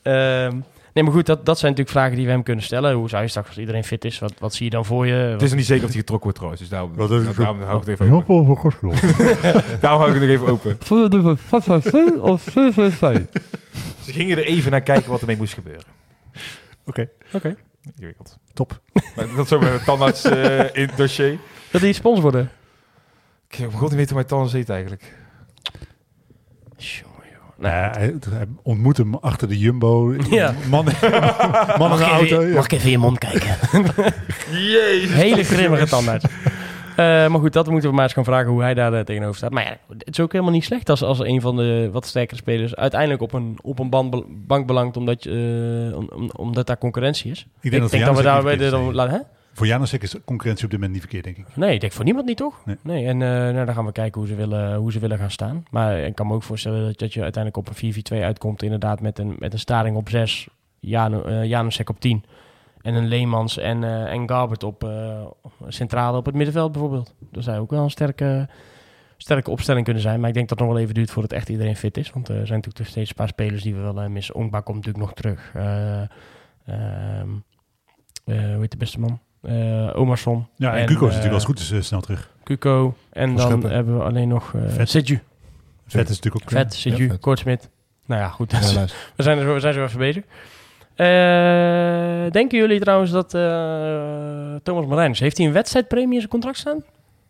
Ehm, 0.48 0.60
nee, 0.98 1.06
maar 1.06 1.16
goed, 1.16 1.26
dat, 1.26 1.46
dat 1.46 1.60
zijn 1.60 1.72
natuurlijk 1.72 1.98
vragen 1.98 2.16
die 2.16 2.26
we 2.26 2.32
hem 2.32 2.44
kunnen 2.44 2.64
stellen. 2.64 2.94
Hoe 2.96 3.10
zou 3.10 3.22
je 3.24 3.28
straks, 3.30 3.48
als 3.48 3.58
iedereen 3.58 3.84
fit 3.84 4.06
is, 4.06 4.20
wat, 4.20 4.34
wat 4.40 4.54
zie 4.54 4.66
je 4.66 4.72
dan 4.72 4.86
voor 4.86 5.08
je? 5.08 5.14
Het 5.14 5.42
is 5.42 5.50
nog 5.50 5.58
niet 5.58 5.68
zeker 5.68 5.84
of 5.84 5.90
hij 5.90 6.00
getrokken 6.00 6.24
wordt 6.24 6.38
trouwens, 6.38 6.62
dus 6.62 6.72
daarom, 6.72 6.96
Wat 6.96 7.12
is 7.12 7.36
daarom 7.36 7.62
hou 7.62 7.82
ik 7.82 7.88
het 7.88 8.00
even 8.00 8.16
open. 8.16 8.46
voor 8.46 8.58
Gospel. 8.58 8.92
Daarom 9.82 10.02
hou 10.02 10.14
ik 10.14 10.20
het 10.22 10.30
nog 10.30 10.30
even 10.30 10.48
open. 10.48 10.78
of 12.22 12.42
Ze 14.04 14.12
gingen 14.14 14.38
er 14.38 14.46
even 14.46 14.72
naar 14.72 14.82
kijken 14.82 15.12
wat 15.12 15.20
ermee 15.22 15.38
moest 15.38 15.54
gebeuren. 15.54 15.84
Oké, 16.86 17.10
Oké. 17.34 17.56
Ingewikkeld. 17.96 18.38
top. 18.54 18.82
Maar 19.16 19.28
dat 19.36 19.46
is 19.46 19.54
ook 19.54 19.62
met 19.62 19.80
de 19.80 19.86
tandarts 19.86 20.24
eh, 20.24 20.60
in 20.60 20.88
het 20.88 20.98
dossier. 20.98 21.38
Dat 21.72 21.82
die 21.82 21.94
spons 21.94 22.20
worden. 22.20 22.52
Ik 23.50 23.56
heb 23.56 23.74
god 23.74 23.82
niet 23.82 23.90
weten 23.92 24.06
hoe 24.06 24.16
mijn 24.16 24.28
tandarts 24.28 24.54
heet 24.54 24.70
eigenlijk. 24.70 25.14
Joh. 26.78 27.17
Nou, 27.60 27.74
ja, 27.74 27.92
hij, 27.98 28.16
hij 28.30 28.46
ontmoet 28.64 28.98
hem 28.98 29.16
achter 29.16 29.48
de 29.48 29.58
Jumbo. 29.58 30.14
Ja. 30.30 30.54
Man, 30.70 30.86
man 31.78 31.92
in 31.92 31.98
de 31.98 32.04
auto. 32.04 32.42
ja. 32.42 32.54
mag 32.54 32.66
ik 32.66 32.72
even 32.72 32.86
in 32.86 32.92
je 32.92 32.98
mond 32.98 33.18
kijken? 33.18 33.56
Jezus. 34.52 35.14
Hele 35.14 35.44
grimmige 35.44 35.88
tandarts. 35.88 36.26
Eh, 36.26 37.06
maar 37.06 37.40
goed, 37.40 37.54
dat 37.54 37.70
moeten 37.70 37.90
we 37.90 37.96
maar 37.96 38.04
eens 38.04 38.14
gaan 38.14 38.24
vragen 38.24 38.52
hoe 38.52 38.62
hij 38.62 38.74
daar 38.74 38.94
eh, 38.94 39.00
tegenover 39.04 39.36
staat. 39.36 39.52
Maar 39.52 39.64
ja, 39.64 39.78
het 39.98 40.10
is 40.10 40.20
ook 40.20 40.32
helemaal 40.32 40.54
niet 40.54 40.64
slecht 40.64 40.90
als, 40.90 41.04
als 41.04 41.20
een 41.20 41.42
van 41.42 41.56
de 41.56 41.90
wat 41.92 42.06
sterkere 42.06 42.40
spelers 42.40 42.76
uiteindelijk 42.76 43.22
op 43.22 43.34
een, 43.34 43.58
op 43.62 43.80
een 43.80 43.90
ban- 43.90 44.26
bank 44.48 44.68
belangt 44.68 44.98
omdat, 44.98 45.24
je, 45.24 45.90
eh, 45.92 45.98
om, 45.98 46.10
om- 46.16 46.30
omdat 46.36 46.68
daar 46.68 46.78
concurrentie 46.78 47.32
is. 47.32 47.40
Ik 47.40 47.46
Ik 47.62 47.72
denk, 47.72 47.90
denk, 47.90 48.06
dat, 48.06 48.18
we 48.18 48.24
daar 48.24 48.44
bij 48.44 48.58
de, 48.58 48.70
laten, 48.94 49.14
hè? 49.14 49.20
Voor 49.58 49.68
Janusek 49.68 50.04
is 50.04 50.16
concurrentie 50.26 50.66
op 50.66 50.72
dit 50.72 50.80
moment 50.80 50.92
niet 50.92 51.10
verkeerd, 51.10 51.24
denk 51.24 51.48
ik. 51.48 51.56
Nee, 51.56 51.74
ik 51.74 51.80
denk 51.80 51.94
voor 51.94 52.06
niemand 52.06 52.26
niet, 52.26 52.38
toch? 52.38 52.64
Nee. 52.82 53.06
en 53.06 53.22
eh, 53.22 53.28
nou, 53.30 53.66
dan 53.66 53.74
gaan 53.74 53.86
we 53.86 53.92
kijken 53.92 54.20
hoe 54.20 54.30
ze 54.30 54.36
willen, 54.36 54.76
hoe 54.76 54.92
ze 54.92 55.00
willen 55.00 55.18
gaan 55.18 55.32
staan. 55.32 55.66
Maar 55.70 56.00
ik 56.00 56.16
kan 56.16 56.28
me 56.28 56.34
ook 56.34 56.44
voorstellen 56.44 56.86
dat, 56.86 57.00
dat 57.00 57.14
je 57.14 57.22
uiteindelijk 57.22 57.68
op 57.68 57.76
een 57.82 57.94
4-4-2 58.20 58.24
uitkomt. 58.24 58.64
Inderdaad, 58.64 59.02
met 59.02 59.20
een, 59.20 59.36
met 59.40 59.54
een 59.54 59.60
staring 59.60 59.96
op 59.96 60.10
6, 60.10 60.48
Janu, 60.80 61.22
eh, 61.22 61.44
Janusek 61.44 61.90
op 61.90 62.00
10. 62.00 62.24
En 62.82 62.94
een 62.94 63.08
Leemans 63.08 63.58
en, 63.58 63.84
eh 63.84 64.12
en 64.12 64.30
Garbert 64.30 64.64
op 64.64 64.92
centrale 65.68 66.18
op 66.18 66.26
het 66.26 66.36
middenveld 66.36 66.72
bijvoorbeeld. 66.72 67.14
Dat 67.32 67.44
zou 67.44 67.60
ook 67.60 67.72
wel 67.72 67.84
een 67.84 67.90
sterke, 67.90 68.50
sterke 69.18 69.52
opstelling 69.52 69.86
kunnen 69.86 70.04
zijn. 70.04 70.20
Maar 70.20 70.30
ik 70.30 70.36
denk 70.36 70.50
dat 70.50 70.58
het 70.58 70.68
nog 70.68 70.76
wel 70.76 70.84
even 70.86 70.96
duurt 70.96 71.12
voordat 71.12 71.32
echt 71.32 71.50
iedereen 71.50 71.76
fit 71.76 71.98
is. 71.98 72.12
Want 72.12 72.28
er 72.28 72.34
zijn 72.34 72.48
natuurlijk 72.48 72.76
toch 72.76 72.88
steeds 72.88 73.10
een 73.10 73.16
paar 73.16 73.28
spelers 73.28 73.64
die 73.64 73.76
we 73.76 73.82
wel 73.82 74.10
missen. 74.10 74.36
Onkba 74.36 74.60
komt 74.60 74.78
natuurlijk 74.78 75.06
nog 75.06 75.14
terug. 75.14 75.52
Eh, 75.54 76.02
ehm, 76.66 77.30
eh, 78.26 78.52
hoe 78.52 78.62
heet 78.62 78.72
de 78.72 78.78
beste 78.78 79.00
man? 79.00 79.20
Eh 79.42 80.00
Omarsson. 80.00 80.48
Ja, 80.56 80.74
en, 80.74 80.80
En, 80.80 80.86
Cuco 80.86 81.06
is 81.06 81.16
eh, 81.16 81.16
natuurlijk 81.16 81.34
als 81.34 81.44
het 81.44 81.52
goed 81.52 81.60
is 81.60 81.72
eh, 81.72 81.82
snel 81.82 82.02
terug. 82.02 82.30
Cuco. 82.44 82.96
En 83.10 83.40
Van 83.40 83.62
dan 83.62 83.72
hebben 83.72 83.98
we 83.98 84.04
alleen 84.04 84.28
nog 84.28 84.54
uh, 84.54 84.62
Vet. 84.68 84.90
Seju. 84.90 85.20
Vet 85.88 86.10
is 86.10 86.20
natuurlijk 86.22 86.44
ook... 86.44 86.52
Vet. 86.52 87.20
Kortsmit. 87.20 87.70
Nou 88.06 88.22
ja, 88.22 88.28
goed. 88.28 88.52
Ja, 88.52 88.60
we, 89.16 89.24
zijn 89.24 89.38
er, 89.38 89.54
we 89.54 89.60
zijn 89.60 89.74
zo 89.74 89.84
even 89.84 90.00
bezig. 90.00 90.24
Eh, 90.96 92.32
denken 92.32 92.58
jullie 92.58 92.80
trouwens 92.80 93.12
dat 93.12 93.34
eh, 93.34 93.42
Thomas 94.64 94.86
Marijns... 94.86 95.20
Heeft 95.20 95.38
hij 95.38 95.46
een 95.46 95.54
wedstrijdpremie 95.54 96.14
in 96.14 96.18
zijn 96.20 96.30
contract 96.30 96.58
staan? 96.58 96.84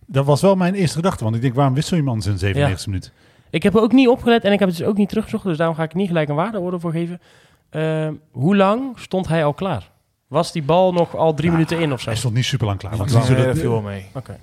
Dat 0.05 0.25
was 0.25 0.41
wel 0.41 0.55
mijn 0.55 0.73
eerste 0.73 0.95
gedachte, 0.95 1.23
want 1.23 1.35
ik 1.35 1.41
denk, 1.41 1.53
waarom 1.53 1.73
wissel 1.73 1.97
je 1.97 2.03
man 2.03 2.15
in 2.15 2.21
97 2.21 2.79
Ja. 2.79 2.91
minuut? 2.91 3.11
Ik 3.49 3.63
heb 3.63 3.75
er 3.75 3.81
ook 3.81 3.91
niet 3.91 4.07
opgelet 4.07 4.43
en 4.43 4.51
ik 4.51 4.59
heb 4.59 4.67
het 4.67 4.77
dus 4.77 4.87
ook 4.87 4.97
niet 4.97 5.09
teruggezocht. 5.09 5.43
Dus 5.43 5.57
daarom 5.57 5.75
ga 5.75 5.83
ik 5.83 5.93
niet 5.93 6.07
gelijk 6.07 6.29
een 6.29 6.35
waardeoordeel 6.35 6.79
voor 6.79 6.91
geven. 6.91 7.21
Eh, 7.69 8.09
hoe 8.31 8.55
lang 8.55 8.99
stond 8.99 9.27
hij 9.27 9.45
al 9.45 9.53
klaar? 9.53 9.89
Was 10.27 10.51
die 10.51 10.63
bal 10.63 10.93
nog 10.93 11.15
al 11.15 11.33
drie 11.33 11.51
minuten 11.51 11.79
in 11.79 11.93
of 11.93 12.01
zo? 12.01 12.09
Hij 12.09 12.17
stond 12.17 12.33
niet 12.33 12.45
super 12.45 12.67
lang 12.67 12.79
klaar. 12.79 12.97
Want 12.97 13.11
Dat 13.11 13.25
zo 13.25 13.35
dat- 13.35 13.57
viel 13.57 13.71
wel 13.71 13.81
mee. 13.81 14.05
Oké. 14.13 14.37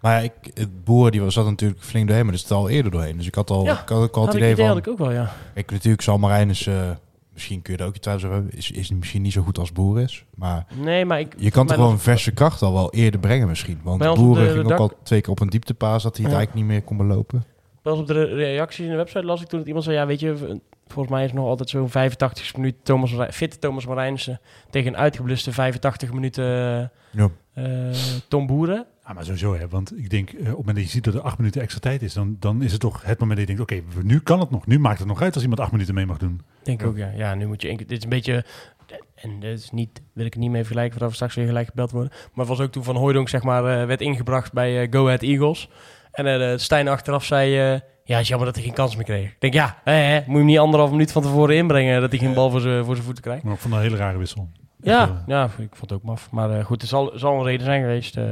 Maar 0.00 0.16
ja, 0.16 0.20
ik, 0.20 0.50
het 0.54 0.84
boer 0.84 1.10
die 1.10 1.20
was 1.20 1.34
zat 1.34 1.44
natuurlijk 1.46 1.80
flink 1.82 2.06
doorheen, 2.06 2.24
maar 2.24 2.34
er 2.34 2.40
zit 2.40 2.50
al 2.50 2.68
eerder 2.68 2.92
doorheen. 2.92 3.16
Dus 3.16 3.26
ik 3.26 3.34
had 3.34 3.50
al, 3.50 3.64
Ja, 3.64 3.80
ik 3.80 3.88
had 3.88 4.02
ook 4.02 4.14
al 4.16 4.24
Had 4.24 4.32
het 4.32 4.34
ik 4.34 4.40
idee 4.40 4.52
idee 4.52 4.64
van... 4.64 4.74
had 4.74 4.86
ik 4.86 4.88
ook 4.92 4.98
wel, 4.98 5.12
ja. 5.12 5.32
Ik 5.54 5.70
natuurlijk 5.70 6.02
zal 6.02 6.18
Marijnus, 6.18 6.66
eh 6.66 6.90
misschien 7.32 7.62
kun 7.62 7.72
je 7.74 7.78
er 7.78 7.86
ook 7.86 7.94
je 7.94 8.00
twijfels 8.00 8.24
over 8.30 8.36
hebben, 8.42 8.58
is, 8.58 8.70
is 8.70 8.90
misschien 8.90 9.22
niet 9.22 9.32
zo 9.32 9.42
goed 9.42 9.58
als 9.58 9.72
boer 9.72 10.00
is. 10.00 10.24
Maar 10.34 10.66
Nee, 10.74 11.04
maar 11.04 11.20
ik... 11.20 11.34
je 11.36 11.50
kan 11.50 11.66
toch 11.66 11.76
wel 11.76 11.90
een 11.90 11.98
verse 11.98 12.32
kracht 12.32 12.62
al 12.62 12.72
wel 12.72 12.92
eerder 12.92 13.20
brengen 13.20 13.48
misschien. 13.48 13.80
Want 13.82 14.14
boeren 14.14 14.44
de- 14.44 14.50
ging 14.52 14.66
de 14.66 14.72
ook 14.72 14.78
dak- 14.78 14.90
al 14.90 14.98
twee 15.02 15.20
keer 15.20 15.30
op 15.30 15.40
een 15.40 15.48
dieptepaas 15.50 16.02
dat 16.02 16.16
hij 16.16 16.24
het 16.24 16.32
Ja. 16.32 16.38
eigenlijk 16.38 16.66
niet 16.66 16.76
meer 16.76 16.86
kon 16.88 16.96
belopen. 16.96 17.44
Wel 17.82 17.92
eens 17.92 18.02
op 18.02 18.08
de 18.08 18.24
re- 18.24 18.34
reacties 18.34 18.84
in 18.84 18.90
de 18.90 18.96
website 18.96 19.24
las 19.24 19.40
ik 19.42 19.48
toen 19.48 19.58
dat 19.58 19.66
iemand 19.68 19.84
zei... 19.84 19.96
Ja, 19.96 20.06
weet 20.06 20.20
je, 20.20 20.60
volgens 20.92 21.14
mij 21.14 21.24
is 21.24 21.32
nog 21.32 21.46
altijd 21.46 21.68
zo'n 21.68 21.90
85 21.90 22.56
minuten 22.56 22.82
Thomas 22.82 23.14
fitte 23.30 23.58
Thomas 23.58 23.86
Marijnse... 23.86 24.40
tegen 24.70 24.92
een 24.92 24.98
uitgebluste 24.98 25.52
85 25.52 26.12
minuten 26.12 26.44
Ja. 27.10 27.28
eh, 27.54 27.64
Tom 28.28 28.46
Boeren. 28.46 28.86
Ja, 29.06 29.12
maar 29.12 29.24
sowieso, 29.24 29.56
hè, 29.56 29.68
want 29.68 29.98
ik 29.98 30.10
denk, 30.10 30.30
eh, 30.30 30.38
op 30.40 30.44
het 30.46 30.56
moment 30.56 30.76
dat 30.76 30.84
je 30.84 30.90
ziet 30.90 31.04
dat 31.04 31.14
er 31.14 31.20
acht 31.20 31.38
minuten 31.38 31.60
extra 31.62 31.80
tijd 31.80 32.02
is, 32.02 32.12
dan, 32.12 32.36
dan 32.38 32.62
is 32.62 32.72
het 32.72 32.80
toch 32.80 33.02
het 33.04 33.18
moment 33.18 33.38
dat 33.38 33.48
je 33.48 33.54
denkt, 33.56 33.72
oké, 33.72 34.02
nu 34.02 34.20
kan 34.20 34.40
het 34.40 34.50
nog. 34.50 34.66
Nu 34.66 34.78
maakt 34.78 34.98
het 34.98 35.08
nog 35.08 35.22
uit 35.22 35.32
als 35.34 35.42
iemand 35.42 35.60
acht 35.60 35.72
minuten 35.72 35.94
mee 35.94 36.06
mag 36.06 36.18
doen. 36.18 36.40
Denk 36.62 36.84
ook, 36.84 36.96
ja. 36.96 37.10
Ja, 37.16 37.34
nu 37.34 37.46
moet 37.46 37.62
je... 37.62 37.76
Dit 37.76 37.90
is 37.90 38.02
een 38.02 38.08
beetje... 38.08 38.44
En 39.14 39.40
dit 39.40 39.58
is 39.58 39.70
niet, 39.70 40.02
wil 40.12 40.26
ik 40.26 40.32
het 40.32 40.42
niet 40.42 40.50
mee 40.50 40.60
vergelijken, 40.60 40.92
voordat 40.92 41.08
we 41.08 41.14
straks 41.14 41.34
weer 41.34 41.46
gelijk 41.46 41.68
gebeld 41.68 41.90
worden. 41.90 42.10
Maar 42.12 42.46
het 42.46 42.56
was 42.56 42.60
ook 42.66 42.72
toen 42.72 42.84
Van 42.84 42.96
Hooydonk, 42.96 43.28
zeg 43.28 43.42
maar, 43.42 43.80
eh, 43.80 43.86
werd 43.86 44.00
ingebracht 44.00 44.52
bij 44.52 44.82
eh, 44.82 44.92
Go 44.92 45.04
Ahead 45.06 45.22
Eagles. 45.22 45.68
En 46.12 46.26
eh 46.50 46.58
Stijn 46.58 46.88
achteraf 46.88 47.24
zei... 47.24 47.74
eh, 47.74 47.80
ja, 48.04 48.12
het 48.14 48.22
is 48.22 48.28
jammer 48.28 48.46
dat 48.46 48.56
hij 48.56 48.64
geen 48.64 48.74
kans 48.74 48.96
meer 48.96 49.04
kreeg. 49.04 49.28
Ik 49.28 49.40
denk, 49.40 49.52
ja, 49.52 49.78
hè, 49.84 49.92
hè, 49.92 50.16
moet 50.16 50.26
je 50.26 50.36
hem 50.36 50.44
niet 50.44 50.58
anderhalf 50.58 50.90
minuut 50.90 51.12
van 51.12 51.22
tevoren 51.22 51.56
inbrengen... 51.56 52.00
dat 52.00 52.10
hij 52.10 52.18
geen 52.18 52.34
bal 52.34 52.50
voor 52.50 52.60
zijn 52.60 52.84
voor 52.84 52.94
zijn 52.94 53.06
voeten 53.06 53.22
krijgt. 53.22 53.42
Maar 53.42 53.54
ik 53.54 53.60
vond 53.60 53.74
dat 53.74 53.82
een 53.82 53.88
hele 53.88 54.02
rare 54.02 54.18
wissel. 54.18 54.50
Ja, 54.82 55.02
Echt, 55.02 55.10
eh, 55.10 55.16
ja, 55.26 55.44
ik 55.44 55.50
vond 55.76 55.80
het 55.80 55.92
ook 55.92 56.02
maf. 56.02 56.30
Maar 56.30 56.50
eh, 56.50 56.64
goed, 56.64 56.82
er 56.82 56.88
zal, 56.88 57.12
zal 57.14 57.38
een 57.38 57.44
reden 57.44 57.64
zijn 57.64 57.80
geweest. 57.80 58.16
eh 58.16 58.24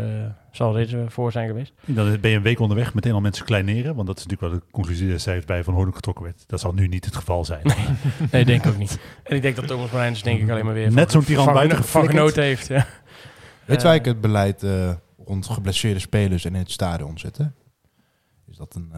zal 0.59 0.69
een 0.69 0.77
reden 0.77 1.11
voor 1.11 1.33
zijn 1.33 1.47
geweest. 1.47 1.73
Dan 1.85 2.21
ben 2.21 2.31
je 2.31 2.37
een 2.37 2.43
week 2.43 2.61
onderweg, 2.61 2.95
meteen 2.95 3.13
al 3.13 3.21
mensen 3.21 3.45
kleineren. 3.45 3.95
Want 3.95 4.07
dat 4.07 4.19
is 4.19 4.27
natuurlijk 4.27 4.53
wel 4.53 4.61
de 4.61 4.73
conclusie 4.73 5.09
destijds 5.09 5.45
bij 5.45 5.65
Van 5.65 5.75
Hoorn 5.75 5.95
getrokken 5.95 6.25
werd. 6.25 6.45
Dat 6.47 6.61
zal 6.61 6.73
nu 6.73 6.89
niet 6.89 7.05
het 7.05 7.17
geval 7.17 7.45
zijn. 7.45 7.63
Nee, 8.31 8.45
denk 8.51 8.65
ik 8.65 8.71
ook 8.71 8.79
niet. 8.79 8.99
En 9.23 9.37
ik 9.37 9.43
denk 9.43 9.57
dat 9.57 9.67
Thomas 9.67 9.91
Marijns 9.91 10.23
denk 10.23 10.41
ik 10.41 10.51
alleen 10.51 10.65
maar 10.65 10.75
weer... 10.75 10.93
Net 10.93 11.11
zo'n 11.11 11.25
tiran 11.25 11.53
buiten 11.53 11.85
Van 11.85 12.07
genoten 12.07 12.43
heeft, 12.43 12.67
ja. 12.67 12.87
Weet 13.65 13.83
wij 13.83 14.01
het 14.03 14.21
beleid 14.21 14.63
eh, 14.63 14.91
rond 15.25 15.47
geblesseerde 15.47 16.01
spelers 16.01 16.45
en 16.45 16.55
in 16.55 16.61
het 16.61 16.71
stadion 16.71 17.19
zitten? 17.19 17.55
Is 18.51 18.57
dat 18.57 18.75
een... 18.75 18.93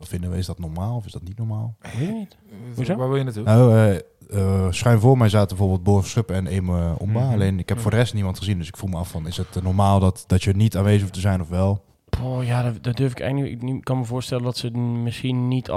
eh, 0.00 0.06
wat 0.06 0.08
vinden 0.08 0.30
we? 0.30 0.36
Is 0.36 0.46
dat 0.46 0.58
normaal 0.58 0.96
of 0.96 1.06
is 1.06 1.12
dat 1.12 1.22
niet 1.22 1.38
normaal? 1.38 1.76
Weet 1.98 2.12
niet. 2.12 2.36
Hoezo? 2.74 2.96
Waar 2.96 3.08
wil 3.08 3.16
je 3.16 3.24
naartoe? 3.24 3.42
Nou, 3.42 3.74
eh, 3.74 3.96
eh, 4.30 4.66
schuin 4.70 5.00
voor 5.00 5.18
mij 5.18 5.28
zaten 5.28 5.48
bijvoorbeeld 5.48 5.82
Boris 5.82 6.10
Schuppen 6.10 6.36
en 6.36 6.46
Eme 6.46 6.94
Omba. 6.98 7.20
Mhm. 7.20 7.32
Alleen 7.32 7.58
ik 7.58 7.68
heb 7.68 7.78
voor 7.78 7.90
de 7.90 7.96
rest 7.96 8.14
niemand 8.14 8.38
gezien. 8.38 8.58
Dus 8.58 8.68
ik 8.68 8.76
voel 8.76 8.90
me 8.90 8.96
af 8.96 9.10
van, 9.10 9.26
is 9.26 9.36
het 9.36 9.56
eh, 9.56 9.62
normaal 9.62 10.00
dat, 10.00 10.24
dat 10.26 10.42
je 10.42 10.52
niet 10.52 10.76
aanwezig 10.76 11.00
hoeft 11.00 11.12
te 11.12 11.20
zijn 11.20 11.40
of 11.40 11.48
wel? 11.48 11.84
Oh 12.22 12.44
ja, 12.44 12.62
dat, 12.62 12.82
dat 12.82 12.96
durf 12.96 13.10
ik 13.10 13.20
eigenlijk 13.20 13.62
niet. 13.62 13.76
Ik 13.76 13.84
kan 13.84 13.98
me 13.98 14.04
voorstellen 14.04 14.44
dat 14.44 14.56
ze 14.56 14.70
misschien 14.78 15.48
niet 15.48 15.70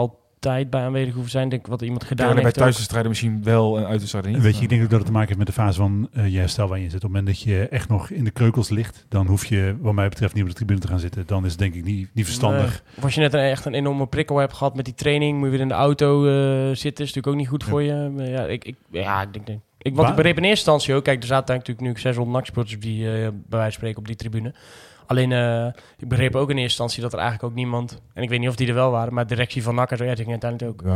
altijd 0.45 0.69
bij 0.69 0.81
aanwezig 0.81 1.13
hoeven 1.13 1.31
zijn. 1.31 1.49
Denk 1.49 1.61
ik 1.61 1.67
wat 1.67 1.81
iemand 1.81 2.03
gedaan 2.03 2.27
Ja, 2.27 2.33
bij 2.33 2.43
heeft. 2.43 2.55
thuiswedstrijden 2.55 3.09
misschien 3.09 3.43
wel 3.43 3.77
en 3.77 3.85
uitwedstrijden 3.85 4.31
niet. 4.31 4.41
Weet 4.41 4.55
je, 4.57 4.63
ik 4.63 4.69
denk 4.69 4.83
ook 4.83 4.89
dat 4.89 4.97
het 4.97 5.07
te 5.07 5.13
maken 5.13 5.27
heeft 5.27 5.39
met 5.39 5.47
de 5.47 5.53
fase 5.61 5.79
van 5.79 6.09
eh, 6.13 6.33
je 6.33 6.39
herstel 6.39 6.67
waar 6.67 6.77
je 6.77 6.83
in 6.83 6.89
zit. 6.89 7.03
Op 7.03 7.13
het 7.13 7.19
moment 7.19 7.37
dat 7.37 7.47
je 7.53 7.67
echt 7.67 7.89
nog 7.89 8.09
in 8.09 8.23
de 8.23 8.31
kreukels 8.31 8.69
ligt, 8.69 9.05
dan 9.09 9.27
hoef 9.27 9.45
je, 9.45 9.75
wat 9.79 9.93
mij 9.93 10.09
betreft, 10.09 10.33
niet 10.33 10.43
op 10.43 10.49
de 10.49 10.55
tribune 10.55 10.79
te 10.79 10.87
gaan 10.87 10.99
zitten. 10.99 11.23
Dan 11.25 11.45
is 11.45 11.51
het 11.51 11.59
denk 11.59 11.73
ik 11.73 11.83
niet, 11.83 12.09
niet 12.13 12.25
verstandig. 12.25 12.69
Nee. 12.69 12.97
Of 12.97 13.03
als 13.03 13.15
je 13.15 13.21
net 13.21 13.33
een, 13.33 13.39
echt 13.39 13.65
een 13.65 13.73
enorme 13.73 14.07
prikkel 14.07 14.37
hebt 14.37 14.53
gehad 14.53 14.75
met 14.75 14.85
die 14.85 14.93
training, 14.93 15.35
moet 15.37 15.45
je 15.45 15.51
weer 15.51 15.61
in 15.61 15.67
de 15.67 15.73
auto 15.73 16.25
eh, 16.25 16.75
zitten. 16.75 17.05
Is 17.05 17.13
natuurlijk 17.13 17.27
ook 17.27 17.35
niet 17.35 17.47
goed 17.47 17.63
voor 17.63 17.81
je. 17.81 18.11
Maar 18.15 18.29
Ja, 18.29 18.43
ik, 18.45 18.65
ik, 18.65 18.75
ja, 18.91 19.21
ik 19.21 19.33
denk, 19.33 19.45
denk. 19.45 19.59
Ik, 19.81 19.95
wat 19.95 20.09
ik 20.09 20.15
begreep 20.15 20.37
in 20.37 20.43
eerste 20.43 20.71
instantie 20.71 20.93
ook. 20.95 21.03
Kijk, 21.03 21.21
er 21.21 21.27
zaten 21.27 21.55
natuurlijk 21.55 21.87
nu 21.87 21.99
600 21.99 22.35
nachtsporters 22.35 22.79
die, 22.79 23.05
eh, 23.07 23.13
bij 23.13 23.31
wijze 23.49 23.63
van 23.63 23.71
spreken 23.71 23.97
op 23.97 24.07
die 24.07 24.15
tribune. 24.15 24.53
Alleen, 25.05 25.31
eh, 25.31 25.65
ik 25.97 26.07
begreep 26.07 26.35
ook 26.35 26.49
in 26.49 26.57
eerste 26.57 26.61
instantie 26.61 27.01
dat 27.01 27.13
er 27.13 27.19
eigenlijk 27.19 27.49
ook 27.49 27.57
niemand... 27.57 28.01
En 28.13 28.23
ik 28.23 28.29
weet 28.29 28.39
niet 28.39 28.49
of 28.49 28.55
die 28.55 28.67
er 28.67 28.73
wel 28.73 28.91
waren, 28.91 29.13
maar 29.13 29.27
de 29.27 29.33
directie 29.33 29.63
van 29.63 29.75
zo, 29.75 30.03
ja, 30.03 30.15
die 30.15 30.25
ging 30.25 30.29
uiteindelijk 30.29 30.71
ook. 30.71 30.87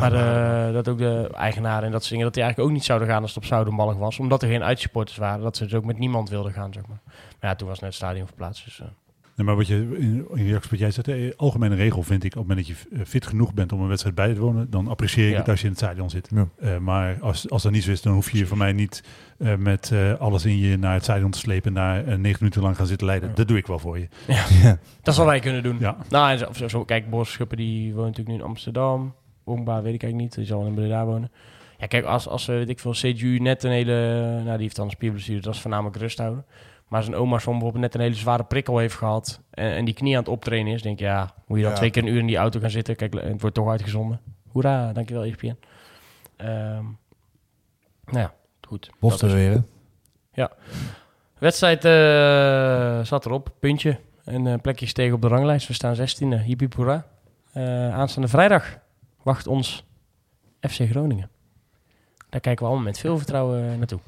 Maar 0.00 0.12
eh, 0.12 0.72
dat 0.72 0.88
ook 0.88 0.98
de 0.98 1.30
eigenaren 1.34 1.84
en 1.84 1.90
dat 1.90 2.00
soort 2.00 2.10
dingen, 2.10 2.24
dat 2.24 2.34
die 2.34 2.42
eigenlijk 2.42 2.72
ook 2.72 2.76
niet 2.76 2.86
zouden 2.86 3.08
gaan 3.08 3.22
als 3.22 3.34
het 3.34 3.42
op 3.42 3.48
Zoudenballig 3.48 3.96
was. 3.96 4.18
Omdat 4.18 4.42
er 4.42 4.48
geen 4.48 4.64
uitsupporters 4.64 5.18
waren, 5.18 5.42
dat 5.42 5.56
ze 5.56 5.64
dus 5.64 5.74
ook 5.74 5.84
met 5.84 5.98
niemand 5.98 6.28
wilden 6.28 6.52
gaan, 6.52 6.72
zeg 6.72 6.86
maar. 6.86 7.00
Maar 7.40 7.50
ja, 7.50 7.54
toen 7.54 7.68
was 7.68 7.78
net 7.78 7.88
het 7.88 7.98
stadion 7.98 8.26
verplaatst, 8.26 8.64
dus... 8.64 8.82
Nee, 9.40 9.48
maar 9.48 9.58
wat 9.58 9.66
je 9.66 9.96
in, 9.98 10.26
in 10.34 10.46
reactie 10.46 10.70
wat 10.70 10.78
jij 10.78 10.90
zegt, 10.90 11.06
de 11.06 11.34
algemene 11.36 11.74
regel 11.74 12.02
vind 12.02 12.24
ik, 12.24 12.36
op 12.36 12.38
het 12.38 12.48
moment 12.48 12.66
dat 12.66 12.76
je 12.76 12.96
eh, 12.96 13.00
fit 13.06 13.26
genoeg 13.26 13.54
bent 13.54 13.72
om 13.72 13.80
een 13.80 13.88
wedstrijd 13.88 14.14
bij 14.14 14.34
te 14.34 14.40
wonen, 14.40 14.70
dan 14.70 14.88
apprecieer 14.88 15.26
ik 15.26 15.32
Ja. 15.32 15.38
het 15.38 15.48
als 15.48 15.58
je 15.60 15.64
in 15.66 15.72
het 15.72 15.80
stadion 15.82 16.10
zit. 16.10 16.28
Ja. 16.34 16.48
Eh, 16.58 16.78
maar 16.78 17.18
als, 17.20 17.50
als 17.50 17.62
dat 17.62 17.72
niet 17.72 17.82
zo 17.82 17.90
is, 17.90 18.02
dan 18.02 18.12
hoef 18.14 18.30
je 18.30 18.38
je 18.38 18.46
van 18.46 18.58
mij 18.58 18.72
niet 18.72 19.04
eh, 19.38 19.54
met 19.56 19.92
alles 20.18 20.44
in 20.44 20.58
je 20.58 20.76
naar 20.78 20.92
het 20.94 21.02
stadion 21.02 21.30
te 21.30 21.38
slepen 21.38 21.68
en 21.68 21.74
daar 21.74 22.18
negen 22.18 22.38
minuten 22.40 22.62
lang 22.62 22.76
gaan 22.76 22.86
zitten 22.86 23.06
leiden. 23.06 23.28
Ja. 23.28 23.34
Dat 23.34 23.48
doe 23.48 23.56
ik 23.56 23.66
wel 23.66 23.78
voor 23.78 23.98
je. 23.98 24.08
Dat 25.02 25.14
zal 25.14 25.26
wij 25.26 25.40
kunnen 25.40 25.62
doen. 25.62 25.76
Ja. 25.78 25.96
Nou, 26.08 26.30
en 26.30 26.38
zo, 26.38 26.46
zo, 26.52 26.68
zo- 26.68 26.84
kijk, 26.84 27.10
Boris 27.10 27.30
Schuppen 27.32 27.56
die 27.56 27.94
woont 27.94 28.06
natuurlijk 28.06 28.28
nu 28.36 28.42
in 28.42 28.48
Amsterdam. 28.48 29.14
Wongba 29.44 29.82
weet 29.82 29.94
ik 29.94 30.02
eigenlijk 30.02 30.22
niet, 30.22 30.34
die 30.34 30.44
zal 30.44 30.66
in 30.66 30.74
Breda 30.74 31.04
wonen. 31.04 31.30
Ja, 31.78 31.86
kijk, 31.86 32.04
als, 32.04 32.28
als 32.28 32.46
weet 32.46 32.68
ik 32.68 32.78
veel, 32.78 32.92
CGU 32.92 33.38
net 33.38 33.62
een 33.64 33.70
hele... 33.70 33.94
Nou, 34.44 34.52
die 34.52 34.62
heeft 34.62 34.76
dan 34.76 34.84
een 34.84 34.90
spierblessure, 34.90 35.40
dat 35.40 35.54
is 35.54 35.60
voornamelijk 35.60 35.96
rust 35.96 36.18
houden. 36.18 36.44
Maar 36.90 37.02
zijn 37.02 37.16
oma 37.16 37.38
soms 37.38 37.54
bijvoorbeeld 37.56 37.82
net 37.82 37.94
een 37.94 38.00
hele 38.00 38.14
zware 38.14 38.44
prikkel 38.44 38.78
heeft 38.78 38.94
gehad... 38.94 39.40
en, 39.50 39.72
en 39.74 39.84
die 39.84 39.94
knie 39.94 40.12
aan 40.14 40.22
het 40.22 40.28
optrainen 40.32 40.72
is, 40.72 40.82
denk 40.82 40.98
ik, 40.98 41.04
ja... 41.06 41.34
moet 41.46 41.56
je 41.56 41.62
dan 41.62 41.72
Ja. 41.72 41.78
twee 41.78 41.90
keer 41.90 42.02
een 42.02 42.08
uur 42.08 42.18
in 42.18 42.26
die 42.26 42.36
auto 42.36 42.60
gaan 42.60 42.70
zitten? 42.70 42.96
Kijk, 42.96 43.14
het 43.14 43.40
wordt 43.40 43.56
toch 43.56 43.68
uitgezonden. 43.68 44.20
Hoera, 44.48 44.92
dankjewel 44.92 45.24
ESPN. 45.24 45.56
Ehm 46.36 46.84
nou 48.04 48.18
ja, 48.18 48.34
goed. 48.68 48.90
Er 49.00 49.12
is- 49.26 49.32
weer, 49.32 49.50
hè? 50.32 50.46
Wedstrijd 51.38 51.84
eh, 51.84 53.04
zat 53.06 53.26
erop, 53.26 53.50
puntje. 53.58 53.98
En 54.24 54.60
plekjes 54.60 54.92
tegen 54.92 55.14
op 55.14 55.22
de 55.22 55.28
ranglijst. 55.28 55.66
We 55.68 55.72
staan 55.74 55.96
16e, 55.96 56.44
hippie 56.44 56.68
hoera. 56.76 57.06
Eh, 57.52 57.94
aanstaande 57.94 58.28
vrijdag 58.28 58.78
wacht 59.22 59.46
ons 59.46 59.84
FC 60.60 60.80
Groningen. 60.90 61.30
Daar 62.28 62.40
kijken 62.40 62.62
we 62.64 62.70
allemaal 62.70 62.86
met 62.88 62.98
veel 62.98 63.16
vertrouwen 63.16 63.78
naartoe. 63.78 63.98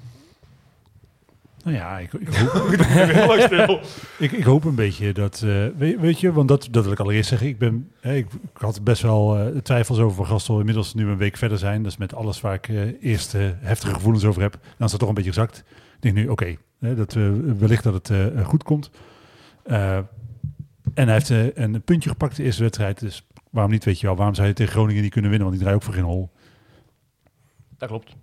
Nou 1.63 1.77
ja, 1.77 1.99
ik, 1.99 2.13
ik, 2.13 2.35
hoop, 2.35 2.71
ik, 4.19 4.33
ik 4.33 4.45
hoop 4.45 4.65
een 4.65 4.75
beetje 4.75 5.13
dat, 5.13 5.43
eh, 5.45 5.67
weet, 5.77 6.01
weet 6.01 6.21
je, 6.21 6.33
want 6.33 6.49
dat, 6.49 6.69
dat 6.71 6.85
wil 6.85 6.93
ik 6.93 7.01
allereerst 7.01 7.29
zeggen. 7.29 7.49
Ik, 7.49 7.59
ben, 7.59 7.91
hè, 8.01 8.15
ik, 8.15 8.27
ik 8.33 8.61
had 8.61 8.85
best 8.85 9.03
wel 9.03 9.39
eh, 9.39 9.57
twijfels 9.57 9.99
over 9.99 10.17
Van 10.17 10.27
Gastel. 10.27 10.59
Inmiddels 10.59 10.95
nu 10.95 11.09
een 11.09 11.17
week 11.17 11.37
verder 11.37 11.59
zijn. 11.59 11.83
Dat 11.83 11.93
is 11.93 11.99
met 11.99 12.15
alles 12.15 12.41
waar 12.41 12.55
ik 12.55 12.69
eh, 12.69 13.03
eerst 13.03 13.35
eh, 13.35 13.43
heftige 13.61 13.95
gevoelens 13.95 14.25
over 14.25 14.43
heb. 14.43 14.53
Dan 14.53 14.87
is 14.87 14.91
dat 14.91 15.01
toch 15.01 15.09
een 15.09 15.15
beetje 15.15 15.33
gezakt. 15.33 15.65
Ik 15.97 16.03
denk 16.03 16.15
nu, 16.15 16.29
oké, 16.29 16.57
hè, 16.79 16.95
dat 16.95 17.13
we 17.13 17.55
wellicht 17.59 17.83
dat 17.83 17.95
het 17.95 18.11
eh, 18.11 18.47
goed 18.47 18.63
komt. 18.63 18.91
Eh, 19.63 19.97
en 20.95 21.07
hij 21.09 21.13
heeft 21.13 21.31
eh, 21.31 21.47
een 21.65 21.83
puntje 21.83 22.09
gepakt 22.09 22.37
de 22.37 22.43
eerste 22.43 22.63
wedstrijd. 22.63 23.01
Dus 23.01 23.27
waarom 23.51 23.73
niet, 23.73 23.85
weet 23.85 24.01
je 24.01 24.07
wel. 24.07 24.17
Waarom 24.17 24.35
zou 24.35 24.49
je 24.49 24.55
tegen 24.55 24.73
Groningen 24.73 25.03
niet 25.03 25.13
kunnen 25.13 25.31
winnen? 25.31 25.49
Want 25.49 25.61
die 25.61 25.69
draaien 25.69 25.83
ook 25.87 25.95
voor 25.95 26.03
geen 26.03 26.13
hol. 26.13 26.31
Dat 27.79 27.89
klopt. 27.89 28.17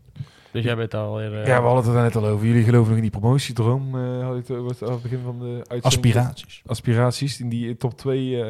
Dus 0.52 0.64
jij 0.64 0.76
bent 0.76 0.94
alweer... 0.94 1.42
eh, 1.42 1.48
Ja, 1.48 1.62
we 1.62 1.68
hadden 1.68 1.86
het 1.86 1.96
er 1.96 2.02
net 2.04 2.16
al 2.16 2.26
over. 2.26 2.48
Jullie 2.48 2.64
geloven 2.64 2.88
nog 2.88 2.96
in 2.96 3.10
die 3.10 3.20
promotiedroom. 3.20 3.96
eh 3.96 4.26
had 4.26 4.36
het 4.36 4.52
over 4.52 4.70
het, 4.70 4.84
aan 4.84 4.92
het 4.92 5.02
begin 5.02 5.20
van 5.24 5.40
de 5.40 5.46
uitzending. 5.68 5.84
Aspiraties. 6.16 6.62
Aspiraties 6.66 7.40
in 7.40 7.50
die 7.50 7.78
top 7.78 7.98
2. 7.98 8.44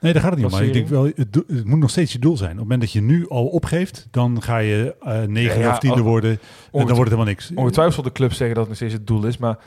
Nee, 0.00 0.12
daar 0.12 0.22
gaat 0.22 0.30
het 0.30 0.40
niet 0.40 0.44
om. 0.44 0.52
Maar 0.52 0.64
ik 0.64 0.72
denk 0.72 0.88
wel, 0.88 1.04
het, 1.04 1.34
het 1.46 1.64
moet 1.64 1.78
nog 1.78 1.90
steeds 1.90 2.12
je 2.12 2.18
doel 2.18 2.36
zijn. 2.36 2.50
Op 2.50 2.56
het 2.56 2.62
moment 2.64 2.80
dat 2.80 2.92
je 2.92 3.00
nu 3.02 3.28
al 3.28 3.46
opgeeft, 3.46 4.08
dan 4.10 4.42
ga 4.42 4.58
je 4.58 4.94
eh 5.00 5.22
negen 5.22 5.58
Ja, 5.58 5.66
ja, 5.66 5.70
of 5.72 5.78
tiende 5.78 5.96
al- 5.96 6.02
worden. 6.02 6.30
En 6.30 6.38
dan 6.72 6.80
wordt 6.82 6.96
het 6.98 7.04
helemaal 7.04 7.24
niks. 7.24 7.50
Ongetwijfeld 7.54 7.94
zal 7.94 8.04
de 8.04 8.12
club 8.12 8.32
zeggen 8.32 8.48
dat 8.56 8.58
het 8.58 8.68
nog 8.68 8.76
steeds 8.76 8.92
het 8.92 9.06
doel 9.06 9.24
is. 9.26 9.38
Maar 9.38 9.58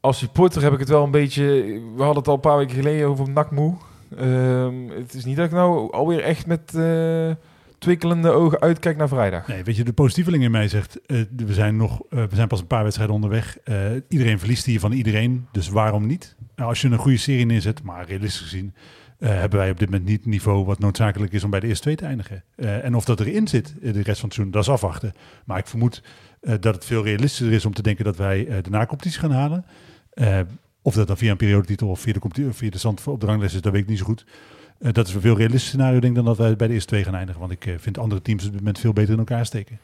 als 0.00 0.18
supporter 0.18 0.62
heb 0.62 0.72
ik 0.72 0.78
het 0.78 0.88
wel 0.88 1.04
een 1.04 1.10
beetje... 1.10 1.44
We 1.96 2.02
hadden 2.02 2.16
het 2.16 2.28
al 2.28 2.34
een 2.34 2.40
paar 2.40 2.56
weken 2.56 2.74
geleden 2.76 3.08
over 3.08 3.30
nakmoe. 3.30 3.74
Ehm 4.16 4.74
het 4.98 5.14
is 5.14 5.24
niet 5.24 5.36
dat 5.36 5.46
ik 5.46 5.52
nou 5.52 5.92
alweer 5.92 6.20
echt 6.20 6.46
met 6.46 6.74
eh 6.74 7.30
twikkelende 7.80 8.30
ogen 8.30 8.60
uitkijk 8.60 8.96
naar 8.96 9.08
vrijdag. 9.08 9.46
Nee, 9.46 9.64
weet 9.64 9.76
je, 9.76 9.84
de 9.84 9.92
positieveling 9.92 10.42
in 10.42 10.50
mij 10.50 10.68
zegt, 10.68 11.00
eh, 11.06 11.20
we, 11.36 11.54
zijn 11.54 11.76
nog, 11.76 12.02
eh, 12.10 12.24
we 12.24 12.34
zijn 12.34 12.48
pas 12.48 12.60
een 12.60 12.66
paar 12.66 12.82
wedstrijden 12.82 13.14
onderweg. 13.14 13.58
Eh, 13.58 13.76
iedereen 14.08 14.38
verliest 14.38 14.64
hier 14.66 14.80
van 14.80 14.92
iedereen, 14.92 15.46
dus 15.52 15.68
waarom 15.68 16.06
niet? 16.06 16.36
Nou, 16.56 16.68
als 16.68 16.80
je 16.80 16.88
een 16.88 16.98
goede 16.98 17.16
serie 17.16 17.46
neerzet, 17.46 17.82
maar 17.82 18.06
realistisch 18.06 18.40
gezien, 18.40 18.74
hebben 19.18 19.58
wij 19.58 19.70
op 19.70 19.78
dit 19.78 19.90
moment 19.90 20.08
niet 20.08 20.16
het 20.16 20.26
niveau 20.26 20.64
wat 20.64 20.78
noodzakelijk 20.78 21.32
is 21.32 21.44
om 21.44 21.50
bij 21.50 21.60
de 21.60 21.66
eerste 21.66 21.82
twee 21.82 21.96
te 21.96 22.04
eindigen. 22.04 22.44
En 22.56 22.94
of 22.94 23.04
dat 23.04 23.20
erin 23.20 23.48
zit 23.48 23.74
de 23.80 23.90
rest 23.90 23.92
van 23.92 24.04
het 24.04 24.14
seizoen, 24.14 24.50
dat 24.50 24.62
is 24.62 24.68
afwachten. 24.68 25.12
Maar 25.44 25.58
ik 25.58 25.66
vermoed 25.66 26.02
dat 26.40 26.74
het 26.74 26.84
veel 26.84 27.04
realistischer 27.04 27.52
is 27.52 27.64
om 27.64 27.74
te 27.74 27.82
denken 27.82 28.04
dat 28.04 28.16
wij 28.16 28.44
de 28.62 28.70
na-competitie 28.70 29.20
gaan 29.20 29.30
halen. 29.30 29.64
Of 30.82 30.94
dat 30.94 31.06
dan 31.06 31.16
via 31.16 31.30
een 31.30 31.36
periodetitel 31.36 31.88
of 31.88 32.00
via 32.00 32.12
de, 32.12 32.52
via 32.52 32.70
de 32.70 32.78
stand 32.78 33.06
op 33.06 33.20
de 33.20 33.26
ranglijst 33.26 33.54
is, 33.54 33.60
dat 33.60 33.72
weet 33.72 33.82
ik 33.82 33.88
niet 33.88 33.98
zo 33.98 34.04
goed. 34.04 34.24
Eh, 34.80 34.92
dat 34.92 35.08
is 35.08 35.14
een 35.14 35.20
veel 35.20 35.36
realistischer 35.36 35.70
scenario, 35.78 36.00
denk 36.00 36.10
ik, 36.12 36.14
dan 36.14 36.24
dat 36.24 36.36
wij 36.36 36.56
bij 36.56 36.66
de 36.66 36.72
eerste 36.72 36.88
twee 36.88 37.04
gaan 37.04 37.14
eindigen. 37.14 37.40
Want 37.40 37.52
ik 37.52 37.66
eh, 37.66 37.74
vind 37.78 37.98
andere 37.98 38.22
teams 38.22 38.44
op 38.44 38.50
dit 38.50 38.58
moment 38.60 38.78
veel 38.78 38.92
beter 38.92 39.12
in 39.12 39.18
elkaar 39.18 39.46
steken. 39.46 39.78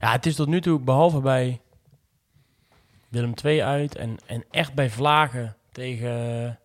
Ja, 0.00 0.12
het 0.12 0.26
is 0.26 0.34
tot 0.34 0.48
nu 0.48 0.60
toe, 0.60 0.80
behalve 0.80 1.20
bij 1.20 1.60
Willem 3.08 3.32
II 3.44 3.62
uit 3.62 3.94
en, 3.96 4.16
en 4.26 4.44
echt 4.50 4.74
bij 4.74 4.90
Vlagen 4.90 5.56
tegen 5.72 6.58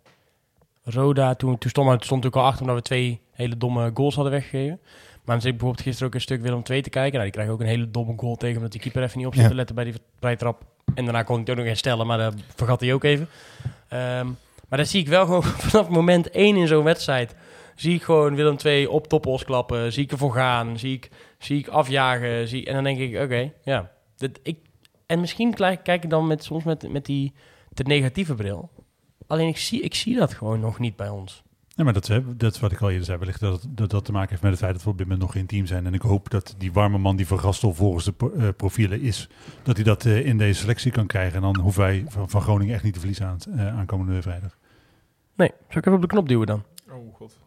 Roda. 0.84 1.34
Toen, 1.36 1.58
toen 1.58 1.70
stond, 1.70 1.88
stond 2.04 2.24
natuurlijk 2.24 2.36
al 2.36 2.44
achter 2.44 2.62
omdat 2.62 2.76
we 2.76 2.82
twee 2.84 3.22
hele 3.32 3.58
domme 3.58 3.92
goals 3.94 4.16
hadden 4.16 4.34
weggegeven. 4.34 4.80
Maar 4.84 5.36
dan 5.36 5.42
zit 5.42 5.46
ik 5.52 5.58
bijvoorbeeld 5.58 5.82
gisteren 5.86 6.08
ook 6.08 6.14
een 6.16 6.22
stuk 6.22 6.42
Willem 6.42 6.62
II 6.70 6.82
te 6.82 6.90
kijken. 6.90 7.12
Nou, 7.12 7.24
die 7.24 7.32
krijgen 7.32 7.54
ook 7.54 7.60
een 7.62 7.66
hele 7.68 7.92
domme 7.92 8.14
goal 8.18 8.36
tegen 8.36 8.56
omdat 8.56 8.72
die 8.72 8.82
keeper 8.82 9.04
even 9.04 9.18
niet 9.18 9.28
op 9.28 9.34
zit 9.34 9.44
Ja. 9.44 9.50
te 9.50 9.56
letten 9.56 9.76
bij 9.76 9.84
die 9.84 9.94
vrijtrap. 10.20 10.62
En 10.96 11.04
daarna 11.04 11.24
kon 11.24 11.36
ik 11.36 11.42
het 11.42 11.50
ook 11.50 11.58
nog 11.58 11.66
herstellen, 11.66 12.08
maar 12.08 12.18
dat 12.18 12.34
vergat 12.56 12.80
hij 12.82 12.94
ook 12.94 13.04
even. 13.04 13.28
Ehm, 13.88 14.28
maar 14.72 14.80
dan 14.80 14.88
zie 14.88 15.02
ik 15.02 15.08
wel 15.08 15.26
gewoon 15.26 15.44
vanaf 15.70 15.90
moment 15.90 16.30
één 16.30 16.56
in 16.56 16.68
zo'n 16.68 16.84
wedstrijd... 16.84 17.36
zie 17.76 17.96
ik 17.96 18.04
gewoon 18.04 18.36
Willem 18.36 18.56
II 18.66 18.86
op 18.86 19.08
toppos 19.08 19.44
klappen. 19.44 19.94
Zie 19.94 20.04
ik 20.04 20.12
ervoor 20.12 20.34
gaan. 20.34 20.80
Zie 20.80 20.94
ik, 20.94 21.10
zie 21.38 21.58
ik 21.60 21.68
afjagen. 21.68 22.48
Zie, 22.48 22.66
en 22.66 22.74
dan 22.74 22.84
denk 22.84 23.00
ik, 23.00 23.22
oké, 23.22 23.52
ja. 23.64 23.92
Dit, 24.18 24.40
ik, 24.44 24.58
en 25.06 25.20
misschien 25.20 25.54
kijk, 25.54 25.88
ik 26.04 26.10
dan 26.10 26.28
met, 26.28 26.44
soms 26.44 26.64
met, 26.64 26.92
met 26.92 27.06
die 27.06 27.34
te 27.74 27.84
negatieve 27.84 28.36
bril. 28.36 28.70
Alleen 29.28 29.48
ik 29.48 29.58
zie, 29.58 29.82
ik 29.82 29.96
zie 29.96 30.16
dat 30.16 30.34
gewoon 30.34 30.60
nog 30.60 30.80
niet 30.80 30.96
bij 30.96 31.10
ons. 31.10 31.44
Ja, 31.76 31.84
maar 31.84 31.94
dat, 31.94 32.10
is- 32.10 32.20
dat 32.38 32.54
is 32.54 32.60
wat 32.60 32.72
ik 32.72 32.82
al 32.82 32.90
eerder 32.90 33.06
zei. 33.06 33.18
Wellicht 33.18 33.40
dat, 33.40 33.66
dat 33.70 34.06
te 34.06 34.12
maken 34.12 34.30
heeft 34.30 34.42
met 34.42 34.52
het 34.52 34.60
feit 34.60 34.74
dat 34.74 34.84
we 34.84 34.90
op 34.90 34.98
dit 34.98 35.06
moment 35.08 35.24
nog 35.24 35.32
geen 35.32 35.46
team 35.46 35.66
zijn. 35.66 35.86
En 35.86 35.94
ik 35.94 36.02
hoop 36.02 36.30
dat 36.30 36.56
die 36.58 36.72
warme 36.74 36.98
man 36.98 37.16
die 37.16 37.28
Van 37.28 37.40
Gastel 37.40 37.74
volgens 37.74 38.06
de 38.06 38.14
eh, 38.38 38.48
profielen 38.58 39.02
is, 39.02 39.30
dat 39.64 39.76
hij 39.76 39.86
dat 39.86 40.06
eh, 40.06 40.26
in 40.26 40.38
deze 40.38 40.60
selectie 40.60 40.92
kan 40.92 41.08
krijgen. 41.08 41.36
En 41.36 41.42
dan 41.42 41.58
hoeven 41.60 41.82
wij 41.82 42.06
van, 42.08 42.30
van 42.30 42.42
Groningen 42.42 42.74
echt 42.74 42.84
niet 42.84 42.94
te 42.94 43.00
verliezen 43.00 43.26
aan, 43.26 43.38
uh, 43.48 43.78
aankomende 43.78 44.22
vrijdag. 44.22 44.58
Nee, 45.42 45.52
zal 45.70 45.78
ik 45.78 45.86
even 45.86 45.94
op 45.94 46.02
de 46.02 46.08
knop 46.08 46.28
duwen 46.28 46.48
dan? 46.48 46.64
Oh 46.92 47.16
god. 47.16 47.38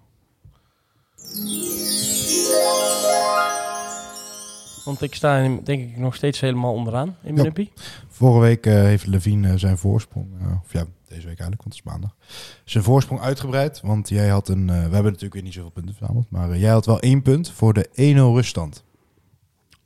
Want 4.85 5.03
ik 5.03 5.15
sta 5.15 5.39
in- 5.39 5.61
denk 5.65 5.83
ik 5.83 5.97
nog 5.97 6.15
steeds 6.15 6.41
helemaal 6.41 6.73
onderaan 6.75 7.09
in 7.23 7.35
mijn 7.35 7.45
Ja. 7.45 7.51
uppie. 7.51 7.73
Vorige 8.09 8.41
week 8.41 8.67
eh, 8.67 8.73
heeft 8.75 9.07
Levine 9.07 9.49
eh, 9.49 9.55
zijn 9.57 9.79
voorsprong, 9.79 10.27
eh, 10.41 10.47
of 10.65 10.73
ja, 10.73 10.85
deze 11.09 11.27
week 11.27 11.39
eigenlijk, 11.39 11.63
want 11.63 11.77
het 11.77 11.85
is 11.87 11.93
maandag, 11.93 12.17
zijn 12.65 12.85
voorsprong 12.85 13.21
uitgebreid. 13.21 13.81
Want 13.81 14.09
jij 14.09 14.29
had 14.29 14.49
een, 14.49 14.67
we 14.67 14.73
hebben 14.73 15.03
natuurlijk 15.05 15.35
weer 15.35 15.43
niet 15.43 15.53
zoveel 15.55 15.71
punten 15.71 15.95
verzameld, 15.95 16.31
maar 16.31 16.59
jij 16.59 16.71
had 16.71 16.87
wel 16.87 17.01
één 17.01 17.23
punt 17.23 17.51
voor 17.51 17.73
de 17.73 17.89
1-0 17.95 18.35
ruststand. 18.35 18.85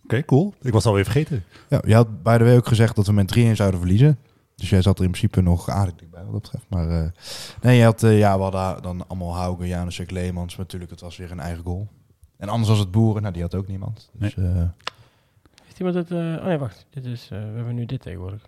Oké, 0.04 0.24
cool. 0.24 0.54
Ik 0.62 0.72
was 0.72 0.86
alweer 0.86 1.04
vergeten. 1.04 1.44
Ja, 1.68 1.82
je 1.86 1.94
had 1.94 2.22
bij 2.22 2.38
de 2.38 2.44
week 2.44 2.56
ook 2.56 2.66
gezegd 2.66 2.96
dat 2.96 3.06
we 3.06 3.12
met 3.12 3.28
3-1 3.28 3.56
zouden 3.56 3.80
verliezen. 3.80 4.18
Dus 4.58 4.70
jij 4.70 4.82
zat 4.82 4.98
er 4.98 5.04
in 5.04 5.10
principe 5.10 5.40
nog 5.40 5.68
aardig 5.68 5.94
dichtbij 5.94 6.22
wat 6.24 6.32
dat 6.32 6.42
betreft. 6.42 6.64
Maar 6.68 6.88
eh, 7.02 7.08
nee, 7.62 7.76
je 7.78 7.84
had, 7.84 8.02
eh, 8.02 8.18
ja, 8.18 8.36
we 8.36 8.42
hadden 8.42 8.82
dan 8.82 9.08
allemaal 9.08 9.34
Hauge, 9.36 9.66
Janusek, 9.66 10.10
Leemans. 10.10 10.56
Maar 10.56 10.64
natuurlijk, 10.64 10.90
het 10.90 11.00
was 11.00 11.16
weer 11.16 11.30
een 11.30 11.40
eigen 11.40 11.64
goal. 11.64 11.88
En 12.36 12.48
anders 12.48 12.68
was 12.68 12.78
het 12.78 12.90
Boeren, 12.90 13.22
nou 13.22 13.34
die 13.34 13.42
had 13.42 13.54
ook 13.54 13.68
niemand. 13.68 14.10
Dus, 14.12 14.36
eh, 14.36 14.44
Heeft 15.64 15.78
iemand 15.78 15.96
het... 15.96 16.10
eh, 16.10 16.16
oh 16.18 16.44
nee, 16.44 16.58
wacht. 16.58 16.86
Dit 16.90 17.04
is, 17.04 17.28
eh, 17.32 17.38
we 17.38 17.44
hebben 17.56 17.74
nu 17.74 17.86
dit 17.86 18.00
tegenwoordig. 18.00 18.42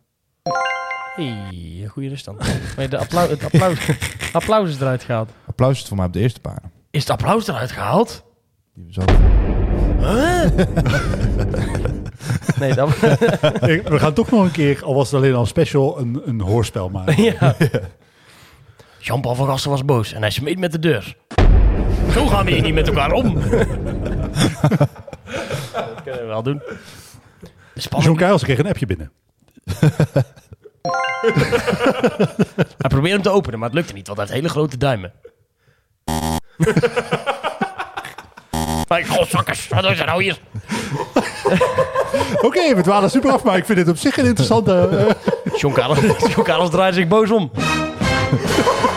hey, 1.14 1.86
goede 1.88 2.08
ruststand. 2.08 2.76
Nee, 2.76 2.88
de 2.96 2.98
applaus, 2.98 3.28
het 3.28 3.44
applaus, 3.44 3.90
applaus 4.32 4.68
is 4.68 4.80
eruit 4.80 5.02
gehaald. 5.04 5.30
applaus 5.46 5.80
is 5.82 5.88
voor 5.88 5.96
mij 5.96 6.06
op 6.06 6.12
de 6.12 6.20
eerste 6.20 6.40
pagina. 6.40 6.70
Is 6.90 7.00
het 7.00 7.10
applaus 7.10 7.48
eruit 7.48 7.70
gehaald? 7.72 8.24
Die 8.74 8.92
zat, 8.92 9.10
Nee. 12.60 12.70
Ik- 13.76 13.88
we 13.88 13.98
gaan 13.98 14.12
toch 14.12 14.30
nog 14.30 14.42
een 14.44 14.50
keer, 14.50 14.84
al 14.84 14.94
was 14.94 15.10
het 15.10 15.20
alleen 15.20 15.34
al 15.34 15.46
special, 15.46 15.98
een, 15.98 16.22
een 16.24 16.40
hoorspel 16.40 16.88
maken. 16.88 17.22
ja. 17.22 17.54
Jean-Paul 18.98 19.34
van 19.34 19.46
was 19.46 19.84
boos 19.84 20.12
en 20.12 20.20
hij 20.20 20.30
smeet 20.30 20.58
met 20.58 20.72
de 20.72 20.78
deur. 20.78 21.16
Zo 22.12 22.26
gaan 22.26 22.44
we 22.44 22.50
hier 22.50 22.62
niet 22.62 22.74
met 22.74 22.88
elkaar 22.88 23.12
om. 23.12 23.34
dat 25.74 26.02
kunnen 26.02 26.20
we 26.20 26.26
wel 26.26 26.42
doen. 26.42 26.62
John 27.98 28.16
kreeg 28.16 28.58
een 28.58 28.66
appje 28.68 28.86
binnen. 28.86 29.12
Hij 32.78 32.88
probeerde 32.88 33.08
hem 33.08 33.22
te 33.22 33.30
openen, 33.30 33.58
maar 33.58 33.68
het 33.68 33.76
lukte 33.78 33.92
niet, 33.92 34.06
want 34.06 34.18
hij 34.18 34.26
heeft 34.26 34.38
hele 34.40 34.52
grote 34.52 34.76
duimen. 34.76 35.12
Mijn 38.90 39.06
godzakkers, 39.06 39.68
wat 39.68 39.84
is 39.84 39.98
er 39.98 40.06
nou 40.06 40.22
hier? 40.22 40.38
Oké, 42.46 42.74
we 42.74 42.82
dwalen 42.82 43.10
super 43.10 43.30
af, 43.32 43.42
maar 43.42 43.56
ik 43.56 43.64
vind 43.64 43.78
het 43.78 43.88
op 43.88 43.96
zich 43.96 44.16
een 44.16 44.24
interessante... 44.26 44.72
eh, 44.74 45.58
John 45.58 45.74
Carlos, 45.74 45.98
John 46.34 46.42
Carlos 46.42 46.70
draait 46.70 46.94
zich 46.94 47.08
boos 47.08 47.30
om. 47.30 47.50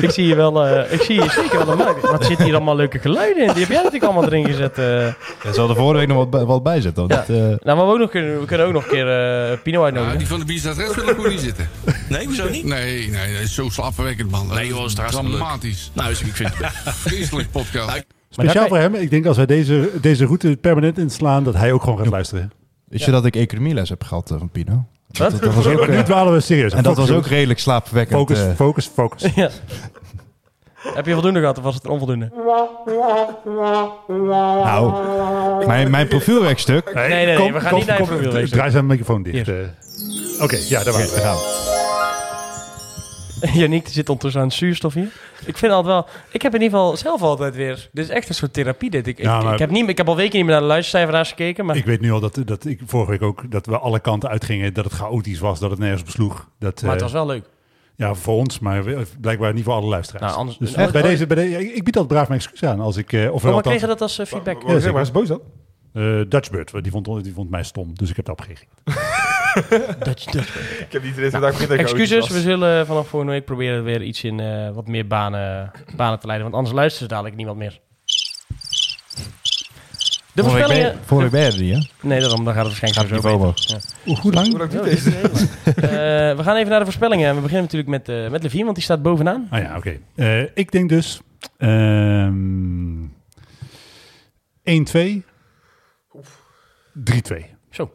ik 0.00 0.10
zie 0.10 0.24
hier 0.24 0.36
wel, 0.36 0.66
eh, 0.66 0.92
ik 0.92 1.02
zie 1.02 1.20
hier 1.20 1.30
zeker 1.30 1.66
wel 1.66 1.80
een. 1.80 2.00
Wat 2.00 2.24
zit 2.24 2.38
hier 2.42 2.54
allemaal 2.54 2.76
leuke 2.76 2.98
geluiden 2.98 3.42
in? 3.46 3.48
Die 3.52 3.58
heb 3.62 3.68
jij 3.68 3.76
natuurlijk 3.76 4.04
allemaal 4.04 4.24
erin 4.24 4.44
gezet. 4.46 4.78
eh. 4.78 5.06
ja, 5.42 5.52
ze 5.52 5.58
hadden 5.58 5.76
vorige 5.76 5.98
week 5.98 6.08
nog 6.08 6.16
wat, 6.16 6.30
bij- 6.30 6.44
wat. 6.44 6.82
Ja. 6.84 6.90
Want, 6.94 7.12
eh, 7.12 7.36
Nou, 7.36 7.58
maar 7.64 7.76
we, 7.76 7.82
ook 7.92 7.98
nog 7.98 8.10
kunnen, 8.10 8.40
we 8.40 8.46
kunnen 8.46 8.66
ook 8.66 8.72
nog 8.72 8.82
een 8.84 8.90
keer 8.90 9.08
eh, 9.50 9.58
Pino 9.62 9.78
Ja, 9.78 9.84
uitnodigen. 9.84 10.18
die 10.18 10.26
van 10.26 10.38
de 10.38 10.44
Bierstad 10.44 10.76
Rest 10.76 10.94
wil 10.94 11.08
ik 11.08 11.16
goed 11.16 11.28
niet 11.28 11.40
zitten. 11.40 11.68
Nee, 12.08 12.24
hoezo 12.26 12.48
niet? 12.48 12.64
Nee, 12.64 13.08
nee, 13.10 13.32
dat 13.32 13.42
is 13.42 13.54
zo 13.54 13.68
slaapverwekkend, 13.68 14.30
man. 14.30 14.46
Nee, 14.54 14.66
joh, 14.66 14.78
dat 14.78 14.88
is. 14.88 14.94
Dramatisch. 15.10 15.90
Nou, 15.94 16.08
dus 16.08 16.20
ik 16.22 16.34
vind 16.36 16.50
het 16.58 16.72
Vreselijk 16.94 17.50
podcast. 17.50 18.04
Speciaal 18.30 18.66
voor 18.68 18.78
hem. 18.78 18.94
Ik 18.94 19.10
denk 19.10 19.26
als 19.26 19.36
wij 19.36 19.46
deze, 19.46 19.90
deze 20.00 20.24
route 20.24 20.58
permanent 20.60 20.98
inslaan, 20.98 21.44
dat 21.44 21.54
hij 21.54 21.72
ook 21.72 21.82
gewoon 21.82 21.98
gaat 21.98 22.06
luisteren. 22.08 22.52
Weet 22.88 23.02
je 23.04 23.10
dat 23.10 23.24
ik 23.24 23.36
economieles 23.36 23.88
heb 23.88 24.04
gehad 24.04 24.30
eh, 24.30 24.38
van 24.38 24.50
Pino? 24.50 24.84
Dat, 25.16 25.40
dat 25.40 25.54
was 25.54 25.66
ook, 25.66 25.88
nu 25.88 25.96
eh, 25.96 26.04
dwalen 26.04 26.32
we 26.32 26.40
serieus. 26.40 26.72
en 26.72 26.82
dat 26.82 26.96
was 26.96 27.06
Focus, 27.06 27.24
ook 27.24 27.30
redelijk 27.30 27.58
slaapverwekkend. 27.58 28.18
Focus, 28.18 28.38
eh. 28.38 28.50
focus, 28.54 28.90
focus. 28.94 29.22
Ja. 29.34 29.50
Heb 30.94 31.06
je 31.06 31.12
voldoende 31.12 31.40
gehad 31.40 31.58
of 31.58 31.64
was 31.64 31.74
het 31.74 31.86
onvoldoende? 31.86 32.30
nou, 34.06 35.66
mijn, 35.66 35.90
mijn 35.90 36.08
profielwerkstuk. 36.08 36.94
Nee, 36.94 37.08
nee, 37.08 37.26
nee, 37.36 37.52
we 37.52 37.60
gaan 37.60 37.74
niet 37.74 37.86
naar 37.86 37.98
je 37.98 38.06
profielwezen. 38.06 38.56
Draai 38.56 38.70
zijn 38.70 38.86
microfoon 38.86 39.22
dicht. 39.22 39.48
Eh. 39.48 39.54
Oké, 40.40 40.56
ja, 40.68 40.82
daar 40.84 40.92
waren 40.92 41.08
we. 41.08 41.14
daar 41.14 41.24
gaan 41.24 41.75
Yannick 43.60 43.88
zit 43.88 44.08
ondertussen 44.08 44.40
aan 44.40 44.46
het 44.46 44.56
zuurstof 44.56 44.94
hier. 44.94 45.12
Ik 45.44 45.56
vind 45.58 45.72
altijd 45.72 45.94
wel... 45.94 46.06
Ik 46.30 46.42
heb 46.42 46.54
in 46.54 46.62
ieder 46.62 46.78
geval 46.78 46.96
zelf 46.96 47.22
altijd 47.22 47.54
weer... 47.54 47.88
Dit 47.92 48.04
is 48.04 48.10
echt 48.10 48.28
een 48.28 48.34
soort 48.34 48.52
therapie 48.52 48.90
dit. 48.90 49.06
Ik, 49.06 49.18
ik, 49.18 49.24
Ja, 49.24 49.40
maar- 49.40 49.52
ik, 49.52 49.58
heb, 49.58 49.70
niet, 49.70 49.88
ik 49.88 49.96
heb 49.96 50.08
al 50.08 50.16
weken 50.16 50.36
niet 50.36 50.42
meer 50.44 50.52
naar 50.52 50.62
de 50.62 50.66
luistercijfers 50.68 51.28
gekeken, 51.28 51.64
maar... 51.66 51.76
Ik 51.76 51.84
weet 51.84 52.00
nu 52.00 52.12
al 52.12 52.20
dat, 52.20 52.40
dat 52.44 52.64
ik 52.64 52.80
vorige 52.86 53.10
week 53.10 53.22
ook 53.22 53.50
dat 53.50 53.66
we 53.66 53.78
alle 53.78 54.00
kanten 54.00 54.28
uitgingen, 54.28 54.74
dat 54.74 54.84
het 54.84 54.94
chaotisch 54.94 55.38
was, 55.38 55.58
dat 55.58 55.70
het 55.70 55.78
nergens 55.78 56.02
besloeg. 56.02 56.48
Dat, 56.58 56.82
maar 56.82 56.90
het 56.90 56.98
eh, 56.98 57.04
was 57.04 57.12
wel 57.12 57.26
leuk. 57.26 57.44
Ja, 57.96 58.14
voor 58.14 58.34
ons, 58.34 58.58
maar 58.58 58.84
blijkbaar 59.20 59.52
niet 59.54 59.64
voor 59.64 59.72
alle 59.74 59.86
luisteraars. 59.86 60.24
Nou, 60.26 60.36
anders- 60.36 60.58
dus 60.58 60.74
Echt? 60.74 60.92
bij 60.92 61.02
deze, 61.02 61.26
bij 61.26 61.36
deze, 61.36 61.74
ik 61.74 61.84
bied 61.84 61.96
altijd 61.96 62.14
braaf 62.14 62.28
mijn 62.28 62.40
excuus 62.40 62.64
aan 62.64 62.80
als 62.80 62.96
ik... 62.96 63.12
eh 63.12 63.20
of 63.20 63.26
Oh, 63.26 63.42
wel 63.42 63.60
maar 63.64 63.80
je 63.80 63.86
dat 63.86 64.00
als 64.00 64.18
eh, 64.18 64.26
feedback? 64.26 64.62
Ja, 64.66 64.92
waar 64.92 65.02
is 65.02 65.10
boos 65.10 65.28
dan? 65.28 65.40
Eh, 65.96 66.20
Dutchbird, 66.28 66.82
die 66.82 66.92
vond, 66.92 67.24
die 67.24 67.32
vond 67.32 67.50
mij 67.50 67.62
stom, 67.62 67.94
dus 67.94 68.10
ik 68.10 68.16
heb 68.16 68.24
daarop 68.24 68.46
gereageerd. 68.46 70.04
Dat, 70.04 70.22
je- 70.22 70.30
dat, 70.30 70.44
Ik 70.80 70.86
heb 70.92 71.02
niet 71.02 71.14
deze 71.16 71.38
dag 71.38 71.58
middag 71.58 71.78
excuses, 71.78 72.28
we 72.28 72.40
zullen 72.40 72.86
vanaf 72.86 73.08
volgende 73.08 73.34
week 73.34 73.44
proberen 73.44 73.84
weer 73.84 74.02
iets 74.02 74.24
in 74.24 74.40
eh, 74.40 74.70
wat 74.70 74.86
meer 74.86 75.06
banen, 75.06 75.70
banen 75.96 76.18
te 76.18 76.26
leiden. 76.26 76.46
Want 76.50 76.58
anders 76.58 76.74
luisteren 76.74 77.08
ze 77.08 77.14
dadelijk 77.14 77.36
niemand 77.36 77.58
meer. 77.58 77.80
De 80.32 80.42
voorspellingen... 80.42 80.98
Vorige 81.04 81.30
week 81.30 81.56
ben 81.56 81.64
je 81.66 81.74
er? 81.74 81.90
Nee, 82.00 82.20
daarom 82.20 82.44
dan 82.44 82.54
gaat 82.54 82.66
het 82.66 82.78
waarschijnlijk 82.80 83.12
Gaat 83.22 83.32
zo 83.32 83.38
beter. 83.38 83.74
Ja. 83.76 83.80
Hoe, 84.04 84.20
hoe 84.20 84.32
lang? 84.32 84.46
Hoe 84.48 84.58
lang 84.58 84.70
doet 84.70 84.84
deze? 84.84 85.10
Eh, 85.76 86.36
we 86.36 86.42
gaan 86.42 86.56
even 86.56 86.68
naar 86.70 86.78
de 86.78 86.84
voorspellingen. 86.84 87.34
We 87.34 87.40
beginnen 87.40 87.62
natuurlijk 87.62 87.90
met, 87.90 88.08
eh 88.08 88.30
met 88.30 88.42
Levine, 88.42 88.64
want 88.64 88.74
die 88.74 88.84
staat 88.84 89.02
bovenaan. 89.02 89.46
Ah 89.50 89.60
ja, 89.62 89.76
oké. 89.76 89.98
Eh, 90.14 90.42
ik 90.42 90.70
denk 90.72 90.88
dus 90.88 91.20
ehm 91.58 93.04
1-2, 94.64 95.24
3-2. 97.04 97.44
Zo! 97.70 97.90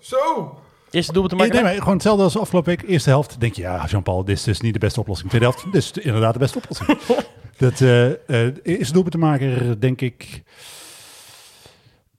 Eerste 0.91 1.13
doelpunt 1.13 1.29
te 1.39 1.45
Nee, 1.45 1.47
maken. 1.47 1.53
nee, 1.53 1.63
maar 1.63 1.73
gewoon 1.81 1.93
hetzelfde 1.93 2.23
als 2.23 2.37
afgelopen 2.37 2.69
week. 2.77 2.89
Eerste 2.89 3.09
helft 3.09 3.39
denk 3.39 3.53
je, 3.53 3.61
ja, 3.61 3.85
Jean-Paul, 3.85 4.23
dit 4.25 4.37
is 4.37 4.43
dus 4.43 4.61
niet 4.61 4.73
de 4.73 4.79
beste 4.79 4.99
oplossing. 4.99 5.29
Tweede 5.29 5.47
helft, 5.47 5.63
dit 5.65 5.75
is 5.75 5.91
inderdaad 5.91 6.33
de 6.33 6.39
beste 6.39 6.57
oplossing. 6.57 6.97
dat 7.57 7.81
eh 7.81 8.45
eh 8.47 8.55
eerste 8.63 8.93
doelpunt 8.93 9.11
te 9.13 9.17
maken, 9.19 9.79
denk 9.79 10.01
ik. 10.01 10.43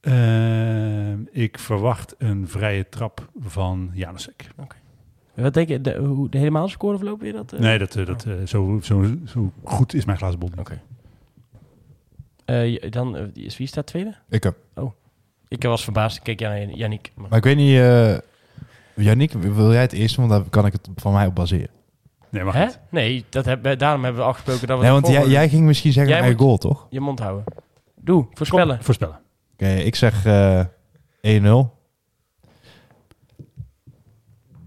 eh, 0.01 1.13
ik 1.33 1.59
verwacht 1.59 2.15
een 2.19 2.49
vrije 2.49 2.89
trap 2.89 3.29
van 3.41 3.91
Janusek. 3.95 4.49
Wat 5.35 5.55
denk 5.55 5.69
je, 5.69 5.81
de, 5.81 5.97
hoe 5.97 6.29
de 6.29 6.39
helemaal 6.39 6.69
score 6.69 6.97
verloop 6.97 7.21
weer 7.21 7.33
dat? 7.33 7.53
Nee, 7.59 7.79
dat, 7.79 7.93
dat, 7.93 8.27
zo, 8.45 8.79
zo, 8.83 9.05
zo 9.27 9.53
goed 9.65 9.95
is 9.95 10.05
mijn 10.05 10.19
glazen 10.19 10.39
bol. 10.39 10.51
Oké. 10.59 10.81
Eh, 12.45 12.73
je- 12.73 12.89
dan, 12.91 13.33
wie 13.35 13.45
is- 13.45 13.57
wie 13.59 13.67
staat 13.67 13.87
tweede? 13.87 14.15
Ik 14.29 14.43
heb. 14.43 14.57
Ik 15.53 15.63
was 15.63 15.85
verbaasd. 15.85 16.17
Ik 16.17 16.23
keek 16.23 16.41
naar 16.41 16.65
Yannick. 16.65 17.11
Maar- 17.15 17.29
Maar 17.29 17.39
ik 17.39 17.45
weet 17.45 17.57
niet... 17.57 17.77
eh 17.79 18.17
Yannick, 18.95 19.33
wil 19.33 19.73
jij 19.73 19.81
het 19.81 19.93
eerst? 19.93 20.17
Want 20.17 20.31
daar 20.31 20.43
kan 20.51 20.67
ik 20.67 20.73
het 20.73 20.89
van 20.95 21.13
mij 21.13 21.27
op 21.27 21.35
baseren. 21.35 21.69
Nee, 22.31 22.45
mag 22.45 22.55
Hè? 22.55 22.65
niet. 22.65 22.79
Nee, 22.91 23.25
dat 23.29 23.45
heb, 23.45 23.79
daarom 23.79 24.05
hebben 24.05 24.23
we 24.23 24.29
afgesproken 24.29 24.67
dat 24.67 24.79
we... 24.79 24.83
Nee, 24.85 24.93
want 24.93 25.07
jij, 25.09 25.27
jij 25.27 25.49
ging 25.49 25.63
misschien 25.65 25.93
zeggen 25.93 26.13
Jij 26.13 26.21
een 26.23 26.27
eigen 26.27 26.47
moet- 26.47 26.61
goal, 26.63 26.73
toch? 26.75 26.87
Je 26.91 27.01
mond 27.01 27.19
houden. 27.19 27.45
Doe, 28.01 28.27
voorspellen. 28.33 28.75
Kom, 28.77 28.85
voorspellen. 28.85 29.21
Oké, 29.53 29.69
ik 29.69 29.95
zeg 29.95 30.25
eh 30.25 30.65
1-0. 31.21 31.71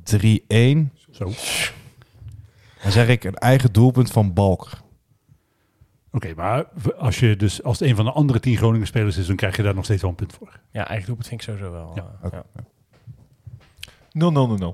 3-1. 0.03 0.89
Zo. 1.11 1.25
Dan 2.83 2.91
zeg 2.91 3.07
ik 3.07 3.23
een 3.23 3.35
eigen 3.35 3.73
doelpunt 3.73 4.11
van 4.11 4.33
Balker. 4.33 4.81
Oké, 6.15 6.33
maar 6.35 6.65
als, 6.97 7.19
je 7.19 7.35
dus, 7.35 7.63
als 7.63 7.79
het 7.79 7.89
een 7.89 7.95
van 7.95 8.05
de 8.05 8.11
andere 8.11 8.39
tien 8.39 8.57
Groningen 8.57 8.87
spelers 8.87 9.17
is, 9.17 9.27
dan 9.27 9.35
krijg 9.35 9.55
je 9.55 9.63
daar 9.63 9.75
nog 9.75 9.83
steeds 9.83 10.01
wel 10.01 10.09
een 10.09 10.15
punt 10.15 10.33
voor. 10.33 10.59
Ja, 10.71 10.87
eigen 10.87 11.05
doelpunt 11.05 11.27
vind 11.27 11.41
ik 11.41 11.47
sowieso 11.47 11.71
wel. 11.71 11.91
Ja, 11.95 12.15
eh, 12.21 12.25
oké. 12.25 12.43
ja. 12.55 12.63
0-0-0-0. 14.13 14.73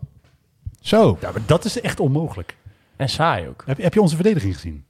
Zo. 0.81 1.17
Ja, 1.21 1.31
maar 1.31 1.41
dat 1.45 1.65
is 1.65 1.81
echt 1.81 1.99
onmogelijk. 1.99 2.55
En 2.95 3.09
saai 3.09 3.47
ook. 3.47 3.63
Heb, 3.65 3.77
je- 3.77 3.83
heb 3.83 3.93
je 3.93 4.01
onze 4.01 4.15
verdediging 4.15 4.53
gezien? 4.53 4.85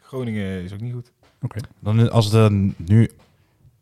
Groningen 0.00 0.62
is 0.62 0.72
ook 0.72 0.80
niet 0.80 0.92
goed. 0.92 1.12
Oké. 1.42 1.60
Dan, 1.80 2.10
als 2.10 2.32
er 2.32 2.50
nu 2.76 3.10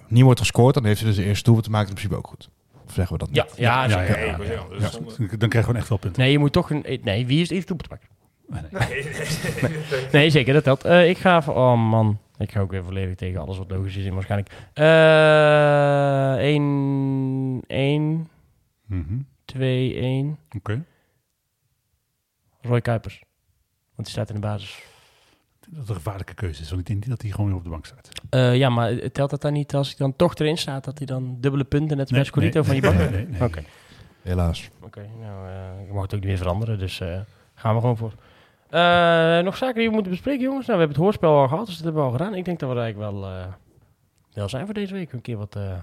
niet 0.09 0.23
wordt 0.23 0.41
gescoord, 0.41 0.75
dan 0.75 0.85
heeft 0.85 0.99
hij 1.01 1.09
dus 1.09 1.17
de 1.19 1.25
eerste 1.25 1.43
doelpunt 1.45 1.65
te 1.67 1.73
maken 1.73 1.89
in 1.89 1.95
principe 1.95 2.17
ook 2.19 2.27
goed. 2.27 2.49
Of 2.87 2.93
zeggen 2.93 3.13
we 3.13 3.19
dat 3.25 3.29
niet? 3.31 3.57
Ja, 3.57 3.85
ja, 3.85 4.01
Ja, 4.03 4.17
ja. 4.17 4.37
Dan 4.37 5.49
krijg 5.49 5.53
je 5.53 5.61
gewoon 5.61 5.77
echt 5.77 5.89
wel 5.89 5.99
punten. 5.99 6.23
Nee, 6.23 6.31
je 6.33 6.39
moet 6.39 6.53
toch 6.53 6.71
een... 6.71 6.85
Nee, 7.03 7.27
wie 7.27 7.37
is 7.41 7.49
het 7.49 7.51
eerste 7.51 7.67
doelpunt 7.75 7.83
te 7.83 7.89
maken? 7.95 8.09
Nee. 8.47 8.63
Nee, 10.13 10.31
zeker, 10.31 10.53
dat 10.55 10.65
telt. 10.65 10.85
Eh, 10.85 11.09
ik 11.09 11.19
ga 11.19 11.43
voor... 11.43 11.55
Oh 11.55 11.89
man, 11.91 12.19
ik 12.39 12.53
ga 12.53 12.61
ook 12.61 12.71
weer 12.71 12.85
volledig 12.85 13.15
tegen 13.15 13.41
alles 13.41 13.59
wat 13.59 13.71
logisch 13.71 13.97
is 13.97 14.05
in 14.05 14.15
waarschijnlijk. 14.15 14.53
Eh 14.73 16.35
1, 16.37 17.63
1, 17.67 18.29
Mhm. 18.87 19.19
2, 19.45 19.95
1. 19.95 20.39
Oké. 20.57 20.85
Roy 22.63 22.81
Kuipers. 22.81 23.23
Want 23.95 24.07
die 24.09 24.09
staat 24.09 24.29
in 24.29 24.35
de 24.35 24.41
basis. 24.41 24.83
Dat 25.69 25.79
het 25.81 25.89
een 25.89 25.95
gevaarlijke 25.95 26.35
keuze 26.35 26.63
is, 26.63 26.69
want 26.69 26.81
ik 26.81 26.87
denk 26.87 27.01
niet 27.01 27.09
dat 27.09 27.23
hij 27.23 27.31
gewoon 27.31 27.47
weer 27.47 27.57
op 27.57 27.65
de 27.65 27.71
bank 27.71 27.87
staat. 27.87 28.09
Eh, 28.31 28.57
ja, 28.57 28.69
maar 28.69 29.11
telt 29.13 29.31
dat 29.31 29.41
dan 29.43 29.53
niet 29.53 29.75
als 29.75 29.87
hij 29.89 29.97
dan 29.99 30.17
toch 30.17 30.35
erin 30.35 30.57
staat, 30.59 30.85
dat 30.85 30.99
hij 30.99 31.07
dan 31.07 31.37
dubbele 31.41 31.65
punten, 31.65 31.97
net 31.97 32.27
Scorito 32.27 32.63
van 32.63 32.75
je 32.75 32.81
bank? 32.81 32.97
Nee, 32.99 33.09
nee, 33.11 33.27
nee. 33.27 33.43
Oké, 33.43 33.63
Helaas. 34.23 34.71
oké. 34.83 35.09
nou, 35.21 35.49
eh, 35.49 35.87
ik 35.87 35.93
mag 35.93 36.03
het 36.03 36.15
ook 36.15 36.21
niet 36.21 36.29
meer 36.29 36.39
veranderen, 36.39 36.79
dus 36.79 37.01
eh, 37.01 37.21
gaan 37.55 37.75
we 37.75 37.81
gewoon 37.81 37.97
voor. 37.97 38.13
Eh, 38.75 39.45
nog 39.45 39.57
zaken 39.57 39.75
die 39.79 39.87
we 39.89 39.93
moeten 39.95 40.13
bespreken, 40.13 40.43
jongens? 40.43 40.67
Nou, 40.67 40.79
we 40.79 40.85
hebben 40.85 40.97
het 40.97 41.05
hoorspel 41.07 41.39
al 41.39 41.49
gehad, 41.49 41.67
dus 41.67 41.75
dat 41.75 41.85
hebben 41.85 42.03
we 42.03 42.09
al 42.09 42.15
gedaan. 42.17 42.35
Ik 42.35 42.45
denk 42.45 42.59
dat 42.59 42.69
we 42.69 42.75
er 42.77 42.83
eigenlijk 42.83 43.13
wel, 43.13 43.25
eh, 43.31 43.45
wel 44.33 44.49
zijn 44.49 44.65
voor 44.65 44.75
deze 44.75 44.93
week. 44.93 45.13
Een 45.13 45.21
keer 45.21 45.37
wat... 45.37 45.57
eh, 45.57 45.77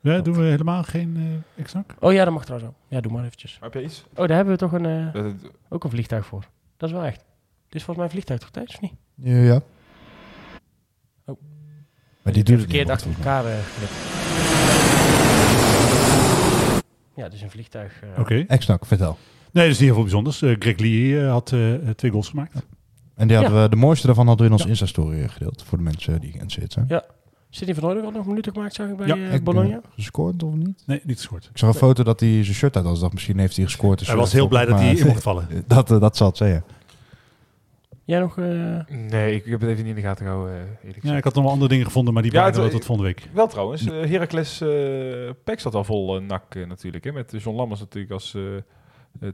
Ja, 0.00 0.18
doen 0.20 0.34
we 0.34 0.42
helemaal 0.42 0.82
geen 0.82 1.42
uh, 1.58 1.64
X-nak? 1.64 1.94
Oh 2.00 2.12
ja, 2.12 2.24
dat 2.24 2.32
mag 2.34 2.44
trouwens 2.44 2.70
ook. 2.70 2.76
Ja, 2.88 3.00
doe 3.00 3.12
maar 3.12 3.24
eventjes. 3.24 3.58
Heb 3.60 3.74
je 3.74 3.82
iets? 3.82 4.04
Oh, 4.14 4.26
daar 4.26 4.36
hebben 4.36 4.54
we 4.54 4.60
toch 4.60 4.72
een, 4.72 4.86
eh, 4.86 5.12
het- 5.22 5.50
ook 5.68 5.84
een 5.84 5.90
vliegtuig 5.90 6.26
voor. 6.26 6.44
Dat 6.76 6.88
is 6.88 6.94
wel 6.94 7.04
echt. 7.04 7.16
Dit 7.66 7.74
is 7.74 7.84
volgens 7.84 7.96
mij 7.96 8.04
een 8.04 8.10
vliegtuig 8.10 8.40
toch, 8.40 8.50
Thijs, 8.50 8.74
of 8.74 8.80
niet? 8.80 8.92
Ja. 9.14 9.36
ja. 9.36 9.60
Oh. 11.24 11.40
Maar 12.22 12.32
die 12.32 12.42
doet 12.44 12.54
het 12.56 12.64
verkeerd 12.64 12.90
achter 12.90 13.10
elkaar 13.18 13.44
eh. 13.44 13.52
Ja, 17.14 17.24
het 17.24 17.32
is 17.32 17.42
een 17.42 17.50
vliegtuig. 17.50 18.02
eh, 18.02 18.20
Oké. 18.20 18.44
Exnak, 18.48 18.86
vertel. 18.86 19.18
Nee, 19.52 19.64
dat 19.64 19.72
is 19.72 19.78
niet 19.78 19.78
heel 19.78 19.92
veel 19.94 20.02
bijzonders. 20.02 20.42
Eh, 20.42 20.54
Greg 20.58 20.78
Lee 20.78 21.20
eh, 21.20 21.30
had 21.30 21.52
eh, 21.52 21.72
twee 21.96 22.10
goals 22.10 22.28
gemaakt. 22.28 22.54
En 23.14 23.28
die 23.28 23.36
hadden 23.36 23.62
we, 23.62 23.68
de 23.68 23.76
mooiste 23.76 24.06
daarvan 24.06 24.26
hadden 24.26 24.42
we 24.46 24.52
in 24.52 24.56
onze 24.58 24.64
Ja. 24.64 24.70
Insta-story 24.80 25.28
gedeeld. 25.28 25.62
Voor 25.66 25.78
de 25.78 25.84
mensen 25.84 26.12
die 26.20 26.30
geïnteresseerd 26.30 26.72
zijn. 26.72 26.84
Ja. 26.88 27.04
Sidney 27.50 27.74
van 27.74 27.84
Hooydonk 27.84 28.04
had 28.06 28.14
nog 28.14 28.26
minuten 28.26 28.52
gemaakt, 28.52 28.74
zag 28.74 28.88
ik 28.88 28.96
bij 28.96 29.06
Ja, 29.06 29.40
Bologna. 29.40 29.80
gescoord 29.94 30.42
of 30.42 30.54
niet? 30.54 30.82
Nee, 30.86 31.00
niet 31.04 31.16
gescoord. 31.16 31.44
Ik 31.52 31.58
zag 31.58 31.68
een 31.68 31.74
foto 31.74 32.02
dat 32.02 32.20
hij 32.20 32.44
zijn 32.44 32.56
shirt 32.56 32.74
uit 32.76 32.84
had. 32.84 32.92
Dus 32.92 33.02
dacht, 33.02 33.12
misschien 33.12 33.38
heeft 33.38 33.56
hij 33.56 33.64
gescoord. 33.64 33.98
dus 33.98 34.08
Hij 34.08 34.16
was 34.16 34.32
heel 34.32 34.48
blij 34.48 34.62
op, 34.62 34.68
dat 34.68 34.78
hij 34.78 34.94
in 34.96 35.06
mocht 35.06 35.22
vallen. 35.22 35.46
dat, 35.66 35.90
eh, 35.90 36.00
dat 36.00 36.16
zal 36.16 36.26
het 36.28 36.36
zeggen. 36.36 36.64
Jij 38.04 38.20
nog... 38.20 38.38
eh, 38.38 38.44
Nee, 38.88 39.34
ik 39.34 39.44
heb 39.44 39.60
het 39.60 39.70
even 39.70 39.84
niet 39.84 39.96
in 39.96 40.00
de 40.02 40.06
gaten 40.08 40.26
gehouden, 40.26 40.54
eh, 40.82 40.90
Ja, 41.02 41.16
ik 41.16 41.24
had 41.24 41.34
nog 41.34 41.42
wel 41.42 41.52
andere 41.52 41.70
dingen 41.70 41.84
gevonden, 41.86 42.14
maar 42.14 42.22
die 42.22 42.32
Ja, 42.32 42.38
waren 42.38 42.52
het- 42.52 42.62
wel 42.62 42.70
tot 42.70 42.84
volgende 42.84 43.10
week. 43.14 43.28
Wel 43.32 43.48
trouwens, 43.48 43.84
Heracles 43.84 44.60
eh 44.60 44.68
Peck 45.44 45.60
zat 45.60 45.74
al 45.74 45.84
vol 45.84 46.20
nak 46.22 46.54
natuurlijk. 46.66 47.04
Hè, 47.04 47.12
met 47.12 47.32
John 47.38 47.56
Lammers 47.56 47.80
natuurlijk 47.80 48.12
als 48.12 48.36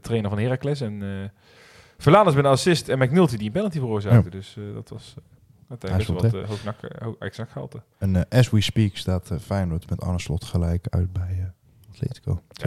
trainer 0.01 0.29
van 0.29 0.39
Heracles. 0.39 0.81
En 0.81 1.01
eh 1.01 1.29
Verlaners 1.97 2.35
met 2.35 2.45
een 2.45 2.51
assist 2.51 2.89
en 2.89 2.99
McNulty 2.99 3.37
die 3.37 3.45
een 3.45 3.51
penalty 3.51 3.79
veroorzaakte. 3.79 4.29
Dus 4.29 4.55
eh, 4.57 4.63
dat 4.73 4.89
was 4.89 5.15
uiteindelijk 5.69 6.21
Hij 6.21 6.29
is 6.29 6.31
wat 6.31 6.91
uh, 6.91 7.01
hoog 7.01 7.15
ex-nak 7.19 7.49
gehalte. 7.49 7.81
En 7.97 8.15
eh, 8.15 8.39
as 8.39 8.49
we 8.49 8.61
speak 8.61 8.95
staat 8.95 9.31
uh, 9.31 9.37
Feyenoord 9.39 9.89
met 9.89 10.01
Arne 10.01 10.19
Slot 10.19 10.43
gelijk 10.43 10.87
uit 10.89 11.13
bij 11.13 11.37
uh, 11.39 11.45
Atletico. 11.91 12.41
2-2. 12.41 12.65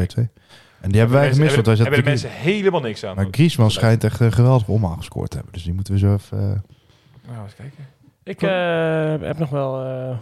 En 0.80 0.90
die 0.90 0.98
hebben 1.00 1.18
wij 1.18 1.32
gemist. 1.32 1.54
Want 1.54 1.66
wij 1.66 1.76
hebben 1.76 1.98
de 1.98 2.04
mensen 2.04 2.30
helemaal 2.30 2.80
niks 2.80 3.04
aan. 3.04 3.16
Maar 3.16 3.26
Griezmann 3.30 3.70
schijnt 3.70 4.04
echt 4.04 4.20
een 4.20 4.32
geweldige 4.32 4.70
omhaal 4.70 4.96
gescoord 4.96 5.30
te 5.30 5.36
hebben. 5.36 5.54
Dus 5.54 5.64
die 5.64 5.74
moeten 5.74 5.92
we 5.92 5.98
zo 5.98 6.12
even... 6.12 6.38
Uh... 6.38 7.30
Nou, 7.32 7.42
eens 7.42 7.54
kijken. 7.54 7.86
Ik 8.22 8.42
uh, 8.42 9.28
heb 9.28 9.38
nog 9.38 9.50
wel 9.50 9.86
uh, 9.86 10.16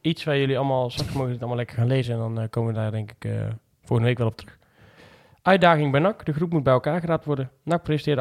iets 0.00 0.24
waar 0.24 0.38
jullie 0.38 0.58
allemaal... 0.58 0.90
Straks 0.90 1.12
mogen 1.12 1.30
het 1.30 1.38
allemaal 1.38 1.56
lekker 1.56 1.76
gaan 1.76 1.86
lezen. 1.86 2.14
En 2.14 2.20
dan 2.20 2.40
uh, 2.40 2.48
komen 2.50 2.72
we 2.72 2.78
daar 2.78 2.90
denk 2.90 3.10
ik 3.10 3.30
volgende 3.80 4.08
week 4.08 4.18
wel 4.18 4.26
op 4.26 4.36
terug. 4.36 4.58
Uitdaging 5.42 5.90
bij 5.90 6.00
NAC. 6.00 6.24
De 6.24 6.32
groep 6.32 6.52
moet 6.52 6.62
bij 6.62 6.72
elkaar 6.72 7.00
geraapt 7.00 7.24
worden. 7.24 7.50
NAC 7.62 7.82
presenteerde 7.82 8.20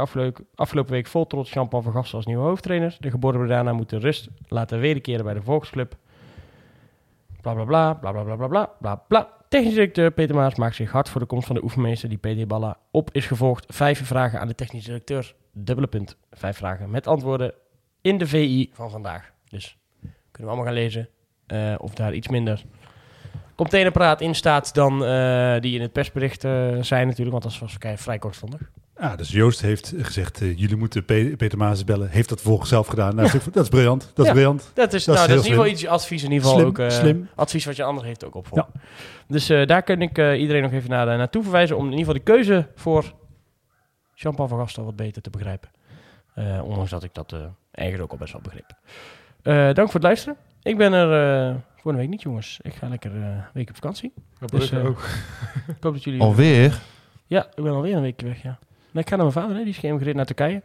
afgelopen, 0.56 0.94
week 0.94 1.08
vol 1.08 1.28
trots 1.28 1.54
Jean-Paul 1.54 1.82
van 1.82 2.06
als 2.12 2.26
nieuwe 2.26 2.44
hoofdtrainer. 2.44 2.98
De 3.00 3.10
geboren 3.10 3.48
daarna 3.48 3.74
moeten 3.74 4.00
rust 4.00 4.28
laten 4.48 4.80
wederkeren 4.80 5.26
bij 5.26 5.34
de 5.34 5.42
volksclub. 5.42 5.96
Bla 7.42 7.54
bla 7.54 7.64
bla, 7.64 7.94
bla 7.94 8.12
bla 8.12 8.24
bla 8.24 8.48
bla 8.48 8.66
bla 8.80 8.96
bla. 9.08 9.30
Technisch 9.48 9.74
directeur 9.74 10.12
Peter 10.12 10.36
Maas 10.36 10.56
maakt 10.56 10.76
zich 10.76 10.92
hard 10.92 11.10
voor 11.10 11.22
de 11.22 11.28
komst 11.28 11.48
van 11.48 11.56
de 11.56 11.64
oefenmeester 11.64 12.10
die 12.10 12.18
Peter 12.18 12.48
Balla 12.48 12.78
op 12.92 13.10
is 13.12 13.26
gevolgd. 13.26 13.66
Vijf 13.68 14.06
vragen 14.06 14.40
aan 14.40 14.48
de 14.48 14.56
technisch 14.56 14.86
directeur. 14.86 15.36
Dubbele 15.52 15.88
punt. 15.88 16.18
Vijf 16.32 16.58
vragen 16.58 16.90
met 16.90 17.08
antwoorden 17.08 17.54
in 18.02 18.18
de 18.18 18.28
VI 18.28 18.70
van 18.74 18.90
vandaag. 18.90 19.32
Dus 19.50 19.78
kunnen 20.02 20.12
we 20.32 20.48
allemaal 20.48 20.66
gaan 20.66 20.74
lezen. 20.74 21.10
Uh, 21.48 21.76
of 21.78 21.94
daar 21.94 22.14
iets 22.14 22.28
minder 22.28 22.64
containerpraat 23.62 24.22
in 24.22 24.36
staat 24.36 24.74
dan 24.74 25.04
uh, 25.04 25.60
die 25.60 25.76
in 25.76 25.82
het 25.82 25.92
persbericht 25.92 26.44
uh, 26.44 26.78
zijn 26.82 27.08
natuurlijk. 27.08 27.32
Want 27.32 27.44
dat 27.44 27.60
was 27.60 28.02
vrij 28.02 28.20
kortstondig. 28.20 28.62
Ah, 28.96 29.18
dus 29.18 29.32
Joost 29.32 29.62
heeft 29.62 29.94
gezegd, 29.98 30.42
uh, 30.42 30.58
jullie 30.58 30.76
moeten 30.76 31.06
Pe 31.06 31.34
Peter 31.38 31.58
Maas 31.58 31.84
bellen. 31.84 32.10
Heeft 32.10 32.30
dat 32.30 32.42
volgens 32.42 32.70
zelf 32.70 32.88
gedaan. 32.88 33.16
Nou, 33.16 33.30
dat 33.52 33.64
is 33.64 33.70
briljant. 33.70 34.02
Dat 34.02 34.18
is 34.18 34.26
ja, 34.26 34.32
briljant. 34.32 34.72
Dat 34.74 34.94
is, 34.94 35.04
dat 35.04 35.16
nou, 35.16 35.28
is, 35.28 35.34
dat 35.34 35.44
is 35.44 35.46
in 35.46 35.52
ieder 35.52 35.66
geval 35.66 35.80
iets 35.80 35.88
advies. 35.88 36.24
In 36.24 36.32
ieder 36.32 36.48
geval 36.48 36.60
slim, 36.60 36.70
ook 36.70 36.80
uh, 36.80 36.90
slim. 36.90 37.30
advies 37.36 37.66
wat 37.66 37.76
je 37.76 37.84
ander 37.84 38.04
heeft 38.04 38.26
ook 38.26 38.36
opvolgen. 38.36 38.72
Ja. 38.74 38.82
Dus 39.28 39.50
uh, 39.50 39.66
daar 39.66 39.84
kan 39.84 40.02
ik 40.02 40.18
iedereen 40.18 40.62
nog 40.62 40.72
even 40.72 40.90
naar, 40.90 41.06
naartoe 41.06 41.44
verwijzen. 41.44 41.78
Om 41.78 41.86
in 41.86 41.98
ieder 41.98 42.06
geval 42.06 42.26
de 42.26 42.32
keuze 42.32 42.68
voor 42.76 43.14
Jean-Paul 44.14 44.48
van 44.48 44.60
Gastel 44.60 44.86
wat 44.86 44.96
beter 44.96 45.22
te 45.22 45.30
begrijpen. 45.30 45.70
Ondanks 46.64 46.90
dat 46.90 47.04
ik 47.04 47.14
dat 47.14 47.36
eigenlijk 47.72 48.12
ook 48.12 48.20
al 48.20 48.26
best 48.26 48.34
wel 48.34 48.42
begreep. 48.42 48.76
dank 49.76 49.92
voor 49.92 50.00
het 50.00 50.04
luisteren. 50.04 50.38
Ik 50.62 50.78
ben 50.78 50.94
er 50.94 51.56
volgende 51.82 52.08
week 52.08 52.10
niet, 52.10 52.22
jongens. 52.22 52.60
Ik 52.62 52.74
ga 52.74 52.88
lekker 52.88 53.16
een 53.16 53.44
week 53.54 53.70
op 53.70 53.76
vakantie. 53.76 54.14
Dus, 54.46 54.74
ook. 54.74 55.00
ik 55.78 55.84
hoop 55.84 55.94
dat 55.94 56.04
jullie... 56.04 56.22
Alweer? 56.22 56.82
Ja, 57.28 57.46
ik 57.56 57.64
ben 57.64 57.72
alweer 57.72 57.96
een 57.96 58.02
week 58.02 58.22
weg, 58.22 58.44
ja. 58.44 58.60
Nou, 58.92 59.06
ik 59.06 59.10
ga 59.10 59.16
naar 59.16 59.26
mijn 59.26 59.32
vader, 59.32 59.56
hè. 59.56 59.64
die 59.64 59.74
is 59.74 59.78
geëmigreerd 59.78 60.16
naar 60.16 60.26
Turkije. 60.26 60.62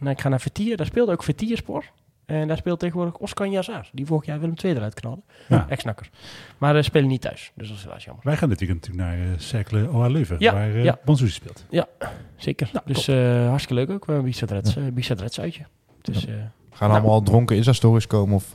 En 0.00 0.06
ik 0.06 0.20
ga 0.20 0.28
naar 0.28 0.40
Vertier, 0.40 0.76
daar 0.76 0.86
speelt 0.86 1.10
ook 1.10 1.22
Vertierspor. 1.22 1.84
En 2.26 2.48
daar 2.48 2.56
speelt 2.56 2.80
tegenwoordig 2.80 3.16
Oscar 3.16 3.48
Yazar, 3.48 3.88
die 3.92 4.06
vorig 4.06 4.26
jaar 4.26 4.40
Willem 4.40 4.54
II 4.64 4.74
eruit 4.74 4.94
knalde. 4.94 5.22
Ja. 5.48 5.66
Ex-nakker. 5.68 6.10
Maar 6.58 6.72
ze 6.72 6.78
uh, 6.78 6.84
spelen 6.84 7.08
niet 7.08 7.20
thuis, 7.20 7.52
dus 7.54 7.68
dat 7.68 7.76
is 7.76 7.84
helaas 7.84 8.04
jammer. 8.04 8.24
Wij 8.24 8.36
gaan 8.36 8.48
dit 8.48 8.58
weekend 8.58 8.80
natuurlijk 8.80 9.08
naar 9.08 9.26
uh, 9.26 9.38
Cercle 9.38 9.90
OA 9.90 10.06
Leuven, 10.06 10.36
ja, 10.38 10.52
waar 10.52 10.70
uh, 10.70 10.84
ja. 10.84 10.98
Speelt. 11.14 11.64
Ja, 11.70 11.88
zeker. 12.36 12.70
Nou, 12.72 12.84
dus 12.86 13.08
uh, 13.08 13.48
hartstikke 13.48 13.74
leuk 13.74 13.90
ook. 13.90 14.04
We 14.04 14.12
hebben 14.12 14.32
een 14.76 14.94
Bizet 14.94 15.20
Reds 15.20 15.40
uitje. 15.40 15.66
Dus, 16.02 16.22
ja. 16.22 16.52
Gaan 16.70 16.88
nou. 16.88 17.00
allemaal 17.00 17.22
dronken 17.22 17.56
Insta-stories 17.56 18.06
komen 18.06 18.34
of... 18.34 18.52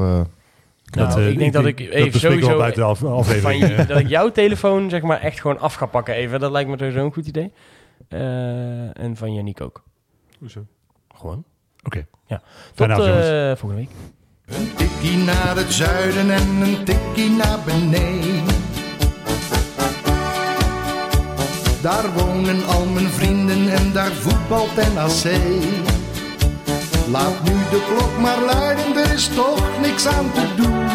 Nou, 0.96 1.10
dat, 1.10 1.18
ik 1.18 1.38
denk 1.38 1.54
dat 1.54 1.66
ik 1.66 1.80
even 1.80 2.12
dat 2.12 2.22
sowieso 2.22 2.58
buiten 2.58 2.82
de 2.82 2.88
af, 2.88 3.04
aflevering. 3.04 3.66
Van, 3.66 3.86
dat 3.86 4.00
ik 4.00 4.08
jouw 4.08 4.32
telefoon 4.32 4.90
zeg 4.90 5.02
maar 5.02 5.22
echt 5.22 5.40
gewoon 5.42 5.60
af 5.60 5.74
ga 5.74 5.86
pakken 5.86 6.14
even. 6.14 6.40
Dat 6.40 6.52
lijkt 6.52 6.70
me 6.70 6.78
sowieso 6.78 7.06
een 7.06 7.14
goed 7.14 7.28
idee. 7.28 7.52
Uh, 8.10 8.98
en 8.98 9.16
van 9.16 9.34
Yannick 9.34 9.62
ook. 9.62 9.84
Hoezo? 10.40 10.66
Gewoon. 11.16 11.44
Oké. 11.84 11.98
Okay. 11.98 12.06
Ja. 12.26 12.42
Tot 12.76 12.88
uh, 12.90 13.56
volgende 13.56 13.76
week. 13.76 13.90
Een 14.46 14.76
tikkie 14.76 15.18
naar 15.18 15.56
het 15.56 15.74
zuiden 15.74 16.32
en 16.32 16.62
een 16.62 16.84
tikkie 16.84 17.30
naar 17.30 17.60
beneden. 17.66 18.58
Daar 21.82 22.14
wonen 22.14 22.66
al 22.66 22.86
mijn 22.86 23.08
vrienden 23.08 23.70
en 23.70 23.94
daar 23.94 24.12
voetbalt 24.12 24.76
NAC. 24.76 25.89
Laat 27.12 27.44
nu 27.44 27.52
de 27.52 27.86
klok 27.88 28.20
maar 28.20 28.42
luiden, 28.42 28.96
er 28.96 29.14
is 29.14 29.28
toch 29.28 29.80
niks 29.82 30.08
aan 30.08 30.32
te 30.32 30.56
doen. 30.56 30.88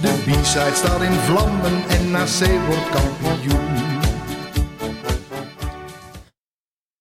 De 0.00 0.12
B-side 0.24 0.74
staat 0.74 1.02
in 1.02 1.12
vlammen 1.12 1.82
en 1.88 2.10
NAC 2.10 2.66
wordt 2.66 2.88
kampioen. 2.90 3.87